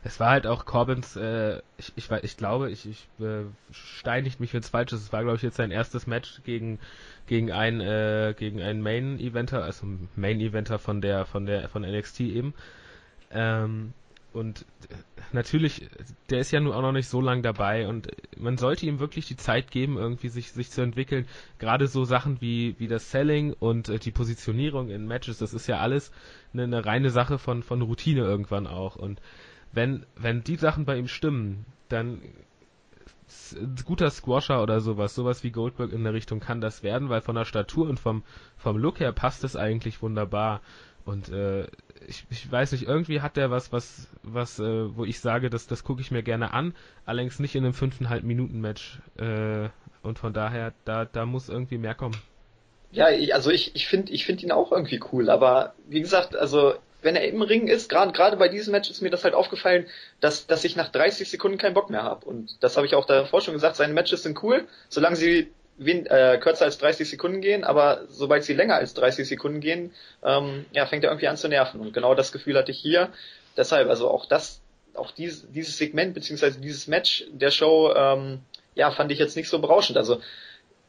Es 0.04 0.18
war 0.18 0.30
halt 0.30 0.46
auch 0.46 0.64
Corbins, 0.64 1.16
äh, 1.16 1.60
ich, 1.78 1.92
ich, 1.94 2.10
ich 2.10 2.36
glaube, 2.36 2.70
ich, 2.70 2.86
ich 2.86 3.08
äh, 3.20 3.44
steinigt 3.70 4.40
mich, 4.40 4.52
wenn 4.52 4.60
es 4.60 4.70
falsch 4.70 4.92
ist. 4.92 5.02
Es 5.02 5.12
war, 5.12 5.22
glaube 5.22 5.36
ich, 5.36 5.42
jetzt 5.42 5.56
sein 5.56 5.70
erstes 5.70 6.06
Match 6.06 6.42
gegen 6.44 6.80
gegen 7.26 7.52
ein 7.52 7.80
äh, 7.80 8.34
gegen 8.36 8.60
einen 8.60 8.82
Main 8.82 9.20
Eventer, 9.20 9.62
also 9.62 9.86
Main 10.16 10.40
Eventer 10.40 10.78
von 10.78 11.00
der 11.00 11.24
von 11.24 11.46
der 11.46 11.68
von 11.68 11.82
NXT 11.82 12.20
eben. 12.20 12.54
Ähm, 13.30 13.92
und 14.32 14.64
natürlich, 15.32 15.88
der 16.30 16.40
ist 16.40 16.50
ja 16.52 16.60
nun 16.60 16.72
auch 16.72 16.80
noch 16.80 16.92
nicht 16.92 17.08
so 17.08 17.20
lang 17.20 17.42
dabei 17.42 17.86
und 17.86 18.08
man 18.36 18.56
sollte 18.56 18.86
ihm 18.86 18.98
wirklich 18.98 19.26
die 19.26 19.36
Zeit 19.36 19.70
geben, 19.70 19.98
irgendwie 19.98 20.28
sich, 20.28 20.52
sich 20.52 20.70
zu 20.70 20.80
entwickeln. 20.80 21.26
Gerade 21.58 21.86
so 21.86 22.04
Sachen 22.04 22.40
wie, 22.40 22.74
wie 22.78 22.88
das 22.88 23.10
Selling 23.10 23.52
und 23.52 23.88
äh, 23.90 23.98
die 23.98 24.10
Positionierung 24.10 24.88
in 24.88 25.06
Matches, 25.06 25.38
das 25.38 25.52
ist 25.52 25.66
ja 25.66 25.78
alles 25.78 26.12
eine, 26.54 26.64
eine 26.64 26.84
reine 26.84 27.10
Sache 27.10 27.38
von, 27.38 27.62
von 27.62 27.82
Routine 27.82 28.22
irgendwann 28.22 28.66
auch. 28.66 28.96
Und 28.96 29.20
wenn, 29.72 30.06
wenn 30.16 30.44
die 30.44 30.56
Sachen 30.56 30.84
bei 30.84 30.96
ihm 30.96 31.08
stimmen, 31.08 31.66
dann 31.88 32.20
ein 33.52 33.76
guter 33.84 34.10
Squasher 34.10 34.62
oder 34.62 34.80
sowas, 34.80 35.14
sowas 35.14 35.42
wie 35.42 35.50
Goldberg 35.50 35.92
in 35.92 36.04
der 36.04 36.12
Richtung 36.12 36.40
kann 36.40 36.60
das 36.60 36.82
werden, 36.82 37.08
weil 37.08 37.20
von 37.20 37.34
der 37.34 37.44
Statur 37.44 37.88
und 37.88 37.98
vom, 37.98 38.22
vom 38.56 38.76
Look 38.76 39.00
her 39.00 39.12
passt 39.12 39.44
es 39.44 39.56
eigentlich 39.56 40.02
wunderbar. 40.02 40.60
Und 41.04 41.30
äh, 41.30 41.66
ich, 42.06 42.24
ich 42.30 42.50
weiß 42.50 42.72
nicht, 42.72 42.86
irgendwie 42.86 43.20
hat 43.20 43.36
der 43.36 43.50
was, 43.50 43.72
was, 43.72 44.08
was, 44.22 44.58
äh, 44.58 44.96
wo 44.96 45.04
ich 45.04 45.20
sage, 45.20 45.50
das, 45.50 45.66
das 45.66 45.84
gucke 45.84 46.00
ich 46.00 46.10
mir 46.10 46.22
gerne 46.22 46.52
an, 46.52 46.74
allerdings 47.04 47.38
nicht 47.38 47.54
in 47.54 47.64
einem 47.64 47.74
fünfeinhalb 47.74 48.22
Minuten 48.22 48.60
Match. 48.60 49.00
Äh, 49.16 49.68
und 50.02 50.18
von 50.18 50.32
daher, 50.32 50.72
da, 50.84 51.04
da 51.04 51.26
muss 51.26 51.48
irgendwie 51.48 51.78
mehr 51.78 51.94
kommen. 51.94 52.16
Ja, 52.92 53.10
ich, 53.10 53.34
also 53.34 53.50
ich, 53.50 53.74
ich 53.74 53.86
finde 53.86 54.12
ich 54.12 54.26
finde 54.26 54.42
ihn 54.42 54.52
auch 54.52 54.70
irgendwie 54.70 55.00
cool, 55.12 55.30
aber 55.30 55.74
wie 55.88 56.00
gesagt, 56.00 56.36
also 56.36 56.74
wenn 57.02 57.16
er 57.16 57.28
im 57.28 57.42
Ring 57.42 57.68
ist, 57.68 57.88
gerade 57.88 58.12
gerade 58.12 58.36
bei 58.36 58.48
diesem 58.48 58.72
Match 58.72 58.90
ist 58.90 59.02
mir 59.02 59.10
das 59.10 59.24
halt 59.24 59.34
aufgefallen, 59.34 59.86
dass 60.20 60.46
dass 60.46 60.64
ich 60.64 60.76
nach 60.76 60.88
30 60.88 61.28
Sekunden 61.28 61.58
keinen 61.58 61.74
Bock 61.74 61.90
mehr 61.90 62.02
habe 62.02 62.26
und 62.26 62.56
das 62.60 62.76
habe 62.76 62.86
ich 62.86 62.94
auch 62.94 63.06
davor 63.06 63.40
schon 63.40 63.54
gesagt, 63.54 63.76
seine 63.76 63.92
Matches 63.92 64.22
sind 64.22 64.42
cool, 64.42 64.66
solange 64.88 65.16
sie 65.16 65.52
wen, 65.78 66.06
äh, 66.06 66.38
kürzer 66.40 66.64
als 66.64 66.78
30 66.78 67.08
Sekunden 67.08 67.40
gehen, 67.40 67.64
aber 67.64 68.02
sobald 68.08 68.44
sie 68.44 68.54
länger 68.54 68.76
als 68.76 68.94
30 68.94 69.26
Sekunden 69.26 69.60
gehen, 69.60 69.92
ähm, 70.22 70.66
ja, 70.72 70.86
fängt 70.86 71.04
er 71.04 71.10
irgendwie 71.10 71.28
an 71.28 71.36
zu 71.36 71.48
nerven 71.48 71.80
und 71.80 71.92
genau 71.92 72.14
das 72.14 72.32
Gefühl 72.32 72.56
hatte 72.56 72.70
ich 72.70 72.78
hier. 72.78 73.10
Deshalb, 73.56 73.88
also 73.88 74.10
auch 74.10 74.26
das, 74.26 74.60
auch 74.94 75.10
dieses, 75.10 75.50
dieses 75.50 75.76
Segment 75.78 76.14
beziehungsweise 76.14 76.60
dieses 76.60 76.86
Match 76.86 77.24
der 77.32 77.50
Show, 77.50 77.92
ähm, 77.94 78.40
ja, 78.74 78.90
fand 78.90 79.12
ich 79.12 79.18
jetzt 79.18 79.36
nicht 79.36 79.48
so 79.48 79.58
berauschend. 79.58 79.98
Also 79.98 80.20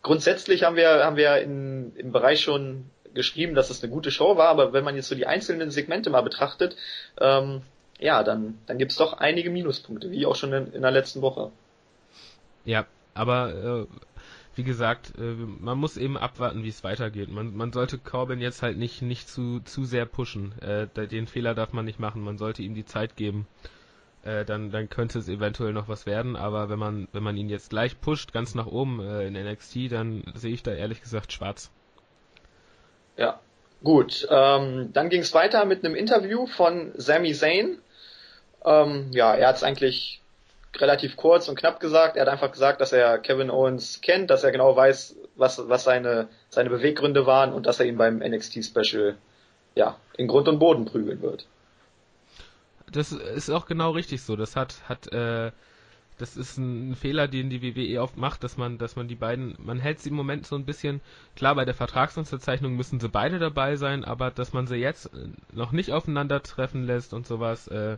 grundsätzlich 0.02 0.64
haben 0.64 0.76
wir, 0.76 1.04
haben 1.04 1.18
wir 1.18 1.38
in, 1.38 1.96
im 1.96 2.12
Bereich 2.12 2.42
schon 2.42 2.90
geschrieben, 3.14 3.56
dass 3.56 3.70
es 3.70 3.84
eine 3.84 3.92
gute 3.92 4.12
Show 4.12 4.38
war, 4.38 4.50
aber 4.50 4.74
wenn 4.74 4.84
man 4.84 4.96
jetzt 4.96 5.08
so 5.08 5.16
die 5.16 5.28
einzelnen 5.28 5.72
Segmente 5.72 6.10
mal 6.10 6.22
betrachtet, 6.22 6.76
ähm, 7.20 7.62
ja, 8.00 8.24
dann, 8.24 8.58
dann 8.66 8.78
gibt's 8.78 8.98
doch 8.98 9.14
einige 9.14 9.50
Minuspunkte, 9.50 10.12
wie 10.12 10.26
auch 10.26 10.36
schon 10.36 10.54
in, 10.54 10.74
in 10.74 10.82
der 10.82 10.92
letzten 10.92 11.22
Woche. 11.22 11.52
Ja, 12.66 12.86
aber 13.14 13.88
äh, 13.90 13.98
wie 14.56 14.64
gesagt, 14.64 15.14
äh, 15.18 15.22
man 15.22 15.78
muss 15.78 15.98
eben 15.98 16.18
abwarten, 16.18 16.64
wie 16.64 16.70
es 16.70 16.84
weitergeht. 16.84 17.30
Man, 17.30 17.56
man 17.56 17.72
sollte 17.72 17.98
Corbin 17.98 18.40
jetzt 18.40 18.62
halt 18.62 18.78
nicht, 18.78 19.02
nicht 19.02 19.28
zu, 19.28 19.62
zu 19.62 19.86
sehr 19.86 20.06
pushen. 20.06 20.54
Äh, 20.60 20.88
den 21.08 21.28
Fehler 21.28 21.56
darf 21.56 21.74
man 21.74 21.86
nicht 21.86 22.00
machen. 22.00 22.22
Man 22.22 22.38
sollte 22.38 22.62
ihm 22.62 22.76
die 22.76 22.86
Zeit 22.86 23.16
geben. 23.16 23.48
Äh, 24.24 24.46
dann, 24.46 24.72
dann 24.72 24.90
könnte 24.90 25.20
es 25.20 25.28
eventuell 25.28 25.74
noch 25.74 25.88
was 25.88 26.06
werden. 26.06 26.36
Aber 26.36 26.70
wenn 26.70 26.80
man, 26.80 27.08
wenn 27.14 27.24
man 27.24 27.36
ihn 27.36 27.50
jetzt 27.50 27.72
gleich 27.72 28.00
pusht, 28.00 28.32
ganz 28.32 28.54
nach 28.54 28.68
oben 28.68 29.00
äh, 29.00 29.28
in 29.28 29.34
NXT, 29.34 29.92
dann 29.92 30.24
sehe 30.36 30.54
ich 30.54 30.64
da 30.64 30.72
ehrlich 30.72 31.02
gesagt 31.02 31.34
schwarz. 31.34 31.72
Ja, 33.18 33.40
gut. 33.84 34.28
Ähm, 34.30 34.92
dann 34.94 35.10
ging 35.10 35.22
es 35.22 35.34
weiter 35.34 35.66
mit 35.66 35.86
einem 35.86 35.96
Interview 35.96 36.48
von 36.48 36.92
Sami 36.96 37.34
Zayn. 37.34 37.78
Ähm, 38.66 39.12
ja, 39.12 39.36
er 39.36 39.50
hat 39.50 39.58
es 39.58 39.64
eigentlich 39.64 40.22
relativ 40.78 41.16
kurz 41.18 41.48
und 41.48 41.56
knapp 41.56 41.80
gesagt. 41.80 42.16
Er 42.16 42.24
hat 42.24 42.30
einfach 42.30 42.52
gesagt, 42.52 42.82
dass 42.82 42.92
er 42.92 43.20
Kevin 43.20 43.52
Owens 43.52 44.02
kennt, 44.02 44.30
dass 44.30 44.44
er 44.44 44.52
genau 44.52 44.76
weiß, 44.76 45.16
was, 45.36 45.70
was 45.70 45.84
seine, 45.84 46.28
seine 46.50 46.70
Beweggründe 46.70 47.26
waren 47.26 47.54
und 47.54 47.66
dass 47.66 47.80
er 47.80 47.86
ihn 47.86 47.98
beim 47.98 48.20
NXT 48.20 48.66
Special 48.66 49.18
ja, 49.76 49.98
in 50.18 50.28
Grund 50.28 50.48
und 50.48 50.60
Boden 50.60 50.86
prügeln 50.86 51.22
wird. 51.22 51.48
Das 52.92 53.12
ist 53.12 53.50
auch 53.50 53.66
genau 53.66 53.92
richtig 53.92 54.22
so. 54.22 54.36
Das 54.36 54.56
hat, 54.56 54.88
hat, 54.88 55.12
äh, 55.12 55.52
das 56.24 56.38
ist 56.38 56.58
ein 56.58 56.96
Fehler, 56.96 57.28
den 57.28 57.50
die 57.50 57.62
WWE 57.62 58.02
oft 58.02 58.16
macht, 58.16 58.46
dass 58.46 58.56
man, 58.56 58.78
dass 58.78 58.96
man 58.96 59.10
die 59.10 59.16
beiden, 59.16 59.58
man 59.60 59.78
hält 59.78 60.00
sie 60.00 60.08
im 60.08 60.16
Moment 60.16 60.48
so 60.48 60.56
ein 60.56 60.64
bisschen, 60.64 61.02
klar, 61.36 61.54
bei 61.54 61.66
der 61.66 61.74
Vertragsunterzeichnung 61.74 62.78
müssen 62.78 63.02
sie 63.02 63.10
beide 63.10 63.40
dabei 63.40 63.76
sein, 63.76 64.06
aber 64.06 64.32
dass 64.32 64.54
man 64.54 64.66
sie 64.66 64.78
jetzt 64.78 65.12
noch 65.52 65.74
nicht 65.74 65.92
aufeinandertreffen 65.92 66.86
lässt 66.86 67.14
und 67.14 67.28
sowas, 67.28 67.68
äh, 67.68 67.98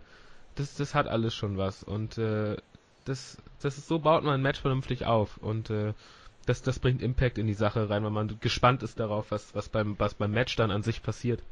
das, 0.56 0.74
das 0.74 0.96
hat 0.96 1.08
alles 1.08 1.36
schon 1.36 1.60
was. 1.60 1.84
Und 1.84 2.18
äh, 2.18 2.58
das, 3.04 3.38
das 3.62 3.78
ist 3.78 3.88
so 3.88 4.00
baut 4.00 4.24
man 4.24 4.34
ein 4.34 4.42
Match 4.42 4.60
vernünftig 4.60 5.06
auf. 5.06 5.38
Und 5.38 5.70
äh, 5.70 5.94
das, 6.48 6.64
das 6.64 6.80
bringt 6.80 7.04
Impact 7.04 7.38
in 7.38 7.46
die 7.46 7.54
Sache 7.54 7.92
rein, 7.92 8.04
weil 8.04 8.10
man 8.10 8.40
gespannt 8.40 8.82
ist 8.82 9.00
darauf, 9.00 9.30
was, 9.30 9.54
was 9.54 9.70
beim, 9.70 10.00
was 10.00 10.16
beim 10.16 10.32
Match 10.32 10.56
dann 10.56 10.72
an 10.72 10.82
sich 10.82 11.04
passiert. 11.04 11.44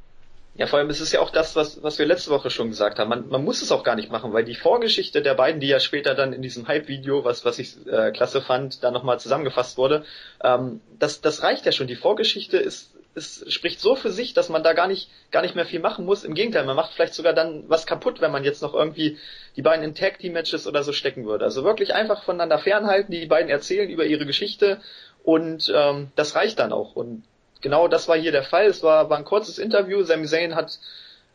Ja, 0.55 0.67
vor 0.67 0.77
allem 0.77 0.91
ist 0.91 0.99
es 0.99 1.11
ja 1.11 1.19
auch 1.19 1.31
das, 1.31 1.55
was, 1.55 1.81
was 1.81 1.97
wir 1.97 2.05
letzte 2.05 2.29
Woche 2.29 2.51
schon 2.51 2.69
gesagt 2.69 2.99
haben. 2.99 3.09
Man, 3.09 3.27
man 3.27 3.43
muss 3.43 3.63
es 3.63 3.71
auch 3.71 3.83
gar 3.83 3.95
nicht 3.95 4.11
machen, 4.11 4.33
weil 4.33 4.43
die 4.43 4.53
Vorgeschichte 4.53 5.23
der 5.23 5.33
beiden, 5.33 5.59
die 5.59 5.67
ja 5.67 5.79
später 5.79 6.13
dann 6.13 6.31
in 6.31 6.43
diesem 6.43 6.67
Hype-Video, 6.67 7.25
was, 7.25 7.43
was 7.43 7.57
ich 7.57 7.75
äh, 7.87 8.11
klasse 8.11 8.39
fand, 8.39 8.83
da 8.83 8.91
nochmal 8.91 9.19
zusammengefasst 9.19 9.77
wurde, 9.77 10.05
ähm, 10.43 10.79
das, 10.99 11.21
das 11.21 11.41
reicht 11.41 11.65
ja 11.65 11.71
schon. 11.71 11.87
Die 11.87 11.95
Vorgeschichte 11.95 12.57
ist, 12.57 12.93
es 13.15 13.43
spricht 13.51 13.79
so 13.79 13.95
für 13.95 14.11
sich, 14.11 14.35
dass 14.35 14.49
man 14.49 14.61
da 14.61 14.73
gar 14.73 14.87
nicht, 14.87 15.09
gar 15.31 15.41
nicht 15.41 15.55
mehr 15.55 15.65
viel 15.65 15.79
machen 15.79 16.05
muss. 16.05 16.23
Im 16.23 16.35
Gegenteil, 16.35 16.65
man 16.65 16.75
macht 16.75 16.93
vielleicht 16.93 17.15
sogar 17.15 17.33
dann 17.33 17.63
was 17.67 17.87
kaputt, 17.87 18.21
wenn 18.21 18.31
man 18.31 18.43
jetzt 18.43 18.61
noch 18.61 18.75
irgendwie 18.75 19.17
die 19.55 19.63
beiden 19.63 19.83
in 19.83 19.95
Tag 19.95 20.19
Team 20.19 20.33
Matches 20.33 20.67
oder 20.67 20.83
so 20.83 20.93
stecken 20.93 21.25
würde. 21.25 21.45
Also 21.45 21.63
wirklich 21.63 21.95
einfach 21.95 22.23
voneinander 22.23 22.59
fernhalten, 22.59 23.11
die 23.11 23.25
beiden 23.25 23.49
erzählen 23.49 23.89
über 23.89 24.05
ihre 24.05 24.27
Geschichte 24.27 24.81
und 25.23 25.71
ähm, 25.75 26.11
das 26.15 26.35
reicht 26.35 26.59
dann 26.59 26.73
auch. 26.73 26.95
Und 26.95 27.23
genau 27.63 27.87
das 27.87 28.07
war 28.07 28.15
hier 28.15 28.31
der 28.31 28.43
Fall. 28.43 28.67
Es 28.67 28.83
war, 28.83 29.09
war 29.09 29.17
ein 29.17 29.25
kurzes 29.25 29.57
Interview. 29.57 30.03
Sami 30.03 30.27
Zayn 30.27 30.53
hat 30.53 30.77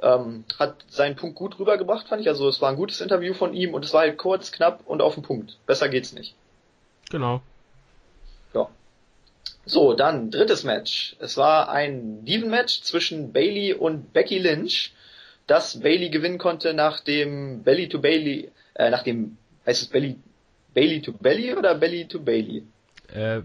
ähm, 0.00 0.44
hat 0.60 0.84
seinen 0.88 1.16
Punkt 1.16 1.34
gut 1.34 1.58
rübergebracht, 1.58 2.06
fand 2.06 2.22
ich. 2.22 2.28
Also 2.28 2.48
es 2.48 2.62
war 2.62 2.70
ein 2.70 2.76
gutes 2.76 3.00
Interview 3.00 3.34
von 3.34 3.52
ihm 3.52 3.74
und 3.74 3.84
es 3.84 3.92
war 3.92 4.02
halt 4.02 4.16
kurz, 4.16 4.52
knapp 4.52 4.82
und 4.86 5.02
auf 5.02 5.14
den 5.14 5.24
Punkt. 5.24 5.56
Besser 5.66 5.88
geht's 5.88 6.12
nicht. 6.12 6.36
Genau. 7.10 7.42
So, 9.68 9.92
dann 9.92 10.30
drittes 10.30 10.64
Match. 10.64 11.14
Es 11.18 11.36
war 11.36 11.68
ein 11.68 12.24
Diven-Match 12.24 12.80
zwischen 12.80 13.34
Bailey 13.34 13.74
und 13.74 14.14
Becky 14.14 14.38
Lynch, 14.38 14.94
das 15.46 15.80
Bailey 15.80 16.08
gewinnen 16.08 16.38
konnte 16.38 16.72
nach 16.72 17.00
dem 17.00 17.64
Belly 17.64 17.86
to 17.90 18.00
Bailey, 18.00 18.50
äh, 18.74 18.88
nach 18.88 19.02
dem, 19.02 19.36
heißt 19.66 19.82
es 19.82 19.88
Belly, 19.88 20.16
Bailey 20.72 21.02
to 21.02 21.12
Belly 21.12 21.52
oder 21.52 21.74
Belly 21.74 22.08
to 22.08 22.18
Bailey? 22.18 22.62
Äh, 23.12 23.42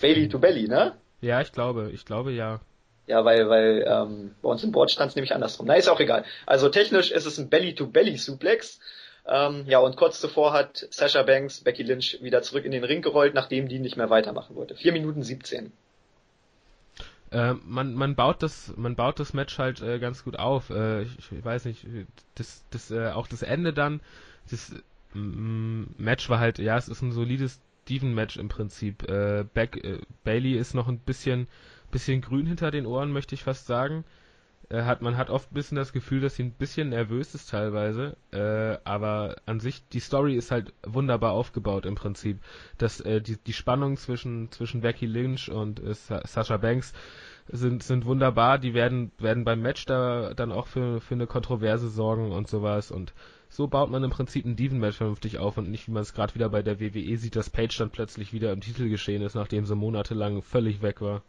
Bailey 0.00 0.26
to 0.30 0.38
Belly, 0.38 0.66
ne? 0.68 0.94
Ja, 1.20 1.40
ich 1.40 1.52
glaube, 1.52 1.90
ich 1.92 2.04
glaube 2.04 2.32
ja. 2.32 2.60
Ja, 3.06 3.24
weil, 3.24 3.48
weil 3.48 3.84
ähm, 3.86 4.34
bei 4.40 4.48
uns 4.48 4.62
im 4.62 4.72
Board 4.72 4.90
stand 4.90 5.10
es 5.10 5.16
nämlich 5.16 5.34
andersrum. 5.34 5.66
Na, 5.66 5.74
ist 5.74 5.88
auch 5.88 6.00
egal. 6.00 6.24
Also 6.46 6.68
technisch 6.68 7.10
ist 7.10 7.26
es 7.26 7.38
ein 7.38 7.48
Belly-to-Belly-Suplex. 7.48 8.78
Ähm, 9.26 9.64
ja, 9.66 9.78
und 9.80 9.96
kurz 9.96 10.20
zuvor 10.20 10.52
hat 10.52 10.86
Sasha 10.90 11.22
Banks 11.22 11.60
Becky 11.60 11.82
Lynch 11.82 12.18
wieder 12.22 12.42
zurück 12.42 12.64
in 12.64 12.70
den 12.70 12.84
Ring 12.84 13.02
gerollt, 13.02 13.34
nachdem 13.34 13.68
die 13.68 13.78
nicht 13.78 13.96
mehr 13.96 14.10
weitermachen 14.10 14.56
wollte. 14.56 14.76
Vier 14.76 14.92
Minuten 14.92 15.22
17. 15.22 15.72
Äh, 17.32 17.54
man, 17.64 17.94
man 17.94 18.14
baut 18.14 18.42
das, 18.42 18.72
man 18.76 18.96
baut 18.96 19.20
das 19.20 19.34
Match 19.34 19.58
halt 19.58 19.82
äh, 19.82 19.98
ganz 19.98 20.24
gut 20.24 20.38
auf. 20.38 20.70
Äh, 20.70 21.02
ich, 21.02 21.32
ich, 21.32 21.44
weiß 21.44 21.66
nicht, 21.66 21.86
das, 22.34 22.64
das, 22.70 22.90
äh, 22.90 23.10
auch 23.10 23.28
das 23.28 23.42
Ende 23.42 23.72
dann, 23.72 24.00
das 24.50 24.72
Match 25.12 26.28
war 26.28 26.38
halt, 26.38 26.58
ja, 26.58 26.76
es 26.76 26.88
ist 26.88 27.02
ein 27.02 27.12
solides 27.12 27.60
Steven-Match 27.90 28.36
im 28.36 28.48
Prinzip. 28.48 29.08
Äh, 29.08 29.44
Beck, 29.52 29.84
äh, 29.84 29.98
Bailey 30.22 30.52
ist 30.52 30.74
noch 30.74 30.88
ein 30.88 30.98
bisschen, 30.98 31.48
bisschen 31.90 32.20
grün 32.20 32.46
hinter 32.46 32.70
den 32.70 32.86
Ohren, 32.86 33.12
möchte 33.12 33.34
ich 33.34 33.42
fast 33.42 33.66
sagen 33.66 34.04
äh, 34.70 34.82
hat 34.82 35.02
man 35.02 35.16
hat 35.16 35.30
oft 35.30 35.50
ein 35.50 35.54
bisschen 35.54 35.76
das 35.76 35.92
Gefühl, 35.92 36.20
dass 36.20 36.36
sie 36.36 36.44
ein 36.44 36.52
bisschen 36.52 36.90
nervös 36.90 37.34
ist 37.34 37.50
teilweise, 37.50 38.16
äh, 38.30 38.78
aber 38.84 39.36
an 39.46 39.60
sich 39.60 39.86
die 39.88 40.00
Story 40.00 40.36
ist 40.36 40.50
halt 40.50 40.72
wunderbar 40.86 41.32
aufgebaut 41.32 41.84
im 41.86 41.96
Prinzip, 41.96 42.38
dass 42.78 43.00
äh, 43.00 43.20
die 43.20 43.36
die 43.36 43.52
Spannung 43.52 43.96
zwischen 43.96 44.50
zwischen 44.52 44.80
Becky 44.80 45.06
Lynch 45.06 45.50
und 45.50 45.80
äh, 45.80 45.94
Sasha 45.94 46.56
Banks 46.56 46.92
sind 47.48 47.82
sind 47.82 48.04
wunderbar, 48.04 48.58
die 48.58 48.74
werden 48.74 49.10
werden 49.18 49.44
beim 49.44 49.60
Match 49.60 49.84
da 49.86 50.34
dann 50.34 50.52
auch 50.52 50.68
für 50.68 51.00
für 51.00 51.14
eine 51.14 51.26
Kontroverse 51.26 51.88
sorgen 51.88 52.30
und 52.30 52.48
sowas 52.48 52.90
und 52.92 53.12
so 53.50 53.66
baut 53.66 53.90
man 53.90 54.04
im 54.04 54.10
Prinzip 54.10 54.46
ein 54.46 54.56
Diven-Match 54.56 54.96
vernünftig 54.96 55.38
auf 55.38 55.58
und 55.58 55.70
nicht, 55.70 55.88
wie 55.88 55.92
man 55.92 56.02
es 56.02 56.14
gerade 56.14 56.34
wieder 56.34 56.48
bei 56.48 56.62
der 56.62 56.80
WWE 56.80 57.16
sieht, 57.16 57.36
dass 57.36 57.50
Page 57.50 57.76
dann 57.76 57.90
plötzlich 57.90 58.32
wieder 58.32 58.52
im 58.52 58.60
Titel 58.60 58.88
geschehen 58.88 59.22
ist, 59.22 59.34
nachdem 59.34 59.66
sie 59.66 59.74
monatelang 59.74 60.40
völlig 60.40 60.80
weg 60.80 61.00
war. 61.02 61.22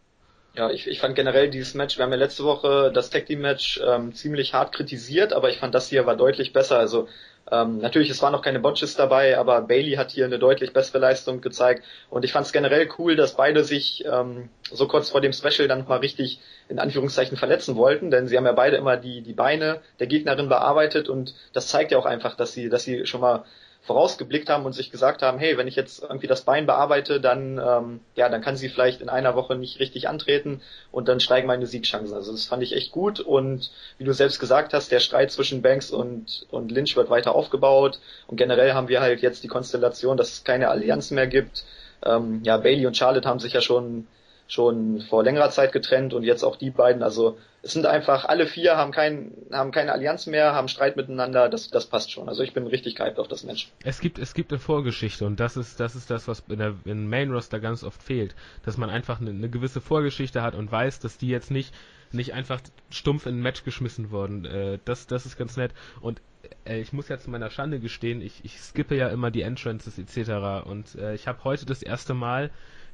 Ja, 0.54 0.70
ich, 0.70 0.88
ich 0.88 1.00
fand 1.00 1.16
generell 1.16 1.50
dieses 1.50 1.74
Match, 1.74 1.98
wir 1.98 2.04
haben 2.04 2.12
ja 2.12 2.18
letzte 2.18 2.44
Woche 2.44 2.92
das 2.94 3.10
Tag 3.10 3.26
Team 3.26 3.42
Match 3.42 3.82
ähm, 3.86 4.14
ziemlich 4.14 4.54
hart 4.54 4.74
kritisiert, 4.74 5.34
aber 5.34 5.50
ich 5.50 5.58
fand 5.58 5.74
das 5.74 5.88
hier 5.88 6.06
war 6.06 6.16
deutlich 6.16 6.54
besser. 6.54 6.78
Also 6.78 7.08
ähm, 7.52 7.80
natürlich, 7.80 8.10
es 8.10 8.22
waren 8.22 8.32
noch 8.32 8.42
keine 8.42 8.60
Botches 8.60 8.96
dabei, 8.96 9.38
aber 9.38 9.62
Bailey 9.62 9.96
hat 9.96 10.12
hier 10.12 10.26
eine 10.26 10.40
deutlich 10.40 10.72
bessere 10.72 11.00
Leistung 11.00 11.42
gezeigt. 11.42 11.84
Und 12.10 12.24
ich 12.24 12.32
fand 12.32 12.46
es 12.46 12.54
generell 12.54 12.88
cool, 12.98 13.18
dass 13.18 13.36
beide 13.36 13.66
sich 13.66 14.06
ähm, 14.06 14.50
so 14.72 14.88
kurz 14.88 15.10
vor 15.10 15.20
dem 15.20 15.34
Special 15.34 15.68
dann 15.68 15.86
mal 15.88 16.00
richtig 16.00 16.40
in 16.70 16.80
Anführungszeichen 16.80 17.38
verletzen 17.38 17.76
wollten, 17.76 18.10
denn 18.10 18.28
sie 18.28 18.38
haben 18.38 18.46
ja 18.46 18.54
beide 18.54 18.78
immer 18.78 18.96
die 18.96 19.22
die 19.22 19.34
Beine 19.34 19.82
der 20.00 20.08
Gegnerin 20.08 20.48
bearbeitet 20.48 21.10
und 21.10 21.36
das 21.52 21.68
zeigt 21.68 21.92
ja 21.92 21.98
auch 21.98 22.06
einfach, 22.06 22.36
dass 22.36 22.54
sie 22.54 22.70
dass 22.70 22.84
sie 22.84 23.06
schon 23.06 23.20
mal 23.20 23.44
vorausgeblickt 23.84 24.50
haben 24.50 24.66
und 24.66 24.74
sich 24.74 24.92
gesagt 24.92 25.24
haben, 25.24 25.40
hey, 25.40 25.58
wenn 25.58 25.68
ich 25.68 25.76
jetzt 25.76 26.04
irgendwie 26.04 26.28
das 26.28 26.42
Bein 26.42 26.68
bearbeite, 26.68 27.20
dann 27.20 27.58
ähm, 27.58 28.00
ja, 28.16 28.30
dann 28.30 28.42
kann 28.42 28.56
sie 28.56 28.70
vielleicht 28.70 29.02
in 29.02 29.10
einer 29.10 29.36
Woche 29.36 29.56
nicht 29.56 29.80
richtig 29.80 30.08
antreten 30.08 30.62
und 30.92 31.08
dann 31.08 31.20
steigen 31.20 31.48
meine 31.48 31.66
Siegchancen. 31.66 32.16
Also 32.16 32.32
das 32.32 32.46
fand 32.46 32.62
ich 32.62 32.76
echt 32.76 32.92
gut 32.92 33.20
und 33.20 33.72
wie 33.98 34.04
du 34.04 34.14
selbst 34.14 34.40
gesagt 34.40 34.74
hast, 34.74 34.92
der 34.92 35.00
Streit 35.00 35.32
zwischen 35.32 35.64
Banks 35.64 35.90
und 35.90 36.46
und 36.52 36.72
Lynch 36.72 36.96
wird 36.96 37.10
weiter 37.10 37.34
aufgebaut 37.34 38.00
und 38.28 38.38
generell 38.38 38.74
haben 38.74 38.88
wir 38.88 39.02
halt 39.02 39.22
jetzt 39.22 39.44
die 39.44 39.48
Konstellation, 39.48 40.16
dass 40.16 40.32
es 40.32 40.44
keine 40.44 40.70
Allianzen 40.70 41.16
mehr 41.16 41.28
gibt. 41.28 41.64
Ähm, 42.06 42.42
ja, 42.44 42.58
Bailey 42.58 42.86
und 42.86 42.98
Charlotte 42.98 43.28
haben 43.28 43.40
sich 43.40 43.54
ja 43.54 43.62
schon 43.62 44.08
schon 44.52 45.00
vor 45.00 45.24
längerer 45.24 45.50
Zeit 45.50 45.72
getrennt 45.72 46.14
und 46.14 46.24
jetzt 46.24 46.44
auch 46.44 46.58
die 46.58 46.72
beiden. 46.72 47.04
Also 47.04 47.38
es 47.62 47.72
sind 47.72 47.86
einfach 47.86 48.26
alle 48.26 48.48
vier 48.48 48.76
haben 48.76 48.92
kein, 48.92 49.32
haben 49.50 49.72
keine 49.72 49.94
Allianz 49.94 50.28
mehr, 50.28 50.54
haben 50.54 50.68
Streit 50.68 50.98
miteinander. 50.98 51.48
Das, 51.48 51.70
das 51.70 51.86
passt 51.86 52.12
schon. 52.12 52.28
Also 52.28 52.44
ich 52.44 52.54
bin 52.54 52.68
richtig 52.68 52.96
gehypt 52.96 53.18
auf 53.18 53.30
das 53.30 53.44
Match. 53.44 53.72
Es 53.86 54.02
gibt, 54.02 54.20
es 54.20 54.34
gibt 54.34 54.52
eine 54.52 54.60
Vorgeschichte 54.60 55.26
und 55.26 55.40
das 55.40 55.56
ist, 55.56 55.80
das 55.80 55.96
ist 55.96 56.12
das, 56.12 56.28
was 56.28 56.44
in 56.50 56.60
der 56.60 56.76
in 56.84 57.08
Main 57.08 57.32
Roster 57.32 57.62
ganz 57.62 57.86
oft 57.86 58.04
fehlt, 58.04 58.36
dass 58.66 58.76
man 58.76 58.90
einfach 58.90 59.22
eine, 59.22 59.30
eine 59.30 59.50
gewisse 59.50 59.80
Vorgeschichte 59.80 60.42
hat 60.42 60.54
und 60.54 60.70
weiß, 60.70 61.00
dass 61.00 61.18
die 61.18 61.30
jetzt 61.30 61.50
nicht 61.50 61.74
nicht 62.14 62.34
einfach 62.34 62.60
stumpf 62.90 63.26
in 63.26 63.38
ein 63.38 63.42
Match 63.42 63.64
geschmissen 63.64 64.12
wurden. 64.12 64.44
Äh, 64.44 64.80
das, 64.84 65.08
das 65.08 65.26
ist 65.26 65.38
ganz 65.38 65.56
nett. 65.56 65.72
Und 66.02 66.22
äh, 66.66 66.82
ich 66.82 66.92
muss 66.92 67.08
ja 67.08 67.18
zu 67.18 67.30
meiner 67.30 67.50
Schande 67.50 67.80
gestehen, 67.80 68.22
ich, 68.22 68.44
ich 68.44 68.60
skippe 68.60 68.98
ja 68.98 69.08
immer 69.08 69.32
die 69.32 69.44
Entrances 69.44 69.98
etc. 69.98 70.68
Und 70.68 70.96
äh, 70.96 71.16
ich 71.16 71.28
habe 71.28 71.46
heute 71.46 71.66
das 71.66 71.82
erste 71.82 72.14
Mal 72.14 72.52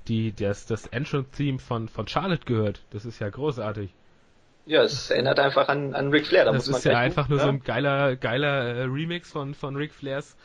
die, 0.08 0.34
das, 0.34 0.66
das 0.66 0.88
Entrance-Theme 0.88 1.60
von, 1.60 1.88
von 1.88 2.08
Charlotte 2.08 2.46
gehört. 2.46 2.82
Das 2.92 3.06
ist 3.06 3.20
ja 3.20 3.30
großartig. 3.30 3.94
Ja, 4.66 4.84
es 4.84 5.10
erinnert 5.10 5.40
einfach 5.40 5.70
an, 5.70 5.94
an 5.94 6.10
Ric 6.10 6.28
Flair. 6.28 6.46
Da 6.46 6.52
das 6.52 6.68
ist 6.68 6.84
ja 6.84 6.98
einfach 6.98 7.30
nur 7.30 7.40
ja? 7.40 7.46
so 7.46 7.50
ein 7.50 7.64
geiler, 7.64 8.16
geiler 8.16 8.64
äh, 8.64 8.84
Remix 8.84 9.32
von, 9.32 9.54
von 9.54 9.76
Ric 9.76 9.94
Flairs 9.94 10.36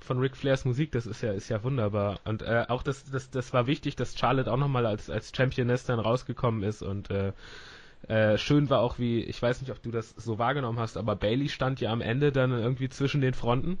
von 0.00 0.18
Ric 0.18 0.36
Flairs 0.36 0.64
Musik, 0.64 0.90
das 0.92 1.06
ist 1.06 1.22
ja, 1.22 1.32
ist 1.32 1.50
ja 1.50 1.62
wunderbar. 1.62 2.18
Und 2.24 2.40
äh, 2.40 2.64
auch 2.68 2.82
das, 2.82 3.04
das, 3.10 3.30
das 3.30 3.52
war 3.52 3.66
wichtig, 3.66 3.94
dass 3.94 4.18
Charlotte 4.18 4.50
auch 4.50 4.56
nochmal 4.56 4.86
als, 4.86 5.10
als 5.10 5.32
Championess 5.36 5.84
dann 5.84 6.00
rausgekommen 6.00 6.62
ist 6.62 6.82
und 6.82 7.10
äh, 7.10 7.32
äh, 8.08 8.38
schön 8.38 8.70
war 8.70 8.80
auch 8.80 8.98
wie, 8.98 9.20
ich 9.22 9.40
weiß 9.40 9.60
nicht, 9.60 9.70
ob 9.70 9.82
du 9.82 9.90
das 9.90 10.10
so 10.10 10.38
wahrgenommen 10.38 10.78
hast, 10.78 10.96
aber 10.96 11.14
Bailey 11.14 11.48
stand 11.48 11.80
ja 11.80 11.92
am 11.92 12.00
Ende 12.00 12.32
dann 12.32 12.52
irgendwie 12.52 12.88
zwischen 12.88 13.20
den 13.20 13.34
Fronten 13.34 13.78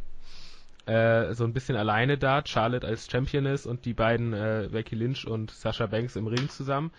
äh, 0.88 1.34
so 1.34 1.44
ein 1.44 1.52
bisschen 1.52 1.76
alleine 1.76 2.16
da, 2.18 2.42
Charlotte 2.44 2.86
als 2.86 3.10
Championess 3.10 3.66
und 3.66 3.84
die 3.84 3.94
beiden 3.94 4.32
äh, 4.32 4.68
Becky 4.72 4.94
Lynch 4.94 5.26
und 5.26 5.50
Sasha 5.50 5.86
Banks 5.86 6.16
im 6.16 6.26
Ring 6.26 6.48
zusammen. 6.48 6.92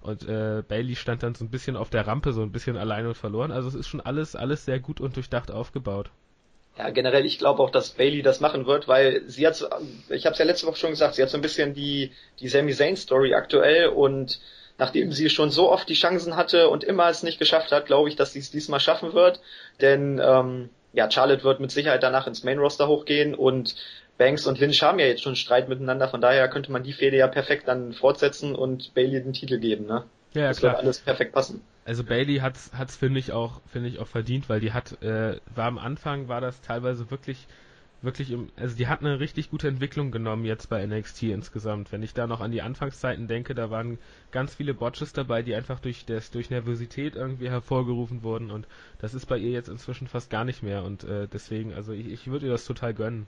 Und 0.00 0.28
äh, 0.28 0.62
Bailey 0.66 0.96
stand 0.96 1.22
dann 1.22 1.34
so 1.34 1.44
ein 1.44 1.50
bisschen 1.50 1.76
auf 1.76 1.90
der 1.90 2.06
Rampe, 2.06 2.32
so 2.32 2.42
ein 2.42 2.52
bisschen 2.52 2.76
alleine 2.76 3.08
und 3.08 3.16
verloren. 3.16 3.50
Also 3.50 3.68
es 3.68 3.74
ist 3.74 3.88
schon 3.88 4.00
alles, 4.00 4.36
alles 4.36 4.64
sehr 4.64 4.78
gut 4.78 5.00
und 5.00 5.16
durchdacht 5.16 5.50
aufgebaut. 5.50 6.10
Ja, 6.76 6.90
generell, 6.90 7.24
ich 7.24 7.38
glaube 7.38 7.62
auch, 7.62 7.70
dass 7.70 7.90
Bailey 7.90 8.22
das 8.22 8.40
machen 8.40 8.66
wird, 8.66 8.86
weil 8.86 9.22
sie 9.26 9.46
hat, 9.46 9.64
ich 10.10 10.26
habe 10.26 10.32
es 10.34 10.38
ja 10.38 10.44
letzte 10.44 10.66
Woche 10.66 10.76
schon 10.76 10.90
gesagt, 10.90 11.14
sie 11.14 11.22
hat 11.22 11.30
so 11.30 11.38
ein 11.38 11.42
bisschen 11.42 11.72
die 11.72 12.12
die 12.38 12.48
Sami 12.48 12.74
Zayn 12.74 12.96
Story 12.96 13.32
aktuell 13.34 13.88
und 13.88 14.40
nachdem 14.76 15.10
sie 15.10 15.30
schon 15.30 15.50
so 15.50 15.70
oft 15.70 15.88
die 15.88 15.94
Chancen 15.94 16.36
hatte 16.36 16.68
und 16.68 16.84
immer 16.84 17.08
es 17.08 17.22
nicht 17.22 17.38
geschafft 17.38 17.72
hat, 17.72 17.86
glaube 17.86 18.08
ich, 18.08 18.16
dass 18.16 18.32
sie 18.32 18.40
es 18.40 18.50
diesmal 18.50 18.80
schaffen 18.80 19.14
wird. 19.14 19.40
Denn 19.80 20.20
ähm, 20.22 20.68
ja, 20.96 21.10
Charlotte 21.10 21.44
wird 21.44 21.60
mit 21.60 21.70
Sicherheit 21.70 22.02
danach 22.02 22.26
ins 22.26 22.42
Main 22.42 22.58
Roster 22.58 22.88
hochgehen 22.88 23.34
und 23.34 23.76
Banks 24.16 24.46
und 24.46 24.58
Lynch 24.58 24.82
haben 24.82 24.98
ja 24.98 25.06
jetzt 25.06 25.22
schon 25.22 25.36
Streit 25.36 25.68
miteinander, 25.68 26.08
von 26.08 26.22
daher 26.22 26.48
könnte 26.48 26.72
man 26.72 26.82
die 26.82 26.94
Fehde 26.94 27.18
ja 27.18 27.28
perfekt 27.28 27.68
dann 27.68 27.92
fortsetzen 27.92 28.54
und 28.54 28.94
Bailey 28.94 29.22
den 29.22 29.34
Titel 29.34 29.58
geben, 29.58 29.84
ne? 29.84 30.04
Ja, 30.32 30.42
ja 30.42 30.48
das 30.48 30.58
klar. 30.58 30.72
wird 30.72 30.82
alles 30.82 30.98
perfekt 31.00 31.32
passen. 31.32 31.60
Also 31.84 32.02
Bailey 32.02 32.38
hat's 32.38 32.70
hat's 32.76 32.96
finde 32.96 33.20
ich 33.20 33.30
auch 33.32 33.60
finde 33.70 33.90
ich 33.90 33.98
auch 33.98 34.08
verdient, 34.08 34.48
weil 34.48 34.58
die 34.58 34.72
hat 34.72 35.02
äh, 35.02 35.38
war 35.54 35.66
am 35.66 35.78
Anfang 35.78 36.28
war 36.28 36.40
das 36.40 36.62
teilweise 36.62 37.10
wirklich 37.10 37.46
wirklich 38.02 38.30
im, 38.30 38.50
also 38.56 38.76
die 38.76 38.86
hat 38.86 39.00
eine 39.00 39.20
richtig 39.20 39.50
gute 39.50 39.68
Entwicklung 39.68 40.10
genommen 40.10 40.44
jetzt 40.44 40.68
bei 40.68 40.84
NXT 40.84 41.24
insgesamt. 41.24 41.92
Wenn 41.92 42.02
ich 42.02 42.14
da 42.14 42.26
noch 42.26 42.40
an 42.40 42.52
die 42.52 42.62
Anfangszeiten 42.62 43.28
denke, 43.28 43.54
da 43.54 43.70
waren 43.70 43.98
ganz 44.30 44.54
viele 44.54 44.74
Botches 44.74 45.12
dabei, 45.12 45.42
die 45.42 45.54
einfach 45.54 45.80
durch 45.80 46.04
das, 46.04 46.30
durch 46.30 46.50
Nervosität 46.50 47.16
irgendwie 47.16 47.48
hervorgerufen 47.48 48.22
wurden 48.22 48.50
und 48.50 48.66
das 49.00 49.14
ist 49.14 49.26
bei 49.26 49.38
ihr 49.38 49.50
jetzt 49.50 49.68
inzwischen 49.68 50.06
fast 50.06 50.30
gar 50.30 50.44
nicht 50.44 50.62
mehr 50.62 50.84
und 50.84 51.04
äh, 51.04 51.26
deswegen, 51.32 51.72
also 51.74 51.92
ich, 51.92 52.06
ich 52.06 52.26
würde 52.26 52.46
ihr 52.46 52.52
das 52.52 52.66
total 52.66 52.94
gönnen. 52.94 53.26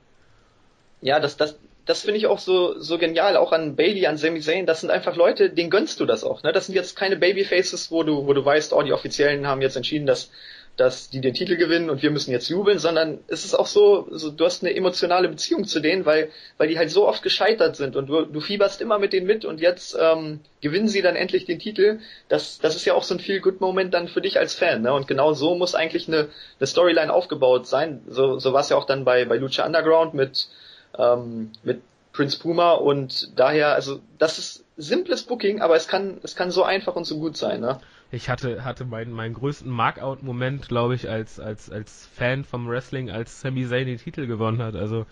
Ja, 1.01 1.21
das, 1.21 1.37
das, 1.37 1.59
das 1.87 2.03
finde 2.03 2.19
ich 2.19 2.27
auch 2.27 2.39
so, 2.39 2.79
so 2.79 2.99
genial, 2.99 3.37
auch 3.37 3.53
an 3.53 3.77
Bailey, 3.77 4.07
an 4.07 4.17
Sami 4.17 4.41
Zayn, 4.41 4.67
das 4.67 4.81
sind 4.83 4.91
einfach 4.91 5.17
Leute, 5.17 5.51
denen 5.51 5.71
gönnst 5.71 6.01
du 6.01 6.07
das 6.07 6.25
auch, 6.25 6.43
ne? 6.43 6.53
Das 6.53 6.67
sind 6.67 6.75
jetzt 6.75 6.97
keine 6.97 7.17
Babyfaces, 7.17 7.91
wo 7.91 8.03
du, 8.03 8.27
wo 8.27 8.35
du 8.35 8.45
weißt, 8.45 8.73
oh, 8.73 8.83
die 8.83 8.93
Offiziellen 8.93 9.47
haben 9.47 9.63
jetzt 9.63 9.77
entschieden, 9.77 10.07
dass 10.07 10.31
dass 10.79 11.11
die 11.11 11.21
den 11.21 11.35
Titel 11.35 11.57
gewinnen 11.57 11.91
und 11.91 12.03
wir 12.03 12.11
müssen 12.13 12.31
jetzt 12.31 12.49
jubeln, 12.49 12.79
sondern 12.79 13.19
es 13.27 13.45
ist 13.45 13.55
auch 13.55 13.67
so, 13.67 14.07
so 14.13 14.31
du 14.31 14.45
hast 14.45 14.63
eine 14.63 14.75
emotionale 14.75 15.29
Beziehung 15.29 15.65
zu 15.65 15.81
denen, 15.81 16.07
weil, 16.07 16.31
weil 16.57 16.69
die 16.69 16.79
halt 16.79 16.91
so 16.91 17.09
oft 17.09 17.23
gescheitert 17.25 17.75
sind 17.75 17.97
und 17.97 18.07
du, 18.07 18.25
du 18.25 18.41
fieberst 18.41 18.81
immer 18.81 19.01
mit 19.01 19.13
denen 19.13 19.27
mit 19.27 19.45
und 19.45 19.61
jetzt 19.61 19.99
ähm, 20.01 20.39
gewinnen 20.61 20.87
sie 20.87 21.03
dann 21.03 21.17
endlich 21.17 21.47
den 21.47 21.59
Titel. 21.59 21.99
Das, 22.29 22.61
das 22.61 22.77
ist 22.77 22.85
ja 22.85 22.95
auch 22.95 23.03
so 23.03 23.15
ein 23.15 23.21
viel 23.21 23.41
good 23.41 23.61
Moment 23.61 23.93
dann 23.93 24.07
für 24.07 24.21
dich 24.21 24.39
als 24.39 24.55
Fan, 24.55 24.83
ne? 24.83 24.93
Und 24.93 25.09
genau 25.09 25.33
so 25.33 25.57
muss 25.57 25.75
eigentlich 25.75 26.07
eine, 26.07 26.29
eine 26.61 26.67
Storyline 26.67 27.13
aufgebaut 27.13 27.67
sein. 27.67 28.03
So, 28.09 28.39
so 28.39 28.53
war 28.53 28.61
es 28.61 28.69
ja 28.69 28.77
auch 28.77 28.87
dann 28.87 29.05
bei, 29.05 29.25
bei 29.25 29.37
Lucha 29.37 29.67
Underground 29.67 30.15
mit, 30.15 30.49
ähm, 30.97 31.51
mit 31.65 31.83
Prince 32.13 32.39
Puma 32.39 32.73
und 32.73 33.37
daher, 33.37 33.75
also 33.75 33.99
das 34.19 34.39
ist 34.39 34.65
simples 34.77 35.25
Booking, 35.25 35.61
aber 35.61 35.75
es 35.75 35.89
kann, 35.89 36.19
es 36.23 36.37
kann 36.37 36.53
so 36.53 36.63
einfach 36.63 36.95
und 36.95 37.05
so 37.05 37.19
gut 37.19 37.37
sein, 37.37 37.61
ne? 37.61 37.81
Ich 38.11 38.29
hatte, 38.29 38.65
hatte 38.65 38.85
meinen, 38.85 39.13
meinen 39.13 39.35
größten 39.35 39.71
Markout-Moment, 39.71 40.69
glaube 40.69 40.95
ich, 40.95 41.09
als, 41.09 41.39
als, 41.39 41.71
als 41.71 42.07
Fan 42.07 42.45
vom 42.45 42.69
Wrestling, 42.69 43.11
als 43.11 43.41
Sami 43.41 43.67
Zayn 43.67 43.87
den 43.87 43.99
Titel 43.99 44.27
gewonnen 44.27 44.63
hat. 44.63 44.77
Also, 44.77 45.07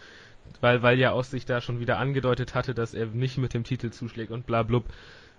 weil, 0.61 0.83
weil 0.83 0.99
ja 0.99 1.13
aus 1.13 1.31
sich 1.31 1.45
da 1.45 1.61
schon 1.61 1.81
wieder 1.81 1.99
angedeutet 1.99 2.55
hatte, 2.55 2.75
dass 2.75 2.95
er 2.95 3.07
nicht 3.07 3.37
mit 3.37 3.53
dem 3.53 3.65
Titel 3.65 3.91
zuschlägt 3.91 4.31
und 4.31 4.47
bla 4.47 4.63
blub. 4.63 4.85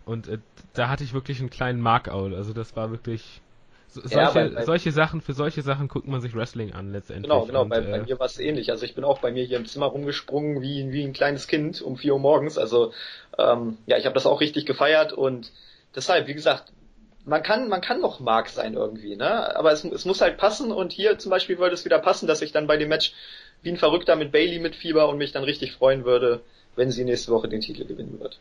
Und 0.06 0.28
äh, 0.28 0.38
da 0.74 0.90
hatte 0.90 1.04
ich 1.04 1.14
wirklich 1.14 1.40
einen 1.40 1.50
kleinen 1.50 1.82
Markout. 1.82 2.34
Also 2.34 2.54
das 2.54 2.76
war 2.76 2.92
wirklich 2.92 3.42
so, 3.88 4.02
solche, 4.02 4.18
ja, 4.18 4.32
bei, 4.32 4.50
bei, 4.50 4.66
solche 4.66 4.92
Sachen, 4.92 5.22
für 5.22 5.34
solche 5.34 5.62
Sachen 5.64 5.88
guckt 5.88 6.08
man 6.08 6.22
sich 6.22 6.36
Wrestling 6.36 6.74
an 6.74 6.92
letztendlich. 6.92 7.30
Genau, 7.32 7.46
genau, 7.46 7.64
und, 7.64 7.70
bei, 7.70 7.80
äh, 7.80 7.92
bei 7.92 8.02
mir 8.04 8.20
war 8.20 8.28
es 8.28 8.38
ähnlich. 8.38 8.70
Also 8.70 8.86
ich 8.86 8.94
bin 8.94 9.04
auch 9.04 9.20
bei 9.20 9.32
mir 9.32 9.44
hier 9.44 9.58
im 9.58 9.66
Zimmer 9.66 9.88
rumgesprungen 9.88 10.62
wie, 10.62 10.92
wie 10.92 11.04
ein 11.04 11.14
kleines 11.14 11.48
Kind 11.48 11.82
um 11.82 11.98
vier 11.98 12.14
Uhr 12.14 12.20
morgens. 12.20 12.58
Also 12.58 12.94
ähm, 13.38 13.78
ja, 13.88 13.98
ich 13.98 14.06
habe 14.06 14.14
das 14.14 14.28
auch 14.28 14.42
richtig 14.42 14.66
gefeiert 14.66 15.14
und 15.14 15.52
deshalb, 15.96 16.28
wie 16.28 16.34
gesagt, 16.34 16.72
man 17.28 17.44
kann, 17.44 17.68
man 17.68 17.82
kann 17.82 18.00
noch 18.00 18.20
Mark 18.20 18.48
sein 18.50 18.74
irgendwie, 18.74 19.16
ne? 19.18 19.56
Aber 19.56 19.72
es, 19.72 19.84
es 19.84 20.06
muss 20.06 20.22
halt 20.22 20.38
passen 20.38 20.72
und 20.72 20.94
hier 20.94 21.20
zum 21.20 21.30
Beispiel 21.30 21.60
würde 21.60 21.76
es 21.76 21.84
wieder 21.84 22.00
passen, 22.00 22.26
dass 22.26 22.42
ich 22.42 22.54
dann 22.54 22.68
bei 22.68 22.78
dem 22.78 22.90
Match 22.90 23.14
wie 23.62 23.70
ein 23.70 23.78
Verrückter 23.78 24.16
mit 24.16 24.32
Bailey 24.32 24.60
mitfieber 24.60 25.10
und 25.10 25.18
mich 25.18 25.34
dann 25.34 25.44
richtig 25.44 25.74
freuen 25.74 26.06
würde, 26.06 26.42
wenn 26.76 26.90
sie 26.90 27.04
nächste 27.04 27.32
Woche 27.32 27.50
den 27.50 27.62
Titel 27.62 27.86
gewinnen 27.86 28.20
wird. 28.20 28.40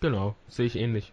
Genau, 0.00 0.34
sehe 0.48 0.66
ich 0.66 0.76
ähnlich. 0.76 1.12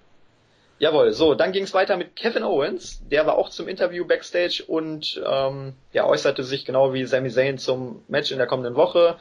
Jawohl, 0.80 1.12
so, 1.12 1.36
dann 1.36 1.52
ging 1.52 1.66
es 1.66 1.74
weiter 1.74 1.98
mit 1.98 2.16
Kevin 2.16 2.44
Owens, 2.44 3.02
der 3.12 3.28
war 3.28 3.38
auch 3.38 3.50
zum 3.50 3.68
Interview 3.68 4.06
backstage 4.06 4.64
und 4.66 5.22
ähm, 5.28 5.74
ja, 5.92 6.06
äußerte 6.06 6.44
sich 6.44 6.64
genau 6.64 6.94
wie 6.94 7.04
Sami 7.06 7.30
Zayn 7.30 7.58
zum 7.58 8.02
Match 8.08 8.32
in 8.32 8.38
der 8.38 8.48
kommenden 8.48 8.76
Woche 8.76 9.18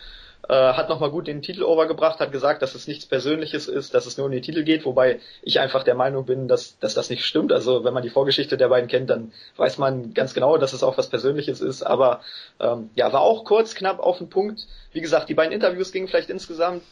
äh, 0.49 0.55
hat 0.55 0.89
nochmal 0.89 1.11
gut 1.11 1.27
den 1.27 1.43
Titel 1.43 1.63
overgebracht, 1.63 2.21
hat 2.21 2.33
gesagt, 2.33 2.63
dass 2.63 2.75
es 2.75 2.87
nichts 2.87 3.07
Persönliches 3.07 3.69
ist, 3.69 3.95
dass 3.95 4.07
es 4.07 4.17
nur 4.17 4.27
um 4.27 4.33
den 4.33 4.43
Titel 4.43 4.63
geht, 4.63 4.85
wobei 4.85 5.21
ich 5.43 5.61
einfach 5.61 5.83
der 5.83 5.95
Meinung 5.95 6.27
bin, 6.27 6.49
dass, 6.49 6.79
dass 6.79 6.95
das 6.95 7.11
nicht 7.11 7.25
stimmt. 7.25 7.53
Also 7.53 7.85
wenn 7.85 7.95
man 7.95 8.03
die 8.03 8.11
Vorgeschichte 8.11 8.57
der 8.57 8.69
beiden 8.69 8.89
kennt, 8.89 9.11
dann 9.11 9.33
weiß 9.57 9.79
man 9.79 10.15
ganz 10.15 10.35
genau, 10.35 10.57
dass 10.57 10.73
es 10.73 10.83
auch 10.83 10.97
was 10.97 11.11
Persönliches 11.11 11.61
ist. 11.61 11.83
Aber 11.83 12.21
ähm, 12.61 12.91
ja, 12.95 13.13
war 13.13 13.21
auch 13.21 13.45
kurz, 13.45 13.75
knapp 13.75 13.99
auf 13.99 14.19
den 14.19 14.31
Punkt. 14.31 14.67
Wie 14.93 15.01
gesagt, 15.01 15.29
die 15.29 15.35
beiden 15.35 15.53
Interviews 15.53 15.93
gingen 15.93 16.09
vielleicht 16.09 16.31
insgesamt 16.31 16.83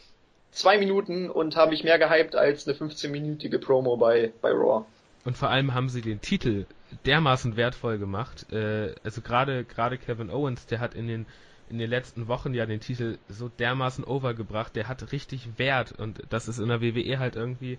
zwei 0.51 0.77
Minuten 0.77 1.29
und 1.29 1.55
habe 1.55 1.73
ich 1.73 1.83
mehr 1.83 1.99
gehypt 1.99 2.35
als 2.35 2.67
eine 2.67 2.77
15-minütige 2.77 3.59
Promo 3.59 3.97
bei, 3.97 4.33
bei 4.41 4.51
Raw. 4.51 4.85
Und 5.25 5.37
vor 5.37 5.49
allem 5.49 5.73
haben 5.73 5.89
sie 5.89 6.01
den 6.01 6.21
Titel 6.21 6.65
dermaßen 7.05 7.57
wertvoll 7.57 7.97
gemacht. 7.97 8.51
Äh, 8.51 8.93
also 9.03 9.21
gerade 9.21 9.63
gerade 9.65 9.97
Kevin 9.97 10.29
Owens, 10.29 10.65
der 10.67 10.79
hat 10.79 10.93
in 10.93 11.07
den 11.07 11.25
in 11.69 11.77
den 11.77 11.89
letzten 11.89 12.27
Wochen 12.27 12.53
ja 12.53 12.65
den 12.65 12.79
Titel 12.79 13.17
so 13.27 13.49
dermaßen 13.49 14.03
overgebracht, 14.03 14.75
der 14.75 14.87
hat 14.87 15.11
richtig 15.11 15.49
Wert 15.57 15.91
und 15.91 16.21
das 16.29 16.47
ist 16.47 16.59
in 16.59 16.69
der 16.69 16.81
WWE 16.81 17.19
halt 17.19 17.35
irgendwie 17.35 17.77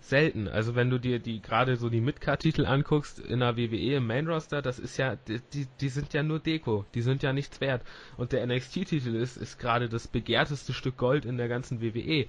selten. 0.00 0.48
Also 0.48 0.74
wenn 0.74 0.90
du 0.90 0.98
dir 0.98 1.18
die 1.18 1.40
gerade 1.40 1.76
so 1.76 1.88
die 1.88 2.00
Midcard-Titel 2.00 2.66
anguckst 2.66 3.18
in 3.18 3.40
der 3.40 3.56
WWE 3.56 3.96
im 3.96 4.06
Main 4.06 4.28
Roster, 4.28 4.62
das 4.62 4.78
ist 4.78 4.96
ja, 4.96 5.16
die, 5.16 5.66
die 5.80 5.88
sind 5.88 6.12
ja 6.12 6.22
nur 6.22 6.38
Deko, 6.38 6.84
die 6.94 7.02
sind 7.02 7.22
ja 7.22 7.32
nichts 7.32 7.60
wert. 7.60 7.82
Und 8.16 8.32
der 8.32 8.46
NXT-Titel 8.46 9.14
ist, 9.14 9.36
ist 9.36 9.58
gerade 9.58 9.88
das 9.88 10.06
begehrteste 10.08 10.72
Stück 10.72 10.96
Gold 10.96 11.24
in 11.24 11.36
der 11.36 11.48
ganzen 11.48 11.80
WWE. 11.80 12.26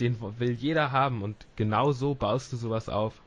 Den 0.00 0.18
will 0.40 0.50
jeder 0.50 0.90
haben 0.90 1.22
und 1.22 1.46
genau 1.54 1.92
so 1.92 2.16
baust 2.16 2.52
du 2.52 2.56
sowas 2.56 2.88
auf. 2.88 3.22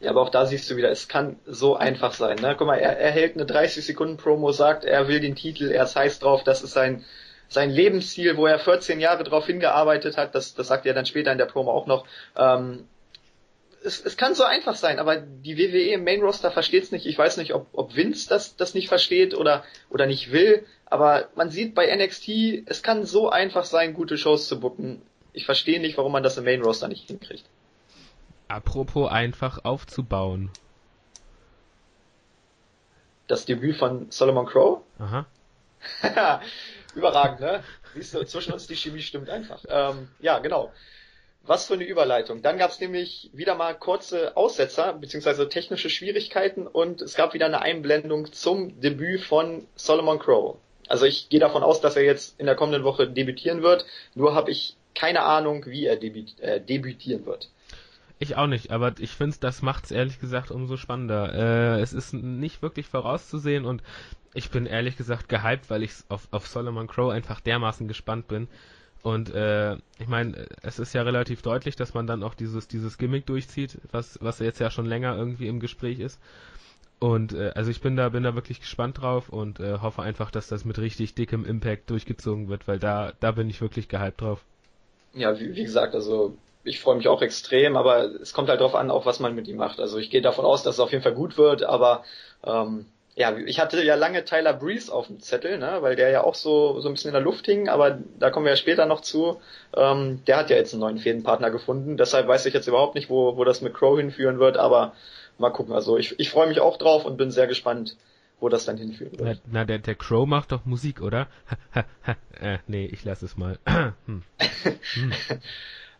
Ja, 0.00 0.10
aber 0.10 0.20
auch 0.22 0.28
da 0.28 0.44
siehst 0.44 0.70
du 0.70 0.76
wieder, 0.76 0.90
es 0.90 1.08
kann 1.08 1.38
so 1.46 1.74
einfach 1.74 2.12
sein. 2.12 2.36
Ne? 2.38 2.54
Guck 2.58 2.66
mal, 2.66 2.76
er, 2.78 2.98
er 2.98 3.10
hält 3.10 3.34
eine 3.34 3.46
30 3.46 3.84
Sekunden 3.84 4.18
Promo, 4.18 4.52
sagt, 4.52 4.84
er 4.84 5.08
will 5.08 5.20
den 5.20 5.34
Titel, 5.34 5.70
er 5.70 5.84
ist 5.84 5.96
heiß 5.96 6.18
drauf, 6.18 6.44
das 6.44 6.62
ist 6.62 6.72
sein 6.72 7.04
sein 7.48 7.70
Lebensziel, 7.70 8.36
wo 8.36 8.46
er 8.46 8.58
14 8.58 9.00
Jahre 9.00 9.24
drauf 9.24 9.46
hingearbeitet 9.46 10.16
hat, 10.16 10.34
das, 10.34 10.54
das 10.54 10.68
sagt 10.68 10.86
er 10.86 10.94
dann 10.94 11.06
später 11.06 11.32
in 11.32 11.38
der 11.38 11.46
Promo 11.46 11.70
auch 11.72 11.86
noch. 11.86 12.06
Ähm, 12.36 12.86
es, 13.84 14.04
es 14.04 14.16
kann 14.16 14.34
so 14.34 14.42
einfach 14.42 14.74
sein, 14.74 14.98
aber 14.98 15.16
die 15.16 15.56
WWE 15.56 15.94
im 15.94 16.04
Main 16.04 16.22
Roster 16.22 16.50
versteht 16.50 16.84
es 16.84 16.92
nicht. 16.92 17.06
Ich 17.06 17.16
weiß 17.16 17.36
nicht, 17.36 17.54
ob, 17.54 17.68
ob 17.72 17.94
Vince 17.94 18.28
das, 18.28 18.56
das 18.56 18.74
nicht 18.74 18.88
versteht 18.88 19.34
oder, 19.34 19.64
oder 19.90 20.06
nicht 20.06 20.32
will, 20.32 20.66
aber 20.86 21.28
man 21.36 21.50
sieht 21.50 21.74
bei 21.74 21.94
NXT, 21.94 22.66
es 22.66 22.82
kann 22.82 23.04
so 23.04 23.28
einfach 23.28 23.64
sein, 23.64 23.94
gute 23.94 24.18
Shows 24.18 24.48
zu 24.48 24.58
booken. 24.58 25.02
Ich 25.32 25.44
verstehe 25.44 25.80
nicht, 25.80 25.96
warum 25.98 26.12
man 26.12 26.22
das 26.22 26.38
im 26.38 26.44
Main 26.44 26.62
Roster 26.62 26.88
nicht 26.88 27.06
hinkriegt. 27.06 27.44
Apropos 28.48 29.10
einfach 29.10 29.64
aufzubauen. 29.64 30.50
Das 33.26 33.44
Debüt 33.44 33.76
von 33.76 34.10
Solomon 34.10 34.46
Crow? 34.46 34.82
Aha. 34.98 35.26
Überragend, 36.94 37.40
ne? 37.40 37.62
Siehst 37.94 38.14
du, 38.14 38.24
zwischen 38.24 38.52
uns 38.52 38.66
die 38.66 38.76
Chemie 38.76 39.02
stimmt 39.02 39.28
einfach. 39.28 39.64
Ähm, 39.68 40.08
ja, 40.20 40.38
genau. 40.38 40.72
Was 41.42 41.66
für 41.66 41.74
eine 41.74 41.84
Überleitung. 41.84 42.42
Dann 42.42 42.58
gab 42.58 42.70
es 42.70 42.80
nämlich 42.80 43.30
wieder 43.32 43.54
mal 43.54 43.74
kurze 43.74 44.36
Aussetzer 44.36 44.92
beziehungsweise 44.94 45.48
technische 45.48 45.90
Schwierigkeiten 45.90 46.66
und 46.66 47.00
es 47.02 47.14
gab 47.14 47.34
wieder 47.34 47.46
eine 47.46 47.62
Einblendung 47.62 48.32
zum 48.32 48.80
Debüt 48.80 49.22
von 49.22 49.66
Solomon 49.76 50.18
Crow. 50.18 50.56
Also 50.88 51.04
ich 51.06 51.28
gehe 51.28 51.40
davon 51.40 51.62
aus, 51.62 51.80
dass 51.80 51.96
er 51.96 52.04
jetzt 52.04 52.38
in 52.38 52.46
der 52.46 52.56
kommenden 52.56 52.84
Woche 52.84 53.08
debütieren 53.08 53.62
wird. 53.62 53.86
Nur 54.14 54.34
habe 54.34 54.50
ich 54.50 54.76
keine 54.94 55.22
Ahnung, 55.22 55.66
wie 55.66 55.86
er 55.86 55.96
debüt 55.96 56.38
äh, 56.40 56.60
debütieren 56.60 57.26
wird. 57.26 57.50
Ich 58.18 58.36
auch 58.36 58.46
nicht, 58.46 58.70
aber 58.70 58.94
ich 58.98 59.10
finde, 59.10 59.36
das 59.40 59.60
macht's 59.60 59.90
ehrlich 59.90 60.18
gesagt 60.20 60.50
umso 60.50 60.76
spannender. 60.78 61.34
Äh, 61.34 61.80
es 61.80 61.92
ist 61.92 62.14
nicht 62.14 62.62
wirklich 62.62 62.86
vorauszusehen 62.86 63.66
und 63.66 63.82
ich 64.32 64.50
bin 64.50 64.64
ehrlich 64.66 64.96
gesagt 64.96 65.28
gehypt, 65.28 65.68
weil 65.68 65.82
ich 65.82 65.92
auf, 66.08 66.28
auf 66.30 66.46
Solomon 66.46 66.86
Crow 66.86 67.10
einfach 67.10 67.40
dermaßen 67.40 67.88
gespannt 67.88 68.26
bin. 68.28 68.48
Und 69.02 69.32
äh, 69.34 69.76
ich 69.98 70.08
meine, 70.08 70.46
es 70.62 70.78
ist 70.78 70.94
ja 70.94 71.02
relativ 71.02 71.42
deutlich, 71.42 71.76
dass 71.76 71.94
man 71.94 72.06
dann 72.06 72.22
auch 72.22 72.34
dieses 72.34 72.68
dieses 72.68 72.98
Gimmick 72.98 73.26
durchzieht, 73.26 73.78
was 73.92 74.18
was 74.22 74.38
jetzt 74.38 74.60
ja 74.60 74.70
schon 74.70 74.86
länger 74.86 75.16
irgendwie 75.16 75.46
im 75.46 75.60
Gespräch 75.60 76.00
ist. 76.00 76.18
Und 76.98 77.34
äh, 77.34 77.52
also 77.54 77.70
ich 77.70 77.82
bin 77.82 77.96
da 77.96 78.08
bin 78.08 78.22
da 78.22 78.34
wirklich 78.34 78.60
gespannt 78.60 79.00
drauf 79.00 79.28
und 79.28 79.60
äh, 79.60 79.78
hoffe 79.80 80.02
einfach, 80.02 80.30
dass 80.30 80.48
das 80.48 80.64
mit 80.64 80.78
richtig 80.78 81.14
dickem 81.14 81.44
Impact 81.44 81.90
durchgezogen 81.90 82.48
wird, 82.48 82.66
weil 82.66 82.78
da 82.78 83.12
da 83.20 83.32
bin 83.32 83.50
ich 83.50 83.60
wirklich 83.60 83.88
gehypt 83.88 84.22
drauf. 84.22 84.42
Ja, 85.12 85.38
wie, 85.38 85.54
wie 85.54 85.64
gesagt, 85.64 85.94
also 85.94 86.36
ich 86.66 86.80
freue 86.80 86.96
mich 86.96 87.08
auch 87.08 87.22
extrem, 87.22 87.76
aber 87.76 88.04
es 88.20 88.32
kommt 88.32 88.48
halt 88.48 88.60
darauf 88.60 88.74
an, 88.74 88.90
auch 88.90 89.06
was 89.06 89.20
man 89.20 89.34
mit 89.34 89.48
ihm 89.48 89.56
macht. 89.56 89.80
Also 89.80 89.98
ich 89.98 90.10
gehe 90.10 90.22
davon 90.22 90.44
aus, 90.44 90.62
dass 90.62 90.74
es 90.74 90.80
auf 90.80 90.92
jeden 90.92 91.02
Fall 91.02 91.14
gut 91.14 91.38
wird, 91.38 91.62
aber 91.62 92.04
ähm, 92.44 92.86
ja, 93.16 93.34
ich 93.34 93.58
hatte 93.60 93.82
ja 93.82 93.94
lange 93.94 94.24
Tyler 94.26 94.52
Breeze 94.52 94.92
auf 94.92 95.06
dem 95.06 95.20
Zettel, 95.20 95.58
ne, 95.58 95.78
weil 95.80 95.96
der 95.96 96.10
ja 96.10 96.22
auch 96.22 96.34
so 96.34 96.80
so 96.80 96.88
ein 96.88 96.92
bisschen 96.92 97.08
in 97.08 97.14
der 97.14 97.22
Luft 97.22 97.46
hing, 97.46 97.68
aber 97.68 97.98
da 98.18 98.30
kommen 98.30 98.44
wir 98.44 98.52
ja 98.52 98.56
später 98.56 98.84
noch 98.84 99.00
zu. 99.00 99.40
Ähm, 99.74 100.22
der 100.26 100.36
hat 100.36 100.50
ja 100.50 100.56
jetzt 100.56 100.74
einen 100.74 100.82
neuen 100.82 100.98
Fädenpartner 100.98 101.50
gefunden, 101.50 101.96
deshalb 101.96 102.28
weiß 102.28 102.44
ich 102.44 102.52
jetzt 102.52 102.68
überhaupt 102.68 102.94
nicht, 102.94 103.08
wo 103.08 103.38
wo 103.38 103.44
das 103.44 103.62
mit 103.62 103.72
Crow 103.72 103.96
hinführen 103.98 104.38
wird, 104.38 104.58
aber 104.58 104.92
mal 105.38 105.50
gucken. 105.50 105.74
Also 105.74 105.96
ich 105.96 106.20
ich 106.20 106.28
freue 106.28 106.46
mich 106.46 106.60
auch 106.60 106.76
drauf 106.76 107.06
und 107.06 107.16
bin 107.16 107.30
sehr 107.30 107.46
gespannt, 107.46 107.96
wo 108.38 108.50
das 108.50 108.66
dann 108.66 108.76
hinführen 108.76 109.18
wird. 109.18 109.40
Na, 109.46 109.60
na 109.60 109.64
der 109.64 109.78
der 109.78 109.94
Crow 109.94 110.26
macht 110.26 110.52
doch 110.52 110.66
Musik, 110.66 111.00
oder? 111.00 111.26
äh, 112.40 112.58
nee, 112.66 112.84
ich 112.84 113.02
lasse 113.02 113.24
es 113.24 113.38
mal. 113.38 113.58
hm. 114.06 114.22
Hm. 114.94 115.12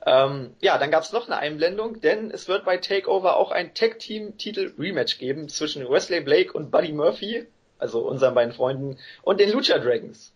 Ähm, 0.08 0.54
ja, 0.60 0.78
dann 0.78 0.92
gab's 0.92 1.12
noch 1.12 1.26
eine 1.26 1.36
Einblendung, 1.36 2.00
denn 2.00 2.30
es 2.30 2.46
wird 2.46 2.64
bei 2.64 2.76
Takeover 2.76 3.36
auch 3.36 3.50
ein 3.50 3.74
Tag-Team-Titel-Rematch 3.74 5.18
geben 5.18 5.48
zwischen 5.48 5.88
Wesley 5.88 6.20
Blake 6.20 6.52
und 6.52 6.70
Buddy 6.70 6.92
Murphy, 6.92 7.44
also 7.80 8.06
unseren 8.06 8.34
beiden 8.34 8.54
Freunden, 8.54 8.98
und 9.22 9.40
den 9.40 9.50
Lucha 9.50 9.80
Dragons. 9.80 10.32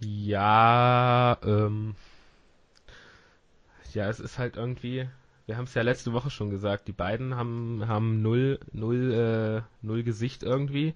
Ja, 0.00 1.36
ähm, 1.44 1.96
ja, 3.92 4.08
es 4.08 4.20
ist 4.20 4.38
halt 4.38 4.56
irgendwie, 4.56 5.06
wir 5.44 5.58
haben 5.58 5.64
es 5.64 5.74
ja 5.74 5.82
letzte 5.82 6.14
Woche 6.14 6.30
schon 6.30 6.48
gesagt, 6.48 6.88
die 6.88 6.92
beiden 6.92 7.36
haben 7.36 7.84
haben 7.86 8.22
null 8.22 8.58
null 8.72 9.12
äh, 9.12 9.86
null 9.86 10.02
Gesicht 10.02 10.42
irgendwie, 10.42 10.94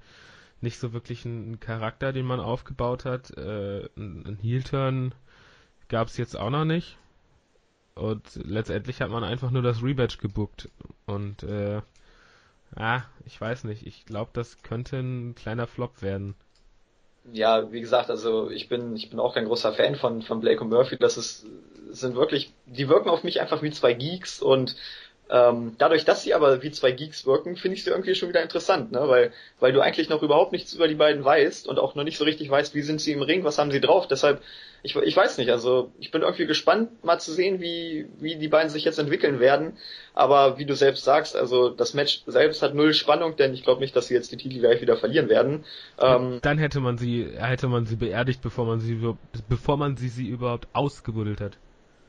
nicht 0.62 0.78
so 0.78 0.94
wirklich 0.94 1.26
einen 1.26 1.60
Charakter, 1.60 2.14
den 2.14 2.24
man 2.24 2.40
aufgebaut 2.40 3.04
hat. 3.04 3.36
Äh, 3.36 3.90
ein 3.98 4.38
Heel-Turn 4.40 5.14
gab's 5.88 6.16
jetzt 6.16 6.34
auch 6.34 6.50
noch 6.50 6.64
nicht. 6.64 6.96
Und 7.98 8.22
letztendlich 8.44 9.00
hat 9.00 9.10
man 9.10 9.24
einfach 9.24 9.50
nur 9.50 9.62
das 9.62 9.82
Rematch 9.82 10.18
gebuckt. 10.18 10.68
Und 11.06 11.42
äh, 11.42 11.80
ah, 12.76 13.02
ich 13.26 13.40
weiß 13.40 13.64
nicht. 13.64 13.86
Ich 13.86 14.06
glaube, 14.06 14.30
das 14.32 14.62
könnte 14.62 14.98
ein 14.98 15.34
kleiner 15.34 15.66
Flop 15.66 16.00
werden. 16.00 16.34
Ja, 17.32 17.70
wie 17.72 17.80
gesagt, 17.80 18.08
also 18.08 18.50
ich 18.50 18.68
bin 18.68 18.96
ich 18.96 19.10
bin 19.10 19.20
auch 19.20 19.34
kein 19.34 19.44
großer 19.46 19.72
Fan 19.74 19.96
von 19.96 20.22
von 20.22 20.40
Blake 20.40 20.62
und 20.62 20.70
Murphy. 20.70 20.96
Das 20.96 21.18
ist 21.18 21.46
sind 21.90 22.16
wirklich, 22.16 22.52
die 22.66 22.88
wirken 22.88 23.08
auf 23.08 23.24
mich 23.24 23.40
einfach 23.40 23.62
wie 23.62 23.70
zwei 23.70 23.94
Geeks 23.94 24.40
und 24.40 24.76
ähm, 25.30 25.74
dadurch, 25.78 26.04
dass 26.04 26.22
sie 26.22 26.32
aber 26.32 26.62
wie 26.62 26.70
zwei 26.70 26.90
Geeks 26.92 27.26
wirken, 27.26 27.56
finde 27.56 27.76
ich 27.76 27.84
sie 27.84 27.90
irgendwie 27.90 28.14
schon 28.14 28.30
wieder 28.30 28.42
interessant, 28.42 28.92
ne? 28.92 29.08
Weil, 29.08 29.32
weil 29.60 29.72
du 29.72 29.80
eigentlich 29.80 30.08
noch 30.08 30.22
überhaupt 30.22 30.52
nichts 30.52 30.72
über 30.72 30.88
die 30.88 30.94
beiden 30.94 31.24
weißt 31.24 31.68
und 31.68 31.78
auch 31.78 31.94
noch 31.94 32.04
nicht 32.04 32.16
so 32.16 32.24
richtig 32.24 32.50
weißt, 32.50 32.74
wie 32.74 32.82
sind 32.82 33.00
sie 33.00 33.12
im 33.12 33.22
Ring, 33.22 33.44
was 33.44 33.58
haben 33.58 33.70
sie 33.70 33.80
drauf. 33.80 34.08
Deshalb, 34.08 34.40
ich, 34.82 34.96
ich 34.96 35.16
weiß 35.16 35.38
nicht, 35.38 35.50
also 35.50 35.92
ich 35.98 36.10
bin 36.10 36.22
irgendwie 36.22 36.46
gespannt, 36.46 37.04
mal 37.04 37.18
zu 37.18 37.32
sehen, 37.32 37.60
wie, 37.60 38.06
wie 38.18 38.36
die 38.36 38.48
beiden 38.48 38.70
sich 38.70 38.84
jetzt 38.84 38.98
entwickeln 38.98 39.38
werden. 39.38 39.76
Aber 40.14 40.58
wie 40.58 40.64
du 40.64 40.74
selbst 40.74 41.04
sagst, 41.04 41.36
also 41.36 41.68
das 41.68 41.94
Match 41.94 42.22
selbst 42.26 42.62
hat 42.62 42.74
null 42.74 42.94
Spannung, 42.94 43.36
denn 43.36 43.52
ich 43.52 43.64
glaube 43.64 43.80
nicht, 43.80 43.94
dass 43.94 44.08
sie 44.08 44.14
jetzt 44.14 44.32
die 44.32 44.36
Titel 44.36 44.60
gleich 44.60 44.80
wieder 44.80 44.96
verlieren 44.96 45.28
werden. 45.28 45.64
Ähm, 46.00 46.38
Dann 46.42 46.58
hätte 46.58 46.80
man 46.80 46.96
sie, 46.96 47.28
hätte 47.36 47.68
man 47.68 47.84
sie 47.86 47.96
beerdigt, 47.96 48.40
bevor 48.40 48.64
man 48.64 48.80
sie, 48.80 48.98
bevor 49.48 49.76
man 49.76 49.96
sie, 49.96 50.08
sie 50.08 50.26
überhaupt 50.26 50.68
ausgebuddelt 50.72 51.40
hat. 51.40 51.58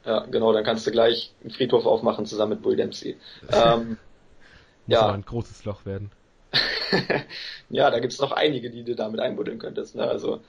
Ja, 0.10 0.26
genau, 0.26 0.52
dann 0.54 0.64
kannst 0.64 0.88
du 0.88 0.92
gleich 0.92 1.32
einen 1.42 1.52
Friedhof 1.52 1.86
aufmachen 1.86 2.26
zusammen 2.26 2.54
mit 2.54 2.64
Bull 2.64 2.76
Dempsey. 2.76 3.16
Ähm, 3.52 3.90
Muss 4.88 4.98
ja. 4.98 5.12
ein 5.12 5.24
großes 5.24 5.66
Loch 5.66 5.86
werden. 5.86 6.10
ja, 7.70 7.92
da 7.92 8.00
gibt's 8.00 8.18
noch 8.18 8.32
einige, 8.32 8.72
die 8.72 8.84
du 8.84 8.96
damit 8.96 9.20
einbuddeln 9.20 9.60
könntest. 9.60 9.94
Ne? 9.94 10.08
Also 10.08 10.42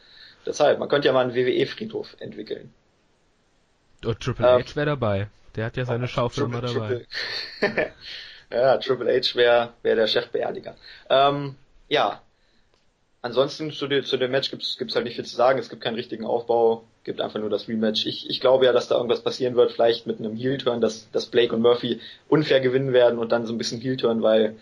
deshalb, 0.47 0.79
man 0.79 0.89
könnte 0.89 1.09
ja 1.09 1.13
mal 1.13 1.27
einen 1.27 1.35
WWE-Friedhof 1.35 2.17
entwickeln. 2.21 2.73
Und 4.03 4.19
Triple 4.21 4.49
ähm, 4.49 4.65
H 4.65 4.77
wäre 4.77 4.87
dabei. 4.87 5.29
Der 5.57 5.67
hat 5.67 5.77
ja 5.77 5.85
seine 5.85 6.09
Schaufel 6.09 6.45
immer 6.45 6.63
dabei. 6.63 7.07
ja, 8.51 8.79
Triple 8.79 9.15
H 9.15 9.35
wäre 9.35 9.75
wär 9.83 9.95
der 9.95 10.07
Chefbeerdiger. 10.07 10.75
Ähm, 11.11 11.57
ja, 11.91 12.23
ansonsten 13.21 13.73
zu, 13.73 13.89
dem, 13.89 14.07
zu 14.07 14.17
dem 14.17 14.31
Match 14.31 14.51
gibt's 14.51 14.79
gibt's 14.79 14.95
halt 14.95 15.05
nicht 15.05 15.17
viel 15.17 15.27
zu 15.27 15.37
sagen. 15.37 15.59
Es 15.59 15.69
gibt 15.69 15.83
keinen 15.83 15.97
richtigen 15.97 16.25
Aufbau 16.25 16.87
gibt 17.11 17.21
einfach 17.21 17.41
nur 17.41 17.51
das 17.51 17.67
Rematch. 17.67 18.07
Ich, 18.07 18.31
ich 18.31 18.39
glaube 18.39 18.67
ja, 18.67 18.73
dass 18.73 18.87
da 18.87 18.95
irgendwas 18.95 19.21
passieren 19.21 19.57
wird, 19.57 19.73
vielleicht 19.73 20.07
mit 20.07 20.21
einem 20.21 20.37
Heel-Turn, 20.37 20.81
dass, 20.81 21.11
dass 21.11 21.27
Blake 21.27 21.53
und 21.53 21.61
Murphy 21.61 21.99
unfair 22.29 22.61
gewinnen 22.61 22.93
werden 22.93 23.19
und 23.19 23.33
dann 23.33 23.47
so 23.47 23.53
ein 23.53 23.59
bisschen 23.59 23.81
Heel-Turn, 23.81 24.23
weil 24.23 24.55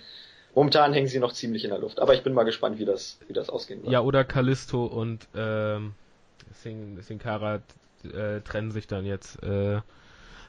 momentan 0.54 0.94
hängen 0.94 1.08
sie 1.08 1.18
noch 1.18 1.34
ziemlich 1.34 1.64
in 1.64 1.70
der 1.70 1.78
Luft. 1.78 2.00
Aber 2.00 2.14
ich 2.14 2.22
bin 2.22 2.32
mal 2.32 2.44
gespannt, 2.44 2.78
wie 2.78 2.86
das, 2.86 3.18
wie 3.28 3.34
das 3.34 3.50
ausgehen 3.50 3.82
wird. 3.82 3.92
Ja, 3.92 4.00
oder 4.00 4.24
Callisto 4.24 4.86
und 4.86 5.28
ähm, 5.36 5.92
Sin, 6.54 7.18
Cara 7.18 7.60
äh, 8.04 8.40
trennen 8.40 8.70
sich 8.70 8.86
dann 8.86 9.04
jetzt. 9.04 9.42
Äh, 9.42 9.80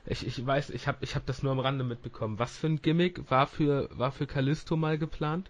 ich, 0.06 0.26
ich 0.26 0.46
weiß, 0.46 0.70
ich 0.70 0.88
habe 0.88 1.00
ich 1.02 1.16
hab 1.16 1.26
das 1.26 1.44
nur 1.44 1.52
am 1.52 1.60
Rande 1.60 1.84
mitbekommen. 1.84 2.40
Was 2.40 2.58
für 2.58 2.68
ein 2.68 2.82
Gimmick 2.82 3.30
war 3.30 3.46
für, 3.46 3.90
war 3.92 4.14
für 4.14 4.26
Callisto 4.26 4.78
mal 4.78 4.98
geplant? 4.98 5.50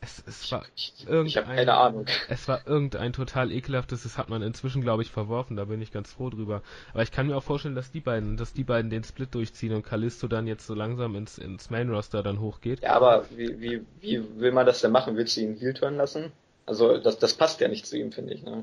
Es, 0.00 0.22
es 0.26 0.52
war 0.52 0.64
ich, 0.76 0.94
ich, 0.96 1.08
ich 1.08 1.36
habe 1.36 1.48
keine 1.48 1.74
Ahnung. 1.74 2.06
Es 2.28 2.46
war 2.46 2.66
irgendein 2.66 3.12
total 3.12 3.50
ekelhaftes, 3.50 4.04
das 4.04 4.16
hat 4.16 4.28
man 4.28 4.42
inzwischen, 4.42 4.80
glaube 4.80 5.02
ich, 5.02 5.10
verworfen, 5.10 5.56
da 5.56 5.64
bin 5.64 5.82
ich 5.82 5.90
ganz 5.90 6.12
froh 6.12 6.30
drüber. 6.30 6.62
Aber 6.92 7.02
ich 7.02 7.10
kann 7.10 7.26
mir 7.26 7.36
auch 7.36 7.42
vorstellen, 7.42 7.74
dass 7.74 7.90
die 7.90 8.00
beiden, 8.00 8.36
dass 8.36 8.52
die 8.52 8.62
beiden 8.62 8.90
den 8.90 9.02
Split 9.02 9.34
durchziehen 9.34 9.74
und 9.74 9.84
Callisto 9.84 10.28
dann 10.28 10.46
jetzt 10.46 10.66
so 10.66 10.74
langsam 10.74 11.16
ins, 11.16 11.38
ins 11.38 11.70
Main 11.70 11.90
Roster 11.90 12.22
dann 12.22 12.40
hochgeht. 12.40 12.80
Ja, 12.82 12.94
aber 12.94 13.24
wie, 13.34 13.60
wie, 13.60 13.84
wie 14.00 14.40
will 14.40 14.52
man 14.52 14.66
das 14.66 14.80
denn 14.80 14.92
machen? 14.92 15.16
Willst 15.16 15.36
du 15.36 15.40
ihn 15.40 15.56
Heel 15.56 15.74
turn 15.74 15.96
lassen? 15.96 16.30
Also 16.64 16.98
das, 16.98 17.18
das 17.18 17.34
passt 17.34 17.60
ja 17.60 17.66
nicht 17.66 17.86
zu 17.86 17.96
ihm, 17.96 18.12
finde 18.12 18.34
ich, 18.34 18.44
ne? 18.44 18.62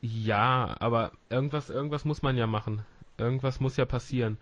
Ja, 0.00 0.74
aber 0.80 1.12
irgendwas, 1.30 1.70
irgendwas 1.70 2.04
muss 2.04 2.22
man 2.22 2.36
ja 2.36 2.48
machen. 2.48 2.84
Irgendwas 3.16 3.60
muss 3.60 3.76
ja 3.76 3.84
passieren 3.84 4.38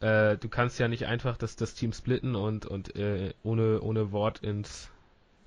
äh, 0.00 0.36
du 0.36 0.48
kannst 0.48 0.78
ja 0.78 0.88
nicht 0.88 1.06
einfach 1.06 1.36
das, 1.36 1.56
das 1.56 1.74
Team 1.74 1.92
splitten 1.92 2.34
und, 2.34 2.66
und 2.66 2.96
äh, 2.96 3.32
ohne, 3.42 3.80
ohne 3.80 4.12
Wort 4.12 4.40
ins, 4.40 4.90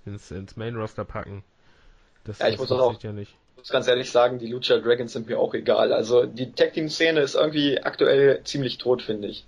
ins, 0.05 0.31
ins 0.31 0.55
Main 0.55 0.75
Roster 0.75 1.05
packen. 1.05 1.43
Das, 2.23 2.39
ja, 2.39 2.47
ich 2.47 2.57
das 2.57 2.69
muss 2.69 2.71
auch, 2.71 3.01
ja 3.01 3.11
nicht. 3.11 3.35
muss 3.57 3.69
ganz 3.69 3.87
ehrlich 3.87 4.11
sagen, 4.11 4.39
die 4.39 4.47
Lucha 4.47 4.77
Dragons 4.77 5.13
sind 5.13 5.27
mir 5.27 5.39
auch 5.39 5.53
egal. 5.53 5.93
Also 5.93 6.25
die 6.25 6.51
Tag 6.51 6.73
Team 6.73 6.89
Szene 6.89 7.21
ist 7.21 7.35
irgendwie 7.35 7.81
aktuell 7.81 8.43
ziemlich 8.43 8.77
tot, 8.77 9.01
finde 9.01 9.27
ich. 9.27 9.45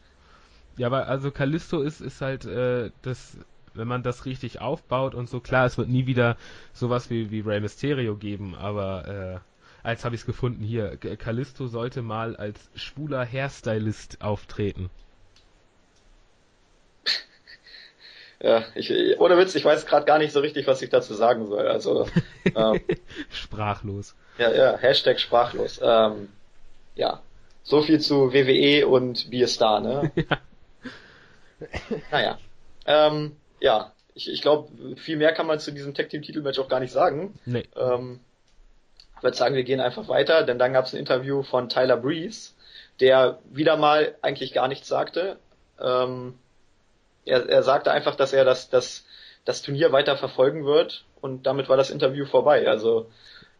Ja, 0.77 0.87
aber 0.87 1.07
also 1.07 1.31
Callisto 1.31 1.81
ist, 1.81 1.99
ist 1.99 2.21
halt 2.21 2.45
äh, 2.45 2.91
das, 3.01 3.37
wenn 3.73 3.87
man 3.87 4.03
das 4.03 4.25
richtig 4.25 4.61
aufbaut 4.61 5.13
und 5.13 5.29
so, 5.29 5.39
klar, 5.41 5.65
es 5.65 5.77
wird 5.77 5.89
nie 5.89 6.05
wieder 6.07 6.37
sowas 6.73 7.09
wie, 7.09 7.31
wie 7.31 7.41
Rey 7.41 7.59
Mysterio 7.59 8.15
geben, 8.15 8.55
aber 8.55 9.07
äh, 9.35 9.48
als 9.83 10.05
habe 10.05 10.15
ich 10.15 10.21
es 10.21 10.25
gefunden 10.25 10.63
hier. 10.63 10.97
Callisto 10.97 11.67
sollte 11.67 12.01
mal 12.01 12.35
als 12.35 12.69
schwuler 12.75 13.25
Hairstylist 13.25 14.21
auftreten. 14.21 14.89
Ja, 18.41 18.63
ich, 18.73 18.89
ohne 19.19 19.37
Witz, 19.37 19.53
ich 19.55 19.65
weiß 19.65 19.85
gerade 19.85 20.05
gar 20.05 20.17
nicht 20.17 20.31
so 20.31 20.39
richtig, 20.39 20.65
was 20.65 20.81
ich 20.81 20.89
dazu 20.89 21.13
sagen 21.13 21.47
soll. 21.47 21.67
Also 21.67 22.07
ähm, 22.55 22.79
sprachlos. 23.29 24.15
Ja, 24.37 24.53
ja, 24.53 24.77
Hashtag 24.77 25.19
sprachlos. 25.19 25.79
Ähm, 25.83 26.29
ja, 26.95 27.21
so 27.63 27.81
viel 27.81 27.99
zu 27.99 28.33
WWE 28.33 28.87
und 28.87 29.29
Bierstar, 29.29 29.81
ne? 29.81 30.11
ja. 30.15 30.37
Naja, 32.11 32.39
ähm, 32.85 33.35
ja, 33.59 33.91
ich, 34.13 34.31
ich 34.31 34.41
glaube, 34.41 34.69
viel 34.95 35.17
mehr 35.17 35.33
kann 35.33 35.45
man 35.45 35.59
zu 35.59 35.71
diesem 35.71 35.93
Tag 35.93 36.09
Team 36.09 36.21
Titelmatch 36.21 36.59
auch 36.59 36.69
gar 36.69 36.79
nicht 36.79 36.93
sagen. 36.93 37.37
Nee. 37.45 37.67
Ähm, 37.75 38.21
ich 39.19 39.23
würde 39.23 39.37
sagen, 39.37 39.55
wir 39.55 39.63
gehen 39.63 39.81
einfach 39.81 40.07
weiter, 40.07 40.43
denn 40.43 40.59
dann 40.59 40.71
gab 40.71 40.85
es 40.85 40.93
ein 40.93 40.99
Interview 40.99 41.43
von 41.43 41.67
Tyler 41.67 41.97
Breeze, 41.97 42.51
der 43.01 43.39
wieder 43.51 43.75
mal 43.75 44.15
eigentlich 44.21 44.53
gar 44.53 44.69
nichts 44.69 44.87
sagte. 44.87 45.37
Ähm, 45.79 46.35
er, 47.25 47.47
er 47.49 47.63
sagte 47.63 47.91
einfach, 47.91 48.15
dass 48.15 48.31
er 48.31 48.45
das, 48.45 48.69
das, 48.69 49.05
das 49.43 49.61
Turnier 49.61 49.91
weiter 49.91 50.15
verfolgen 50.15 50.65
wird 50.65 51.03
und 51.19 51.45
damit 51.45 51.67
war 51.67 51.75
das 51.75 51.89
Interview 51.89 52.25
vorbei. 52.25 52.67
Also 52.69 53.09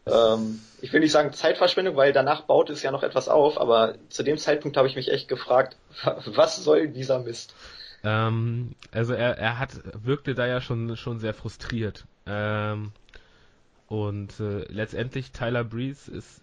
ähm, 0.06 0.60
ich 0.80 0.92
will 0.94 1.00
nicht 1.00 1.12
sagen 1.12 1.34
Zeitverschwendung, 1.34 1.94
weil 1.94 2.14
danach 2.14 2.42
baut 2.42 2.70
es 2.70 2.82
ja 2.82 2.90
noch 2.90 3.02
etwas 3.02 3.28
auf, 3.28 3.60
aber 3.60 3.96
zu 4.08 4.22
dem 4.22 4.38
Zeitpunkt 4.38 4.78
habe 4.78 4.88
ich 4.88 4.96
mich 4.96 5.12
echt 5.12 5.28
gefragt, 5.28 5.76
was 6.26 6.56
soll 6.56 6.88
dieser 6.88 7.18
Mist? 7.18 7.54
Ähm, 8.02 8.74
also 8.92 9.12
er, 9.12 9.36
er 9.36 9.58
hat 9.58 9.72
wirkte 10.02 10.34
da 10.34 10.46
ja 10.46 10.62
schon 10.62 10.96
schon 10.96 11.18
sehr 11.18 11.34
frustriert. 11.34 12.06
Ähm, 12.26 12.92
und 13.90 14.38
äh, 14.38 14.72
letztendlich 14.72 15.32
Tyler 15.32 15.64
Breeze 15.64 16.08
ist, 16.12 16.42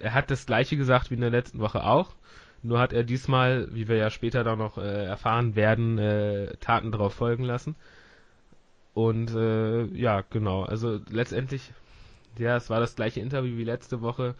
er 0.00 0.14
hat 0.14 0.30
das 0.30 0.46
gleiche 0.46 0.78
gesagt 0.78 1.10
wie 1.10 1.14
in 1.16 1.20
der 1.20 1.28
letzten 1.28 1.58
Woche 1.58 1.84
auch. 1.84 2.14
Nur 2.62 2.78
hat 2.78 2.94
er 2.94 3.04
diesmal, 3.04 3.68
wie 3.74 3.86
wir 3.86 3.96
ja 3.96 4.08
später 4.08 4.44
dann 4.44 4.58
noch 4.58 4.78
äh, 4.78 5.04
erfahren 5.04 5.56
werden, 5.56 5.98
äh, 5.98 6.56
Taten 6.56 6.92
darauf 6.92 7.12
folgen 7.12 7.44
lassen. 7.44 7.76
Und 8.94 9.30
äh, 9.34 9.84
ja, 9.88 10.22
genau. 10.22 10.62
Also 10.62 10.98
letztendlich, 11.10 11.70
ja, 12.38 12.56
es 12.56 12.70
war 12.70 12.80
das 12.80 12.96
gleiche 12.96 13.20
Interview 13.20 13.58
wie 13.58 13.64
letzte 13.64 14.00
Woche. 14.00 14.34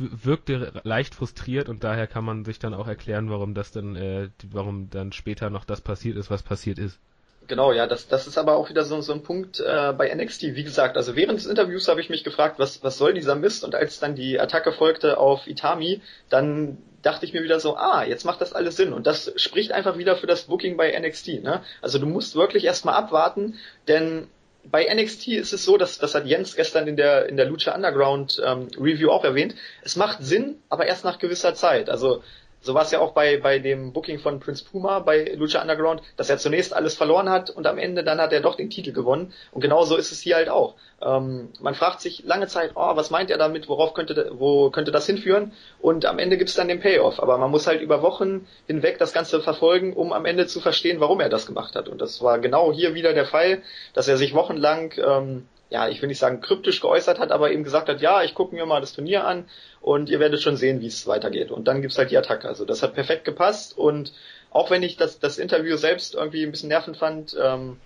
Wirkte 0.00 0.80
leicht 0.82 1.14
frustriert 1.14 1.68
und 1.68 1.84
daher 1.84 2.08
kann 2.08 2.24
man 2.24 2.44
sich 2.44 2.58
dann 2.58 2.74
auch 2.74 2.88
erklären, 2.88 3.30
warum 3.30 3.54
das 3.54 3.70
dann, 3.70 3.94
äh, 3.94 4.30
warum 4.50 4.90
dann 4.90 5.12
später 5.12 5.48
noch 5.48 5.64
das 5.64 5.80
passiert 5.80 6.16
ist, 6.16 6.28
was 6.28 6.42
passiert 6.42 6.80
ist. 6.80 6.98
Genau, 7.46 7.72
ja, 7.72 7.86
das, 7.86 8.08
das 8.08 8.26
ist 8.26 8.38
aber 8.38 8.56
auch 8.56 8.70
wieder 8.70 8.84
so, 8.84 9.00
so 9.00 9.12
ein 9.12 9.22
Punkt 9.22 9.60
äh, 9.60 9.92
bei 9.92 10.12
NXT. 10.14 10.54
Wie 10.54 10.64
gesagt, 10.64 10.96
also 10.96 11.14
während 11.14 11.38
des 11.38 11.46
Interviews 11.46 11.88
habe 11.88 12.00
ich 12.00 12.08
mich 12.08 12.24
gefragt, 12.24 12.58
was, 12.58 12.82
was 12.82 12.96
soll 12.96 13.14
dieser 13.14 13.34
Mist? 13.34 13.64
Und 13.64 13.74
als 13.74 14.00
dann 14.00 14.14
die 14.14 14.40
Attacke 14.40 14.72
folgte 14.72 15.18
auf 15.18 15.46
Itami, 15.46 16.00
dann 16.30 16.78
dachte 17.02 17.26
ich 17.26 17.34
mir 17.34 17.42
wieder 17.42 17.60
so, 17.60 17.76
ah, 17.76 18.04
jetzt 18.04 18.24
macht 18.24 18.40
das 18.40 18.54
alles 18.54 18.76
Sinn. 18.76 18.92
Und 18.92 19.06
das 19.06 19.32
spricht 19.36 19.72
einfach 19.72 19.98
wieder 19.98 20.16
für 20.16 20.26
das 20.26 20.44
Booking 20.44 20.76
bei 20.76 20.98
NXT. 20.98 21.42
Ne? 21.42 21.62
Also 21.82 21.98
du 21.98 22.06
musst 22.06 22.34
wirklich 22.34 22.64
erstmal 22.64 22.94
abwarten, 22.94 23.58
denn 23.88 24.28
bei 24.70 24.86
NXT 24.92 25.28
ist 25.28 25.52
es 25.52 25.64
so, 25.64 25.76
dass 25.76 25.98
das 25.98 26.14
hat 26.14 26.24
Jens 26.24 26.56
gestern 26.56 26.88
in 26.88 26.96
der 26.96 27.28
in 27.28 27.36
der 27.36 27.44
Lucha 27.44 27.74
Underground 27.74 28.40
ähm, 28.42 28.68
Review 28.78 29.10
auch 29.10 29.24
erwähnt. 29.24 29.54
Es 29.82 29.96
macht 29.96 30.24
Sinn, 30.24 30.56
aber 30.70 30.86
erst 30.86 31.04
nach 31.04 31.18
gewisser 31.18 31.54
Zeit. 31.54 31.90
Also 31.90 32.22
so 32.64 32.72
war 32.72 32.82
es 32.82 32.90
ja 32.90 33.00
auch 33.00 33.12
bei, 33.12 33.36
bei 33.36 33.58
dem 33.58 33.92
Booking 33.92 34.18
von 34.18 34.40
Prince 34.40 34.64
Puma 34.64 35.00
bei 35.00 35.34
Lucha 35.36 35.60
Underground, 35.60 36.00
dass 36.16 36.30
er 36.30 36.38
zunächst 36.38 36.72
alles 36.72 36.96
verloren 36.96 37.28
hat 37.28 37.50
und 37.50 37.66
am 37.66 37.76
Ende 37.76 38.02
dann 38.02 38.20
hat 38.20 38.32
er 38.32 38.40
doch 38.40 38.54
den 38.54 38.70
Titel 38.70 38.92
gewonnen. 38.92 39.34
Und 39.52 39.60
genau 39.60 39.84
so 39.84 39.96
ist 39.96 40.12
es 40.12 40.20
hier 40.20 40.36
halt 40.36 40.48
auch. 40.48 40.74
Ähm, 41.02 41.50
man 41.60 41.74
fragt 41.74 42.00
sich 42.00 42.24
lange 42.24 42.46
Zeit, 42.46 42.72
oh, 42.74 42.96
was 42.96 43.10
meint 43.10 43.30
er 43.30 43.36
damit, 43.36 43.68
worauf 43.68 43.92
könnte, 43.92 44.32
wo 44.32 44.70
könnte 44.70 44.92
das 44.92 45.04
hinführen? 45.04 45.52
Und 45.82 46.06
am 46.06 46.18
Ende 46.18 46.38
gibt's 46.38 46.54
dann 46.54 46.68
den 46.68 46.80
Payoff. 46.80 47.22
Aber 47.22 47.36
man 47.36 47.50
muss 47.50 47.66
halt 47.66 47.82
über 47.82 48.00
Wochen 48.00 48.46
hinweg 48.66 48.98
das 48.98 49.12
Ganze 49.12 49.42
verfolgen, 49.42 49.92
um 49.92 50.14
am 50.14 50.24
Ende 50.24 50.46
zu 50.46 50.60
verstehen, 50.60 51.00
warum 51.00 51.20
er 51.20 51.28
das 51.28 51.44
gemacht 51.44 51.76
hat. 51.76 51.88
Und 51.90 52.00
das 52.00 52.22
war 52.22 52.38
genau 52.38 52.72
hier 52.72 52.94
wieder 52.94 53.12
der 53.12 53.26
Fall, 53.26 53.62
dass 53.92 54.08
er 54.08 54.16
sich 54.16 54.34
wochenlang 54.34 54.94
ähm, 54.96 55.46
ja, 55.74 55.88
ich 55.88 56.00
will 56.00 56.06
nicht 56.06 56.20
sagen 56.20 56.40
kryptisch 56.40 56.80
geäußert 56.80 57.18
hat, 57.18 57.32
aber 57.32 57.50
eben 57.50 57.64
gesagt 57.64 57.88
hat, 57.88 58.00
ja, 58.00 58.22
ich 58.22 58.36
gucke 58.36 58.54
mir 58.54 58.64
mal 58.64 58.80
das 58.80 58.92
Turnier 58.92 59.26
an 59.26 59.48
und 59.80 60.08
ihr 60.08 60.20
werdet 60.20 60.40
schon 60.40 60.56
sehen, 60.56 60.80
wie 60.80 60.86
es 60.86 61.08
weitergeht. 61.08 61.50
Und 61.50 61.66
dann 61.66 61.82
gibt's 61.82 61.98
halt 61.98 62.12
die 62.12 62.16
Attacke. 62.16 62.46
Also 62.46 62.64
das 62.64 62.84
hat 62.84 62.94
perfekt 62.94 63.24
gepasst 63.24 63.76
und 63.76 64.12
auch 64.52 64.70
wenn 64.70 64.84
ich 64.84 64.96
das, 64.96 65.18
das 65.18 65.36
Interview 65.36 65.76
selbst 65.76 66.14
irgendwie 66.14 66.44
ein 66.44 66.52
bisschen 66.52 66.68
nervend 66.68 66.96
fand, 66.96 67.36
ähm, 67.42 67.80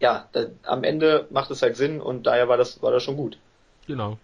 ja, 0.00 0.28
da, 0.32 0.46
am 0.64 0.82
Ende 0.82 1.28
macht 1.30 1.52
es 1.52 1.62
halt 1.62 1.76
Sinn 1.76 2.00
und 2.00 2.26
daher 2.26 2.48
war 2.48 2.56
das, 2.56 2.82
war 2.82 2.90
das 2.90 3.04
schon 3.04 3.16
gut. 3.16 3.38
Genau. 3.86 4.18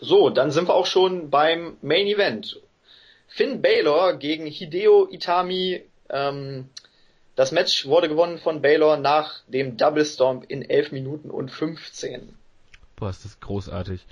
So, 0.00 0.30
dann 0.30 0.50
sind 0.50 0.66
wir 0.66 0.74
auch 0.74 0.86
schon 0.86 1.28
beim 1.28 1.76
Main 1.82 2.06
Event. 2.06 2.58
Finn 3.26 3.60
Baylor 3.60 4.14
gegen 4.14 4.46
Hideo 4.46 5.06
Itami 5.10 5.82
ähm, 6.08 6.70
das 7.38 7.52
Match 7.52 7.86
wurde 7.86 8.08
gewonnen 8.08 8.38
von 8.38 8.62
Baylor 8.62 8.96
nach 8.96 9.42
dem 9.46 9.76
Double 9.76 10.04
Stomp 10.04 10.46
in 10.48 10.68
11 10.68 10.90
Minuten 10.90 11.30
und 11.30 11.52
15. 11.52 12.34
Boah, 12.96 13.10
ist 13.10 13.24
das 13.24 13.38
großartig. 13.38 14.04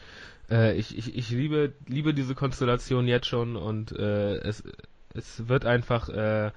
Äh, 0.48 0.76
ich, 0.76 0.96
ich, 0.96 1.16
ich 1.16 1.30
liebe, 1.30 1.72
liebe 1.88 2.14
diese 2.14 2.36
Konstellation 2.36 3.08
jetzt 3.08 3.26
schon 3.26 3.56
und 3.56 3.90
äh, 3.90 4.36
es, 4.36 4.62
es 5.12 5.48
wird 5.48 5.64
einfach, 5.64 6.08
äh, 6.08 6.52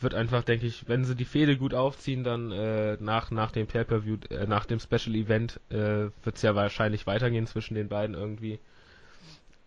wird 0.00 0.14
einfach, 0.14 0.42
denke 0.42 0.64
ich, 0.64 0.88
wenn 0.88 1.04
sie 1.04 1.14
die 1.14 1.26
Fehde 1.26 1.58
gut 1.58 1.74
aufziehen, 1.74 2.24
dann 2.24 2.50
äh, 2.50 2.96
nach, 2.98 3.30
nach 3.30 3.50
dem 3.50 3.66
Pay-Per-View, 3.66 4.16
äh, 4.30 4.46
nach 4.46 4.64
dem 4.64 4.80
Special 4.80 5.14
Event, 5.16 5.60
äh, 5.68 6.08
wird 6.24 6.36
es 6.36 6.40
ja 6.40 6.54
wahrscheinlich 6.54 7.06
weitergehen 7.06 7.46
zwischen 7.46 7.74
den 7.74 7.88
beiden 7.88 8.16
irgendwie. 8.16 8.58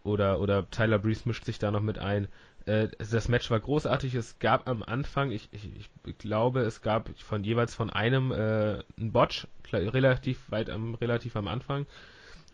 Oder, 0.04 0.40
oder 0.40 0.68
Tyler 0.72 0.98
Breeze 0.98 1.22
mischt 1.26 1.46
sich 1.46 1.60
da 1.60 1.70
noch 1.70 1.82
mit 1.82 2.00
ein. 2.00 2.28
Äh, 2.66 2.90
das 2.98 3.28
Match 3.28 3.50
war 3.50 3.60
großartig. 3.60 4.16
Es 4.16 4.40
gab 4.40 4.68
am 4.70 4.84
Anfang, 4.84 5.32
ich, 5.32 5.50
ich, 5.52 5.70
ich 6.06 6.18
glaube, 6.18 6.62
es 6.62 6.82
gab 6.82 7.10
von 7.20 7.44
jeweils 7.44 7.76
von 7.76 7.90
einem 7.90 8.32
äh, 8.32 8.84
einen 9.00 9.12
Botch, 9.12 9.48
relativ 9.72 10.40
weit 10.50 10.70
am, 10.70 10.96
relativ 10.96 11.36
am 11.36 11.48
Anfang. 11.48 11.86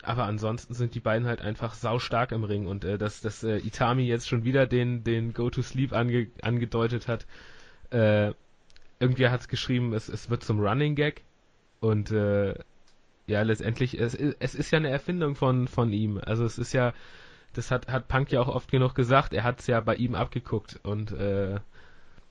Aber 0.02 0.24
ansonsten 0.24 0.74
sind 0.74 0.94
die 0.94 1.00
beiden 1.00 1.26
halt 1.26 1.40
einfach 1.40 1.74
saustark 1.74 2.32
im 2.32 2.44
Ring 2.44 2.66
und 2.66 2.84
äh, 2.84 2.98
dass, 2.98 3.20
dass 3.20 3.42
äh, 3.42 3.58
Itami 3.58 4.04
jetzt 4.04 4.28
schon 4.28 4.44
wieder 4.44 4.66
den, 4.66 5.02
den 5.02 5.34
Go-to-Sleep 5.34 5.92
ange, 5.92 6.28
angedeutet 6.40 7.08
hat. 7.08 7.26
Äh, 7.90 8.32
irgendwie 9.00 9.28
hat 9.28 9.40
es 9.40 9.48
geschrieben, 9.48 9.92
es, 9.92 10.08
es 10.08 10.30
wird 10.30 10.44
zum 10.44 10.60
Running 10.60 10.94
Gag 10.94 11.22
und 11.80 12.10
äh, 12.12 12.54
ja, 13.26 13.42
letztendlich, 13.42 14.00
es, 14.00 14.14
es 14.14 14.54
ist 14.54 14.70
ja 14.70 14.78
eine 14.78 14.88
Erfindung 14.88 15.34
von, 15.34 15.68
von 15.68 15.92
ihm. 15.92 16.18
Also 16.24 16.44
es 16.44 16.58
ist 16.58 16.72
ja, 16.72 16.94
das 17.58 17.72
hat, 17.72 17.88
hat 17.88 18.08
Punk 18.08 18.30
ja 18.30 18.40
auch 18.40 18.48
oft 18.48 18.70
genug 18.70 18.94
gesagt. 18.94 19.34
Er 19.34 19.42
hat 19.42 19.60
es 19.60 19.66
ja 19.66 19.80
bei 19.80 19.96
ihm 19.96 20.14
abgeguckt 20.14 20.78
und 20.84 21.10
äh, 21.10 21.58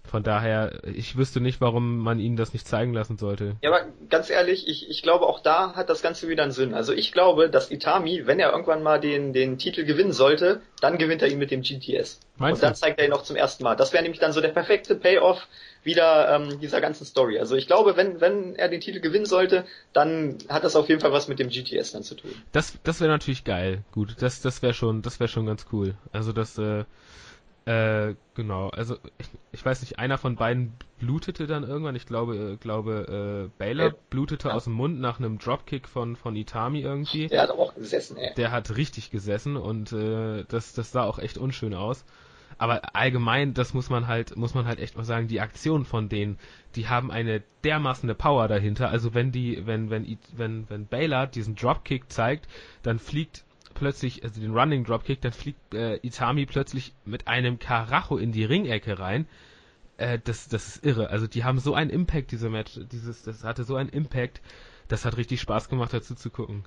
von 0.07 0.23
daher, 0.23 0.79
ich 0.83 1.17
wüsste 1.17 1.39
nicht, 1.39 1.61
warum 1.61 1.99
man 1.99 2.19
ihn 2.19 2.35
das 2.35 2.53
nicht 2.53 2.67
zeigen 2.67 2.93
lassen 2.93 3.17
sollte. 3.17 3.55
Ja, 3.61 3.69
aber 3.69 3.85
ganz 4.09 4.29
ehrlich, 4.29 4.67
ich, 4.67 4.89
ich 4.89 5.01
glaube, 5.01 5.25
auch 5.25 5.41
da 5.41 5.75
hat 5.75 5.89
das 5.89 6.01
Ganze 6.01 6.27
wieder 6.29 6.43
einen 6.43 6.51
Sinn. 6.51 6.73
Also 6.73 6.93
ich 6.93 7.11
glaube, 7.11 7.49
dass 7.49 7.71
Itami, 7.71 8.25
wenn 8.25 8.39
er 8.39 8.51
irgendwann 8.51 8.83
mal 8.83 8.99
den, 8.99 9.33
den 9.33 9.57
Titel 9.57 9.85
gewinnen 9.85 10.13
sollte, 10.13 10.61
dann 10.81 10.97
gewinnt 10.97 11.21
er 11.21 11.27
ihn 11.27 11.39
mit 11.39 11.51
dem 11.51 11.61
GTS. 11.61 12.19
Meinst 12.37 12.61
und 12.61 12.63
dann 12.63 12.73
du? 12.73 12.79
zeigt 12.79 12.99
er 12.99 13.05
ihn 13.05 13.11
noch 13.11 13.23
zum 13.23 13.35
ersten 13.35 13.63
Mal. 13.63 13.75
Das 13.75 13.93
wäre 13.93 14.03
nämlich 14.03 14.19
dann 14.19 14.31
so 14.31 14.41
der 14.41 14.49
perfekte 14.49 14.95
Payoff 14.95 15.47
wieder 15.83 16.35
ähm, 16.35 16.59
dieser 16.59 16.81
ganzen 16.81 17.05
Story. 17.05 17.39
Also 17.39 17.55
ich 17.55 17.67
glaube, 17.67 17.95
wenn, 17.97 18.21
wenn 18.21 18.55
er 18.55 18.69
den 18.69 18.81
Titel 18.81 18.99
gewinnen 18.99 19.25
sollte, 19.25 19.65
dann 19.93 20.37
hat 20.49 20.63
das 20.63 20.75
auf 20.75 20.89
jeden 20.89 21.01
Fall 21.01 21.11
was 21.11 21.27
mit 21.27 21.39
dem 21.39 21.49
GTS 21.49 21.93
dann 21.93 22.03
zu 22.03 22.15
tun. 22.15 22.31
Das, 22.51 22.77
das 22.83 22.99
wäre 23.01 23.09
natürlich 23.09 23.43
geil. 23.43 23.83
Gut, 23.91 24.15
das, 24.19 24.41
das 24.41 24.61
wäre 24.61 24.73
schon, 24.73 25.01
das 25.01 25.19
wäre 25.19 25.27
schon 25.27 25.45
ganz 25.45 25.65
cool. 25.71 25.95
Also 26.11 26.31
das, 26.31 26.57
äh, 26.57 26.83
äh, 27.67 28.15
genau. 28.33 28.69
Also 28.69 28.95
ich, 29.17 29.27
ich 29.51 29.65
weiß 29.65 29.81
nicht, 29.81 29.99
einer 29.99 30.17
von 30.17 30.37
beiden 30.37 30.71
blutete 30.99 31.47
dann 31.47 31.63
irgendwann. 31.63 31.97
Ich 31.97 32.05
glaube, 32.05 32.53
äh, 32.53 32.55
glaube 32.55 33.49
äh, 33.49 33.57
Baylor 33.57 33.93
blutete 34.09 34.47
ja. 34.47 34.53
aus 34.53 34.63
dem 34.63 34.73
Mund 34.73 35.01
nach 35.01 35.19
einem 35.19 35.37
Dropkick 35.37 35.89
von 35.89 36.15
von 36.15 36.37
Itami 36.37 36.79
irgendwie. 36.79 37.27
Der 37.27 37.41
hat 37.41 37.51
auch 37.51 37.75
gesessen. 37.75 38.15
Ey. 38.15 38.33
Der 38.35 38.51
hat 38.51 38.77
richtig 38.77 39.11
gesessen 39.11 39.57
und 39.57 39.91
äh, 39.91 40.45
das, 40.47 40.73
das 40.73 40.93
sah 40.93 41.03
auch 41.03 41.19
echt 41.19 41.37
unschön 41.37 41.73
aus. 41.73 42.05
Aber 42.57 42.95
allgemein, 42.95 43.53
das 43.53 43.73
muss 43.73 43.89
man 43.89 44.07
halt, 44.07 44.37
muss 44.37 44.53
man 44.53 44.65
halt 44.65 44.79
echt 44.79 44.95
mal 44.95 45.03
sagen, 45.03 45.27
die 45.27 45.41
Aktionen 45.41 45.83
von 45.83 46.07
denen, 46.07 46.39
die 46.75 46.87
haben 46.87 47.11
eine 47.11 47.43
dermaßen 47.65 48.13
Power 48.15 48.47
dahinter. 48.47 48.89
Also 48.89 49.13
wenn 49.13 49.33
die, 49.33 49.67
wenn, 49.67 49.89
wenn, 49.89 50.17
wenn, 50.35 50.69
wenn 50.69 50.87
Baylor 50.87 51.27
diesen 51.27 51.55
Dropkick 51.55 52.09
zeigt, 52.11 52.47
dann 52.81 52.97
fliegt 52.97 53.43
plötzlich, 53.77 54.23
also 54.23 54.41
den 54.41 54.55
Running 54.55 54.83
Dropkick, 54.83 55.21
dann 55.21 55.31
fliegt 55.31 55.73
äh, 55.73 55.97
Itami 55.97 56.45
plötzlich 56.45 56.93
mit 57.05 57.27
einem 57.27 57.59
Karacho 57.59 58.17
in 58.17 58.31
die 58.31 58.43
Ringecke 58.43 58.99
rein. 58.99 59.27
Äh, 59.97 60.19
das, 60.23 60.47
das 60.47 60.67
ist 60.67 60.85
irre. 60.85 61.09
Also 61.09 61.27
die 61.27 61.43
haben 61.43 61.59
so 61.59 61.73
einen 61.73 61.89
Impact, 61.89 62.31
diese 62.31 62.49
Match, 62.49 62.79
dieses, 62.91 63.23
das 63.23 63.43
hatte 63.43 63.63
so 63.63 63.75
einen 63.75 63.89
Impact, 63.89 64.41
das 64.87 65.05
hat 65.05 65.17
richtig 65.17 65.41
Spaß 65.41 65.69
gemacht, 65.69 65.93
dazu 65.93 66.15
zu 66.15 66.29
gucken. 66.29 66.65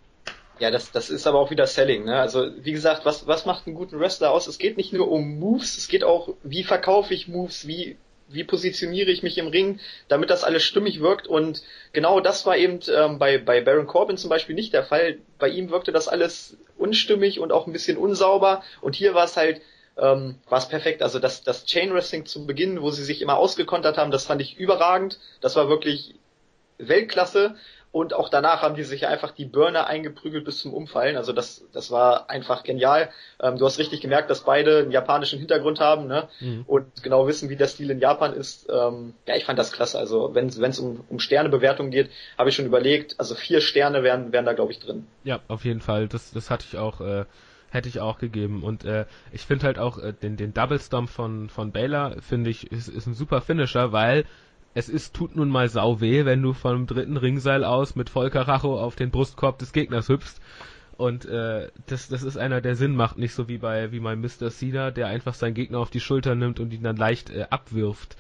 Ja, 0.58 0.70
das, 0.70 0.92
das 0.92 1.08
ist 1.08 1.26
aber 1.26 1.38
auch 1.38 1.50
wieder 1.50 1.66
Selling. 1.66 2.04
Ne? 2.04 2.20
Also 2.20 2.50
wie 2.62 2.72
gesagt, 2.72 3.04
was, 3.06 3.26
was 3.26 3.46
macht 3.46 3.66
einen 3.66 3.76
guten 3.76 3.98
Wrestler 3.98 4.30
aus? 4.30 4.46
Es 4.46 4.58
geht 4.58 4.76
nicht 4.76 4.92
nur 4.92 5.10
um 5.10 5.38
Moves, 5.38 5.78
es 5.78 5.88
geht 5.88 6.04
auch, 6.04 6.34
wie 6.42 6.64
verkaufe 6.64 7.14
ich 7.14 7.28
Moves, 7.28 7.66
wie, 7.66 7.96
wie 8.28 8.44
positioniere 8.44 9.10
ich 9.10 9.22
mich 9.22 9.38
im 9.38 9.46
Ring, 9.46 9.80
damit 10.08 10.28
das 10.28 10.44
alles 10.44 10.62
stimmig 10.62 11.00
wirkt. 11.00 11.26
Und 11.26 11.62
genau 11.92 12.20
das 12.20 12.44
war 12.44 12.58
eben 12.58 12.80
ähm, 12.94 13.18
bei, 13.18 13.38
bei 13.38 13.62
Baron 13.62 13.86
Corbin 13.86 14.18
zum 14.18 14.28
Beispiel 14.28 14.54
nicht 14.54 14.74
der 14.74 14.84
Fall. 14.84 15.18
Bei 15.38 15.48
ihm 15.48 15.70
wirkte 15.70 15.92
das 15.92 16.08
alles 16.08 16.58
unstimmig 16.81 17.39
und 17.40 17.52
auch 17.52 17.66
ein 17.66 17.73
bisschen 17.73 17.97
unsauber. 17.97 18.62
Und 18.81 18.97
hier 18.97 19.15
war 19.15 19.24
es 19.24 19.36
halt 19.36 19.61
ähm, 19.97 20.36
war 20.48 20.59
es 20.59 20.69
perfekt. 20.69 21.02
Also 21.02 21.19
das, 21.19 21.43
das 21.43 21.65
Chain 21.66 21.93
Wrestling 21.93 22.27
zu 22.27 22.47
Beginn, 22.47 22.81
wo 22.81 22.90
sie 22.90 23.05
sich 23.05 23.23
immer 23.23 23.36
ausgekontert 23.36 23.98
haben, 23.98 24.11
das 24.11 24.27
fand 24.27 24.40
ich 24.40 24.57
überragend. 24.59 25.19
Das 25.40 25.57
war 25.57 25.69
wirklich 25.69 26.15
Weltklasse. 26.78 27.57
Und 27.92 28.14
auch 28.14 28.28
danach 28.28 28.62
haben 28.62 28.76
die 28.76 28.84
sich 28.84 29.08
einfach 29.08 29.32
die 29.32 29.44
Burner 29.44 29.88
eingeprügelt 29.88 30.44
bis 30.44 30.60
zum 30.60 30.72
Umfallen. 30.72 31.16
Also 31.16 31.32
das, 31.32 31.64
das 31.72 31.90
war 31.90 32.30
einfach 32.30 32.62
genial. 32.62 33.10
Ähm, 33.40 33.58
du 33.58 33.66
hast 33.66 33.80
richtig 33.80 34.00
gemerkt, 34.00 34.30
dass 34.30 34.44
beide 34.44 34.78
einen 34.78 34.92
japanischen 34.92 35.40
Hintergrund 35.40 35.80
haben 35.80 36.06
ne? 36.06 36.28
Mhm. 36.38 36.64
und 36.68 37.02
genau 37.02 37.26
wissen, 37.26 37.50
wie 37.50 37.56
der 37.56 37.66
Stil 37.66 37.90
in 37.90 37.98
Japan 37.98 38.32
ist. 38.32 38.68
Ähm, 38.70 39.14
ja, 39.26 39.34
ich 39.34 39.44
fand 39.44 39.58
das 39.58 39.72
klasse. 39.72 39.98
Also 39.98 40.34
wenn 40.34 40.46
es 40.46 40.78
um, 40.78 41.04
um 41.08 41.18
Sternebewertung 41.18 41.90
geht, 41.90 42.10
habe 42.38 42.50
ich 42.50 42.54
schon 42.54 42.66
überlegt. 42.66 43.18
Also 43.18 43.34
vier 43.34 43.60
Sterne 43.60 44.04
wären, 44.04 44.30
wären 44.32 44.44
da, 44.44 44.52
glaube 44.52 44.70
ich, 44.70 44.78
drin. 44.78 45.08
Ja, 45.24 45.40
auf 45.48 45.64
jeden 45.64 45.80
Fall. 45.80 46.06
Das, 46.06 46.30
das 46.30 46.48
hatte 46.48 46.66
ich 46.68 46.78
auch. 46.78 47.00
Äh 47.00 47.24
hätte 47.72 47.88
ich 47.88 48.00
auch 48.00 48.18
gegeben. 48.18 48.62
Und 48.62 48.84
äh, 48.84 49.06
ich 49.32 49.42
finde 49.42 49.66
halt 49.66 49.78
auch 49.78 49.98
äh, 49.98 50.12
den, 50.12 50.36
den 50.36 50.52
Double 50.52 50.80
Stomp 50.80 51.08
von, 51.08 51.48
von 51.48 51.70
Baylor, 51.70 52.16
finde 52.20 52.50
ich, 52.50 52.70
ist, 52.70 52.88
ist 52.88 53.06
ein 53.06 53.14
super 53.14 53.40
Finisher, 53.40 53.92
weil 53.92 54.24
es 54.74 54.88
ist, 54.88 55.14
tut 55.14 55.34
nun 55.36 55.48
mal 55.48 55.68
sau 55.68 56.01
weh, 56.01 56.24
wenn 56.24 56.42
du 56.42 56.52
vom 56.52 56.86
dritten 56.86 57.16
Ringseil 57.16 57.64
aus 57.64 57.97
mit 57.97 58.09
Vollkaracho 58.09 58.78
auf 58.78 58.97
den 58.97 59.10
Brustkorb 59.10 59.59
des 59.59 59.72
Gegners 59.72 60.09
hüpfst. 60.09 60.40
Und 60.97 61.24
äh, 61.24 61.68
das, 61.86 62.09
das 62.09 62.22
ist 62.22 62.36
einer, 62.36 62.60
der 62.60 62.76
Sinn 62.76 62.94
macht, 62.94 63.16
nicht 63.16 63.32
so 63.32 63.48
wie 63.48 63.59
bei 63.59 63.90
wie 63.90 64.01
mein 64.01 64.20
Mr. 64.20 64.51
Cena, 64.51 64.90
der 64.90 65.06
einfach 65.06 65.34
seinen 65.34 65.55
Gegner 65.55 65.78
auf 65.78 65.90
die 65.90 66.01
Schulter 66.01 66.34
nimmt 66.34 66.60
und 66.60 66.72
ihn 66.72 66.82
dann 66.82 66.97
leicht 66.97 67.30
äh, 67.30 67.47
abwirft. 67.48 68.16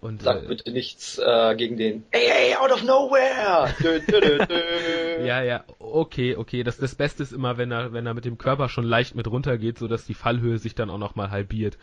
Und, 0.00 0.22
Sag 0.22 0.44
äh, 0.44 0.46
bitte 0.46 0.70
nichts 0.70 1.18
äh, 1.18 1.54
gegen 1.56 1.76
den 1.76 2.04
Ey, 2.10 2.26
ey, 2.26 2.56
out 2.56 2.72
of 2.72 2.82
nowhere! 2.84 3.74
dö, 3.82 4.00
dö, 4.00 4.20
dö, 4.20 4.38
dö. 4.46 5.26
Ja, 5.26 5.42
ja, 5.42 5.64
okay, 5.78 6.36
okay. 6.36 6.62
Das, 6.62 6.78
das 6.78 6.94
Beste 6.94 7.22
ist 7.22 7.32
immer, 7.32 7.58
wenn 7.58 7.70
er, 7.70 7.92
wenn 7.92 8.06
er 8.06 8.14
mit 8.14 8.24
dem 8.24 8.38
Körper 8.38 8.68
schon 8.68 8.84
leicht 8.84 9.14
mit 9.14 9.26
runtergeht, 9.26 9.78
so 9.78 9.88
dass 9.88 10.06
die 10.06 10.14
Fallhöhe 10.14 10.58
sich 10.58 10.74
dann 10.74 10.88
auch 10.88 10.98
nochmal 10.98 11.30
halbiert. 11.30 11.76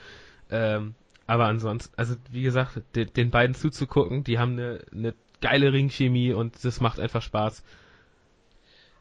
Ähm, 0.50 0.96
aber 1.28 1.46
ansonsten, 1.46 1.94
also 1.98 2.16
wie 2.32 2.42
gesagt, 2.42 2.82
de, 2.96 3.06
den 3.06 3.30
beiden 3.30 3.54
zuzugucken, 3.54 4.24
die 4.24 4.40
haben 4.40 4.54
eine, 4.54 4.80
eine 4.92 5.14
geile 5.42 5.74
Ringchemie 5.74 6.34
und 6.34 6.64
das 6.64 6.82
macht 6.82 7.00
einfach 7.00 7.22
Spaß. 7.22 7.64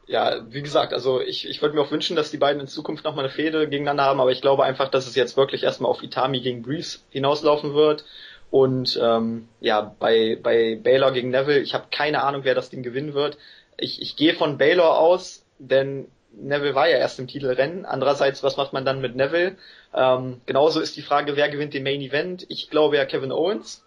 Ja, 0.05 0.39
wie 0.49 0.61
gesagt, 0.61 0.93
also 0.93 1.19
ich, 1.19 1.49
ich 1.49 1.61
würde 1.61 1.75
mir 1.75 1.81
auch 1.81 1.91
wünschen, 1.91 2.15
dass 2.15 2.31
die 2.31 2.37
beiden 2.37 2.61
in 2.61 2.67
Zukunft 2.67 3.03
nochmal 3.03 3.25
eine 3.25 3.33
Fehde 3.33 3.67
gegeneinander 3.67 4.03
haben, 4.03 4.21
aber 4.21 4.31
ich 4.31 4.41
glaube 4.41 4.63
einfach, 4.63 4.89
dass 4.89 5.07
es 5.07 5.15
jetzt 5.15 5.35
wirklich 5.35 5.63
erstmal 5.63 5.91
auf 5.91 6.03
Itami 6.03 6.39
gegen 6.39 6.61
Breeze 6.61 6.99
hinauslaufen 7.09 7.73
wird. 7.73 8.05
Und 8.49 8.97
ähm, 9.01 9.49
ja, 9.59 9.81
bei, 9.99 10.37
bei 10.41 10.79
Baylor 10.81 11.11
gegen 11.11 11.29
Neville, 11.29 11.59
ich 11.59 11.73
habe 11.73 11.87
keine 11.91 12.23
Ahnung, 12.23 12.45
wer 12.45 12.55
das 12.55 12.69
Ding 12.69 12.83
gewinnen 12.83 13.13
wird. 13.13 13.37
Ich, 13.77 14.01
ich 14.01 14.15
gehe 14.15 14.33
von 14.33 14.57
Baylor 14.57 14.97
aus, 14.97 15.43
denn 15.59 16.07
Neville 16.31 16.75
war 16.75 16.87
ja 16.87 16.97
erst 16.97 17.19
im 17.19 17.27
Titelrennen. 17.27 17.85
Andererseits, 17.85 18.43
was 18.43 18.55
macht 18.55 18.71
man 18.71 18.85
dann 18.85 19.01
mit 19.01 19.15
Neville? 19.15 19.57
Ähm, 19.97 20.41
genauso 20.45 20.79
ist 20.79 20.95
die 20.95 21.01
Frage, 21.01 21.35
wer 21.35 21.49
gewinnt 21.49 21.73
den 21.73 21.81
Main 21.81 22.01
Event? 22.01 22.45
Ich 22.49 22.69
glaube 22.69 22.97
ja 22.97 23.05
Kevin 23.05 23.31
Owens, 23.31 23.83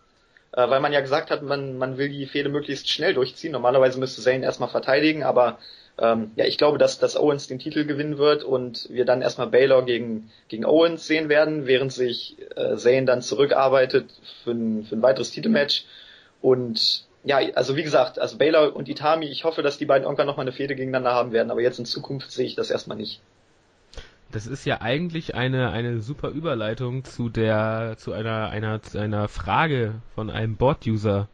äh, 0.52 0.68
weil 0.68 0.80
man 0.80 0.92
ja 0.92 1.00
gesagt 1.00 1.30
hat, 1.30 1.42
man, 1.42 1.78
man 1.78 1.98
will 1.98 2.08
die 2.08 2.26
Fehde 2.26 2.48
möglichst 2.48 2.90
schnell 2.90 3.14
durchziehen. 3.14 3.52
Normalerweise 3.52 4.00
müsste 4.00 4.20
Zayn 4.20 4.42
erstmal 4.42 4.68
verteidigen, 4.68 5.22
aber 5.22 5.58
ähm, 5.98 6.32
ja, 6.34 6.46
ich 6.46 6.58
glaube, 6.58 6.78
dass, 6.78 6.98
dass 6.98 7.16
Owens 7.16 7.46
den 7.46 7.60
Titel 7.60 7.84
gewinnen 7.84 8.18
wird 8.18 8.42
und 8.42 8.88
wir 8.90 9.04
dann 9.04 9.22
erstmal 9.22 9.46
Baylor 9.46 9.84
gegen, 9.84 10.32
gegen 10.48 10.64
Owens 10.64 11.06
sehen 11.06 11.28
werden, 11.28 11.66
während 11.66 11.92
sich 11.92 12.36
äh, 12.56 12.74
Zayn 12.76 13.06
dann 13.06 13.22
zurückarbeitet 13.22 14.10
für 14.42 14.50
ein, 14.50 14.84
für 14.84 14.96
ein 14.96 15.02
weiteres 15.02 15.30
Titelmatch. 15.30 15.84
Und 16.42 17.04
ja, 17.22 17.38
also 17.54 17.76
wie 17.76 17.84
gesagt, 17.84 18.18
also 18.18 18.36
Baylor 18.36 18.74
und 18.74 18.88
Itami, 18.88 19.26
ich 19.26 19.44
hoffe, 19.44 19.62
dass 19.62 19.78
die 19.78 19.86
beiden 19.86 20.04
irgendwann 20.04 20.26
nochmal 20.26 20.44
eine 20.44 20.52
Fehde 20.52 20.74
gegeneinander 20.74 21.12
haben 21.12 21.30
werden, 21.30 21.52
aber 21.52 21.60
jetzt 21.60 21.78
in 21.78 21.84
Zukunft 21.84 22.32
sehe 22.32 22.46
ich 22.46 22.56
das 22.56 22.70
erstmal 22.72 22.96
nicht. 22.96 23.20
Das 24.32 24.46
ist 24.46 24.64
ja 24.64 24.80
eigentlich 24.80 25.34
eine, 25.34 25.70
eine 25.70 26.00
super 26.00 26.28
Überleitung 26.28 27.04
zu 27.04 27.28
der, 27.28 27.96
zu 27.98 28.12
einer, 28.12 28.50
einer, 28.50 28.82
zu 28.82 28.98
einer 28.98 29.28
Frage 29.28 29.94
von 30.14 30.30
einem 30.30 30.56
Board-User. 30.56 31.28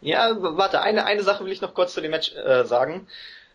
Ja, 0.00 0.36
warte, 0.38 0.82
eine, 0.82 1.04
eine 1.06 1.22
Sache 1.22 1.44
will 1.44 1.52
ich 1.52 1.60
noch 1.60 1.74
kurz 1.74 1.94
zu 1.94 2.00
dem 2.00 2.10
Match 2.10 2.34
äh, 2.34 2.64
sagen. 2.64 3.06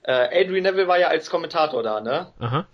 Äh, 0.04 0.12
Adrian 0.44 0.64
Neville 0.64 0.88
war 0.88 0.98
ja 0.98 1.08
als 1.10 1.30
Kommentator 1.30 1.84
da, 1.84 2.00
ne? 2.02 2.32
Aha. 2.40 2.66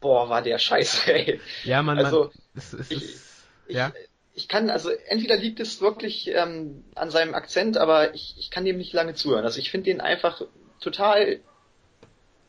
Boah, 0.00 0.28
war 0.28 0.42
der 0.42 0.58
scheiße, 0.58 1.12
ey. 1.12 1.40
Ja, 1.64 1.82
man, 1.82 1.96
Also, 1.98 2.24
man, 2.24 2.30
es, 2.54 2.72
es 2.74 2.90
ich- 2.90 3.02
ist, 3.04 3.46
Ich, 3.66 3.74
ja. 3.76 3.92
ich 4.34 4.48
kann, 4.48 4.68
also 4.68 4.90
entweder 5.08 5.36
liegt 5.36 5.60
es 5.60 5.80
wirklich 5.80 6.28
ähm, 6.28 6.84
an 6.94 7.10
seinem 7.10 7.34
Akzent, 7.34 7.78
aber 7.78 8.14
ich, 8.14 8.34
ich 8.38 8.50
kann 8.50 8.64
dem 8.66 8.76
nicht 8.76 8.92
lange 8.92 9.14
zuhören. 9.14 9.44
Also 9.44 9.58
ich 9.58 9.70
finde 9.70 9.84
den 9.90 10.00
einfach 10.02 10.42
total. 10.80 11.40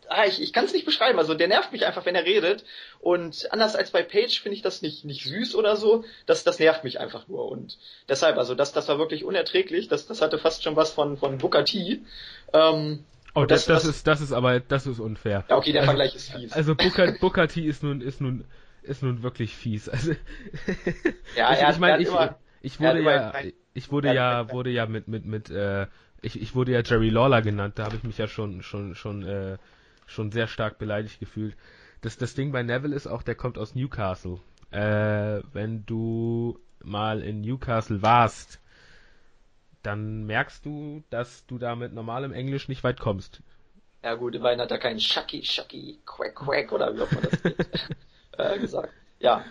Ah, 0.09 0.25
ich, 0.25 0.41
ich 0.41 0.53
kann 0.53 0.65
es 0.65 0.73
nicht 0.73 0.85
beschreiben. 0.85 1.17
Also 1.19 1.33
der 1.33 1.47
nervt 1.47 1.71
mich 1.71 1.85
einfach, 1.85 2.05
wenn 2.05 2.15
er 2.15 2.25
redet. 2.25 2.63
Und 2.99 3.47
anders 3.51 3.75
als 3.75 3.91
bei 3.91 4.03
Page 4.03 4.39
finde 4.41 4.55
ich 4.55 4.61
das 4.61 4.81
nicht, 4.81 5.05
nicht 5.05 5.23
süß 5.25 5.55
oder 5.55 5.75
so. 5.75 6.03
Das, 6.25 6.43
das 6.43 6.59
nervt 6.59 6.83
mich 6.83 6.99
einfach 6.99 7.27
nur. 7.27 7.49
Und 7.51 7.77
deshalb, 8.09 8.37
also 8.37 8.55
das, 8.55 8.71
das 8.73 8.87
war 8.87 8.97
wirklich 8.99 9.23
unerträglich. 9.23 9.87
Das, 9.87 10.07
das 10.07 10.21
hatte 10.21 10.37
fast 10.37 10.63
schon 10.63 10.75
was 10.75 10.91
von, 10.93 11.17
von 11.17 11.37
Booker 11.37 11.65
T. 11.65 12.01
Ähm, 12.53 13.03
Oh, 13.37 13.43
das, 13.43 13.65
das- 13.65 13.83
das, 13.83 13.95
ist, 13.97 14.07
das 14.07 14.21
ist 14.21 14.31
aber, 14.31 14.61
das 14.61 14.87
ist 14.87 14.99
unfair. 14.99 15.43
ja, 15.49 15.57
okay, 15.57 15.73
der 15.73 15.81
Also- 15.81 15.89
Vergleich 15.91 16.15
ist 16.15 16.31
fies. 16.31 16.53
Also 16.53 16.73
Booker, 16.73 17.11
Booker 17.19 17.47
T 17.49 17.61
ist 17.65 17.83
nun, 17.83 17.99
ist 17.99 18.21
nun, 18.21 18.45
ist 18.83 19.03
nun 19.03 19.23
wirklich 19.23 19.53
fies. 19.53 19.89
Also, 19.89 20.11
ja, 21.35 21.51
ich, 21.53 21.59
er 21.59 21.69
ich 21.71 21.79
meine, 21.79 22.01
ich, 22.01 22.07
immer- 22.07 22.37
ich 22.61 22.79
wurde 22.79 23.01
ja, 23.01 23.29
kein- 23.31 23.53
ich 23.73 23.91
wurde 23.91 24.13
ja, 24.13 24.51
wurde 24.51 24.69
ja 24.69 24.85
mit, 24.85 25.09
mit, 25.09 25.25
mit, 25.25 25.49
äh, 25.49 25.87
ich, 26.21 26.41
ich 26.41 26.55
wurde 26.55 26.71
ja 26.71 26.81
Jerry 26.81 27.09
Lawler 27.09 27.41
genannt. 27.41 27.73
Da 27.77 27.83
habe 27.85 27.97
ich 27.97 28.03
mich 28.03 28.17
ja 28.17 28.27
schon, 28.29 28.63
schon, 28.63 28.95
schon, 28.95 29.23
äh, 29.23 29.57
schon 30.05 30.31
sehr 30.31 30.47
stark 30.47 30.77
beleidigt 30.77 31.19
gefühlt. 31.19 31.55
Das, 32.01 32.17
das 32.17 32.35
Ding 32.35 32.51
bei 32.51 32.63
Neville 32.63 32.95
ist 32.95 33.07
auch, 33.07 33.23
der 33.23 33.35
kommt 33.35 33.57
aus 33.57 33.75
Newcastle. 33.75 34.39
Äh, 34.71 35.41
wenn 35.53 35.85
du 35.85 36.59
mal 36.83 37.21
in 37.21 37.41
Newcastle 37.41 38.01
warst, 38.01 38.59
dann 39.81 40.25
merkst 40.25 40.65
du, 40.65 41.03
dass 41.09 41.45
du 41.45 41.57
da 41.57 41.75
mit 41.75 41.93
normalem 41.93 42.33
Englisch 42.33 42.67
nicht 42.67 42.83
weit 42.83 42.99
kommst. 42.99 43.41
Ja 44.03 44.15
gut, 44.15 44.35
immerhin 44.35 44.59
hat 44.59 44.71
er 44.71 44.77
keinen 44.77 44.99
Shucky, 44.99 45.43
Shucky, 45.43 45.99
Quack, 46.05 46.35
Quack 46.35 46.71
oder 46.71 46.95
wie 46.95 47.01
auch 47.01 47.11
immer 47.11 47.21
das 47.21 47.41
geht, 47.43 47.89
äh, 48.37 48.59
gesagt. 48.59 48.93
Ja. 49.19 49.43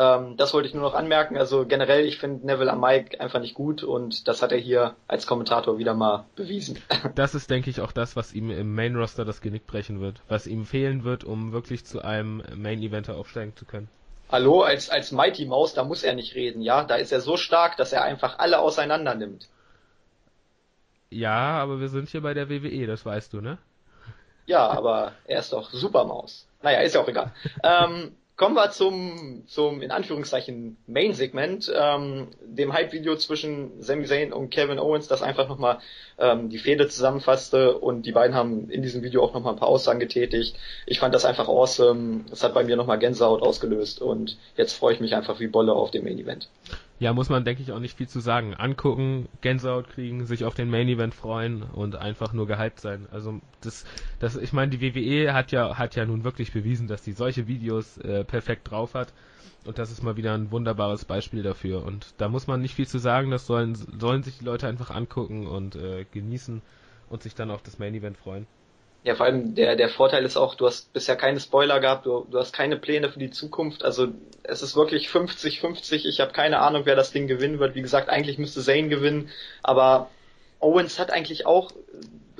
Ähm, 0.00 0.38
das 0.38 0.54
wollte 0.54 0.66
ich 0.66 0.72
nur 0.72 0.82
noch 0.82 0.94
anmerken. 0.94 1.36
Also 1.36 1.66
generell, 1.66 2.06
ich 2.06 2.16
finde 2.16 2.46
Neville 2.46 2.72
am 2.72 2.80
Mic 2.80 3.20
einfach 3.20 3.38
nicht 3.38 3.54
gut 3.54 3.82
und 3.82 4.28
das 4.28 4.40
hat 4.40 4.50
er 4.50 4.56
hier 4.56 4.94
als 5.06 5.26
Kommentator 5.26 5.76
wieder 5.76 5.92
mal 5.92 6.24
bewiesen. 6.36 6.78
Das 7.14 7.34
ist, 7.34 7.50
denke 7.50 7.68
ich, 7.68 7.82
auch 7.82 7.92
das, 7.92 8.16
was 8.16 8.32
ihm 8.32 8.50
im 8.50 8.74
Main 8.74 8.96
Roster 8.96 9.26
das 9.26 9.42
Genick 9.42 9.66
brechen 9.66 10.00
wird. 10.00 10.22
Was 10.28 10.46
ihm 10.46 10.64
fehlen 10.64 11.04
wird, 11.04 11.24
um 11.24 11.52
wirklich 11.52 11.84
zu 11.84 12.02
einem 12.02 12.42
Main 12.56 12.80
Eventer 12.80 13.16
aufsteigen 13.16 13.54
zu 13.56 13.66
können. 13.66 13.88
Hallo, 14.30 14.62
als, 14.62 14.88
als 14.88 15.12
Mighty 15.12 15.44
Mouse, 15.44 15.74
da 15.74 15.84
muss 15.84 16.02
er 16.02 16.14
nicht 16.14 16.34
reden, 16.34 16.62
ja? 16.62 16.84
Da 16.84 16.94
ist 16.94 17.12
er 17.12 17.20
so 17.20 17.36
stark, 17.36 17.76
dass 17.76 17.92
er 17.92 18.02
einfach 18.02 18.38
alle 18.38 18.60
auseinander 18.60 19.14
nimmt. 19.14 19.48
Ja, 21.10 21.58
aber 21.58 21.80
wir 21.80 21.88
sind 21.88 22.08
hier 22.08 22.22
bei 22.22 22.32
der 22.32 22.48
WWE, 22.48 22.86
das 22.86 23.04
weißt 23.04 23.34
du, 23.34 23.42
ne? 23.42 23.58
Ja, 24.46 24.66
aber 24.68 25.12
er 25.26 25.40
ist 25.40 25.52
doch 25.52 25.70
Supermaus. 25.70 26.48
Naja, 26.62 26.80
ist 26.80 26.94
ja 26.94 27.02
auch 27.02 27.08
egal. 27.08 27.32
Ähm, 27.62 28.16
kommen 28.40 28.54
wir 28.54 28.70
zum, 28.70 29.42
zum 29.48 29.82
in 29.82 29.90
Anführungszeichen 29.90 30.78
Main-Segment, 30.86 31.70
ähm, 31.76 32.28
dem 32.40 32.72
Hype-Video 32.72 33.14
zwischen 33.16 33.82
Sami 33.82 34.06
Zayn 34.06 34.32
und 34.32 34.48
Kevin 34.48 34.78
Owens, 34.78 35.08
das 35.08 35.20
einfach 35.20 35.46
nochmal 35.46 35.80
ähm, 36.18 36.48
die 36.48 36.56
Fehde 36.56 36.88
zusammenfasste 36.88 37.76
und 37.76 38.06
die 38.06 38.12
beiden 38.12 38.34
haben 38.34 38.70
in 38.70 38.80
diesem 38.80 39.02
Video 39.02 39.22
auch 39.22 39.34
nochmal 39.34 39.52
ein 39.52 39.58
paar 39.58 39.68
Aussagen 39.68 40.00
getätigt. 40.00 40.56
Ich 40.86 41.00
fand 41.00 41.14
das 41.14 41.26
einfach 41.26 41.48
awesome. 41.48 42.24
Das 42.30 42.42
hat 42.42 42.54
bei 42.54 42.64
mir 42.64 42.76
nochmal 42.76 42.98
Gänsehaut 42.98 43.42
ausgelöst 43.42 44.00
und 44.00 44.38
jetzt 44.56 44.72
freue 44.72 44.94
ich 44.94 45.00
mich 45.00 45.14
einfach 45.14 45.38
wie 45.38 45.46
Bolle 45.46 45.74
auf 45.74 45.90
dem 45.90 46.04
Main-Event. 46.04 46.48
Ja, 47.00 47.14
muss 47.14 47.30
man, 47.30 47.46
denke 47.46 47.62
ich, 47.62 47.72
auch 47.72 47.78
nicht 47.78 47.96
viel 47.96 48.08
zu 48.08 48.20
sagen. 48.20 48.54
Angucken, 48.54 49.26
Gänsehaut 49.40 49.88
kriegen, 49.88 50.26
sich 50.26 50.44
auf 50.44 50.54
den 50.54 50.68
Main 50.68 50.86
Event 50.86 51.14
freuen 51.14 51.62
und 51.62 51.96
einfach 51.96 52.34
nur 52.34 52.46
gehypt 52.46 52.78
sein. 52.78 53.08
Also 53.10 53.40
das, 53.62 53.86
das, 54.18 54.36
ich 54.36 54.52
meine, 54.52 54.70
die 54.70 54.82
WWE 54.82 55.32
hat 55.32 55.50
ja, 55.50 55.78
hat 55.78 55.96
ja 55.96 56.04
nun 56.04 56.24
wirklich 56.24 56.52
bewiesen, 56.52 56.88
dass 56.88 57.00
die 57.00 57.12
solche 57.12 57.48
Videos 57.48 57.96
äh, 57.96 58.22
perfekt 58.22 58.70
drauf 58.70 58.92
hat. 58.92 59.14
Und 59.64 59.78
das 59.78 59.90
ist 59.90 60.02
mal 60.02 60.18
wieder 60.18 60.34
ein 60.34 60.50
wunderbares 60.50 61.06
Beispiel 61.06 61.42
dafür. 61.42 61.86
Und 61.86 62.14
da 62.18 62.28
muss 62.28 62.46
man 62.46 62.60
nicht 62.60 62.74
viel 62.74 62.86
zu 62.86 62.98
sagen, 62.98 63.30
das 63.30 63.46
sollen, 63.46 63.74
sollen 63.74 64.22
sich 64.22 64.36
die 64.36 64.44
Leute 64.44 64.68
einfach 64.68 64.90
angucken 64.90 65.46
und 65.46 65.76
äh, 65.76 66.04
genießen 66.04 66.60
und 67.08 67.22
sich 67.22 67.34
dann 67.34 67.50
auf 67.50 67.62
das 67.62 67.78
Main 67.78 67.94
Event 67.94 68.18
freuen. 68.18 68.46
Ja, 69.02 69.14
vor 69.14 69.26
allem 69.26 69.54
der, 69.54 69.76
der 69.76 69.88
Vorteil 69.88 70.24
ist 70.24 70.36
auch, 70.36 70.54
du 70.54 70.66
hast 70.66 70.92
bisher 70.92 71.16
keine 71.16 71.40
Spoiler 71.40 71.80
gehabt, 71.80 72.04
du, 72.04 72.26
du 72.30 72.38
hast 72.38 72.52
keine 72.52 72.76
Pläne 72.76 73.10
für 73.10 73.18
die 73.18 73.30
Zukunft. 73.30 73.82
Also 73.82 74.08
es 74.42 74.62
ist 74.62 74.76
wirklich 74.76 75.08
50-50. 75.08 76.06
Ich 76.06 76.20
habe 76.20 76.32
keine 76.32 76.58
Ahnung, 76.58 76.82
wer 76.84 76.96
das 76.96 77.10
Ding 77.10 77.26
gewinnen 77.26 77.58
wird. 77.58 77.74
Wie 77.74 77.82
gesagt, 77.82 78.10
eigentlich 78.10 78.36
müsste 78.36 78.60
Zayn 78.60 78.90
gewinnen, 78.90 79.30
aber 79.62 80.10
Owens 80.60 80.98
hat 80.98 81.10
eigentlich 81.10 81.46
auch 81.46 81.72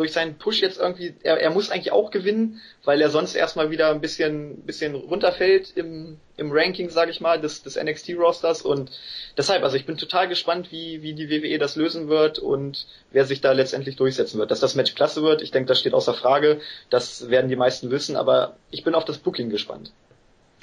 durch 0.00 0.14
seinen 0.14 0.38
Push 0.38 0.62
jetzt 0.62 0.78
irgendwie, 0.78 1.12
er, 1.24 1.38
er 1.38 1.50
muss 1.50 1.68
eigentlich 1.68 1.92
auch 1.92 2.10
gewinnen, 2.10 2.58
weil 2.86 3.02
er 3.02 3.10
sonst 3.10 3.34
erstmal 3.34 3.70
wieder 3.70 3.90
ein 3.90 4.00
bisschen, 4.00 4.62
bisschen 4.62 4.94
runterfällt 4.94 5.76
im, 5.76 6.16
im 6.38 6.50
Ranking, 6.52 6.88
sage 6.88 7.10
ich 7.10 7.20
mal, 7.20 7.38
des, 7.38 7.62
des 7.62 7.76
NXT-Rosters 7.76 8.62
und 8.62 8.90
deshalb, 9.36 9.62
also 9.62 9.76
ich 9.76 9.84
bin 9.84 9.98
total 9.98 10.26
gespannt, 10.26 10.72
wie, 10.72 11.02
wie 11.02 11.12
die 11.12 11.28
WWE 11.28 11.58
das 11.58 11.76
lösen 11.76 12.08
wird 12.08 12.38
und 12.38 12.86
wer 13.10 13.26
sich 13.26 13.42
da 13.42 13.52
letztendlich 13.52 13.96
durchsetzen 13.96 14.38
wird. 14.38 14.50
Dass 14.50 14.60
das 14.60 14.74
Match 14.74 14.94
klasse 14.94 15.22
wird, 15.22 15.42
ich 15.42 15.50
denke, 15.50 15.68
das 15.68 15.80
steht 15.80 15.92
außer 15.92 16.14
Frage, 16.14 16.62
das 16.88 17.28
werden 17.28 17.50
die 17.50 17.56
meisten 17.56 17.90
wissen, 17.90 18.16
aber 18.16 18.56
ich 18.70 18.84
bin 18.84 18.94
auf 18.94 19.04
das 19.04 19.18
Booking 19.18 19.50
gespannt. 19.50 19.92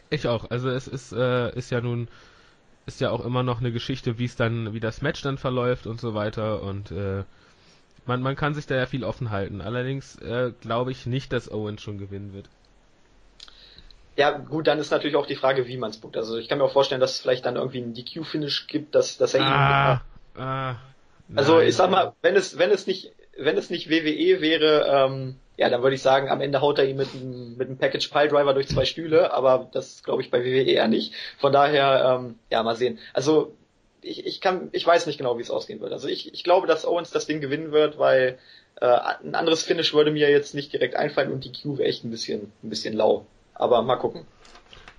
Ich 0.09 0.27
auch. 0.27 0.49
Also 0.49 0.71
es 0.71 0.87
ist, 0.87 1.11
äh, 1.11 1.55
ist 1.55 1.69
ja 1.69 1.79
nun, 1.79 2.07
ist 2.87 3.01
ja 3.01 3.11
auch 3.11 3.23
immer 3.23 3.43
noch 3.43 3.59
eine 3.59 3.71
Geschichte, 3.71 4.17
wie 4.17 4.25
es 4.25 4.35
dann, 4.35 4.73
wie 4.73 4.79
das 4.79 5.03
Match 5.03 5.21
dann 5.21 5.37
verläuft 5.37 5.85
und 5.85 6.01
so 6.01 6.15
weiter 6.15 6.63
und 6.63 6.89
äh, 6.89 7.23
man, 8.07 8.21
man 8.21 8.35
kann 8.35 8.53
sich 8.55 8.65
da 8.67 8.75
ja 8.75 8.85
viel 8.87 9.03
offen 9.03 9.29
halten. 9.31 9.61
Allerdings 9.61 10.15
äh, 10.17 10.51
glaube 10.61 10.91
ich 10.91 11.05
nicht, 11.05 11.31
dass 11.33 11.51
Owen 11.51 11.77
schon 11.77 11.97
gewinnen 11.97 12.33
wird. 12.33 12.49
Ja, 14.17 14.31
gut, 14.31 14.67
dann 14.67 14.79
ist 14.79 14.89
natürlich 14.91 15.15
auch 15.15 15.27
die 15.27 15.35
Frage, 15.35 15.67
wie 15.67 15.77
man 15.77 15.91
es 15.91 15.97
bookt. 15.97 16.17
Also 16.17 16.37
ich 16.37 16.47
kann 16.49 16.57
mir 16.57 16.63
auch 16.65 16.73
vorstellen, 16.73 16.99
dass 17.01 17.13
es 17.15 17.19
vielleicht 17.21 17.45
dann 17.45 17.55
irgendwie 17.55 17.81
einen 17.83 17.93
DQ-Finish 17.93 18.67
gibt, 18.67 18.95
dass, 18.95 19.17
dass 19.17 19.33
er 19.35 19.41
ihn 19.41 19.45
Ah, 19.49 20.01
ah, 20.35 20.75
Also 21.35 21.59
nein. 21.59 21.67
ich 21.67 21.75
sag 21.75 21.89
mal, 21.91 22.13
wenn 22.21 22.35
es 22.35 22.57
wenn 22.57 22.71
es 22.71 22.87
nicht 22.87 23.13
wenn 23.37 23.57
es 23.57 23.69
nicht 23.69 23.89
WWE 23.89 24.41
wäre, 24.41 24.85
ähm, 24.89 25.39
ja, 25.57 25.69
dann 25.69 25.81
würde 25.83 25.95
ich 25.95 26.01
sagen, 26.01 26.29
am 26.29 26.41
Ende 26.41 26.61
haut 26.61 26.79
er 26.79 26.87
ihn 26.89 26.97
mit 26.97 27.13
einem 27.13 27.55
mit 27.57 27.67
einem 27.69 27.77
Package 27.77 28.07
Pile 28.09 28.27
Driver 28.29 28.53
durch 28.53 28.67
zwei 28.69 28.85
Stühle, 28.85 29.31
aber 29.33 29.69
das 29.71 30.03
glaube 30.03 30.21
ich 30.23 30.31
bei 30.31 30.43
WWE 30.43 30.63
eher 30.63 30.87
nicht. 30.87 31.13
Von 31.37 31.51
daher, 31.53 32.19
ähm, 32.19 32.39
ja, 32.49 32.63
mal 32.63 32.75
sehen. 32.75 32.99
Also 33.13 33.55
ich, 34.07 34.25
ich 34.25 34.41
kann, 34.41 34.69
ich 34.71 34.85
weiß 34.85 35.05
nicht 35.05 35.17
genau, 35.17 35.37
wie 35.37 35.41
es 35.41 35.51
ausgehen 35.51 35.79
wird. 35.79 35.91
Also 35.93 36.07
ich, 36.07 36.33
ich 36.33 36.43
glaube, 36.43 36.67
dass 36.67 36.85
Owens 36.85 37.11
das 37.11 37.27
Ding 37.27 37.41
gewinnen 37.41 37.71
wird, 37.71 37.97
weil 37.99 38.39
äh, 38.79 38.85
ein 38.85 39.35
anderes 39.35 39.63
Finish 39.63 39.93
würde 39.93 40.11
mir 40.11 40.29
jetzt 40.29 40.55
nicht 40.55 40.73
direkt 40.73 40.95
einfallen 40.95 41.31
und 41.31 41.43
die 41.45 41.51
Q 41.51 41.77
wäre 41.77 41.87
echt 41.87 42.03
ein 42.03 42.11
bisschen, 42.11 42.51
ein 42.63 42.69
bisschen 42.69 42.93
lau. 42.93 43.25
Aber 43.53 43.81
mal 43.81 43.97
gucken. 43.97 44.25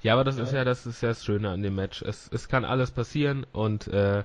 Ja, 0.03 0.13
aber 0.15 0.25
das 0.25 0.39
ist 0.39 0.53
ja 0.53 0.65
das 0.65 0.87
ist 0.87 1.03
ja 1.03 1.09
das 1.09 1.25
Schöne 1.25 1.51
an 1.51 1.63
dem 1.63 1.75
Match. 1.75 2.03
Es, 2.03 2.31
es 2.33 2.49
kann 2.49 2.65
alles 2.65 2.93
passieren 2.93 3.47
und 3.53 3.89
äh, 3.89 4.23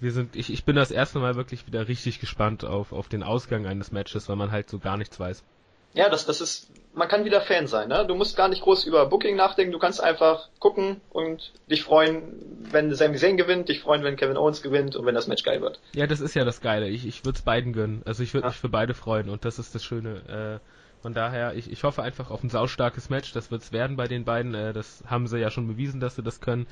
wir 0.00 0.12
sind, 0.12 0.34
ich, 0.34 0.50
ich 0.50 0.64
bin 0.64 0.76
das 0.76 0.90
erste 0.90 1.18
Mal 1.18 1.36
wirklich 1.36 1.66
wieder 1.66 1.88
richtig 1.88 2.20
gespannt 2.20 2.64
auf, 2.64 2.92
auf 2.92 3.08
den 3.08 3.22
Ausgang 3.22 3.66
eines 3.66 3.92
Matches, 3.92 4.28
weil 4.28 4.36
man 4.36 4.50
halt 4.50 4.70
so 4.70 4.78
gar 4.78 4.96
nichts 4.96 5.20
weiß. 5.20 5.44
Ja, 5.92 6.08
das, 6.08 6.26
das 6.26 6.40
ist, 6.40 6.70
man 6.94 7.08
kann 7.08 7.24
wieder 7.24 7.40
Fan 7.40 7.66
sein, 7.66 7.88
ne? 7.88 8.06
Du 8.06 8.14
musst 8.14 8.36
gar 8.36 8.48
nicht 8.48 8.62
groß 8.62 8.84
über 8.84 9.06
Booking 9.06 9.36
nachdenken, 9.36 9.72
du 9.72 9.78
kannst 9.78 10.02
einfach 10.02 10.48
gucken 10.58 11.00
und 11.10 11.52
dich 11.68 11.82
freuen, 11.82 12.66
wenn 12.70 12.94
Sami 12.94 13.16
Zayn 13.16 13.36
gewinnt, 13.36 13.68
dich 13.68 13.80
freuen, 13.80 14.04
wenn 14.04 14.16
Kevin 14.16 14.36
Owens 14.36 14.62
gewinnt 14.62 14.96
und 14.96 15.06
wenn 15.06 15.14
das 15.14 15.26
Match 15.26 15.42
geil 15.42 15.60
wird. 15.60 15.80
Ja, 15.94 16.06
das 16.06 16.20
ist 16.20 16.34
ja 16.34 16.44
das 16.44 16.60
Geile. 16.60 16.88
Ich, 16.88 17.06
ich 17.06 17.24
würde 17.24 17.36
es 17.36 17.42
beiden 17.42 17.72
gönnen. 17.72 18.02
Also 18.04 18.22
ich 18.22 18.34
würde 18.34 18.48
mich 18.48 18.56
für 18.56 18.68
beide 18.68 18.94
freuen 18.94 19.28
und 19.28 19.44
das 19.44 19.58
ist 19.58 19.74
das 19.74 19.84
Schöne. 19.84 20.60
Äh, 20.60 21.02
von 21.02 21.14
daher, 21.14 21.54
ich, 21.54 21.70
ich 21.70 21.82
hoffe 21.82 22.02
einfach 22.02 22.30
auf 22.30 22.44
ein 22.44 22.50
saustarkes 22.50 23.08
Match. 23.10 23.32
Das 23.32 23.50
wird's 23.50 23.72
werden 23.72 23.96
bei 23.96 24.06
den 24.06 24.24
beiden. 24.24 24.54
Äh, 24.54 24.72
das 24.72 25.02
haben 25.06 25.26
sie 25.26 25.38
ja 25.38 25.50
schon 25.50 25.66
bewiesen, 25.66 25.98
dass 25.98 26.16
sie 26.16 26.22
das 26.22 26.40
können. 26.40 26.66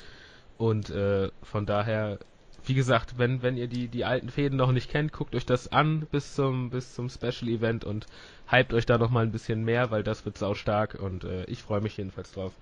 Und 0.59 0.90
äh, 0.90 1.31
von 1.43 1.66
daher 1.66 2.19
wie 2.65 2.74
gesagt, 2.74 3.19
wenn, 3.19 3.43
wenn 3.43 3.57
ihr 3.57 3.66
die, 3.66 3.89
die 3.89 4.05
alten 4.05 4.28
Fäden 4.28 4.59
noch 4.59 4.73
nicht 4.73 4.90
kennt, 4.90 5.12
guckt 5.12 5.35
euch 5.35 5.47
das 5.47 5.73
an 5.73 6.07
bis 6.11 6.35
zum, 6.35 6.70
bis 6.70 6.95
zum 6.95 7.09
Special 7.09 7.49
Event 7.49 7.85
und 7.85 8.07
hypt 8.51 8.73
euch 8.73 8.87
da 8.87 8.99
noch 8.99 9.11
mal 9.11 9.23
ein 9.23 9.33
bisschen 9.33 9.65
mehr, 9.65 9.91
weil 9.91 10.03
das 10.03 10.25
wird 10.25 10.39
sau 10.39 10.55
stark 10.55 10.99
und 11.01 11.25
äh, 11.25 11.45
ich 11.45 11.62
freue 11.62 11.81
mich 11.81 11.97
jedenfalls 11.97 12.33
drauf. 12.33 12.53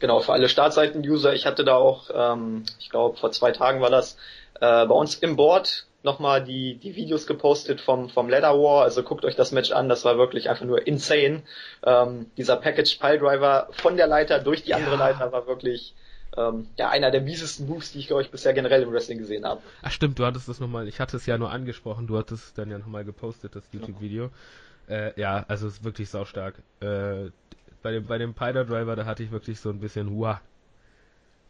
Genau, 0.00 0.20
für 0.20 0.32
alle 0.32 0.48
Startseiten-User, 0.48 1.34
ich 1.34 1.46
hatte 1.46 1.64
da 1.64 1.74
auch, 1.74 2.10
ähm, 2.14 2.64
ich 2.78 2.90
glaube 2.90 3.16
vor 3.16 3.32
zwei 3.32 3.50
Tagen 3.50 3.80
war 3.80 3.90
das, 3.90 4.16
äh, 4.60 4.86
bei 4.86 4.94
uns 4.94 5.16
im 5.16 5.36
Board 5.36 5.86
nochmal 6.04 6.44
die, 6.44 6.76
die 6.76 6.94
Videos 6.94 7.26
gepostet 7.26 7.80
vom, 7.80 8.08
vom 8.08 8.28
Ladder 8.28 8.54
War, 8.54 8.84
also 8.84 9.02
guckt 9.02 9.24
euch 9.24 9.34
das 9.34 9.50
Match 9.50 9.72
an, 9.72 9.88
das 9.88 10.04
war 10.04 10.16
wirklich 10.16 10.48
einfach 10.48 10.64
nur 10.64 10.86
insane. 10.86 11.42
Ähm, 11.84 12.30
dieser 12.36 12.56
Package 12.56 12.98
Pile 12.98 13.18
Driver 13.18 13.68
von 13.72 13.96
der 13.96 14.06
Leiter 14.06 14.38
durch 14.38 14.62
die 14.62 14.74
andere 14.74 14.96
ja. 14.96 15.08
Leiter 15.08 15.32
war 15.32 15.46
wirklich 15.48 15.94
ähm, 16.36 16.68
ja, 16.78 16.90
einer 16.90 17.10
der 17.10 17.20
miesesten 17.20 17.66
Moves, 17.66 17.92
die 17.92 17.98
ich, 17.98 18.06
glaube 18.06 18.22
ich, 18.22 18.30
bisher 18.30 18.52
generell 18.52 18.82
im 18.82 18.92
Wrestling 18.92 19.18
gesehen 19.18 19.44
habe. 19.44 19.60
Ach 19.82 19.90
stimmt, 19.90 20.18
du 20.18 20.24
hattest 20.24 20.48
das 20.48 20.60
nochmal, 20.60 20.86
ich 20.86 21.00
hatte 21.00 21.16
es 21.16 21.26
ja 21.26 21.36
nur 21.36 21.50
angesprochen, 21.50 22.06
du 22.06 22.16
hattest 22.16 22.44
es 22.44 22.54
dann 22.54 22.70
ja 22.70 22.78
nochmal 22.78 23.04
gepostet, 23.04 23.56
das 23.56 23.64
YouTube-Video. 23.72 24.30
Äh, 24.88 25.18
ja, 25.20 25.44
also 25.48 25.66
ist 25.68 25.84
wirklich 25.84 26.10
saustark. 26.10 26.56
Äh, 26.80 27.30
bei 27.82 27.92
dem, 27.92 28.06
bei 28.06 28.18
dem 28.18 28.34
Pider 28.34 28.64
Driver, 28.64 28.96
da 28.96 29.04
hatte 29.04 29.22
ich 29.22 29.30
wirklich 29.30 29.60
so 29.60 29.70
ein 29.70 29.80
bisschen, 29.80 30.10
huah. 30.10 30.40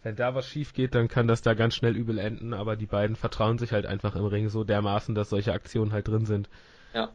Wenn 0.03 0.17
da 0.17 0.35
was 0.35 0.47
schief 0.47 0.75
geht, 0.75 0.95
dann 0.95 1.09
kann 1.09 1.27
das 1.27 1.43
da 1.43 1.55
ganz 1.55 1.75
schnell 1.75 1.97
übel 1.97 2.19
enden, 2.19 2.55
aber 2.55 2.77
die 2.77 2.87
beiden 2.87 3.17
vertrauen 3.17 3.59
sich 3.59 3.73
halt 3.73 3.87
einfach 3.87 4.15
im 4.15 4.27
Ring 4.27 4.49
so 4.49 4.63
dermaßen, 4.63 5.15
dass 5.15 5.31
solche 5.31 5.53
Aktionen 5.53 5.93
halt 5.93 6.07
drin 6.07 6.25
sind. 6.25 6.49
Ja 6.95 7.11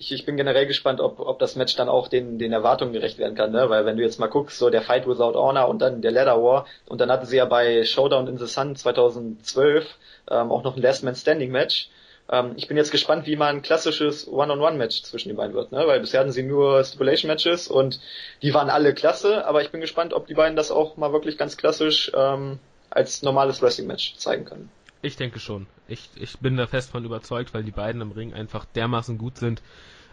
ich, 0.00 0.12
ich 0.12 0.24
bin 0.24 0.38
generell 0.38 0.66
gespannt, 0.66 1.00
ob, 1.00 1.20
ob 1.20 1.38
das 1.38 1.56
Match 1.56 1.76
dann 1.76 1.90
auch 1.90 2.08
den, 2.08 2.38
den 2.38 2.52
Erwartungen 2.52 2.94
gerecht 2.94 3.18
werden 3.18 3.34
kann, 3.36 3.52
ne? 3.52 3.68
Weil 3.68 3.84
wenn 3.84 3.98
du 3.98 4.02
jetzt 4.02 4.18
mal 4.18 4.28
guckst, 4.28 4.58
so 4.58 4.70
der 4.70 4.80
Fight 4.80 5.06
Without 5.06 5.34
Honor 5.34 5.68
und 5.68 5.80
dann 5.80 6.00
der 6.00 6.10
Leather 6.10 6.42
War 6.42 6.66
und 6.86 7.02
dann 7.02 7.10
hatten 7.10 7.26
sie 7.26 7.36
ja 7.36 7.44
bei 7.44 7.84
Showdown 7.84 8.26
in 8.26 8.38
the 8.38 8.46
Sun 8.46 8.74
2012 8.74 9.86
ähm, 10.30 10.50
auch 10.50 10.64
noch 10.64 10.74
ein 10.74 10.82
Last 10.82 11.04
Man 11.04 11.14
Standing 11.14 11.52
Match. 11.52 11.90
Ähm, 12.30 12.52
ich 12.56 12.68
bin 12.68 12.76
jetzt 12.76 12.92
gespannt, 12.92 13.26
wie 13.26 13.36
man 13.36 13.56
ein 13.56 13.62
klassisches 13.62 14.28
One-on-One-Match 14.28 15.02
zwischen 15.02 15.28
den 15.28 15.36
beiden 15.36 15.54
wird, 15.54 15.72
ne? 15.72 15.86
Weil 15.86 16.00
bisher 16.00 16.20
hatten 16.20 16.32
sie 16.32 16.42
nur 16.42 16.84
Stipulation-Matches 16.84 17.68
und 17.68 18.00
die 18.42 18.54
waren 18.54 18.70
alle 18.70 18.94
klasse, 18.94 19.44
aber 19.46 19.62
ich 19.62 19.70
bin 19.70 19.80
gespannt, 19.80 20.14
ob 20.14 20.26
die 20.26 20.34
beiden 20.34 20.56
das 20.56 20.70
auch 20.70 20.96
mal 20.96 21.12
wirklich 21.12 21.36
ganz 21.36 21.56
klassisch 21.56 22.12
ähm, 22.14 22.58
als 22.88 23.22
normales 23.22 23.60
Wrestling-Match 23.60 24.16
zeigen 24.16 24.44
können. 24.44 24.70
Ich 25.02 25.16
denke 25.16 25.40
schon. 25.40 25.66
Ich, 25.88 26.08
ich 26.16 26.38
bin 26.38 26.56
da 26.56 26.66
fest 26.66 26.90
von 26.90 27.04
überzeugt, 27.04 27.54
weil 27.54 27.64
die 27.64 27.70
beiden 27.70 28.00
im 28.00 28.12
Ring 28.12 28.34
einfach 28.34 28.64
dermaßen 28.64 29.18
gut 29.18 29.38
sind, 29.38 29.62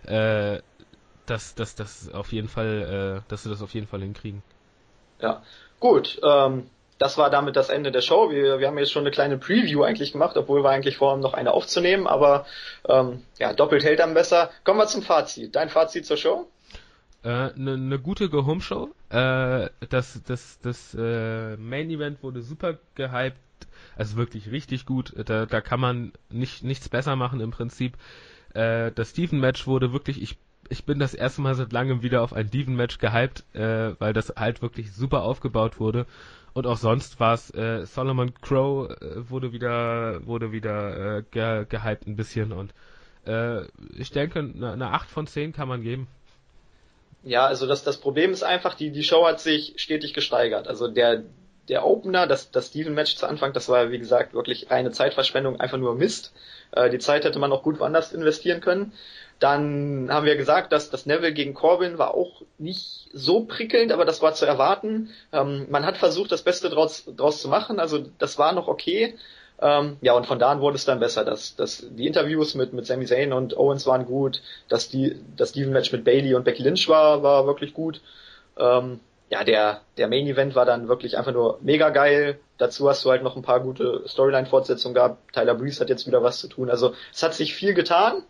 äh, 0.05 0.59
dass, 1.25 1.55
dass, 1.55 1.75
dass 1.75 2.09
auf 2.13 2.31
jeden 2.31 2.47
Fall, 2.47 3.23
äh, 3.25 3.29
dass 3.29 3.43
sie 3.43 3.49
das 3.49 3.61
auf 3.61 3.73
jeden 3.73 3.87
Fall 3.87 4.01
hinkriegen. 4.01 4.41
Ja, 5.19 5.43
gut. 5.79 6.19
Ähm, 6.23 6.69
das 6.97 7.17
war 7.17 7.29
damit 7.29 7.55
das 7.55 7.69
Ende 7.69 7.91
der 7.91 8.01
Show. 8.01 8.31
Wir, 8.31 8.59
wir 8.59 8.67
haben 8.67 8.77
jetzt 8.77 8.91
schon 8.91 9.03
eine 9.03 9.11
kleine 9.11 9.37
Preview 9.37 9.83
eigentlich 9.83 10.13
gemacht, 10.13 10.37
obwohl 10.37 10.63
wir 10.63 10.69
eigentlich 10.69 10.97
vorhaben, 10.97 11.21
noch 11.21 11.33
eine 11.33 11.51
aufzunehmen, 11.53 12.07
aber 12.07 12.45
ähm, 12.87 13.23
ja, 13.39 13.53
doppelt 13.53 13.83
hält 13.83 13.99
dann 13.99 14.13
besser. 14.13 14.49
Kommen 14.63 14.79
wir 14.79 14.87
zum 14.87 15.03
Fazit. 15.03 15.55
Dein 15.55 15.69
Fazit 15.69 16.05
zur 16.05 16.17
Show? 16.17 16.47
Eine 17.23 17.51
äh, 17.55 17.59
ne, 17.59 17.77
ne 17.77 17.99
gute 17.99 18.29
Go-Home-Show. 18.29 18.89
Äh, 19.09 19.69
das 19.89 20.21
das, 20.25 20.59
das 20.61 20.95
äh, 20.97 21.57
Main-Event 21.57 22.23
wurde 22.23 22.41
super 22.41 22.77
gehypt 22.95 23.37
also 23.95 24.17
wirklich 24.17 24.51
richtig 24.51 24.85
gut. 24.85 25.13
Da, 25.25 25.45
da 25.45 25.61
kann 25.61 25.79
man 25.79 26.13
nicht, 26.29 26.63
nichts 26.63 26.89
besser 26.89 27.15
machen 27.15 27.41
im 27.41 27.51
Prinzip. 27.51 27.97
Äh, 28.53 28.91
das 28.91 29.11
Steven-Match 29.11 29.67
wurde 29.67 29.91
wirklich, 29.93 30.21
ich, 30.21 30.37
ich 30.69 30.85
bin 30.85 30.99
das 30.99 31.13
erste 31.13 31.41
Mal 31.41 31.55
seit 31.55 31.71
langem 31.73 32.03
wieder 32.03 32.21
auf 32.21 32.33
ein 32.33 32.47
Steven-Match 32.47 32.99
gehypt, 32.99 33.43
äh, 33.53 33.93
weil 33.99 34.13
das 34.13 34.33
halt 34.35 34.61
wirklich 34.61 34.93
super 34.93 35.23
aufgebaut 35.23 35.79
wurde. 35.79 36.05
Und 36.57 36.65
auch 36.65 36.77
sonst 36.77 37.19
war 37.19 37.35
es, 37.35 37.53
äh, 37.53 37.85
Solomon 37.85 38.33
Crow 38.41 38.89
äh, 38.89 39.29
wurde 39.29 39.53
wieder, 39.53 40.25
wurde 40.25 40.51
wieder 40.51 41.17
äh, 41.17 41.23
ge, 41.29 41.67
gehypt 41.69 42.07
ein 42.07 42.15
bisschen 42.15 42.51
und 42.51 42.73
äh, 43.27 43.65
ich 43.95 44.09
denke, 44.09 44.39
eine, 44.39 44.71
eine 44.71 44.87
8 44.87 45.07
von 45.07 45.27
10 45.27 45.53
kann 45.53 45.67
man 45.67 45.83
geben. 45.83 46.07
Ja, 47.21 47.45
also 47.45 47.67
das, 47.67 47.83
das 47.83 47.97
Problem 47.97 48.31
ist 48.31 48.41
einfach, 48.41 48.73
die, 48.73 48.89
die 48.89 49.03
Show 49.03 49.27
hat 49.27 49.39
sich 49.39 49.75
stetig 49.77 50.15
gesteigert. 50.15 50.67
Also 50.67 50.87
der, 50.87 51.25
der 51.69 51.85
Opener, 51.85 52.27
das, 52.27 52.51
das 52.51 52.67
Steven-Match 52.67 53.15
zu 53.15 53.27
Anfang, 53.27 53.53
das 53.53 53.69
war 53.69 53.91
wie 53.91 53.99
gesagt 53.99 54.33
wirklich 54.33 54.71
reine 54.71 54.91
Zeitverschwendung, 54.91 55.59
einfach 55.59 55.77
nur 55.77 55.95
Mist. 55.95 56.33
Äh, 56.71 56.89
die 56.89 56.99
Zeit 56.99 57.25
hätte 57.25 57.39
man 57.39 57.51
auch 57.51 57.63
gut 57.63 57.79
woanders 57.79 58.13
investieren 58.13 58.61
können. 58.61 58.93
Dann 59.39 60.07
haben 60.09 60.25
wir 60.25 60.35
gesagt, 60.35 60.71
dass 60.71 60.89
das 60.89 61.05
Neville 61.05 61.33
gegen 61.33 61.53
Corbin 61.53 61.99
war 61.99 62.15
auch 62.15 62.41
nicht 62.57 63.09
so 63.13 63.41
prickelnd, 63.41 63.91
aber 63.91 64.05
das 64.05 64.21
war 64.21 64.33
zu 64.33 64.45
erwarten. 64.45 65.09
Ähm, 65.31 65.67
man 65.69 65.85
hat 65.85 65.97
versucht, 65.97 66.31
das 66.31 66.41
Beste 66.41 66.69
draus, 66.69 67.05
draus 67.15 67.41
zu 67.41 67.47
machen, 67.47 67.79
also 67.79 68.03
das 68.17 68.39
war 68.39 68.53
noch 68.53 68.67
okay. 68.67 69.15
Ähm, 69.59 69.97
ja, 70.01 70.13
und 70.13 70.27
von 70.27 70.39
da 70.39 70.51
an 70.51 70.61
wurde 70.61 70.75
es 70.75 70.85
dann 70.85 70.99
besser. 70.99 71.25
Das, 71.25 71.55
das, 71.55 71.85
die 71.89 72.07
Interviews 72.07 72.55
mit, 72.55 72.73
mit 72.73 72.85
Sami 72.85 73.05
Zayn 73.05 73.33
und 73.33 73.57
Owens 73.57 73.87
waren 73.87 74.05
gut. 74.05 74.41
Das, 74.69 74.89
die, 74.89 75.19
das 75.35 75.49
Steven-Match 75.49 75.91
mit 75.91 76.03
Bailey 76.03 76.35
und 76.35 76.43
Becky 76.43 76.63
Lynch 76.63 76.87
war, 76.89 77.23
war 77.23 77.47
wirklich 77.47 77.73
gut. 77.73 78.01
Ähm, 78.57 78.99
ja, 79.29 79.43
der, 79.43 79.81
der 79.97 80.07
Main 80.07 80.27
Event 80.27 80.55
war 80.55 80.65
dann 80.65 80.87
wirklich 80.87 81.17
einfach 81.17 81.33
nur 81.33 81.59
mega 81.61 81.89
geil. 81.89 82.39
Dazu 82.57 82.87
hast 82.89 83.03
du 83.03 83.11
halt 83.11 83.23
noch 83.23 83.35
ein 83.35 83.41
paar 83.41 83.59
gute 83.59 84.03
Storyline-Fortsetzungen 84.07 84.95
gehabt. 84.95 85.33
Tyler 85.33 85.55
Breeze 85.55 85.81
hat 85.81 85.89
jetzt 85.89 86.07
wieder 86.07 86.23
was 86.23 86.39
zu 86.39 86.47
tun. 86.47 86.69
Also 86.69 86.93
es 87.13 87.23
hat 87.23 87.33
sich 87.33 87.53
viel 87.53 87.73
getan. 87.73 88.23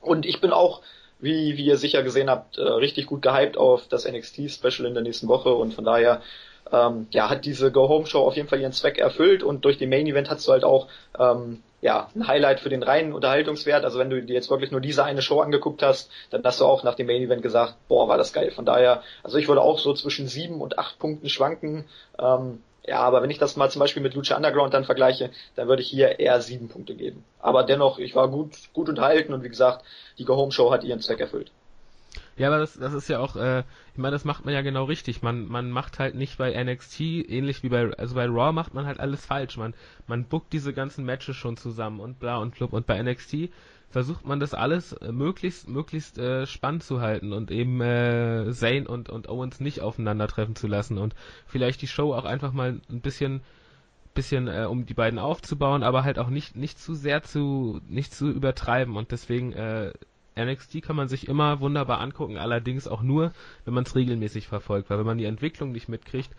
Und 0.00 0.24
ich 0.24 0.40
bin 0.40 0.52
auch, 0.52 0.82
wie, 1.18 1.56
wie 1.56 1.64
ihr 1.64 1.76
sicher 1.76 2.02
gesehen 2.02 2.30
habt, 2.30 2.58
äh, 2.58 2.62
richtig 2.62 3.06
gut 3.06 3.22
gehypt 3.22 3.56
auf 3.56 3.86
das 3.88 4.10
NXT-Special 4.10 4.86
in 4.86 4.94
der 4.94 5.02
nächsten 5.02 5.28
Woche. 5.28 5.52
Und 5.52 5.74
von 5.74 5.84
daher 5.84 6.22
ähm, 6.72 7.06
ja, 7.10 7.28
hat 7.28 7.44
diese 7.44 7.70
Go-Home-Show 7.70 8.20
auf 8.20 8.36
jeden 8.36 8.48
Fall 8.48 8.60
ihren 8.60 8.72
Zweck 8.72 8.98
erfüllt. 8.98 9.42
Und 9.42 9.66
durch 9.66 9.76
den 9.76 9.90
Main 9.90 10.06
Event 10.06 10.30
hast 10.30 10.48
du 10.48 10.52
halt 10.52 10.64
auch 10.64 10.88
ähm, 11.18 11.62
ja, 11.84 12.08
ein 12.14 12.26
Highlight 12.26 12.60
für 12.60 12.70
den 12.70 12.82
reinen 12.82 13.12
Unterhaltungswert. 13.12 13.84
Also 13.84 13.98
wenn 13.98 14.08
du 14.08 14.22
dir 14.22 14.32
jetzt 14.32 14.48
wirklich 14.48 14.70
nur 14.70 14.80
diese 14.80 15.04
eine 15.04 15.20
Show 15.20 15.42
angeguckt 15.42 15.82
hast, 15.82 16.10
dann 16.30 16.42
hast 16.42 16.58
du 16.58 16.64
auch 16.64 16.82
nach 16.82 16.94
dem 16.94 17.06
Main 17.06 17.20
Event 17.20 17.42
gesagt, 17.42 17.74
boah, 17.88 18.08
war 18.08 18.16
das 18.16 18.32
geil. 18.32 18.50
Von 18.52 18.64
daher, 18.64 19.02
also 19.22 19.36
ich 19.36 19.48
würde 19.48 19.60
auch 19.60 19.78
so 19.78 19.92
zwischen 19.92 20.26
sieben 20.26 20.62
und 20.62 20.78
acht 20.78 20.98
Punkten 20.98 21.28
schwanken. 21.28 21.84
Ähm, 22.18 22.62
ja, 22.86 23.00
aber 23.00 23.22
wenn 23.22 23.28
ich 23.28 23.36
das 23.36 23.56
mal 23.56 23.70
zum 23.70 23.80
Beispiel 23.80 24.02
mit 24.02 24.14
Lucha 24.14 24.34
Underground 24.34 24.72
dann 24.72 24.86
vergleiche, 24.86 25.28
dann 25.56 25.68
würde 25.68 25.82
ich 25.82 25.88
hier 25.88 26.20
eher 26.20 26.40
sieben 26.40 26.70
Punkte 26.70 26.94
geben. 26.94 27.22
Aber 27.38 27.64
dennoch, 27.64 27.98
ich 27.98 28.14
war 28.14 28.28
gut, 28.28 28.54
gut 28.72 28.88
unterhalten 28.88 29.34
und 29.34 29.44
wie 29.44 29.50
gesagt, 29.50 29.84
die 30.16 30.24
Go 30.24 30.36
Home 30.36 30.52
Show 30.52 30.72
hat 30.72 30.84
ihren 30.84 31.00
Zweck 31.00 31.20
erfüllt. 31.20 31.52
Ja, 32.36 32.48
aber 32.48 32.58
das, 32.58 32.74
das 32.74 32.92
ist 32.94 33.08
ja 33.08 33.20
auch, 33.20 33.36
äh, 33.36 33.60
ich 33.92 33.98
meine, 33.98 34.12
das 34.12 34.24
macht 34.24 34.44
man 34.44 34.54
ja 34.54 34.62
genau 34.62 34.84
richtig. 34.84 35.22
Man, 35.22 35.46
man 35.46 35.70
macht 35.70 35.98
halt 36.00 36.16
nicht 36.16 36.36
bei 36.36 36.52
NXT, 36.62 37.00
ähnlich 37.00 37.62
wie 37.62 37.68
bei, 37.68 37.92
also 37.92 38.16
bei 38.16 38.26
Raw 38.26 38.52
macht 38.52 38.74
man 38.74 38.86
halt 38.86 38.98
alles 38.98 39.24
falsch. 39.24 39.56
Man, 39.56 39.74
man 40.08 40.24
bookt 40.24 40.52
diese 40.52 40.72
ganzen 40.72 41.04
Matches 41.04 41.36
schon 41.36 41.56
zusammen 41.56 42.00
und 42.00 42.18
bla 42.18 42.38
und 42.38 42.54
blub. 42.54 42.72
Und 42.72 42.86
bei 42.86 43.00
NXT 43.00 43.50
versucht 43.94 44.26
man 44.26 44.40
das 44.40 44.54
alles 44.54 44.92
äh, 44.94 45.12
möglichst, 45.12 45.68
möglichst 45.68 46.18
äh, 46.18 46.46
spannend 46.46 46.82
zu 46.82 47.00
halten 47.00 47.32
und 47.32 47.52
eben 47.52 47.80
äh, 47.80 48.50
Zane 48.50 48.88
und, 48.88 49.08
und 49.08 49.28
Owens 49.28 49.60
nicht 49.60 49.82
aufeinandertreffen 49.82 50.56
zu 50.56 50.66
lassen 50.66 50.98
und 50.98 51.14
vielleicht 51.46 51.80
die 51.80 51.86
Show 51.86 52.12
auch 52.12 52.24
einfach 52.24 52.52
mal 52.52 52.80
ein 52.90 53.00
bisschen 53.00 53.42
bisschen 54.12 54.48
äh, 54.48 54.66
um 54.68 54.86
die 54.86 54.94
beiden 54.94 55.20
aufzubauen, 55.20 55.84
aber 55.84 56.02
halt 56.02 56.18
auch 56.18 56.28
nicht 56.28 56.56
nicht 56.56 56.80
zu 56.80 56.94
sehr 56.94 57.22
zu 57.22 57.80
nicht 57.88 58.12
zu 58.12 58.30
übertreiben 58.30 58.96
und 58.96 59.12
deswegen 59.12 59.52
äh, 59.52 59.92
NXT 60.36 60.82
kann 60.82 60.96
man 60.96 61.08
sich 61.08 61.28
immer 61.28 61.60
wunderbar 61.60 62.00
angucken, 62.00 62.38
allerdings 62.38 62.88
auch 62.88 63.02
nur, 63.02 63.32
wenn 63.64 63.74
man 63.74 63.84
es 63.84 63.94
regelmäßig 63.94 64.48
verfolgt, 64.48 64.90
weil 64.90 64.98
wenn 64.98 65.06
man 65.06 65.18
die 65.18 65.24
Entwicklung 65.24 65.72
nicht 65.72 65.88
mitkriegt, 65.88 66.30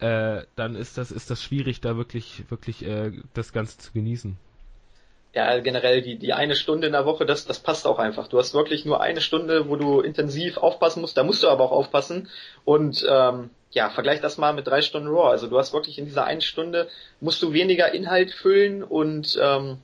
äh, 0.00 0.42
dann 0.56 0.74
ist 0.74 0.98
das 0.98 1.10
ist 1.10 1.30
das 1.30 1.42
schwierig, 1.42 1.80
da 1.80 1.96
wirklich 1.96 2.44
wirklich 2.50 2.84
äh, 2.84 3.12
das 3.34 3.52
Ganze 3.52 3.78
zu 3.78 3.92
genießen. 3.92 4.36
Ja, 5.34 5.58
generell 5.60 6.02
die 6.02 6.18
die 6.18 6.32
eine 6.32 6.56
Stunde 6.56 6.86
in 6.86 6.92
der 6.92 7.06
Woche, 7.06 7.26
das 7.26 7.46
das 7.46 7.60
passt 7.60 7.86
auch 7.86 7.98
einfach. 7.98 8.28
Du 8.28 8.38
hast 8.38 8.54
wirklich 8.54 8.84
nur 8.84 9.00
eine 9.00 9.20
Stunde, 9.20 9.68
wo 9.68 9.76
du 9.76 10.00
intensiv 10.00 10.56
aufpassen 10.56 11.00
musst. 11.00 11.16
Da 11.16 11.24
musst 11.24 11.42
du 11.42 11.48
aber 11.48 11.64
auch 11.64 11.72
aufpassen 11.72 12.28
und 12.64 13.04
ähm, 13.08 13.50
ja, 13.72 13.88
vergleich 13.88 14.20
das 14.20 14.36
mal 14.36 14.52
mit 14.52 14.66
drei 14.66 14.82
Stunden 14.82 15.08
Raw. 15.08 15.30
Also 15.30 15.46
du 15.46 15.58
hast 15.58 15.72
wirklich 15.72 15.98
in 15.98 16.04
dieser 16.04 16.24
einen 16.24 16.42
Stunde, 16.42 16.88
musst 17.20 17.42
du 17.42 17.52
weniger 17.52 17.92
Inhalt 17.92 18.30
füllen 18.30 18.82
und 18.82 19.38
ähm, 19.40 19.78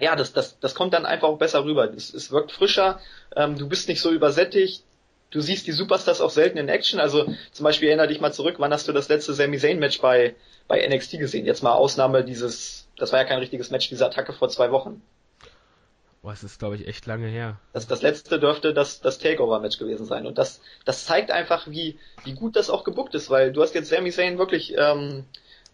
ja, 0.00 0.14
das, 0.16 0.32
das, 0.32 0.58
das 0.60 0.74
kommt 0.74 0.94
dann 0.94 1.06
einfach 1.06 1.28
auch 1.28 1.38
besser 1.38 1.64
rüber. 1.64 1.92
Es, 1.92 2.12
es 2.12 2.30
wirkt 2.30 2.52
frischer, 2.52 3.00
ähm, 3.34 3.58
du 3.58 3.68
bist 3.68 3.88
nicht 3.88 4.00
so 4.00 4.10
übersättigt, 4.10 4.84
du 5.30 5.40
siehst 5.40 5.66
die 5.66 5.72
Superstars 5.72 6.20
auch 6.20 6.30
selten 6.30 6.58
in 6.58 6.68
Action. 6.68 7.00
Also 7.00 7.26
zum 7.52 7.64
Beispiel 7.64 7.88
erinnere 7.88 8.08
dich 8.08 8.20
mal 8.20 8.32
zurück, 8.32 8.56
wann 8.58 8.72
hast 8.72 8.88
du 8.88 8.92
das 8.92 9.08
letzte 9.08 9.34
Sami 9.34 9.58
Zayn 9.58 9.78
Match 9.78 10.00
bei, 10.00 10.34
bei 10.68 10.86
NXT 10.86 11.18
gesehen? 11.18 11.46
Jetzt 11.46 11.62
mal 11.62 11.72
Ausnahme 11.72 12.24
dieses, 12.24 12.88
das 12.96 13.12
war 13.12 13.20
ja 13.20 13.24
kein 13.24 13.38
richtiges 13.38 13.70
Match, 13.70 13.88
diese 13.88 14.06
Attacke 14.06 14.32
vor 14.32 14.48
zwei 14.48 14.70
Wochen. 14.70 15.02
Boah, 16.22 16.32
es 16.32 16.42
ist, 16.42 16.58
glaube 16.58 16.74
ich, 16.74 16.86
echt 16.86 17.06
lange 17.06 17.28
her. 17.28 17.60
Das, 17.72 17.86
das 17.86 18.02
letzte 18.02 18.40
dürfte 18.40 18.74
das, 18.74 19.00
das 19.00 19.18
Takeover-Match 19.18 19.78
gewesen 19.78 20.04
sein. 20.04 20.26
Und 20.26 20.36
das, 20.36 20.60
das 20.84 21.04
zeigt 21.04 21.30
einfach, 21.30 21.68
wie, 21.68 21.98
wie 22.24 22.34
gut 22.34 22.56
das 22.56 22.70
auch 22.70 22.82
gebuckt 22.82 23.14
ist, 23.14 23.30
weil 23.30 23.52
du 23.52 23.62
hast 23.62 23.74
jetzt 23.74 23.88
Sami 23.88 24.10
Zayn 24.10 24.36
wirklich, 24.36 24.74
ähm, 24.76 25.24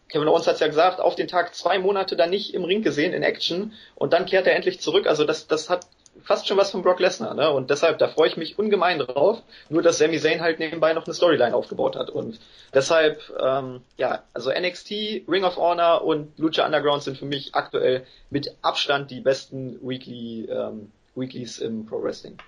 Kevin 0.09 0.29
Owens 0.29 0.47
hat 0.47 0.61
ja 0.61 0.67
gesagt, 0.67 1.01
auf 1.01 1.15
den 1.15 1.29
Tag 1.29 1.55
zwei 1.55 1.79
Monate 1.79 2.17
dann 2.17 2.31
nicht 2.31 2.55
im 2.55 2.65
Ring 2.65 2.83
gesehen 2.83 3.13
in 3.13 3.23
Action 3.23 3.73
und 3.95 4.13
dann 4.13 4.27
kehrt 4.27 4.47
er 4.47 4.55
endlich 4.55 4.81
zurück. 4.81 5.07
Also 5.07 5.25
das, 5.25 5.47
das 5.47 5.71
hat 5.71 5.87
fast 6.23 6.47
schon 6.47 6.57
was 6.57 6.71
von 6.71 6.83
Brock 6.83 7.01
Lesnar, 7.01 7.35
ne? 7.35 7.51
Und 7.51 7.71
deshalb, 7.71 7.99
da 7.99 8.09
freue 8.09 8.29
ich 8.29 8.37
mich 8.37 8.59
ungemein 8.59 8.99
drauf. 8.99 9.43
Nur, 9.69 9.83
dass 9.83 9.99
Sami 9.99 10.19
Zayn 10.19 10.41
halt 10.41 10.59
nebenbei 10.59 10.93
noch 10.93 11.07
eine 11.07 11.15
Storyline 11.15 11.55
aufgebaut 11.55 11.97
hat. 11.97 12.11
Und 12.11 12.39
deshalb, 12.73 13.21
ähm, 13.41 13.81
ja, 13.97 14.23
also 14.33 14.51
NXT, 14.51 15.27
Ring 15.29 15.45
of 15.45 15.57
Honor 15.57 16.05
und 16.05 16.39
Lucha 16.39 16.65
Underground 16.65 17.03
sind 17.03 17.19
für 17.19 17.27
mich 17.27 17.55
aktuell 17.55 18.07
mit 18.31 18.55
Abstand 18.63 19.11
die 19.11 19.21
besten 19.21 19.79
Weekly, 19.83 20.49
ähm, 20.51 20.93
Weeklies 21.15 21.59
im 21.59 21.87
Pro 21.87 22.03
Wrestling. 22.03 22.39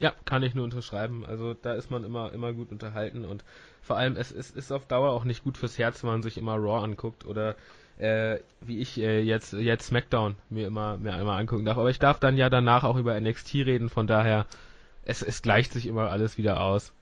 Ja, 0.00 0.12
kann 0.24 0.42
ich 0.42 0.54
nur 0.54 0.64
unterschreiben. 0.64 1.24
Also 1.26 1.54
da 1.54 1.74
ist 1.74 1.90
man 1.90 2.04
immer, 2.04 2.32
immer 2.32 2.52
gut 2.52 2.70
unterhalten 2.72 3.24
und 3.24 3.44
vor 3.84 3.96
allem 3.96 4.16
es, 4.16 4.30
es 4.32 4.50
ist 4.50 4.72
auf 4.72 4.86
Dauer 4.86 5.10
auch 5.10 5.24
nicht 5.24 5.44
gut 5.44 5.58
fürs 5.58 5.78
Herz, 5.78 6.02
wenn 6.02 6.10
man 6.10 6.22
sich 6.22 6.38
immer 6.38 6.54
Raw 6.54 6.82
anguckt 6.84 7.26
oder 7.26 7.54
äh, 7.98 8.38
wie 8.60 8.80
ich 8.80 8.98
äh, 8.98 9.20
jetzt 9.20 9.52
jetzt 9.52 9.86
SmackDown 9.86 10.36
mir 10.50 10.66
immer 10.66 10.96
mir 10.96 11.14
einmal 11.14 11.38
angucken 11.40 11.64
darf. 11.64 11.78
Aber 11.78 11.90
ich 11.90 11.98
darf 11.98 12.18
dann 12.18 12.36
ja 12.36 12.50
danach 12.50 12.84
auch 12.84 12.96
über 12.96 13.18
NXT 13.18 13.54
reden, 13.54 13.88
von 13.88 14.06
daher 14.06 14.46
es, 15.04 15.22
es 15.22 15.42
gleicht 15.42 15.72
sich 15.72 15.86
immer 15.86 16.10
alles 16.10 16.38
wieder 16.38 16.60
aus. 16.60 16.92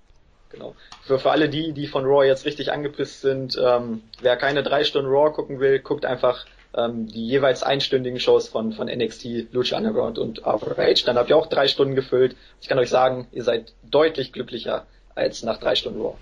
Genau. 0.50 0.74
Für, 1.02 1.18
für 1.18 1.30
alle 1.30 1.48
die, 1.48 1.72
die 1.72 1.86
von 1.86 2.04
Raw 2.04 2.26
jetzt 2.26 2.44
richtig 2.44 2.72
angepisst 2.72 3.22
sind, 3.22 3.58
ähm, 3.62 4.02
wer 4.20 4.36
keine 4.36 4.62
drei 4.62 4.84
Stunden 4.84 5.10
Raw 5.10 5.32
gucken 5.32 5.60
will, 5.60 5.78
guckt 5.78 6.04
einfach 6.04 6.44
ähm, 6.76 7.08
die 7.08 7.26
jeweils 7.26 7.62
einstündigen 7.62 8.20
Shows 8.20 8.48
von, 8.48 8.72
von 8.72 8.88
NXT, 8.88 9.52
Lucha 9.52 9.78
Underground 9.78 10.18
und 10.18 10.44
ROH. 10.44 11.04
Dann 11.06 11.16
habt 11.16 11.30
ihr 11.30 11.36
auch 11.36 11.46
drei 11.46 11.68
Stunden 11.68 11.94
gefüllt. 11.94 12.36
Ich 12.60 12.68
kann 12.68 12.78
euch 12.78 12.90
sagen, 12.90 13.28
ihr 13.32 13.44
seid 13.44 13.72
deutlich 13.82 14.32
glücklicher 14.32 14.86
als 15.14 15.42
nach 15.42 15.58
drei 15.58 15.74
Stunden 15.74 16.00
Raw. 16.00 16.16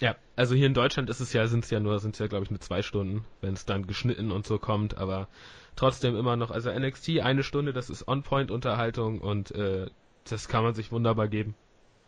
Ja, 0.00 0.16
also 0.36 0.54
hier 0.54 0.66
in 0.66 0.74
Deutschland 0.74 1.10
ist 1.10 1.20
es 1.20 1.32
ja, 1.32 1.46
sind 1.46 1.64
es 1.64 1.70
ja 1.70 1.80
nur, 1.80 1.98
sind 1.98 2.14
es 2.14 2.18
ja 2.18 2.26
glaube 2.26 2.44
ich 2.44 2.50
nur 2.50 2.60
zwei 2.60 2.82
Stunden, 2.82 3.24
wenn 3.40 3.54
es 3.54 3.66
dann 3.66 3.86
geschnitten 3.86 4.30
und 4.30 4.46
so 4.46 4.58
kommt, 4.58 4.96
aber 4.98 5.28
trotzdem 5.76 6.16
immer 6.16 6.36
noch, 6.36 6.50
also 6.50 6.70
NXT 6.70 7.20
eine 7.20 7.42
Stunde, 7.42 7.72
das 7.72 7.90
ist 7.90 8.08
On-Point-Unterhaltung 8.08 9.20
und 9.20 9.50
äh, 9.52 9.86
das 10.28 10.48
kann 10.48 10.64
man 10.64 10.74
sich 10.74 10.92
wunderbar 10.92 11.28
geben. 11.28 11.54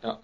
Ja. 0.03 0.19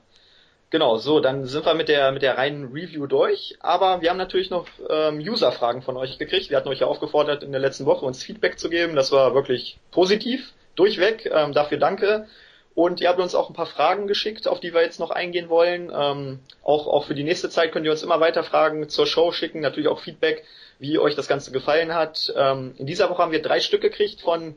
Genau, 0.72 0.96
so, 0.96 1.20
dann 1.20 1.46
sind 1.46 1.66
wir 1.66 1.74
mit 1.74 1.90
der 1.90 2.14
mit 2.14 2.22
der 2.22 2.38
reinen 2.38 2.72
Review 2.72 3.06
durch, 3.06 3.58
aber 3.60 4.02
wir 4.02 4.10
haben 4.10 4.18
natürlich 4.18 4.50
noch 4.50 4.68
ähm, 4.90 5.20
User-Fragen 5.20 5.82
von 5.82 5.98
euch 5.98 6.18
gekriegt. 6.18 6.50
Wir 6.50 6.56
hatten 6.56 6.70
euch 6.70 6.80
ja 6.80 6.88
aufgefordert, 6.88 7.44
in 7.44 7.52
der 7.52 7.60
letzten 7.60 7.86
Woche 7.86 8.06
uns 8.06 8.24
Feedback 8.24 8.58
zu 8.58 8.70
geben. 8.70 8.96
Das 8.96 9.12
war 9.12 9.36
wirklich 9.36 9.78
positiv, 9.92 10.54
durchweg. 10.76 11.30
Ähm, 11.30 11.52
dafür 11.52 11.78
danke. 11.78 12.28
Und 12.74 13.02
ihr 13.02 13.10
habt 13.10 13.20
uns 13.20 13.36
auch 13.36 13.50
ein 13.50 13.56
paar 13.56 13.66
Fragen 13.66 14.08
geschickt, 14.08 14.48
auf 14.48 14.60
die 14.60 14.74
wir 14.74 14.82
jetzt 14.82 15.00
noch 15.00 15.12
eingehen 15.12 15.50
wollen. 15.50 15.92
Ähm, 15.94 16.40
auch, 16.64 16.88
auch 16.88 17.06
für 17.06 17.16
die 17.16 17.24
nächste 17.24 17.50
Zeit 17.50 17.72
könnt 17.72 17.86
ihr 17.86 17.92
uns 17.92 18.04
immer 18.04 18.20
weiter 18.20 18.44
Fragen 18.44 18.88
zur 18.88 19.06
Show 19.06 19.32
schicken, 19.32 19.60
natürlich 19.60 19.90
auch 19.90 20.00
Feedback, 20.00 20.46
wie 20.80 20.98
euch 20.98 21.16
das 21.16 21.28
Ganze 21.28 21.52
gefallen 21.52 21.94
hat. 21.94 22.34
Ähm, 22.36 22.74
in 22.78 22.86
dieser 22.86 23.10
Woche 23.10 23.22
haben 23.22 23.32
wir 23.32 23.42
drei 23.42 23.60
Stück 23.60 23.82
gekriegt 23.82 24.22
von 24.22 24.56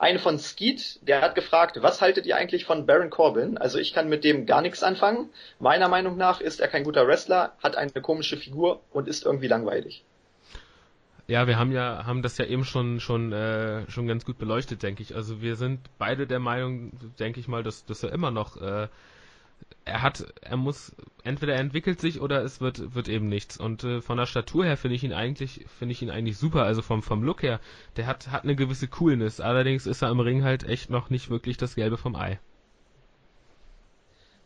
eine 0.00 0.18
von 0.18 0.38
Skeet, 0.38 1.06
der 1.06 1.20
hat 1.20 1.34
gefragt, 1.34 1.76
was 1.82 2.00
haltet 2.00 2.24
ihr 2.24 2.34
eigentlich 2.34 2.64
von 2.64 2.86
Baron 2.86 3.10
Corbin? 3.10 3.58
Also 3.58 3.78
ich 3.78 3.92
kann 3.92 4.08
mit 4.08 4.24
dem 4.24 4.46
gar 4.46 4.62
nichts 4.62 4.82
anfangen. 4.82 5.28
Meiner 5.58 5.88
Meinung 5.88 6.16
nach 6.16 6.40
ist 6.40 6.58
er 6.58 6.68
kein 6.68 6.84
guter 6.84 7.06
Wrestler, 7.06 7.52
hat 7.62 7.76
eine 7.76 7.90
komische 7.90 8.38
Figur 8.38 8.80
und 8.92 9.08
ist 9.08 9.26
irgendwie 9.26 9.48
langweilig. 9.48 10.02
Ja, 11.30 11.46
wir 11.46 11.60
haben 11.60 11.70
ja, 11.70 12.06
haben 12.06 12.22
das 12.22 12.38
ja 12.38 12.44
eben 12.44 12.64
schon, 12.64 12.98
schon, 12.98 13.32
äh, 13.32 13.88
schon 13.88 14.08
ganz 14.08 14.24
gut 14.24 14.36
beleuchtet, 14.36 14.82
denke 14.82 15.00
ich. 15.04 15.14
Also 15.14 15.40
wir 15.40 15.54
sind 15.54 15.78
beide 15.96 16.26
der 16.26 16.40
Meinung, 16.40 16.90
denke 17.20 17.38
ich 17.38 17.46
mal, 17.46 17.62
dass, 17.62 17.84
dass 17.84 18.02
er 18.02 18.10
immer 18.12 18.32
noch, 18.32 18.56
äh, 18.56 18.88
er 19.84 20.02
hat, 20.02 20.26
er 20.40 20.56
muss, 20.56 20.92
entweder 21.22 21.54
er 21.54 21.60
entwickelt 21.60 22.00
sich 22.00 22.20
oder 22.20 22.42
es 22.42 22.60
wird, 22.60 22.96
wird 22.96 23.08
eben 23.08 23.28
nichts. 23.28 23.58
Und 23.58 23.84
äh, 23.84 24.00
von 24.00 24.16
der 24.18 24.26
Statur 24.26 24.64
her 24.64 24.76
finde 24.76 24.96
ich 24.96 25.04
ihn 25.04 25.12
eigentlich, 25.12 25.64
finde 25.78 25.92
ich 25.92 26.02
ihn 26.02 26.10
eigentlich 26.10 26.36
super. 26.36 26.64
Also 26.64 26.82
vom, 26.82 27.00
vom 27.00 27.22
Look 27.22 27.44
her, 27.44 27.60
der 27.96 28.08
hat, 28.08 28.32
hat 28.32 28.42
eine 28.42 28.56
gewisse 28.56 28.88
Coolness. 28.88 29.40
Allerdings 29.40 29.86
ist 29.86 30.02
er 30.02 30.10
im 30.10 30.18
Ring 30.18 30.42
halt 30.42 30.64
echt 30.64 30.90
noch 30.90 31.10
nicht 31.10 31.30
wirklich 31.30 31.56
das 31.56 31.76
Gelbe 31.76 31.96
vom 31.96 32.16
Ei. 32.16 32.40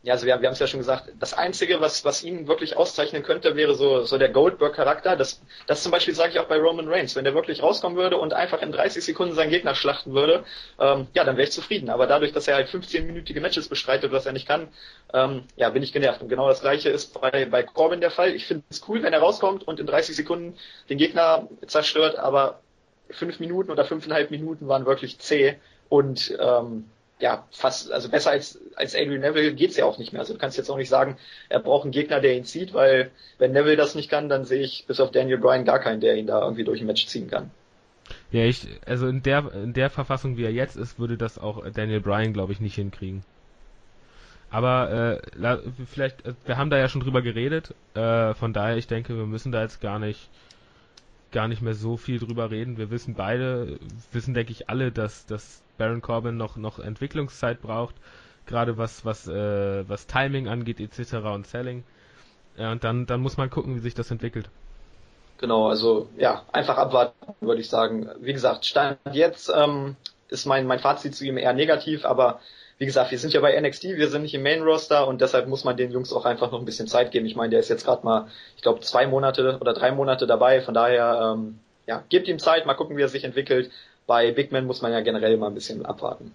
Ja, 0.05 0.13
also 0.13 0.27
wir, 0.27 0.39
wir 0.43 0.49
haben 0.49 0.53
es 0.53 0.59
ja 0.59 0.67
schon 0.67 0.81
gesagt, 0.81 1.11
das 1.19 1.33
Einzige, 1.33 1.81
was, 1.81 2.05
was 2.05 2.23
ihn 2.23 2.47
wirklich 2.47 2.77
auszeichnen 2.77 3.23
könnte, 3.23 3.57
wäre 3.57 3.75
so, 3.75 4.03
so 4.03 4.19
der 4.19 4.29
Goldberg-Charakter. 4.29 5.17
Das, 5.17 5.41
das 5.67 5.83
zum 5.83 5.93
Beispiel 5.93 6.15
sage 6.15 6.33
ich 6.33 6.39
auch 6.39 6.45
bei 6.45 6.59
Roman 6.59 6.89
Reigns. 6.89 7.17
Wenn 7.17 7.25
der 7.25 7.35
wirklich 7.35 7.63
rauskommen 7.63 7.97
würde 7.97 8.19
und 8.19 8.35
einfach 8.35 8.61
in 8.61 8.71
30 8.71 9.03
Sekunden 9.03 9.35
seinen 9.35 9.49
Gegner 9.49 9.75
schlachten 9.75 10.13
würde, 10.13 10.45
ähm, 10.79 11.07
ja, 11.15 11.25
dann 11.25 11.39
wäre 11.39 11.49
ich 11.49 11.53
zufrieden. 11.53 11.89
Aber 11.89 12.07
dadurch, 12.07 12.33
dass 12.35 12.47
er 12.47 12.57
halt 12.57 12.69
15-minütige 12.69 13.41
Matches 13.41 13.69
bestreitet, 13.69 14.13
was 14.13 14.27
er 14.27 14.33
nicht 14.33 14.47
kann, 14.47 14.69
ähm, 15.15 15.45
ja, 15.57 15.71
bin 15.71 15.83
ich 15.83 15.95
genervt. 15.95 16.21
Und 16.21 16.29
genau 16.29 16.49
das 16.49 16.61
gleiche 16.61 16.91
ist 16.91 17.19
bei, 17.19 17.47
bei 17.47 17.63
Corbin 17.63 18.03
der 18.03 18.11
Fall. 18.11 18.35
Ich 18.35 18.45
finde 18.45 18.65
es 18.69 18.87
cool, 18.87 19.03
wenn 19.03 19.15
er 19.15 19.21
rauskommt 19.21 19.67
und 19.67 19.81
in 19.81 19.87
30 19.87 20.15
Sekunden 20.17 20.59
den 20.91 20.99
Gegner 20.99 21.49
zerstört, 21.67 22.19
aber 22.19 22.61
fünf 23.09 23.41
Minuten 23.41 23.71
oder 23.71 23.87
fünfeinhalb 23.87 24.31
Minuten 24.31 24.69
waren 24.69 24.85
wirklich 24.85 25.19
zäh 25.19 25.57
und 25.89 26.37
ähm, 26.39 26.91
ja, 27.25 27.49
fast, 27.51 27.91
also 27.91 28.11
besser 28.11 28.33
als, 28.33 28.61
als 28.77 28.95
Adrian 28.95 29.23
Neville 29.23 29.55
geht's 29.55 29.79
ja 29.79 29.87
auch 29.87 29.97
nicht 29.97 30.13
mehr. 30.13 30.21
Also 30.21 30.35
du 30.35 30.39
kannst 30.39 30.59
jetzt 30.59 30.69
auch 30.69 30.77
nicht 30.77 30.91
sagen, 30.91 31.17
er 31.49 31.59
braucht 31.59 31.85
einen 31.85 31.93
Gegner, 31.93 32.21
der 32.21 32.37
ihn 32.37 32.45
zieht, 32.45 32.75
weil 32.75 33.13
wenn 33.39 33.53
Neville 33.53 33.77
das 33.77 33.95
nicht 33.95 34.11
kann, 34.11 34.29
dann 34.29 34.45
sehe 34.45 34.61
ich 34.61 34.85
bis 34.87 35.01
auf 35.01 35.11
Daniel 35.11 35.39
Bryan 35.39 35.65
gar 35.65 35.79
keinen, 35.79 36.03
der 36.03 36.17
ihn 36.17 36.27
da 36.27 36.43
irgendwie 36.43 36.65
durch 36.65 36.83
ein 36.83 36.87
Match 36.87 37.07
ziehen 37.07 37.31
kann. 37.31 37.51
Ja, 38.31 38.45
ich, 38.45 38.69
also 38.85 39.09
in 39.09 39.23
der, 39.23 39.51
in 39.55 39.73
der 39.73 39.89
Verfassung, 39.89 40.37
wie 40.37 40.45
er 40.45 40.53
jetzt 40.53 40.77
ist, 40.77 40.99
würde 40.99 41.17
das 41.17 41.39
auch 41.39 41.67
Daniel 41.71 42.03
Bryan, 42.03 42.35
glaube 42.35 42.53
ich, 42.53 42.61
nicht 42.61 42.75
hinkriegen. 42.75 43.25
Aber 44.51 45.23
äh, 45.41 45.59
vielleicht, 45.87 46.27
äh, 46.27 46.35
wir 46.45 46.59
haben 46.59 46.69
da 46.69 46.77
ja 46.77 46.91
schon 46.91 47.01
drüber 47.01 47.23
geredet, 47.23 47.75
äh, 47.95 48.35
von 48.35 48.53
daher, 48.53 48.77
ich 48.77 48.87
denke, 48.87 49.17
wir 49.17 49.25
müssen 49.25 49.51
da 49.51 49.63
jetzt 49.63 49.81
gar 49.81 49.99
nicht 49.99 50.29
gar 51.33 51.49
nicht 51.49 51.63
mehr 51.63 51.75
so 51.75 51.97
viel 51.97 52.21
drüber 52.21 52.53
reden. 52.53 52.77
Wir 52.77 52.91
wissen 52.91 53.15
beide, 53.15 53.81
wissen 54.13 54.35
denke 54.35 54.53
ich 54.53 54.69
alle, 54.69 54.93
dass, 54.93 55.27
dass 55.27 55.64
Baron 55.79 56.03
Corbin 56.03 56.37
noch, 56.37 56.57
noch 56.57 56.79
Entwicklungszeit 56.79 57.61
braucht, 57.61 57.95
gerade 58.47 58.79
was, 58.79 59.05
was, 59.05 59.27
äh, 59.27 59.89
was 59.89 60.07
Timing 60.07 60.49
angeht 60.49 60.81
etc. 60.81 61.15
und 61.35 61.47
Selling. 61.47 61.85
Ja, 62.57 62.73
und 62.73 62.85
dann, 62.85 63.07
dann 63.07 63.21
muss 63.21 63.37
man 63.37 63.51
gucken, 63.51 63.75
wie 63.75 63.81
sich 63.81 63.95
das 63.95 64.11
entwickelt. 64.11 64.49
Genau, 65.39 65.69
also 65.69 66.09
ja, 66.17 66.45
einfach 66.53 66.79
abwarten, 66.79 67.35
würde 67.41 67.61
ich 67.61 67.69
sagen. 67.69 68.09
Wie 68.21 68.33
gesagt, 68.33 68.65
Stand 68.65 68.99
jetzt 69.13 69.53
ähm, 69.55 69.97
ist 70.29 70.47
mein, 70.47 70.67
mein 70.67 70.79
Fazit 70.79 71.15
zu 71.15 71.25
ihm 71.25 71.37
eher 71.37 71.53
negativ, 71.53 72.05
aber 72.05 72.41
wie 72.79 72.87
gesagt, 72.87 73.11
wir 73.11 73.19
sind 73.19 73.33
ja 73.33 73.41
bei 73.41 73.59
NXT, 73.61 73.85
wir 73.85 74.09
sind 74.09 74.23
nicht 74.23 74.35
im 74.35 74.43
Main 74.43 74.63
Roster 74.63 75.07
und 75.07 75.21
deshalb 75.21 75.49
muss 75.49 75.65
man 75.65 75.77
den 75.77 75.93
Jungs 75.93 76.13
auch 76.13 76.25
einfach 76.25 76.51
noch 76.51 76.59
ein 76.59 76.65
bisschen 76.65 76.89
Zeit 76.89 77.13
geben. 77.13 77.27
Ich 77.27 77.37
meine, 77.37 77.51
der 77.51 77.61
ist 77.61 77.69
jetzt 77.69 77.85
gerade 77.85 78.05
mal, 78.05 78.29
ich 78.57 78.63
glaube, 78.63 78.81
zwei 78.81 79.07
Monate 79.07 79.59
oder 79.61 79.75
drei 79.75 79.93
Monate 79.93 80.27
dabei, 80.27 80.61
von 80.61 80.75
daher, 80.75 81.35
ähm, 81.35 81.59
ja, 81.87 82.03
gebt 82.09 82.27
ihm 82.29 82.39
Zeit, 82.39 82.67
mal 82.67 82.75
gucken, 82.75 82.97
wie 82.97 83.03
er 83.03 83.09
sich 83.09 83.25
entwickelt. 83.25 83.71
Bei 84.07 84.33
Big 84.33 84.53
Man 84.53 84.67
muss 84.67 84.83
man 84.83 84.93
ja 84.93 85.01
generell 85.01 85.37
mal 85.37 85.49
ein 85.49 85.55
bisschen 85.55 85.85
abwarten. 85.87 86.35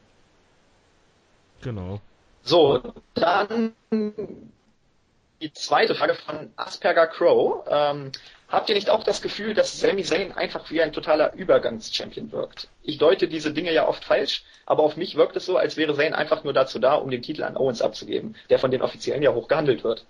Genau. 1.61 1.99
So, 2.41 2.81
dann 3.13 3.73
die 3.91 5.53
zweite 5.53 5.95
Frage 5.95 6.15
von 6.15 6.51
Asperger 6.55 7.07
Crow. 7.07 7.65
Ähm, 7.69 8.11
Habt 8.49 8.67
ihr 8.67 8.75
nicht 8.75 8.89
auch 8.89 9.03
das 9.03 9.21
Gefühl, 9.21 9.53
dass 9.53 9.79
Sami 9.79 10.03
Zayn 10.03 10.31
einfach 10.31 10.71
wie 10.71 10.81
ein 10.81 10.91
totaler 10.91 11.33
Übergangschampion 11.33 12.31
wirkt? 12.31 12.67
Ich 12.81 12.97
deute 12.97 13.27
diese 13.27 13.53
Dinge 13.53 13.71
ja 13.71 13.87
oft 13.87 14.03
falsch, 14.03 14.43
aber 14.65 14.81
auf 14.81 14.97
mich 14.97 15.15
wirkt 15.15 15.35
es 15.35 15.45
so, 15.45 15.55
als 15.57 15.77
wäre 15.77 15.95
Zayn 15.95 16.15
einfach 16.15 16.43
nur 16.43 16.53
dazu 16.53 16.79
da, 16.79 16.95
um 16.95 17.11
den 17.11 17.21
Titel 17.21 17.43
an 17.43 17.55
Owens 17.55 17.83
abzugeben, 17.83 18.35
der 18.49 18.57
von 18.57 18.71
den 18.71 18.81
Offiziellen 18.81 19.21
ja 19.21 19.33
hoch 19.33 19.47
gehandelt 19.47 19.83
wird. 19.83 20.05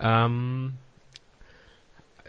Ähm, 0.00 0.78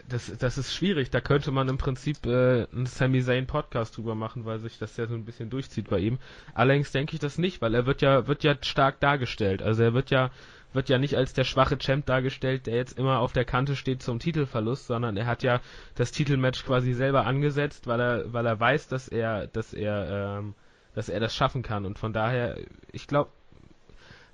das, 0.08 0.36
das 0.38 0.58
ist 0.58 0.74
schwierig. 0.74 1.10
Da 1.10 1.20
könnte 1.20 1.50
man 1.50 1.68
im 1.68 1.78
Prinzip 1.78 2.26
äh, 2.26 2.66
einen 2.72 2.86
Sami 2.86 3.22
Zayn 3.22 3.46
Podcast 3.46 3.96
drüber 3.96 4.14
machen, 4.14 4.44
weil 4.44 4.58
sich 4.58 4.78
das 4.78 4.96
ja 4.96 5.06
so 5.06 5.14
ein 5.14 5.24
bisschen 5.24 5.50
durchzieht 5.50 5.88
bei 5.88 5.98
ihm. 5.98 6.18
Allerdings 6.54 6.92
denke 6.92 7.14
ich 7.14 7.20
das 7.20 7.38
nicht, 7.38 7.62
weil 7.62 7.74
er 7.74 7.86
wird 7.86 8.02
ja 8.02 8.26
wird 8.26 8.44
ja 8.44 8.56
stark 8.62 9.00
dargestellt. 9.00 9.62
Also 9.62 9.82
er 9.82 9.94
wird 9.94 10.10
ja 10.10 10.30
wird 10.72 10.88
ja 10.88 10.98
nicht 10.98 11.16
als 11.16 11.34
der 11.34 11.44
schwache 11.44 11.78
Champ 11.78 12.06
dargestellt, 12.06 12.66
der 12.66 12.76
jetzt 12.76 12.98
immer 12.98 13.18
auf 13.18 13.32
der 13.32 13.44
Kante 13.44 13.76
steht 13.76 14.02
zum 14.02 14.18
Titelverlust, 14.18 14.86
sondern 14.86 15.16
er 15.16 15.26
hat 15.26 15.42
ja 15.42 15.60
das 15.94 16.12
Titelmatch 16.12 16.64
quasi 16.64 16.94
selber 16.94 17.26
angesetzt, 17.26 17.86
weil 17.86 18.00
er, 18.00 18.32
weil 18.32 18.46
er 18.46 18.58
weiß, 18.58 18.88
dass 18.88 19.08
er, 19.08 19.46
dass 19.48 19.74
er, 19.74 20.38
ähm, 20.38 20.54
dass 20.94 21.08
er 21.10 21.20
das 21.20 21.34
schaffen 21.34 21.62
kann. 21.62 21.84
Und 21.84 21.98
von 21.98 22.12
daher, 22.12 22.56
ich 22.92 23.06
glaube, 23.06 23.30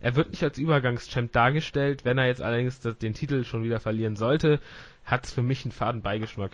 Er 0.00 0.14
wird 0.14 0.30
nicht 0.30 0.42
als 0.44 0.58
Übergangschamp 0.58 1.32
dargestellt. 1.32 2.04
Wenn 2.04 2.18
er 2.18 2.26
jetzt 2.26 2.40
allerdings 2.40 2.80
den 2.80 3.14
Titel 3.14 3.44
schon 3.44 3.64
wieder 3.64 3.80
verlieren 3.80 4.14
sollte, 4.16 4.60
hat 5.10 5.24
es 5.24 5.32
für 5.32 5.42
mich 5.42 5.64
einen 5.64 5.72
faden 5.72 6.02
Beigeschmack. 6.02 6.52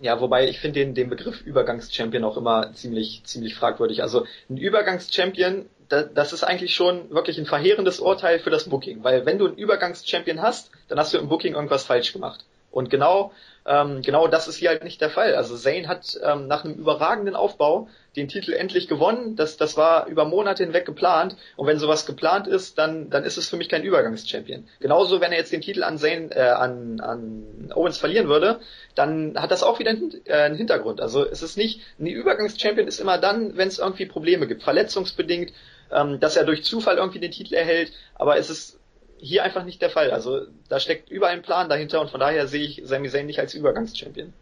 Ja, 0.00 0.20
wobei 0.20 0.48
ich 0.48 0.60
finde 0.60 0.80
den, 0.80 0.94
den 0.94 1.10
Begriff 1.10 1.40
Übergangschampion 1.40 2.22
auch 2.22 2.36
immer 2.36 2.72
ziemlich, 2.72 3.22
ziemlich 3.24 3.56
fragwürdig. 3.56 4.02
Also 4.02 4.26
ein 4.48 4.56
Übergangschampion, 4.56 5.66
da, 5.88 6.02
das 6.02 6.32
ist 6.32 6.44
eigentlich 6.44 6.74
schon 6.74 7.10
wirklich 7.10 7.36
ein 7.38 7.46
verheerendes 7.46 7.98
Urteil 7.98 8.38
für 8.38 8.50
das 8.50 8.68
Booking. 8.68 9.02
Weil 9.02 9.26
wenn 9.26 9.38
du 9.38 9.46
einen 9.46 9.56
Übergangschampion 9.56 10.40
hast, 10.40 10.70
dann 10.86 10.98
hast 10.98 11.14
du 11.14 11.18
im 11.18 11.28
Booking 11.28 11.54
irgendwas 11.54 11.84
falsch 11.84 12.12
gemacht. 12.12 12.44
Und 12.70 12.90
genau, 12.90 13.32
ähm, 13.68 14.00
genau 14.00 14.28
das 14.28 14.48
ist 14.48 14.56
hier 14.56 14.70
halt 14.70 14.82
nicht 14.82 15.00
der 15.00 15.10
Fall. 15.10 15.34
Also 15.34 15.54
Zane 15.54 15.88
hat 15.88 16.18
ähm, 16.22 16.46
nach 16.46 16.64
einem 16.64 16.74
überragenden 16.74 17.36
Aufbau 17.36 17.88
den 18.16 18.26
Titel 18.26 18.54
endlich 18.54 18.88
gewonnen. 18.88 19.36
Das, 19.36 19.58
das 19.58 19.76
war 19.76 20.06
über 20.06 20.24
Monate 20.24 20.64
hinweg 20.64 20.86
geplant. 20.86 21.36
Und 21.56 21.66
wenn 21.66 21.78
sowas 21.78 22.06
geplant 22.06 22.46
ist, 22.46 22.78
dann, 22.78 23.10
dann 23.10 23.24
ist 23.24 23.36
es 23.36 23.48
für 23.48 23.56
mich 23.56 23.68
kein 23.68 23.84
Übergangschampion. 23.84 24.66
Genauso, 24.80 25.20
wenn 25.20 25.32
er 25.32 25.38
jetzt 25.38 25.52
den 25.52 25.60
Titel 25.60 25.84
an 25.84 25.98
Zane, 25.98 26.30
äh, 26.34 26.48
an, 26.48 27.00
an 27.00 27.70
Owens 27.74 27.98
verlieren 27.98 28.28
würde, 28.28 28.60
dann 28.94 29.38
hat 29.38 29.50
das 29.50 29.62
auch 29.62 29.78
wieder 29.78 29.90
einen, 29.90 30.18
äh, 30.24 30.32
einen 30.32 30.56
Hintergrund. 30.56 31.02
Also 31.02 31.26
es 31.26 31.42
ist 31.42 31.58
nicht, 31.58 31.82
ein 32.00 32.06
Übergangschampion 32.06 32.88
ist 32.88 33.00
immer 33.00 33.18
dann, 33.18 33.58
wenn 33.58 33.68
es 33.68 33.78
irgendwie 33.78 34.06
Probleme 34.06 34.46
gibt, 34.46 34.62
verletzungsbedingt, 34.62 35.52
ähm, 35.92 36.20
dass 36.20 36.36
er 36.36 36.44
durch 36.44 36.64
Zufall 36.64 36.96
irgendwie 36.96 37.20
den 37.20 37.32
Titel 37.32 37.54
erhält. 37.54 37.92
Aber 38.14 38.38
es 38.38 38.48
ist 38.48 38.77
hier 39.20 39.44
einfach 39.44 39.64
nicht 39.64 39.82
der 39.82 39.90
Fall. 39.90 40.10
Also 40.10 40.46
da 40.68 40.80
steckt 40.80 41.10
überall 41.10 41.32
ein 41.32 41.42
Plan 41.42 41.68
dahinter 41.68 42.00
und 42.00 42.10
von 42.10 42.20
daher 42.20 42.46
sehe 42.46 42.64
ich 42.64 42.82
Sami 42.84 43.08
Zayn 43.08 43.26
nicht 43.26 43.40
als 43.40 43.54
Übergangschampion. 43.54 44.32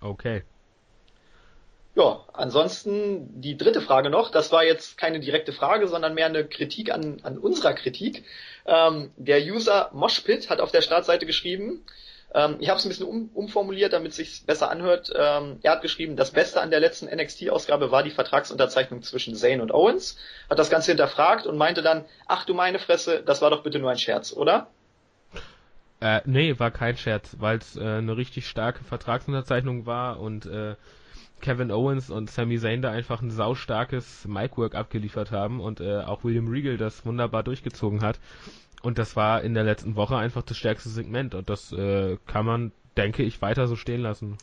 Okay. 0.00 0.42
Ja, 1.94 2.24
ansonsten 2.32 3.40
die 3.40 3.56
dritte 3.56 3.82
Frage 3.82 4.08
noch, 4.08 4.30
das 4.30 4.50
war 4.50 4.64
jetzt 4.64 4.96
keine 4.96 5.20
direkte 5.20 5.52
Frage, 5.52 5.88
sondern 5.88 6.14
mehr 6.14 6.26
eine 6.26 6.46
Kritik 6.46 6.90
an, 6.90 7.20
an 7.22 7.36
unserer 7.36 7.74
Kritik. 7.74 8.24
Ähm, 8.64 9.10
der 9.16 9.42
User 9.42 9.90
Moshpit 9.92 10.48
hat 10.48 10.60
auf 10.60 10.72
der 10.72 10.80
Startseite 10.80 11.26
geschrieben, 11.26 11.84
ähm, 12.34 12.56
ich 12.60 12.68
habe 12.68 12.78
es 12.78 12.84
ein 12.84 12.88
bisschen 12.88 13.06
um, 13.06 13.30
umformuliert, 13.34 13.92
damit 13.92 14.10
es 14.10 14.16
sich 14.16 14.46
besser 14.46 14.70
anhört. 14.70 15.12
Ähm, 15.14 15.58
er 15.62 15.72
hat 15.72 15.82
geschrieben, 15.82 16.16
das 16.16 16.30
Beste 16.30 16.60
an 16.60 16.70
der 16.70 16.80
letzten 16.80 17.06
NXT-Ausgabe 17.06 17.90
war 17.90 18.02
die 18.02 18.10
Vertragsunterzeichnung 18.10 19.02
zwischen 19.02 19.34
Zane 19.34 19.62
und 19.62 19.72
Owens, 19.72 20.18
hat 20.48 20.58
das 20.58 20.70
Ganze 20.70 20.92
hinterfragt 20.92 21.46
und 21.46 21.56
meinte 21.58 21.82
dann, 21.82 22.04
ach 22.26 22.44
du 22.44 22.54
meine 22.54 22.78
Fresse, 22.78 23.22
das 23.24 23.42
war 23.42 23.50
doch 23.50 23.62
bitte 23.62 23.78
nur 23.78 23.90
ein 23.90 23.98
Scherz, 23.98 24.32
oder? 24.32 24.68
Äh, 26.00 26.20
nee, 26.24 26.58
war 26.58 26.70
kein 26.70 26.96
Scherz, 26.96 27.36
weil 27.38 27.58
es 27.58 27.76
äh, 27.76 27.80
eine 27.80 28.16
richtig 28.16 28.48
starke 28.48 28.82
Vertragsunterzeichnung 28.82 29.86
war 29.86 30.18
und 30.18 30.46
äh, 30.46 30.74
Kevin 31.42 31.70
Owens 31.70 32.08
und 32.08 32.30
Sami 32.30 32.58
Zayn 32.58 32.82
da 32.82 32.90
einfach 32.90 33.20
ein 33.20 33.30
saustarkes 33.30 34.26
Micwork 34.26 34.74
abgeliefert 34.74 35.32
haben 35.32 35.60
und 35.60 35.80
äh, 35.80 35.98
auch 35.98 36.24
William 36.24 36.48
Regal 36.48 36.76
das 36.76 37.04
wunderbar 37.04 37.42
durchgezogen 37.42 38.00
hat. 38.00 38.18
Und 38.82 38.98
das 38.98 39.16
war 39.16 39.42
in 39.42 39.54
der 39.54 39.64
letzten 39.64 39.96
Woche 39.96 40.16
einfach 40.16 40.42
das 40.42 40.56
stärkste 40.56 40.88
Segment 40.88 41.34
und 41.34 41.48
das 41.48 41.72
äh, 41.72 42.16
kann 42.26 42.44
man, 42.44 42.72
denke 42.96 43.22
ich, 43.22 43.40
weiter 43.40 43.66
so 43.68 43.76
stehen 43.76 44.02
lassen. 44.02 44.38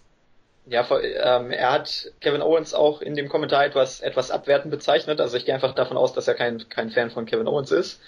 Ja, 0.66 0.86
ähm, 0.91 1.52
er 1.52 1.72
hat 1.72 2.11
Kevin 2.22 2.41
Owens 2.41 2.74
auch 2.74 3.02
in 3.02 3.16
dem 3.16 3.28
Kommentar 3.28 3.66
etwas, 3.66 4.02
etwas 4.02 4.30
abwertend 4.30 4.72
bezeichnet. 4.72 5.20
Also 5.20 5.36
ich 5.36 5.45
gehe 5.45 5.56
einfach 5.56 5.74
davon 5.74 5.98
aus, 5.98 6.14
dass 6.14 6.28
er 6.28 6.36
kein, 6.36 6.70
kein 6.70 6.91
Fan 6.91 7.10
von 7.10 7.26
Kevin 7.26 7.48
Owens 7.48 7.72
ist. 7.72 7.99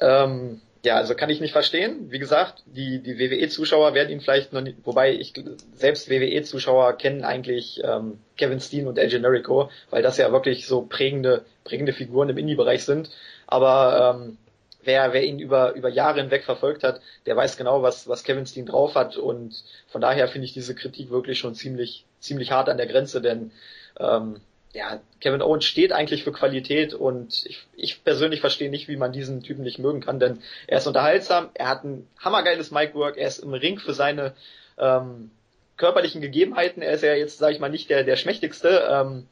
Ähm, 0.00 0.60
ja, 0.84 0.96
also 0.96 1.14
kann 1.14 1.30
ich 1.30 1.40
nicht 1.40 1.52
verstehen. 1.52 2.10
Wie 2.10 2.18
gesagt, 2.18 2.64
die, 2.66 3.00
die 3.00 3.18
WWE-Zuschauer 3.18 3.94
werden 3.94 4.10
ihn 4.10 4.20
vielleicht 4.20 4.52
noch 4.52 4.62
nicht, 4.62 4.78
wobei 4.84 5.12
ich 5.12 5.32
selbst 5.74 6.10
WWE-Zuschauer 6.10 6.94
kennen 6.94 7.24
eigentlich 7.24 7.80
ähm, 7.84 8.18
Kevin 8.36 8.60
Steen 8.60 8.88
und 8.88 8.98
El 8.98 9.08
Generico, 9.08 9.70
weil 9.90 10.02
das 10.02 10.16
ja 10.16 10.32
wirklich 10.32 10.66
so 10.66 10.82
prägende, 10.82 11.44
prägende 11.62 11.92
Figuren 11.92 12.30
im 12.30 12.38
Indie-Bereich 12.38 12.84
sind. 12.84 13.10
Aber 13.46 14.16
ähm, 14.16 14.38
wer, 14.84 15.12
wer 15.12 15.24
ihn 15.24 15.38
über, 15.38 15.74
über 15.74 15.88
Jahre 15.88 16.20
hinweg 16.20 16.44
verfolgt 16.44 16.84
hat, 16.84 17.00
der 17.26 17.36
weiß 17.36 17.56
genau, 17.56 17.82
was, 17.82 18.08
was 18.08 18.24
Kevin 18.24 18.46
Steen 18.46 18.66
drauf 18.66 18.94
hat. 18.94 19.16
Und 19.16 19.62
von 19.88 20.00
daher 20.00 20.28
finde 20.28 20.46
ich 20.46 20.52
diese 20.52 20.74
Kritik 20.74 21.10
wirklich 21.10 21.38
schon 21.38 21.54
ziemlich, 21.54 22.04
ziemlich 22.20 22.52
hart 22.52 22.68
an 22.68 22.76
der 22.76 22.86
Grenze, 22.86 23.20
denn 23.20 23.52
ähm, 23.98 24.40
ja, 24.74 25.00
Kevin 25.20 25.42
Owens 25.42 25.64
steht 25.64 25.92
eigentlich 25.92 26.24
für 26.24 26.32
Qualität. 26.32 26.94
Und 26.94 27.44
ich, 27.46 27.66
ich 27.76 28.04
persönlich 28.04 28.40
verstehe 28.40 28.70
nicht, 28.70 28.88
wie 28.88 28.96
man 28.96 29.12
diesen 29.12 29.42
Typen 29.42 29.62
nicht 29.62 29.78
mögen 29.78 30.00
kann, 30.00 30.18
denn 30.18 30.38
er 30.66 30.78
ist 30.78 30.86
unterhaltsam, 30.86 31.50
er 31.54 31.68
hat 31.68 31.84
ein 31.84 32.08
hammergeiles 32.18 32.70
Micwork, 32.70 33.16
er 33.16 33.28
ist 33.28 33.38
im 33.38 33.54
Ring 33.54 33.78
für 33.78 33.92
seine 33.92 34.34
ähm, 34.78 35.30
körperlichen 35.76 36.20
Gegebenheiten, 36.20 36.82
er 36.82 36.92
ist 36.92 37.02
ja 37.02 37.14
jetzt, 37.14 37.38
sage 37.38 37.54
ich 37.54 37.60
mal, 37.60 37.68
nicht 37.68 37.90
der, 37.90 38.04
der 38.04 38.16
schmächtigste, 38.16 38.88
ähm, 38.90 39.26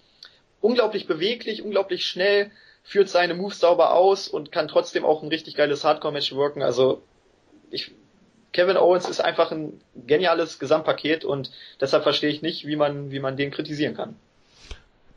unglaublich 0.60 1.06
beweglich, 1.06 1.62
unglaublich 1.62 2.06
schnell, 2.06 2.51
führt 2.82 3.09
seine 3.09 3.35
Moves 3.35 3.61
sauber 3.61 3.94
aus 3.94 4.28
und 4.28 4.52
kann 4.52 4.69
trotzdem 4.69 5.05
auch 5.05 5.23
ein 5.23 5.28
richtig 5.28 5.55
geiles 5.55 5.85
Hardcore-Match 5.85 6.35
wirken. 6.35 6.62
Also 6.62 7.02
ich, 7.70 7.93
Kevin 8.52 8.77
Owens 8.77 9.09
ist 9.09 9.20
einfach 9.20 9.52
ein 9.52 9.81
geniales 9.94 10.59
Gesamtpaket 10.59 11.24
und 11.24 11.51
deshalb 11.81 12.02
verstehe 12.02 12.31
ich 12.31 12.43
nicht, 12.43 12.66
wie 12.66 12.77
man, 12.77 13.11
wie 13.11 13.20
man 13.20 13.36
den 13.36 13.51
kritisieren 13.51 13.94
kann. 13.94 14.16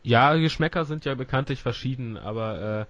Ja, 0.03 0.35
Geschmäcker 0.35 0.85
sind 0.85 1.05
ja 1.05 1.15
bekanntlich 1.15 1.61
verschieden, 1.61 2.17
aber 2.17 2.87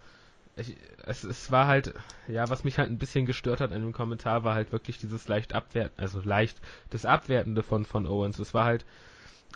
äh, 0.56 0.62
ich, 0.62 0.76
es, 1.06 1.24
es 1.24 1.52
war 1.52 1.68
halt, 1.68 1.94
ja, 2.28 2.50
was 2.50 2.64
mich 2.64 2.78
halt 2.78 2.90
ein 2.90 2.98
bisschen 2.98 3.26
gestört 3.26 3.62
hat 3.62 3.72
in 3.72 3.82
dem 3.82 3.94
Kommentar, 3.94 4.44
war 4.44 4.56
halt 4.56 4.72
wirklich 4.72 4.98
dieses 4.98 5.28
leicht 5.28 5.54
abwerten, 5.54 6.00
also 6.02 6.22
leicht 6.22 6.58
das 6.90 7.06
Abwertende 7.06 7.64
von 7.64 7.86
von 7.86 8.08
Owens. 8.08 8.40
Es 8.40 8.54
war 8.54 8.66
halt, 8.66 8.86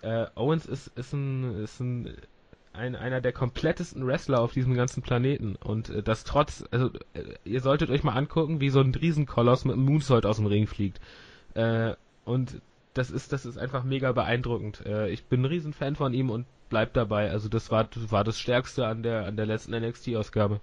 äh, 0.02 0.26
Owens 0.35 0.65
ist 0.65 0.88
ist 0.95 1.14
ein 1.14 1.64
ist 1.64 1.80
ein 1.80 2.15
ein, 2.78 2.95
einer 2.95 3.22
der 3.22 3.34
komplettesten 3.34 4.06
Wrestler 4.06 4.40
auf 4.41 4.54
diesem 4.54 4.74
ganzen 4.76 5.02
Planeten. 5.02 5.56
Und 5.56 5.90
äh, 5.90 6.04
das 6.04 6.24
trotz, 6.24 6.64
also 6.72 6.91
äh, 7.14 7.24
ihr 7.44 7.62
solltet 7.62 7.90
euch 7.90 8.04
mal 8.04 8.14
angucken, 8.14 8.62
wie 8.62 8.70
so 8.70 8.80
ein 8.80 8.94
Riesenkoloss 8.94 9.66
mit 9.66 9.74
einem 9.74 9.86
Moonsault 9.86 10.26
aus 10.26 10.38
dem 10.38 10.45
Ring 10.45 10.68
fliegt. 10.68 11.02
Äh, 11.56 11.95
und 12.26 12.62
das 12.94 13.12
ist, 13.12 13.34
das 13.34 13.45
ist 13.45 13.58
einfach 13.58 13.84
mega 13.84 14.12
beeindruckend. 14.12 14.86
Äh, 14.86 15.10
ich 15.10 15.26
bin 15.26 15.41
ein 15.41 15.45
Riesenfan 15.45 15.95
von 15.95 16.14
ihm 16.14 16.30
und 16.30 16.45
bleib 16.70 16.94
dabei. 16.94 17.32
Also 17.32 17.49
das 17.49 17.72
war, 17.72 17.84
das 17.86 18.12
war 18.12 18.24
das 18.24 18.40
Stärkste 18.40 18.88
an 18.88 19.04
der, 19.04 19.26
an 19.26 19.36
der 19.36 19.45
letzten 19.45 19.76
NXT-Ausgabe 19.76 20.60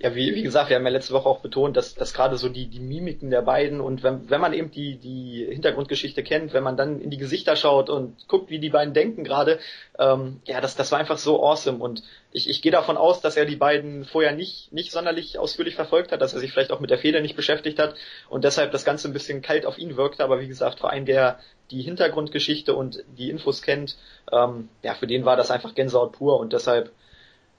ja, 0.00 0.14
wie, 0.14 0.32
wie 0.36 0.42
gesagt, 0.42 0.68
wir 0.68 0.76
haben 0.76 0.84
ja 0.84 0.92
letzte 0.92 1.12
Woche 1.12 1.28
auch 1.28 1.40
betont, 1.40 1.76
dass, 1.76 1.96
dass 1.96 2.14
gerade 2.14 2.36
so 2.36 2.48
die, 2.48 2.66
die 2.66 2.78
Mimiken 2.78 3.30
der 3.30 3.42
beiden 3.42 3.80
und 3.80 4.04
wenn, 4.04 4.30
wenn 4.30 4.40
man 4.40 4.52
eben 4.52 4.70
die, 4.70 4.96
die 4.96 5.44
Hintergrundgeschichte 5.50 6.22
kennt, 6.22 6.52
wenn 6.52 6.62
man 6.62 6.76
dann 6.76 7.00
in 7.00 7.10
die 7.10 7.16
Gesichter 7.16 7.56
schaut 7.56 7.90
und 7.90 8.28
guckt, 8.28 8.48
wie 8.48 8.60
die 8.60 8.70
beiden 8.70 8.94
denken 8.94 9.24
gerade, 9.24 9.58
ähm, 9.98 10.40
ja, 10.44 10.60
das, 10.60 10.76
das 10.76 10.92
war 10.92 11.00
einfach 11.00 11.18
so 11.18 11.42
awesome. 11.42 11.78
Und 11.78 12.04
ich, 12.30 12.48
ich 12.48 12.62
gehe 12.62 12.70
davon 12.70 12.96
aus, 12.96 13.20
dass 13.22 13.36
er 13.36 13.44
die 13.44 13.56
beiden 13.56 14.04
vorher 14.04 14.30
nicht, 14.30 14.72
nicht 14.72 14.92
sonderlich 14.92 15.36
ausführlich 15.36 15.74
verfolgt 15.74 16.12
hat, 16.12 16.22
dass 16.22 16.32
er 16.32 16.38
sich 16.38 16.52
vielleicht 16.52 16.70
auch 16.70 16.80
mit 16.80 16.90
der 16.90 16.98
Feder 16.98 17.20
nicht 17.20 17.34
beschäftigt 17.34 17.80
hat 17.80 17.96
und 18.28 18.44
deshalb 18.44 18.70
das 18.70 18.84
Ganze 18.84 19.08
ein 19.08 19.12
bisschen 19.12 19.42
kalt 19.42 19.66
auf 19.66 19.78
ihn 19.78 19.96
wirkte, 19.96 20.22
aber 20.22 20.40
wie 20.40 20.48
gesagt, 20.48 20.78
vor 20.78 20.90
allem 20.90 21.06
der 21.06 21.40
die 21.72 21.82
Hintergrundgeschichte 21.82 22.74
und 22.74 23.04
die 23.18 23.30
Infos 23.30 23.62
kennt, 23.62 23.96
ähm, 24.32 24.68
ja, 24.84 24.94
für 24.94 25.08
den 25.08 25.24
war 25.24 25.36
das 25.36 25.50
einfach 25.50 25.74
Gänsehaut 25.74 26.12
pur 26.12 26.38
und 26.38 26.52
deshalb 26.52 26.92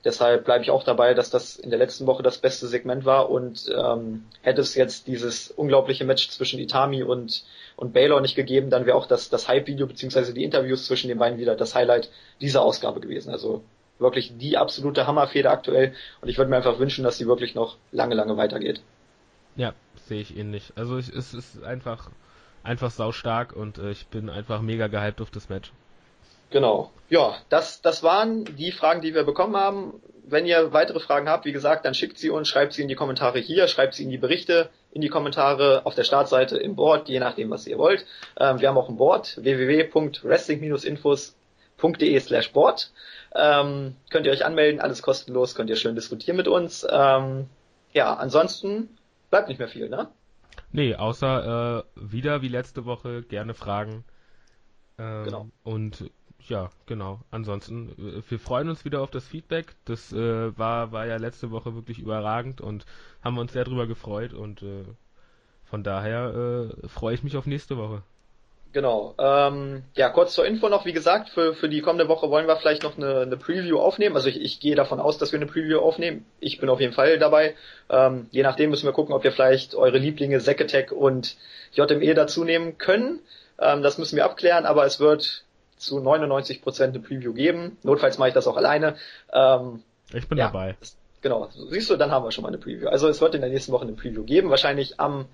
Deshalb 0.06 0.46
bleibe 0.46 0.64
ich 0.64 0.72
auch 0.72 0.84
dabei, 0.84 1.14
dass 1.14 1.30
das 1.30 1.58
in 1.58 1.72
der 1.72 1.80
letzten 1.80 2.08
Woche 2.08 2.24
das 2.24 2.38
beste 2.38 2.68
Segment 2.68 3.04
war 3.04 3.30
und 3.30 3.70
ähm, 3.76 4.24
hätte 4.42 4.62
es 4.62 4.76
jetzt 4.76 5.08
dieses 5.08 5.52
unglaubliche 5.52 6.06
Match 6.06 6.30
zwischen 6.30 6.58
Itami 6.60 7.04
und, 7.04 7.44
und 7.76 7.92
Baylor 7.92 8.22
nicht 8.22 8.36
gegeben, 8.36 8.70
dann 8.70 8.86
wäre 8.86 8.96
auch 8.96 9.08
das, 9.08 9.30
das 9.30 9.50
Hype-Video 9.50 9.88
beziehungsweise 9.88 10.34
die 10.34 10.46
Interviews 10.46 10.86
zwischen 10.86 11.10
den 11.10 11.18
beiden 11.18 11.38
wieder 11.38 11.58
das 11.58 11.76
Highlight 11.76 12.10
dieser 12.40 12.62
Ausgabe 12.62 13.02
gewesen. 13.02 13.30
Also 13.30 13.62
wirklich 13.98 14.38
die 14.38 14.58
absolute 14.58 15.06
Hammerfeder 15.06 15.52
aktuell 15.52 15.94
und 16.22 16.30
ich 16.30 16.38
würde 16.38 16.50
mir 16.50 16.58
einfach 16.58 16.80
wünschen, 16.80 17.04
dass 17.04 17.18
sie 17.18 17.28
wirklich 17.28 17.54
noch 17.54 17.76
lange, 17.92 18.16
lange 18.16 18.38
weitergeht. 18.38 18.82
Ja, 19.58 19.74
sehe 20.08 20.22
ich 20.22 20.38
ähnlich. 20.38 20.72
Also 20.78 20.98
ich, 20.98 21.10
es 21.10 21.34
ist 21.34 21.62
einfach, 21.62 22.10
einfach 22.64 22.92
saustark 22.92 23.54
und 23.54 23.78
äh, 23.78 23.92
ich 23.92 24.08
bin 24.08 24.30
einfach 24.30 24.62
mega 24.62 24.88
gehypt 24.88 25.20
auf 25.20 25.32
das 25.32 25.50
Match. 25.50 25.74
Genau. 26.50 26.92
Ja, 27.10 27.36
das, 27.50 27.82
das 27.82 28.02
waren 28.04 28.46
die 28.46 28.72
Fragen, 28.72 29.02
die 29.02 29.14
wir 29.14 29.24
bekommen 29.24 29.58
haben. 29.58 30.02
Wenn 30.24 30.46
ihr 30.46 30.72
weitere 30.74 31.00
Fragen 31.00 31.28
habt, 31.28 31.46
wie 31.46 31.52
gesagt, 31.52 31.86
dann 31.86 31.96
schickt 31.96 32.20
sie 32.20 32.30
uns, 32.30 32.48
schreibt 32.48 32.74
sie 32.74 32.84
in 32.84 32.88
die 32.88 32.94
Kommentare 32.96 33.40
hier, 33.40 33.68
schreibt 33.68 33.96
sie 33.96 34.04
in 34.04 34.12
die 34.12 34.20
Berichte, 34.20 34.70
in 34.92 35.02
die 35.02 35.10
Kommentare 35.10 35.82
auf 35.86 35.96
der 35.96 36.04
Startseite 36.04 36.58
im 36.58 36.76
Board, 36.76 37.10
je 37.10 37.20
nachdem, 37.20 37.50
was 37.50 37.66
ihr 37.66 37.80
wollt. 37.80 38.06
Ähm, 38.38 38.62
wir 38.62 38.70
haben 38.70 38.78
auch 38.78 38.90
ein 38.90 38.98
Board, 38.98 39.40
www.wrestling-infos.de 39.42 42.20
slash 42.20 42.52
Board. 42.52 42.92
Ähm, 43.34 43.96
könnt 44.12 44.28
ihr 44.28 44.32
euch 44.32 44.46
anmelden, 44.46 44.82
alles 44.82 45.02
kostenlos, 45.02 45.56
könnt 45.56 45.72
ihr 45.72 45.78
schön 45.78 45.96
diskutieren 45.96 46.38
mit 46.38 46.48
uns. 46.48 46.86
Ähm, 46.90 47.48
ja, 47.92 48.14
ansonsten 48.14 49.00
bleibt 49.32 49.48
nicht 49.48 49.58
mehr 49.58 49.68
viel, 49.68 49.90
ne? 49.90 50.10
Nee, 50.72 50.94
außer 50.96 51.86
äh, 51.86 51.90
wieder 51.96 52.44
wie 52.44 52.50
letzte 52.50 52.86
Woche 52.86 53.24
gerne 53.24 53.56
Fragen. 53.56 54.06
Ähm, 55.00 55.24
genau. 55.24 55.48
Und 55.64 56.12
ja, 56.50 56.70
genau. 56.86 57.20
Ansonsten, 57.32 57.90
äh, 57.98 58.30
wir 58.30 58.40
freuen 58.40 58.70
uns 58.70 58.86
wieder 58.86 59.02
auf 59.02 59.12
das 59.12 59.28
Feedback. 59.28 59.68
Das 59.86 60.12
äh, 60.12 60.58
war, 60.58 60.92
war 60.92 61.06
ja 61.06 61.18
letzte 61.18 61.52
Woche 61.52 61.76
wirklich 61.76 62.00
überragend 62.00 62.62
und 62.62 62.86
haben 63.24 63.38
uns 63.38 63.54
sehr 63.54 63.64
drüber 63.64 63.88
gefreut 63.88 64.34
und 64.34 64.62
äh, 64.62 64.86
von 65.66 65.84
daher 65.84 66.72
äh, 66.84 66.88
freue 66.88 67.14
ich 67.14 67.24
mich 67.24 67.38
auf 67.38 67.46
nächste 67.46 67.78
Woche. 67.78 68.02
Genau. 68.72 69.16
Ähm, 69.18 69.84
ja, 69.96 70.10
kurz 70.10 70.34
zur 70.36 70.46
Info 70.46 70.70
noch, 70.70 70.86
wie 70.86 70.94
gesagt, 70.94 71.30
für, 71.30 71.56
für 71.56 71.70
die 71.70 71.82
kommende 71.82 72.08
Woche 72.08 72.30
wollen 72.30 72.48
wir 72.48 72.56
vielleicht 72.56 72.84
noch 72.84 72.98
eine, 72.98 73.22
eine 73.22 73.38
Preview 73.38 73.80
aufnehmen. 73.80 74.16
Also 74.16 74.30
ich, 74.30 74.40
ich 74.40 74.60
gehe 74.60 74.76
davon 74.76 75.00
aus, 75.00 75.18
dass 75.18 75.32
wir 75.32 75.40
eine 75.40 75.48
Preview 75.48 75.80
aufnehmen. 75.80 76.26
Ich 76.40 76.60
bin 76.60 76.70
auf 76.70 76.80
jeden 76.80 76.94
Fall 76.94 77.18
dabei. 77.18 77.56
Ähm, 77.90 78.28
je 78.30 78.44
nachdem 78.44 78.70
müssen 78.70 78.86
wir 78.86 78.94
gucken, 78.94 79.16
ob 79.16 79.24
wir 79.24 79.32
vielleicht 79.32 79.74
eure 79.74 79.98
Lieblinge 79.98 80.40
Zekatech 80.40 80.92
und 80.92 81.36
JME 81.72 82.14
dazu 82.14 82.44
nehmen 82.44 82.78
können. 82.78 83.22
Ähm, 83.58 83.82
das 83.82 83.98
müssen 83.98 84.16
wir 84.16 84.26
abklären, 84.26 84.66
aber 84.66 84.86
es 84.86 85.00
wird 85.00 85.46
zu 85.80 86.00
99 86.00 86.62
Prozent 86.62 86.96
eine 86.96 87.04
Preview 87.04 87.34
geben. 87.34 87.78
Notfalls 87.84 88.18
mache 88.18 88.30
ich 88.30 88.36
das 88.36 88.48
auch 88.48 88.58
alleine. 88.58 88.96
Ähm, 89.34 89.84
ich 90.14 90.28
bin 90.28 90.38
ja, 90.38 90.48
dabei. 90.48 90.76
Das, 90.80 90.96
genau, 91.22 91.50
siehst 91.70 91.90
du, 91.90 91.96
dann 91.96 92.12
haben 92.12 92.26
wir 92.26 92.32
schon 92.32 92.44
mal 92.44 92.50
eine 92.50 92.58
Preview. 92.58 92.88
Also 92.88 93.08
es 93.08 93.22
wird 93.22 93.36
in 93.36 93.42
der 93.42 93.50
nächsten 93.50 93.72
Woche 93.72 93.84
eine 93.84 93.94
Preview 93.94 94.24
geben, 94.24 94.50
wahrscheinlich 94.50 95.00
am 95.00 95.26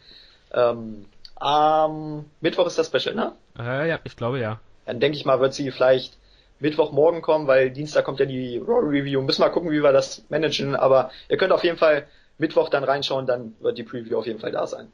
ähm, 0.54 1.06
am 1.36 2.26
Mittwoch 2.40 2.66
ist 2.66 2.78
das 2.78 2.88
Special, 2.88 3.16
ne? 3.16 3.34
Äh, 3.60 3.90
ja, 3.90 4.00
ich 4.04 4.16
glaube 4.16 4.40
ja. 4.40 4.60
Dann 4.86 5.00
denke 5.00 5.18
ich 5.18 5.26
mal, 5.26 5.40
wird 5.40 5.54
sie 5.54 5.70
vielleicht 5.72 6.18
Mittwochmorgen 6.60 7.22
kommen, 7.22 7.48
weil 7.48 7.72
Dienstag 7.72 8.06
kommt 8.06 8.20
ja 8.20 8.26
die 8.26 8.58
Raw 8.58 8.88
Review. 8.88 9.22
Müssen 9.22 9.42
wir 9.42 9.50
gucken, 9.50 9.72
wie 9.72 9.84
wir 9.84 9.92
das 9.92 10.24
managen, 10.30 10.76
aber 10.76 11.12
ihr 11.28 11.38
könnt 11.38 11.52
auf 11.52 11.64
jeden 11.64 11.78
Fall 11.78 12.08
Mittwoch 12.38 12.70
dann 12.70 12.84
reinschauen, 12.84 13.26
dann 13.26 13.56
wird 13.60 13.78
die 13.78 13.84
Preview 13.84 14.18
auf 14.18 14.26
jeden 14.26 14.40
Fall 14.40 14.52
da 14.52 14.66
sein. 14.68 14.92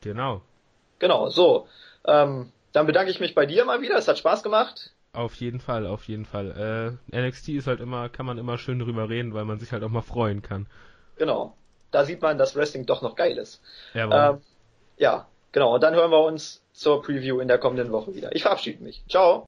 Genau. 0.00 0.42
Genau, 0.98 1.28
so. 1.28 1.68
Ähm, 2.04 2.52
dann 2.72 2.86
bedanke 2.86 3.10
ich 3.10 3.20
mich 3.20 3.34
bei 3.34 3.46
dir 3.46 3.64
mal 3.64 3.80
wieder, 3.80 3.96
es 3.96 4.08
hat 4.08 4.18
Spaß 4.18 4.42
gemacht. 4.42 4.92
Auf 5.12 5.34
jeden 5.36 5.60
Fall, 5.60 5.86
auf 5.86 6.04
jeden 6.04 6.26
Fall. 6.26 6.98
Äh, 7.10 7.18
NXT 7.20 7.48
ist 7.50 7.66
halt 7.66 7.80
immer, 7.80 8.08
kann 8.08 8.26
man 8.26 8.38
immer 8.38 8.58
schön 8.58 8.78
drüber 8.78 9.08
reden, 9.08 9.34
weil 9.34 9.44
man 9.44 9.58
sich 9.58 9.72
halt 9.72 9.82
auch 9.82 9.88
mal 9.88 10.02
freuen 10.02 10.42
kann. 10.42 10.66
Genau. 11.16 11.56
Da 11.90 12.04
sieht 12.04 12.20
man, 12.20 12.36
dass 12.36 12.54
Wrestling 12.54 12.84
doch 12.84 13.00
noch 13.00 13.16
geil 13.16 13.38
ist. 13.38 13.62
Ja, 13.94 14.30
ähm, 14.30 14.40
ja, 14.98 15.26
genau. 15.52 15.74
Und 15.74 15.82
dann 15.82 15.94
hören 15.94 16.10
wir 16.10 16.22
uns 16.22 16.62
zur 16.72 17.02
Preview 17.02 17.40
in 17.40 17.48
der 17.48 17.58
kommenden 17.58 17.90
Woche 17.90 18.14
wieder. 18.14 18.34
Ich 18.34 18.42
verabschiede 18.42 18.82
mich. 18.82 19.02
Ciao. 19.08 19.46